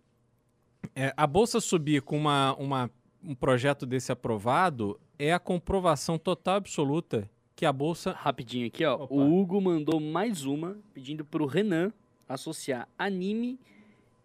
é, 0.96 1.14
a 1.18 1.26
bolsa 1.28 1.60
subir 1.60 2.02
com 2.02 2.16
uma, 2.18 2.56
uma- 2.58 2.92
um 3.24 3.34
projeto 3.34 3.86
desse 3.88 4.12
aprovado 4.12 5.00
é 5.18 5.34
a 5.34 5.40
comprovação 5.40 6.18
total 6.20 6.56
e 6.56 6.58
absoluta 6.58 7.30
que 7.56 7.66
a 7.66 7.74
bolsa. 7.74 8.12
Rapidinho 8.12 8.68
aqui, 8.68 8.86
ó. 8.86 8.96
Opa. 9.04 9.14
O 9.16 9.40
Hugo 9.40 9.60
mandou 9.62 10.00
mais 10.00 10.46
uma 10.46 10.78
pedindo 10.94 11.24
pro 11.26 11.46
Renan 11.48 11.92
associar 12.30 12.88
anime, 13.00 13.60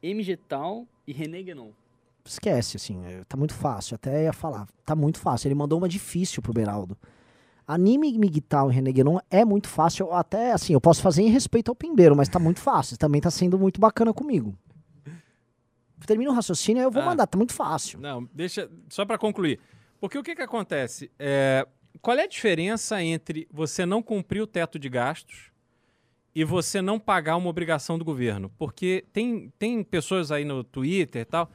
MGTal 0.03 0.87
e 1.07 1.13
René 1.13 1.43
Guénon. 1.43 1.71
Esquece, 2.25 2.77
assim, 2.77 3.05
é, 3.05 3.25
tá 3.25 3.37
muito 3.37 3.55
fácil. 3.55 3.95
Até 3.95 4.25
ia 4.25 4.33
falar, 4.33 4.67
tá 4.85 4.95
muito 4.95 5.19
fácil. 5.19 5.49
Ele 5.49 5.55
mandou 5.55 5.79
uma 5.79 5.89
difícil 5.89 6.43
pro 6.43 6.53
Beraldo. 6.53 6.97
Anime 7.67 8.19
Miguel 8.19 8.71
e 8.71 8.75
René 8.75 8.93
Guénon 8.93 9.19
é 9.31 9.45
muito 9.45 9.69
fácil. 9.69 10.13
Até, 10.13 10.53
assim, 10.53 10.73
eu 10.73 10.81
posso 10.81 11.01
fazer 11.03 11.23
em 11.23 11.29
respeito 11.31 11.71
ao 11.71 11.75
Pimbeiro, 11.75 12.17
mas 12.17 12.29
tá 12.29 12.39
muito 12.39 12.61
fácil. 12.61 12.97
Também 12.99 13.21
tá 13.21 13.31
sendo 13.31 13.59
muito 13.59 13.81
bacana 13.81 14.13
comigo. 14.13 14.57
Termina 16.07 16.31
o 16.31 16.35
raciocínio, 16.35 16.83
eu 16.83 16.91
vou 16.91 17.03
Ah. 17.03 17.07
mandar, 17.07 17.27
tá 17.27 17.37
muito 17.37 17.53
fácil. 17.53 18.01
Não, 18.01 18.29
deixa. 18.35 18.69
Só 18.89 19.05
para 19.05 19.19
concluir. 19.19 19.61
Porque 20.01 20.19
o 20.19 20.23
que, 20.23 20.35
que 20.35 20.43
acontece? 20.43 21.11
É, 21.19 21.67
qual 22.01 22.17
é 22.17 22.23
a 22.25 22.27
diferença 22.27 23.03
entre 23.03 23.47
você 23.53 23.85
não 23.87 24.03
cumprir 24.03 24.41
o 24.41 24.47
teto 24.47 24.79
de 24.79 24.89
gastos 24.89 25.51
e 26.35 26.43
você 26.43 26.81
não 26.81 26.99
pagar 26.99 27.37
uma 27.37 27.51
obrigação 27.51 27.99
do 27.99 28.05
governo? 28.05 28.51
Porque 28.59 29.05
tem, 29.13 29.53
tem 29.59 29.85
pessoas 29.85 30.33
aí 30.33 30.45
no 30.45 30.65
Twitter 30.65 31.23
e 31.23 31.25
tal. 31.25 31.51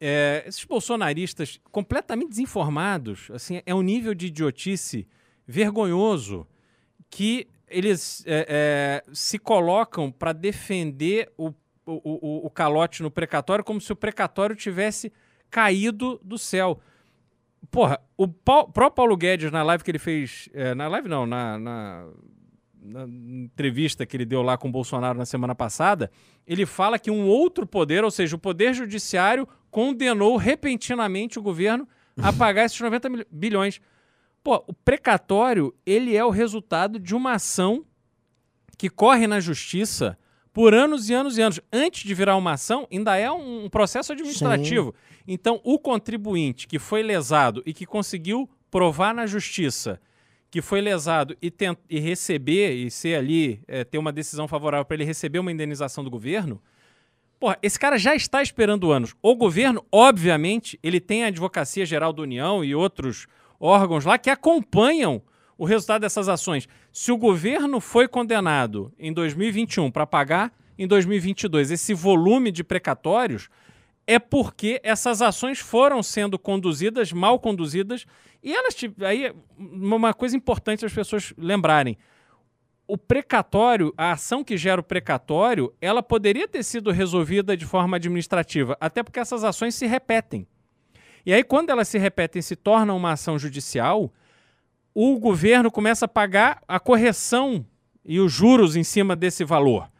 É, 0.00 0.44
esses 0.46 0.64
bolsonaristas 0.64 1.60
completamente 1.72 2.30
desinformados, 2.30 3.28
assim, 3.32 3.60
é 3.64 3.74
um 3.74 3.82
nível 3.82 4.14
de 4.14 4.26
idiotice 4.26 5.06
vergonhoso 5.46 6.46
que 7.10 7.46
eles 7.68 8.22
é, 8.26 9.02
é, 9.06 9.10
se 9.12 9.38
colocam 9.38 10.10
para 10.10 10.32
defender 10.32 11.32
o, 11.36 11.48
o, 11.86 12.42
o, 12.44 12.46
o 12.46 12.50
calote 12.50 13.02
no 13.02 13.10
precatório 13.10 13.64
como 13.64 13.80
se 13.80 13.92
o 13.92 13.96
precatório 13.96 14.54
tivesse 14.54 15.12
caído 15.50 16.20
do 16.22 16.36
céu. 16.38 16.80
Porra, 17.70 18.00
o 18.16 18.28
Pau- 18.28 18.68
próprio 18.70 18.94
Paulo 18.96 19.16
Guedes, 19.16 19.50
na 19.50 19.62
live 19.62 19.82
que 19.82 19.90
ele 19.90 19.98
fez. 19.98 20.48
é, 20.52 20.74
na 20.74 20.86
live 20.88 21.08
não, 21.08 21.26
na, 21.26 21.58
na- 21.58 22.08
na 22.88 23.02
entrevista 23.08 24.06
que 24.06 24.16
ele 24.16 24.24
deu 24.24 24.42
lá 24.42 24.56
com 24.56 24.68
o 24.68 24.72
Bolsonaro 24.72 25.18
na 25.18 25.26
semana 25.26 25.56
passada, 25.56 26.08
ele 26.46 26.64
fala 26.64 27.00
que 27.00 27.10
um 27.10 27.26
outro 27.26 27.66
poder, 27.66 28.04
ou 28.04 28.10
seja, 28.12 28.36
o 28.36 28.38
Poder 28.38 28.72
Judiciário, 28.74 29.48
condenou 29.76 30.38
repentinamente 30.38 31.38
o 31.38 31.42
governo 31.42 31.86
a 32.16 32.32
pagar 32.32 32.64
esses 32.64 32.80
90 32.80 33.10
mil- 33.10 33.26
bilhões. 33.30 33.78
Pô, 34.42 34.64
o 34.66 34.72
precatório, 34.72 35.74
ele 35.84 36.16
é 36.16 36.24
o 36.24 36.30
resultado 36.30 36.98
de 36.98 37.14
uma 37.14 37.32
ação 37.34 37.84
que 38.78 38.88
corre 38.88 39.26
na 39.26 39.38
justiça 39.38 40.18
por 40.50 40.72
anos 40.72 41.10
e 41.10 41.12
anos 41.12 41.36
e 41.36 41.42
anos. 41.42 41.60
Antes 41.70 42.04
de 42.04 42.14
virar 42.14 42.36
uma 42.36 42.52
ação, 42.52 42.88
ainda 42.90 43.18
é 43.18 43.30
um 43.30 43.68
processo 43.68 44.14
administrativo. 44.14 44.94
Então, 45.28 45.60
o 45.62 45.78
contribuinte 45.78 46.66
que 46.66 46.78
foi 46.78 47.02
lesado 47.02 47.62
e 47.66 47.74
que 47.74 47.84
conseguiu 47.84 48.48
provar 48.70 49.14
na 49.14 49.26
justiça 49.26 50.00
que 50.50 50.62
foi 50.62 50.80
lesado 50.80 51.36
e, 51.42 51.52
e 51.90 52.00
receber, 52.00 52.72
e 52.72 52.90
ser 52.90 53.16
ali, 53.16 53.60
eh, 53.68 53.84
ter 53.84 53.98
uma 53.98 54.10
decisão 54.10 54.48
favorável 54.48 54.86
para 54.86 54.94
ele 54.94 55.04
receber 55.04 55.38
uma 55.38 55.52
indenização 55.52 56.02
do 56.02 56.08
governo, 56.08 56.62
Porra, 57.38 57.58
esse 57.62 57.78
cara 57.78 57.98
já 57.98 58.14
está 58.14 58.42
esperando 58.42 58.90
anos. 58.90 59.14
O 59.22 59.34
governo, 59.34 59.84
obviamente, 59.92 60.78
ele 60.82 61.00
tem 61.00 61.24
a 61.24 61.28
Advocacia 61.28 61.84
Geral 61.84 62.12
da 62.12 62.22
União 62.22 62.64
e 62.64 62.74
outros 62.74 63.26
órgãos 63.60 64.04
lá 64.04 64.16
que 64.16 64.30
acompanham 64.30 65.22
o 65.58 65.64
resultado 65.64 66.02
dessas 66.02 66.28
ações. 66.28 66.68
Se 66.92 67.12
o 67.12 67.16
governo 67.16 67.80
foi 67.80 68.08
condenado 68.08 68.92
em 68.98 69.12
2021 69.12 69.90
para 69.90 70.06
pagar 70.06 70.52
em 70.78 70.86
2022 70.86 71.70
esse 71.70 71.94
volume 71.94 72.50
de 72.50 72.64
precatórios, 72.64 73.48
é 74.06 74.18
porque 74.18 74.80
essas 74.82 75.20
ações 75.20 75.58
foram 75.58 76.02
sendo 76.02 76.38
conduzidas, 76.38 77.12
mal 77.12 77.38
conduzidas, 77.38 78.06
e 78.42 78.54
elas 78.54 78.76
aí 79.02 79.32
uma 79.58 80.14
coisa 80.14 80.36
importante 80.36 80.86
as 80.86 80.92
pessoas 80.92 81.34
lembrarem 81.36 81.98
o 82.88 82.96
precatório, 82.96 83.92
a 83.96 84.12
ação 84.12 84.44
que 84.44 84.56
gera 84.56 84.80
o 84.80 84.84
precatório, 84.84 85.72
ela 85.80 86.02
poderia 86.02 86.46
ter 86.46 86.62
sido 86.62 86.90
resolvida 86.90 87.56
de 87.56 87.66
forma 87.66 87.96
administrativa, 87.96 88.76
até 88.80 89.02
porque 89.02 89.18
essas 89.18 89.42
ações 89.42 89.74
se 89.74 89.86
repetem. 89.86 90.46
E 91.24 91.32
aí, 91.32 91.42
quando 91.42 91.70
elas 91.70 91.88
se 91.88 91.98
repetem 91.98 92.40
se 92.40 92.54
tornam 92.54 92.96
uma 92.96 93.12
ação 93.12 93.38
judicial, 93.38 94.12
o 94.94 95.18
governo 95.18 95.70
começa 95.70 96.04
a 96.04 96.08
pagar 96.08 96.62
a 96.68 96.78
correção 96.78 97.66
e 98.04 98.20
os 98.20 98.32
juros 98.32 98.76
em 98.76 98.84
cima 98.84 99.16
desse 99.16 99.44
valor. 99.44 99.90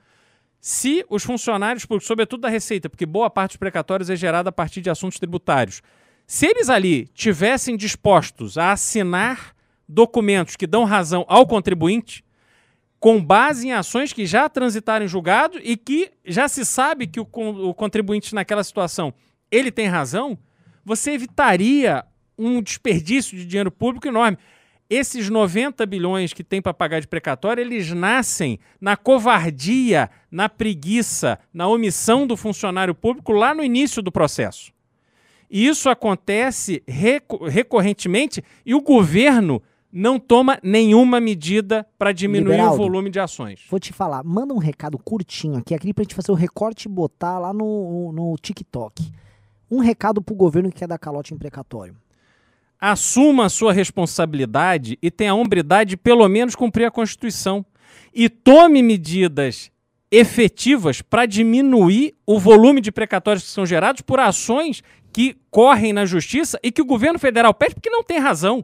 Se 0.61 1.05
os 1.11 1.25
funcionários 1.25 1.87
sobretudo 2.01 2.43
da 2.43 2.49
Receita, 2.49 2.89
porque 2.89 3.05
boa 3.05 3.29
parte 3.29 3.51
dos 3.53 3.57
precatórios 3.57 4.09
é 4.09 4.17
gerada 4.17 4.49
a 4.51 4.53
partir 4.53 4.81
de 4.81 4.89
assuntos 4.89 5.19
tributários, 5.19 5.83
se 6.27 6.47
eles 6.47 6.69
ali 6.69 7.09
tivessem 7.09 7.77
dispostos 7.77 8.57
a 8.57 8.73
assinar 8.73 9.55
documentos 9.89 10.57
que 10.57 10.67
dão 10.67 10.85
razão 10.85 11.25
ao 11.29 11.47
contribuinte, 11.47 12.25
com 13.07 13.23
base 13.23 13.69
em 13.69 13.73
ações 13.73 14.13
que 14.13 14.27
já 14.27 14.49
transitaram 14.49 15.05
em 15.05 15.09
julgado 15.09 15.61
e 15.63 15.77
que 15.77 16.11
já 16.25 16.49
se 16.49 16.65
sabe 16.65 17.07
que 17.07 17.21
o, 17.21 17.29
o 17.33 17.73
contribuinte 17.73 18.35
naquela 18.35 18.65
situação 18.65 19.15
ele 19.49 19.71
tem 19.71 19.87
razão, 19.87 20.37
você 20.85 21.13
evitaria 21.13 22.05
um 22.37 22.61
desperdício 22.61 23.39
de 23.39 23.47
dinheiro 23.47 23.71
público 23.71 24.09
enorme. 24.09 24.37
Esses 24.91 25.31
90 25.31 25.87
bilhões 25.87 26.33
que 26.33 26.43
tem 26.43 26.61
para 26.61 26.75
pagar 26.75 26.99
de 26.99 27.07
precatório, 27.07 27.61
eles 27.61 27.93
nascem 27.93 28.59
na 28.81 28.97
covardia, 28.97 30.11
na 30.29 30.49
preguiça, 30.49 31.39
na 31.55 31.69
omissão 31.69 32.27
do 32.27 32.37
funcionário 32.37 32.93
público 32.93 33.31
lá 33.31 33.55
no 33.55 33.63
início 33.63 34.03
do 34.03 34.11
processo. 34.11 34.73
E 35.49 35.65
isso 35.65 35.89
acontece 35.89 36.83
reco- 36.89 37.47
recorrentemente 37.47 38.43
e 38.65 38.75
o 38.75 38.81
governo 38.81 39.63
não 39.97 40.19
toma 40.19 40.59
nenhuma 40.63 41.19
medida 41.19 41.87
para 41.99 42.13
diminuir 42.13 42.53
Liberaldo. 42.53 42.75
o 42.75 42.77
volume 42.77 43.09
de 43.09 43.19
ações. 43.19 43.63
Vou 43.71 43.81
te 43.81 43.95
falar, 43.95 44.23
manda 44.23 44.53
um 44.53 44.59
recado 44.59 44.99
curtinho 44.99 45.57
aqui, 45.57 45.75
aqui 45.75 45.95
pra 45.95 46.05
gente 46.05 46.15
fazer 46.15 46.31
o 46.31 46.35
recorte 46.35 46.85
e 46.85 46.89
botar 46.91 47.39
lá 47.39 47.51
no, 47.51 48.13
no 48.13 48.37
TikTok. 48.37 49.11
Um 49.71 49.79
recado 49.79 50.21
pro 50.21 50.35
governo 50.35 50.71
que 50.71 50.81
quer 50.81 50.87
dar 50.87 50.99
calote 50.99 51.33
em 51.33 51.39
precatório. 51.39 51.97
Assuma 52.79 53.47
a 53.47 53.49
sua 53.49 53.73
responsabilidade 53.73 54.99
e 55.01 55.11
tenha 55.11 55.33
a 55.33 55.35
hombridade 55.35 55.91
de 55.91 55.97
pelo 55.97 56.29
menos 56.29 56.55
cumprir 56.55 56.85
a 56.85 56.91
Constituição. 56.91 57.65
E 58.13 58.29
tome 58.29 58.83
medidas 58.83 59.71
efetivas 60.11 61.01
para 61.01 61.25
diminuir 61.25 62.15
o 62.27 62.39
volume 62.39 62.83
de 62.83 62.93
precatórios 62.93 63.45
que 63.45 63.51
são 63.51 63.65
gerados 63.65 64.03
por 64.03 64.21
ações 64.21 64.83
que 65.11 65.39
correm 65.51 65.95
na 65.95 66.05
justiça 66.05 66.61
e 66.63 66.71
que 66.71 66.83
o 66.83 66.87
governo 66.87 67.19
federal 67.19 67.55
pede 67.55 67.75
porque 67.75 67.89
não 67.89 68.05
tem 68.05 68.19
razão. 68.19 68.63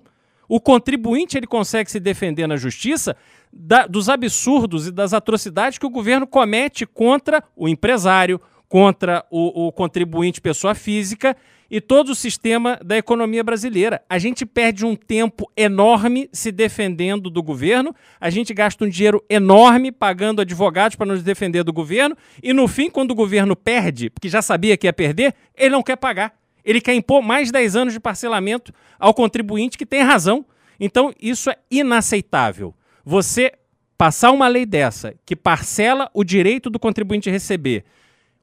O 0.48 0.60
contribuinte 0.60 1.36
ele 1.36 1.46
consegue 1.46 1.90
se 1.90 2.00
defender 2.00 2.46
na 2.46 2.56
justiça 2.56 3.16
da- 3.52 3.86
dos 3.86 4.08
absurdos 4.08 4.86
e 4.86 4.92
das 4.92 5.12
atrocidades 5.12 5.78
que 5.78 5.86
o 5.86 5.90
governo 5.90 6.26
comete 6.26 6.86
contra 6.86 7.42
o 7.56 7.68
empresário, 7.68 8.40
contra 8.68 9.24
o, 9.30 9.66
o 9.66 9.72
contribuinte 9.72 10.40
pessoa 10.40 10.74
física 10.74 11.36
e 11.70 11.80
todo 11.80 12.10
o 12.10 12.14
sistema 12.14 12.78
da 12.84 12.98
economia 12.98 13.42
brasileira. 13.42 14.02
A 14.08 14.18
gente 14.18 14.44
perde 14.44 14.84
um 14.84 14.94
tempo 14.94 15.50
enorme 15.56 16.28
se 16.32 16.52
defendendo 16.52 17.30
do 17.30 17.42
governo, 17.42 17.94
a 18.20 18.28
gente 18.28 18.52
gasta 18.52 18.84
um 18.84 18.88
dinheiro 18.88 19.24
enorme 19.28 19.90
pagando 19.90 20.42
advogados 20.42 20.96
para 20.96 21.06
nos 21.06 21.22
defender 21.22 21.64
do 21.64 21.72
governo, 21.72 22.16
e 22.42 22.52
no 22.52 22.68
fim, 22.68 22.90
quando 22.90 23.12
o 23.12 23.14
governo 23.14 23.56
perde, 23.56 24.10
porque 24.10 24.28
já 24.28 24.42
sabia 24.42 24.76
que 24.76 24.86
ia 24.86 24.92
perder, 24.92 25.34
ele 25.56 25.70
não 25.70 25.82
quer 25.82 25.96
pagar. 25.96 26.34
Ele 26.64 26.80
quer 26.80 26.94
impor 26.94 27.22
mais 27.22 27.50
10 27.50 27.76
anos 27.76 27.92
de 27.92 28.00
parcelamento 28.00 28.72
ao 28.98 29.14
contribuinte 29.14 29.78
que 29.78 29.86
tem 29.86 30.02
razão. 30.02 30.44
Então, 30.78 31.12
isso 31.20 31.50
é 31.50 31.56
inaceitável. 31.70 32.74
Você 33.04 33.52
passar 33.96 34.30
uma 34.30 34.48
lei 34.48 34.66
dessa 34.66 35.14
que 35.24 35.36
parcela 35.36 36.10
o 36.12 36.24
direito 36.24 36.68
do 36.68 36.78
contribuinte 36.78 37.30
receber 37.30 37.84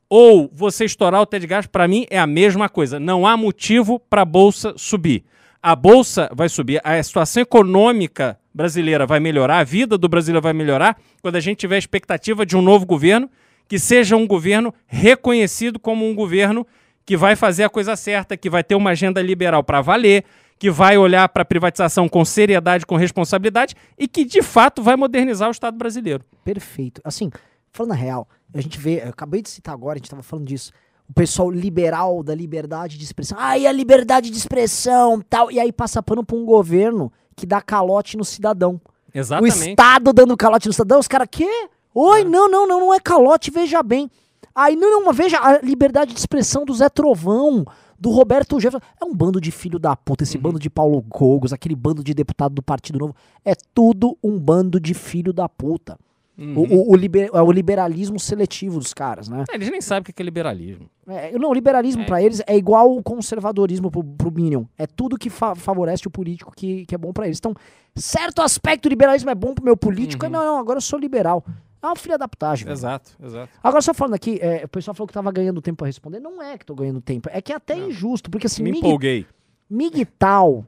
ou 0.09 0.49
você 0.51 0.85
estourar 0.85 1.21
o 1.21 1.25
teto 1.25 1.41
de 1.41 1.47
gasto, 1.47 1.69
para 1.69 1.87
mim 1.87 2.05
é 2.09 2.17
a 2.17 2.25
mesma 2.25 2.67
coisa. 2.67 2.99
Não 2.99 3.27
há 3.27 3.37
motivo 3.37 3.99
para 3.99 4.23
a 4.23 4.25
bolsa 4.25 4.73
subir. 4.75 5.23
A 5.61 5.75
bolsa 5.75 6.29
vai 6.33 6.49
subir, 6.49 6.81
a 6.83 7.01
situação 7.03 7.43
econômica 7.43 8.39
brasileira 8.53 9.05
vai 9.05 9.19
melhorar, 9.19 9.59
a 9.59 9.63
vida 9.63 9.97
do 9.97 10.07
brasileiro 10.09 10.41
vai 10.41 10.53
melhorar 10.53 10.97
quando 11.21 11.35
a 11.35 11.39
gente 11.39 11.57
tiver 11.57 11.75
a 11.75 11.79
expectativa 11.79 12.45
de 12.45 12.57
um 12.57 12.61
novo 12.61 12.85
governo 12.85 13.29
que 13.67 13.77
seja 13.77 14.15
um 14.15 14.25
governo 14.25 14.73
reconhecido 14.87 15.77
como 15.77 16.09
um 16.09 16.15
governo 16.15 16.65
que 17.09 17.17
vai 17.17 17.35
fazer 17.35 17.63
a 17.63 17.69
coisa 17.71 17.95
certa, 17.95 18.37
que 18.37 18.51
vai 18.51 18.63
ter 18.63 18.75
uma 18.75 18.91
agenda 18.91 19.19
liberal 19.19 19.63
para 19.63 19.81
valer, 19.81 20.23
que 20.59 20.69
vai 20.69 20.95
olhar 20.95 21.27
para 21.27 21.41
a 21.41 21.45
privatização 21.45 22.07
com 22.07 22.23
seriedade, 22.23 22.85
com 22.85 22.95
responsabilidade 22.95 23.73
e 23.97 24.07
que 24.07 24.23
de 24.23 24.43
fato 24.43 24.83
vai 24.83 24.95
modernizar 24.95 25.47
o 25.47 25.51
Estado 25.51 25.75
brasileiro. 25.75 26.23
Perfeito. 26.43 27.01
Assim, 27.03 27.31
falando 27.71 27.93
a 27.93 27.95
real, 27.95 28.29
a 28.53 28.61
gente 28.61 28.77
vê, 28.77 29.01
eu 29.03 29.09
acabei 29.09 29.41
de 29.41 29.49
citar 29.49 29.73
agora, 29.73 29.95
a 29.95 29.97
gente 29.97 30.11
tava 30.11 30.21
falando 30.21 30.45
disso. 30.45 30.71
O 31.09 31.13
pessoal 31.15 31.49
liberal 31.49 32.21
da 32.21 32.35
liberdade 32.35 32.95
de 32.95 33.05
expressão. 33.05 33.35
Ai, 33.41 33.65
a 33.65 33.71
liberdade 33.71 34.29
de 34.29 34.37
expressão, 34.37 35.19
tal. 35.27 35.51
E 35.51 35.59
aí 35.59 35.71
passa 35.71 36.03
pano 36.03 36.23
pra 36.23 36.37
um 36.37 36.45
governo 36.45 37.11
que 37.35 37.47
dá 37.47 37.59
calote 37.59 38.17
no 38.17 38.23
cidadão. 38.23 38.79
O 39.11 39.17
Exatamente. 39.17 39.71
Estado 39.71 40.13
dando 40.13 40.37
calote 40.37 40.67
no 40.67 40.73
cidadão, 40.73 40.99
os 40.99 41.07
caras, 41.07 41.27
quê? 41.31 41.49
Oi, 41.91 42.23
não, 42.23 42.47
não, 42.47 42.67
não, 42.67 42.79
não 42.81 42.93
é 42.93 42.99
calote, 42.99 43.49
veja 43.49 43.81
bem. 43.81 44.11
Aí, 44.55 44.75
não, 44.75 45.03
não, 45.03 45.13
veja 45.13 45.37
a 45.39 45.59
liberdade 45.61 46.13
de 46.13 46.19
expressão 46.19 46.65
do 46.65 46.73
Zé 46.73 46.89
Trovão, 46.89 47.65
do 47.99 48.09
Roberto 48.09 48.59
Jefferson. 48.59 48.85
É 49.01 49.05
um 49.05 49.13
bando 49.13 49.39
de 49.39 49.51
filho 49.51 49.77
da 49.79 49.95
puta, 49.95 50.23
esse 50.23 50.37
bando 50.37 50.59
de 50.59 50.69
Paulo 50.69 51.01
Gogos, 51.01 51.53
aquele 51.53 51.75
bando 51.75 52.03
de 52.03 52.13
deputado 52.13 52.53
do 52.55 52.61
Partido 52.63 52.99
Novo. 52.99 53.15
É 53.45 53.53
tudo 53.73 54.17
um 54.23 54.37
bando 54.39 54.79
de 54.79 54.93
filho 54.93 55.31
da 55.33 55.47
puta. 55.47 55.97
O, 56.41 56.61
o- 56.73 56.91
o 56.93 56.95
liber- 56.95 57.29
é 57.33 57.41
o 57.41 57.51
liberalismo 57.51 58.17
seletivo 58.17 58.79
dos 58.79 58.93
caras, 58.93 59.27
né? 59.27 59.43
É, 59.51 59.55
Eles 59.55 59.69
nem 59.69 59.81
sabem 59.81 60.09
o 60.09 60.13
que 60.13 60.21
é 60.21 60.23
liberalismo. 60.23 60.89
É, 61.05 61.37
não, 61.37 61.49
o 61.49 61.53
liberalismo 61.53 62.05
pra 62.05 62.21
eles 62.23 62.41
é 62.47 62.55
igual 62.55 62.95
o 62.95 63.03
conservadorismo 63.03 63.91
pro, 63.91 64.01
pro 64.01 64.31
Minion. 64.31 64.63
É 64.77 64.87
tudo 64.87 65.17
que 65.17 65.29
fa- 65.29 65.53
favorece 65.53 66.07
o 66.07 66.09
político 66.09 66.53
que, 66.55 66.85
que 66.85 66.95
é 66.95 66.97
bom 66.97 67.11
pra 67.11 67.25
eles. 67.25 67.39
Então, 67.39 67.53
certo 67.93 68.41
aspecto 68.41 68.83
do 68.83 68.89
liberalismo 68.89 69.29
é 69.29 69.35
bom 69.35 69.53
pro 69.53 69.65
meu 69.65 69.75
político. 69.75 70.25
é, 70.25 70.29
Não, 70.29 70.45
não, 70.45 70.57
agora 70.59 70.77
eu 70.77 70.81
sou 70.81 70.97
liberal. 70.97 71.43
É 71.81 71.85
uma 71.85 71.95
filha 71.95 72.17
da 72.17 72.27
putagem. 72.27 72.65
velho. 72.65 72.75
Exato, 72.75 73.11
exato. 73.23 73.49
Agora, 73.63 73.81
só 73.81 73.93
falando 73.93 74.15
aqui, 74.15 74.37
é, 74.41 74.65
o 74.65 74.67
pessoal 74.67 74.93
falou 74.93 75.07
que 75.07 75.13
tava 75.13 75.31
ganhando 75.31 75.61
tempo 75.61 75.77
pra 75.77 75.87
responder. 75.87 76.19
Não 76.19 76.41
é 76.41 76.57
que 76.57 76.65
tô 76.65 76.75
ganhando 76.75 76.99
tempo. 76.99 77.29
É 77.31 77.41
que 77.41 77.53
é 77.53 77.55
até 77.55 77.77
injusto, 77.77 78.29
porque 78.29 78.47
assim, 78.47 78.63
Me 78.63 78.71
Mig, 78.71 78.79
empolguei. 78.79 79.25
Migtal 79.69 80.65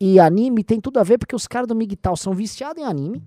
e 0.00 0.18
anime 0.18 0.64
tem 0.64 0.80
tudo 0.80 0.98
a 0.98 1.02
ver, 1.02 1.18
porque 1.18 1.34
os 1.34 1.46
caras 1.46 1.68
do 1.68 1.74
Migtal 1.74 2.16
são 2.16 2.32
viciados 2.32 2.82
em 2.82 2.86
anime. 2.86 3.22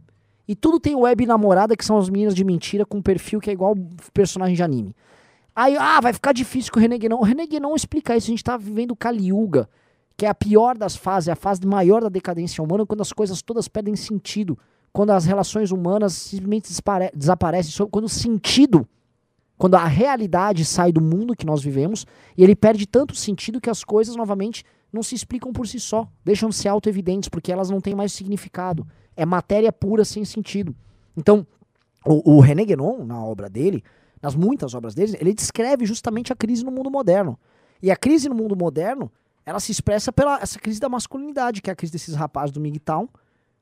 E 0.47 0.55
tudo 0.55 0.79
tem 0.79 0.95
web 0.95 1.25
namorada, 1.25 1.77
que 1.77 1.85
são 1.85 1.97
as 1.97 2.09
meninas 2.09 2.35
de 2.35 2.43
mentira, 2.43 2.85
com 2.85 3.01
perfil 3.01 3.39
que 3.39 3.49
é 3.49 3.53
igual 3.53 3.75
personagem 4.13 4.55
de 4.55 4.63
anime. 4.63 4.93
Aí, 5.55 5.77
ah, 5.77 5.99
vai 6.01 6.11
ficar 6.13 6.33
difícil 6.33 6.71
com 6.71 6.79
o 6.79 6.81
Renegue 6.81 7.07
não. 7.07 7.19
O 7.19 7.23
Renegue 7.23 7.59
não 7.59 7.75
explica 7.75 8.15
isso. 8.15 8.27
A 8.27 8.31
gente 8.31 8.43
tá 8.43 8.57
vivendo 8.57 8.95
Kali 8.95 9.27
Yuga, 9.27 9.69
que 10.17 10.25
é 10.25 10.29
a 10.29 10.35
pior 10.35 10.77
das 10.77 10.95
fases, 10.95 11.27
é 11.27 11.31
a 11.31 11.35
fase 11.35 11.65
maior 11.65 12.01
da 12.01 12.09
decadência 12.09 12.63
humana, 12.63 12.85
quando 12.85 13.01
as 13.01 13.13
coisas 13.13 13.41
todas 13.41 13.67
perdem 13.67 13.95
sentido. 13.95 14.57
Quando 14.93 15.11
as 15.11 15.25
relações 15.25 15.71
humanas 15.71 16.13
simplesmente 16.13 16.69
desaparecem. 17.13 17.87
Quando 17.87 18.05
o 18.05 18.09
sentido, 18.09 18.87
quando 19.57 19.75
a 19.75 19.85
realidade 19.85 20.65
sai 20.65 20.91
do 20.91 21.01
mundo 21.01 21.35
que 21.35 21.45
nós 21.45 21.61
vivemos, 21.61 22.05
e 22.37 22.43
ele 22.43 22.55
perde 22.55 22.85
tanto 22.85 23.15
sentido 23.15 23.61
que 23.61 23.69
as 23.69 23.83
coisas, 23.83 24.15
novamente, 24.15 24.65
não 24.91 25.01
se 25.01 25.15
explicam 25.15 25.53
por 25.53 25.67
si 25.67 25.79
só. 25.79 26.07
Deixam 26.25 26.49
de 26.49 26.55
ser 26.55 26.67
auto-evidentes, 26.67 27.29
porque 27.29 27.51
elas 27.51 27.69
não 27.69 27.79
têm 27.79 27.95
mais 27.95 28.11
significado. 28.11 28.85
É 29.15 29.25
matéria 29.25 29.71
pura 29.71 30.03
sem 30.03 30.25
sentido. 30.25 30.75
Então, 31.15 31.45
o, 32.05 32.35
o 32.35 32.39
René 32.39 32.65
Guénon, 32.65 33.05
na 33.05 33.23
obra 33.23 33.49
dele, 33.49 33.83
nas 34.21 34.35
muitas 34.35 34.73
obras 34.73 34.93
dele, 34.93 35.17
ele 35.19 35.33
descreve 35.33 35.85
justamente 35.85 36.33
a 36.33 36.35
crise 36.35 36.63
no 36.63 36.71
mundo 36.71 36.91
moderno. 36.91 37.39
E 37.81 37.89
a 37.89 37.95
crise 37.95 38.29
no 38.29 38.35
mundo 38.35 38.55
moderno, 38.55 39.11
ela 39.45 39.59
se 39.59 39.71
expressa 39.71 40.11
pela 40.11 40.39
essa 40.39 40.59
crise 40.59 40.79
da 40.79 40.89
masculinidade, 40.89 41.61
que 41.61 41.69
é 41.69 41.73
a 41.73 41.75
crise 41.75 41.91
desses 41.91 42.13
rapazes 42.13 42.51
do 42.51 42.59
MGTOW, 42.59 43.09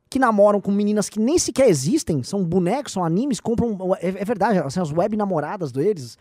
que 0.09 0.17
namoram 0.17 0.59
com 0.59 0.71
meninas 0.71 1.07
que 1.07 1.19
nem 1.19 1.37
sequer 1.37 1.69
existem, 1.69 2.23
são 2.23 2.43
bonecos, 2.43 2.93
são 2.93 3.03
animes, 3.05 3.39
compram. 3.39 3.77
É, 3.99 4.07
é 4.07 4.25
verdade, 4.25 4.59
assim, 4.59 4.79
as 4.79 4.91
web 4.91 5.15
namoradas 5.15 5.71
deles. 5.71 6.17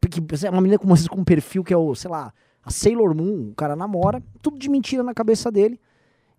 Porque 0.00 0.20
é 0.46 0.50
uma 0.50 0.60
menina 0.60 0.78
com, 0.78 0.88
com 1.08 1.20
um 1.20 1.24
perfil 1.24 1.64
que 1.64 1.72
é 1.72 1.76
o, 1.76 1.94
sei 1.94 2.10
lá, 2.10 2.32
a 2.64 2.70
Sailor 2.70 3.14
Moon, 3.14 3.50
o 3.50 3.54
cara 3.54 3.74
namora, 3.74 4.22
tudo 4.42 4.58
de 4.58 4.68
mentira 4.68 5.02
na 5.02 5.14
cabeça 5.14 5.50
dele. 5.50 5.80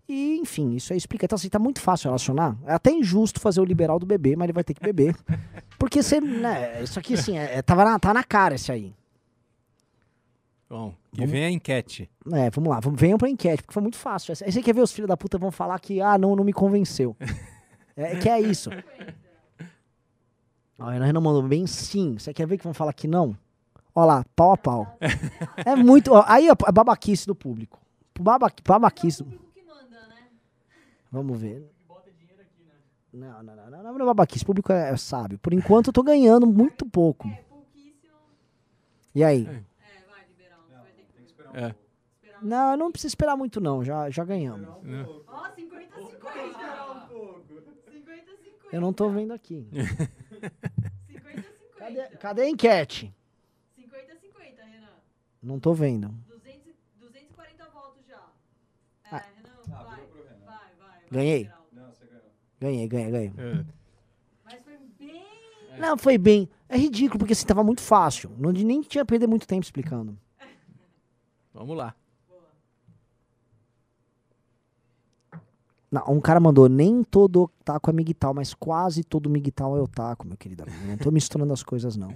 E, 0.08 0.38
enfim, 0.40 0.74
isso 0.74 0.92
aí 0.92 0.96
explica. 0.96 1.24
Então, 1.24 1.36
assim, 1.36 1.48
tá 1.48 1.58
muito 1.58 1.80
fácil 1.80 2.08
relacionar. 2.08 2.56
É 2.66 2.74
até 2.74 2.90
injusto 2.90 3.40
fazer 3.40 3.60
o 3.60 3.64
liberal 3.64 3.98
do 3.98 4.06
bebê, 4.06 4.36
mas 4.36 4.44
ele 4.44 4.52
vai 4.52 4.64
ter 4.64 4.74
que 4.74 4.82
beber. 4.82 5.16
Porque 5.78 6.02
você, 6.02 6.20
né, 6.20 6.82
isso 6.82 6.98
aqui, 6.98 7.14
assim, 7.14 7.38
é, 7.38 7.58
é- 7.58 7.62
tava 7.62 7.84
na, 7.84 7.98
tá 7.98 8.12
na 8.12 8.24
cara 8.24 8.54
esse 8.54 8.70
aí. 8.70 8.92
Bom, 10.72 10.94
que 11.12 11.26
vem 11.26 11.44
a 11.44 11.50
enquete. 11.50 12.10
É, 12.32 12.48
vamos 12.48 12.70
lá, 12.70 12.80
vamos, 12.80 12.98
venham 12.98 13.18
pra 13.18 13.28
enquete, 13.28 13.62
porque 13.62 13.74
foi 13.74 13.82
muito 13.82 13.98
fácil. 13.98 14.32
Aí 14.42 14.50
você 14.50 14.62
quer 14.62 14.74
ver 14.74 14.80
os 14.80 14.90
filhos 14.90 15.06
da 15.06 15.18
puta 15.18 15.36
vão 15.36 15.50
falar 15.50 15.78
que, 15.78 16.00
ah, 16.00 16.16
não, 16.16 16.34
não 16.34 16.44
me 16.44 16.52
convenceu. 16.52 17.16
É 17.94 18.16
que 18.16 18.26
é 18.26 18.40
isso. 18.40 18.70
Ó, 20.78 20.84
a 20.84 20.92
Renan 20.92 21.20
mandou 21.20 21.42
bem 21.42 21.66
sim. 21.66 22.16
Você 22.18 22.32
quer 22.32 22.46
ver 22.46 22.56
que 22.56 22.64
vão 22.64 22.72
falar 22.72 22.94
que 22.94 23.06
não? 23.06 23.36
Ó 23.94 24.02
lá, 24.06 24.24
pau 24.34 24.52
a 24.52 24.56
pau. 24.56 24.96
É 25.62 25.76
muito. 25.76 26.10
ó, 26.10 26.24
aí 26.26 26.48
é 26.48 26.72
babaquice 26.72 27.26
do 27.26 27.34
público. 27.34 27.78
Baba, 28.18 28.50
babaquice. 28.64 29.22
público 29.22 29.44
que 29.52 29.62
manda, 29.62 30.08
né? 30.08 30.26
Vamos 31.10 31.38
ver. 31.38 31.70
Não, 33.12 33.42
não, 33.42 33.54
não, 33.54 33.70
não, 33.70 33.82
não, 33.82 33.92
não 33.92 34.02
é 34.02 34.06
babaquice. 34.06 34.42
O 34.42 34.46
público 34.46 34.72
é, 34.72 34.90
é 34.90 34.96
sábio. 34.96 35.38
Por 35.38 35.52
enquanto 35.52 35.88
eu 35.88 35.92
tô 35.92 36.02
ganhando 36.02 36.46
muito 36.46 36.86
pouco. 36.86 37.28
É 37.28 37.42
pouquíssimo. 37.46 38.14
E 39.14 39.22
aí? 39.22 39.42
É, 39.42 39.62
vai, 40.08 40.24
liberal. 40.26 40.60
Você 40.66 40.74
vai 40.74 40.92
ter 40.92 41.02
que 41.02 41.12
Tem 41.12 41.24
que 41.24 41.30
esperar 41.30 41.41
um 41.41 41.41
É. 41.54 41.74
Não, 42.40 42.72
eu 42.72 42.76
não 42.76 42.90
preciso 42.90 43.12
esperar 43.12 43.36
muito, 43.36 43.60
não. 43.60 43.84
Já, 43.84 44.10
já 44.10 44.24
ganhamos. 44.24 44.66
Pouco. 44.66 45.24
Ó, 45.28 45.50
50 45.54 46.00
Esperar 46.00 46.90
um 46.90 47.00
50. 47.00 47.06
pouco. 47.08 47.44
50 47.92 48.30
50. 48.36 48.76
Eu 48.76 48.80
não 48.80 48.92
tô 48.92 49.08
vendo 49.10 49.32
aqui. 49.32 49.66
50 51.08 51.44
Cadê, 51.78 52.02
50. 52.02 52.16
cadê 52.18 52.42
a 52.42 52.48
enquete? 52.48 53.14
50 53.76 54.16
50, 54.20 54.62
Renan. 54.64 54.88
Não 55.42 55.60
tô 55.60 55.72
vendo. 55.74 56.08
200, 56.28 56.66
e- 56.66 56.74
240 57.00 57.64
votos 57.70 58.04
já. 58.08 58.16
É, 58.16 59.14
Ah. 59.16 59.24
Renan, 59.36 59.76
Ah, 59.78 59.82
vai. 59.84 59.96
Vai, 59.96 60.06
vai. 60.44 60.58
vai, 60.78 61.00
Ganhei. 61.10 61.38
liberal. 61.38 61.66
Não, 61.72 61.90
você 61.92 62.04
ganhou. 62.06 62.22
Ganhei, 62.60 62.88
ganhei, 62.88 63.10
ganhei. 63.10 63.32
É. 63.38 63.64
Mas 64.44 64.62
foi 64.64 64.78
bem. 64.98 65.24
Não, 65.78 65.96
foi 65.98 66.18
bem. 66.18 66.48
É 66.68 66.76
ridículo, 66.76 67.18
porque 67.20 67.34
assim, 67.34 67.46
tava 67.46 67.62
muito 67.62 67.82
fácil. 67.82 68.30
Não, 68.38 68.50
nem 68.50 68.80
tinha 68.82 69.04
perder 69.04 69.26
muito 69.28 69.46
tempo 69.46 69.62
explicando. 69.62 70.18
Vamos 71.54 71.76
lá. 71.76 71.94
Não, 75.90 76.02
um 76.08 76.20
cara 76.20 76.40
mandou, 76.40 76.70
nem 76.70 77.04
todo 77.04 77.42
otaku 77.42 77.90
é 77.90 77.92
migtal, 77.92 78.32
mas 78.32 78.54
quase 78.54 79.04
todo 79.04 79.28
migtal 79.28 79.76
é 79.76 79.80
otaku, 79.80 80.26
meu 80.26 80.38
querido 80.38 80.62
amigo. 80.62 80.86
Não 80.86 80.96
tô 80.96 81.10
misturando 81.10 81.52
as 81.52 81.62
coisas, 81.62 81.96
não. 81.96 82.14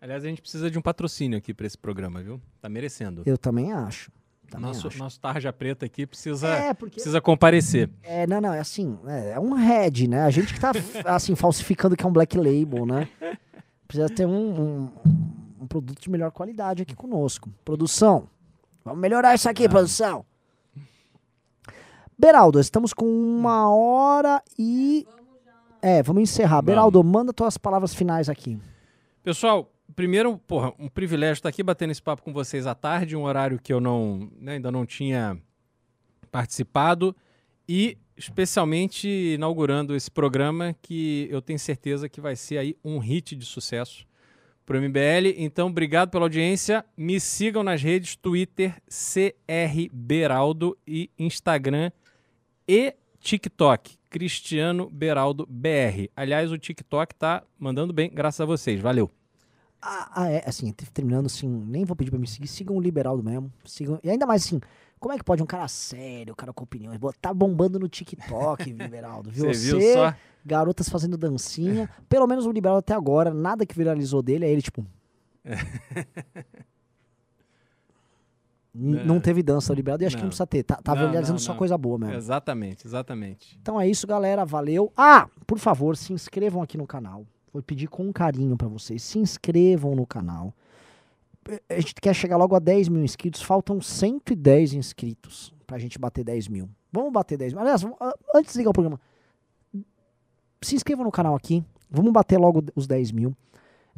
Aliás, 0.00 0.22
a 0.22 0.28
gente 0.28 0.42
precisa 0.42 0.70
de 0.70 0.78
um 0.78 0.82
patrocínio 0.82 1.38
aqui 1.38 1.54
pra 1.54 1.66
esse 1.66 1.78
programa, 1.78 2.22
viu? 2.22 2.40
Tá 2.60 2.68
merecendo. 2.68 3.22
Eu 3.24 3.38
também 3.38 3.72
acho. 3.72 4.12
Também 4.50 4.66
Nosso, 4.66 4.88
acho. 4.88 4.98
nosso 4.98 5.20
tarja 5.20 5.52
preta 5.52 5.84
aqui 5.84 6.06
precisa, 6.06 6.48
É, 6.48 6.72
porque... 6.72 6.94
precisa 6.94 7.20
comparecer. 7.20 7.90
É, 8.02 8.26
não, 8.26 8.40
não, 8.40 8.52
é 8.52 8.60
assim, 8.60 8.98
é, 9.06 9.32
é 9.32 9.40
um 9.40 9.52
head, 9.54 10.08
né? 10.08 10.22
A 10.22 10.30
gente 10.30 10.54
que 10.54 10.60
tá, 10.60 10.72
assim, 11.06 11.34
falsificando 11.34 11.96
que 11.96 12.04
é 12.04 12.06
um 12.08 12.12
black 12.12 12.36
label, 12.36 12.86
né? 12.86 13.08
Precisa 13.86 14.08
ter 14.08 14.26
um, 14.26 14.60
um, 14.60 14.92
um 15.60 15.66
produto 15.66 16.00
de 16.00 16.10
melhor 16.10 16.30
qualidade 16.30 16.82
aqui 16.82 16.94
conosco. 16.94 17.50
Produção, 17.64 18.28
vamos 18.84 19.00
melhorar 19.00 19.34
isso 19.34 19.48
aqui, 19.48 19.68
produção. 19.68 20.24
Beraldo, 22.18 22.58
estamos 22.58 22.92
com 22.92 23.06
uma 23.06 23.72
hora 23.72 24.42
e... 24.58 25.06
É, 25.80 26.02
vamos 26.02 26.22
encerrar. 26.22 26.60
Beraldo, 26.60 27.02
manda 27.04 27.32
tuas 27.32 27.56
palavras 27.56 27.94
finais 27.94 28.28
aqui. 28.28 28.58
Pessoal, 29.22 29.70
primeiro, 29.94 30.36
porra, 30.38 30.72
um 30.78 30.88
privilégio 30.88 31.34
estar 31.34 31.48
aqui 31.48 31.62
batendo 31.62 31.92
esse 31.92 32.02
papo 32.02 32.22
com 32.22 32.32
vocês 32.32 32.66
à 32.66 32.74
tarde, 32.74 33.14
um 33.14 33.22
horário 33.22 33.60
que 33.60 33.72
eu 33.72 33.80
não, 33.80 34.28
né, 34.40 34.54
ainda 34.54 34.72
não 34.72 34.84
tinha 34.84 35.40
participado 36.32 37.14
e 37.68 37.96
especialmente 38.16 39.08
inaugurando 39.34 39.94
esse 39.94 40.10
programa 40.10 40.74
que 40.82 41.28
eu 41.30 41.40
tenho 41.40 41.58
certeza 41.58 42.08
que 42.08 42.20
vai 42.20 42.34
ser 42.34 42.58
aí 42.58 42.76
um 42.84 42.98
hit 42.98 43.36
de 43.36 43.44
sucesso 43.44 44.07
pro 44.68 44.78
MBL. 44.78 45.32
Então, 45.38 45.68
obrigado 45.68 46.10
pela 46.10 46.26
audiência. 46.26 46.84
Me 46.94 47.18
sigam 47.18 47.62
nas 47.62 47.82
redes 47.82 48.16
Twitter 48.16 48.74
CR 48.86 49.88
Beraldo 49.90 50.76
e 50.86 51.10
Instagram 51.18 51.90
e 52.68 52.94
TikTok 53.18 53.96
Cristiano 54.10 54.90
Beraldo 54.90 55.46
BR. 55.48 56.10
Aliás, 56.14 56.52
o 56.52 56.58
TikTok 56.58 57.14
tá 57.14 57.42
mandando 57.58 57.94
bem, 57.94 58.10
graças 58.12 58.42
a 58.42 58.44
vocês. 58.44 58.78
Valeu. 58.78 59.10
Ah, 59.80 60.10
ah, 60.14 60.28
é, 60.28 60.42
assim, 60.46 60.70
te- 60.70 60.90
terminando 60.90 61.26
assim, 61.26 61.48
nem 61.48 61.86
vou 61.86 61.96
pedir 61.96 62.10
pra 62.10 62.18
me 62.18 62.26
seguir, 62.26 62.46
sigam 62.48 62.76
o 62.76 62.80
Liberaldo 62.80 63.22
mesmo. 63.22 63.50
Sigam, 63.64 63.98
e 64.04 64.10
ainda 64.10 64.26
mais 64.26 64.44
assim, 64.44 64.60
como 64.98 65.12
é 65.14 65.18
que 65.18 65.24
pode 65.24 65.42
um 65.42 65.46
cara 65.46 65.66
sério, 65.68 66.32
um 66.32 66.36
cara 66.36 66.52
com 66.52 66.64
opiniões, 66.64 66.98
tá 67.20 67.32
bombando 67.32 67.78
no 67.78 67.88
TikTok, 67.88 68.70
Liberaldo, 68.72 69.30
viu? 69.30 69.46
Você 69.52 69.76
viu 69.78 69.92
só? 69.94 70.14
garotas 70.44 70.88
fazendo 70.88 71.16
dancinha, 71.18 71.88
pelo 72.08 72.26
menos 72.26 72.46
o 72.46 72.52
Liberaldo 72.52 72.78
até 72.80 72.94
agora, 72.94 73.32
nada 73.34 73.66
que 73.66 73.76
viralizou 73.76 74.22
dele, 74.22 74.44
é 74.46 74.50
ele 74.50 74.62
tipo... 74.62 74.84
Não 78.80 79.18
teve 79.18 79.42
dança 79.42 79.72
o 79.72 79.74
Liberaldo 79.74 80.04
e 80.04 80.06
acho 80.06 80.14
que 80.14 80.22
não 80.22 80.26
Não. 80.26 80.30
precisa 80.30 80.46
ter, 80.46 80.62
tá, 80.62 80.76
tá 80.76 80.94
Não, 80.94 81.00
viralizando 81.00 81.32
não, 81.32 81.38
só 81.38 81.52
não. 81.52 81.58
coisa 81.58 81.76
boa 81.76 81.98
mesmo. 81.98 82.14
Exatamente, 82.14 82.86
exatamente. 82.86 83.58
Então 83.60 83.80
é 83.80 83.88
isso, 83.88 84.06
galera. 84.06 84.44
Valeu. 84.44 84.92
Ah, 84.96 85.28
por 85.46 85.58
favor, 85.58 85.96
se 85.96 86.12
inscrevam 86.12 86.62
aqui 86.62 86.78
no 86.78 86.86
canal. 86.86 87.26
Vou 87.52 87.60
pedir 87.60 87.88
com 87.88 88.12
carinho 88.12 88.56
pra 88.56 88.68
vocês. 88.68 89.02
Se 89.02 89.18
inscrevam 89.18 89.96
no 89.96 90.06
canal. 90.06 90.54
A 91.68 91.80
gente 91.80 91.94
quer 91.94 92.14
chegar 92.14 92.36
logo 92.36 92.54
a 92.54 92.58
10 92.58 92.88
mil 92.88 93.02
inscritos. 93.02 93.42
Faltam 93.42 93.80
110 93.80 94.74
inscritos 94.74 95.54
pra 95.66 95.78
gente 95.78 95.98
bater 95.98 96.24
10 96.24 96.48
mil. 96.48 96.68
Vamos 96.92 97.12
bater 97.12 97.38
10 97.38 97.52
mil. 97.52 97.62
Aliás, 97.62 97.82
antes 98.34 98.52
de 98.52 98.58
ligar 98.58 98.70
o 98.70 98.74
programa, 98.74 99.00
se 100.60 100.74
inscreva 100.74 101.02
no 101.02 101.10
canal 101.10 101.34
aqui. 101.34 101.64
Vamos 101.90 102.12
bater 102.12 102.38
logo 102.38 102.64
os 102.74 102.86
10 102.86 103.12
mil. 103.12 103.34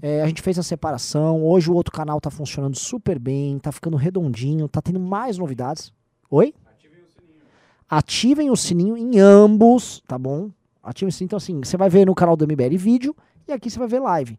É, 0.02 0.22
a 0.22 0.26
gente 0.26 0.40
fez 0.40 0.58
a 0.58 0.62
separação. 0.62 1.44
Hoje 1.44 1.70
o 1.70 1.74
outro 1.74 1.92
canal 1.92 2.20
tá 2.20 2.30
funcionando 2.30 2.76
super 2.76 3.18
bem, 3.18 3.58
tá 3.58 3.70
ficando 3.70 3.96
redondinho, 3.96 4.68
tá 4.68 4.80
tendo 4.80 5.00
mais 5.00 5.36
novidades. 5.36 5.92
Oi? 6.30 6.54
Ativem 7.88 8.50
o 8.50 8.56
sininho 8.56 8.96
em 8.96 9.18
ambos, 9.18 10.00
tá 10.06 10.16
bom? 10.16 10.50
Ativem 10.82 11.08
o 11.08 11.12
sininho. 11.12 11.26
Então, 11.26 11.36
assim, 11.36 11.58
você 11.58 11.76
vai 11.76 11.90
ver 11.90 12.06
no 12.06 12.14
canal 12.14 12.36
do 12.36 12.46
MBL 12.46 12.76
vídeo 12.78 13.14
e 13.48 13.52
aqui 13.52 13.68
você 13.68 13.78
vai 13.78 13.88
ver 13.88 13.98
live. 13.98 14.38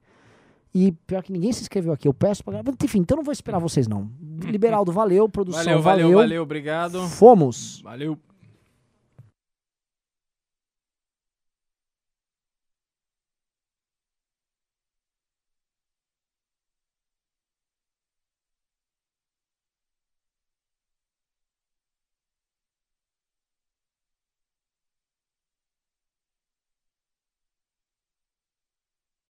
E 0.73 0.91
pior 1.05 1.21
que 1.21 1.33
ninguém 1.33 1.51
se 1.51 1.61
inscreveu 1.61 1.91
aqui, 1.91 2.07
eu 2.07 2.13
peço 2.13 2.43
pra. 2.43 2.61
Enfim, 2.83 2.99
então 2.99 3.17
não 3.17 3.23
vou 3.23 3.33
esperar 3.33 3.59
vocês, 3.59 3.87
não. 3.87 4.09
Liberaldo, 4.43 4.91
valeu. 4.91 5.27
Produção, 5.27 5.63
Valeu, 5.63 5.81
valeu, 5.81 6.17
valeu. 6.17 6.43
Obrigado. 6.43 7.07
Fomos. 7.09 7.81
Valeu. 7.83 8.17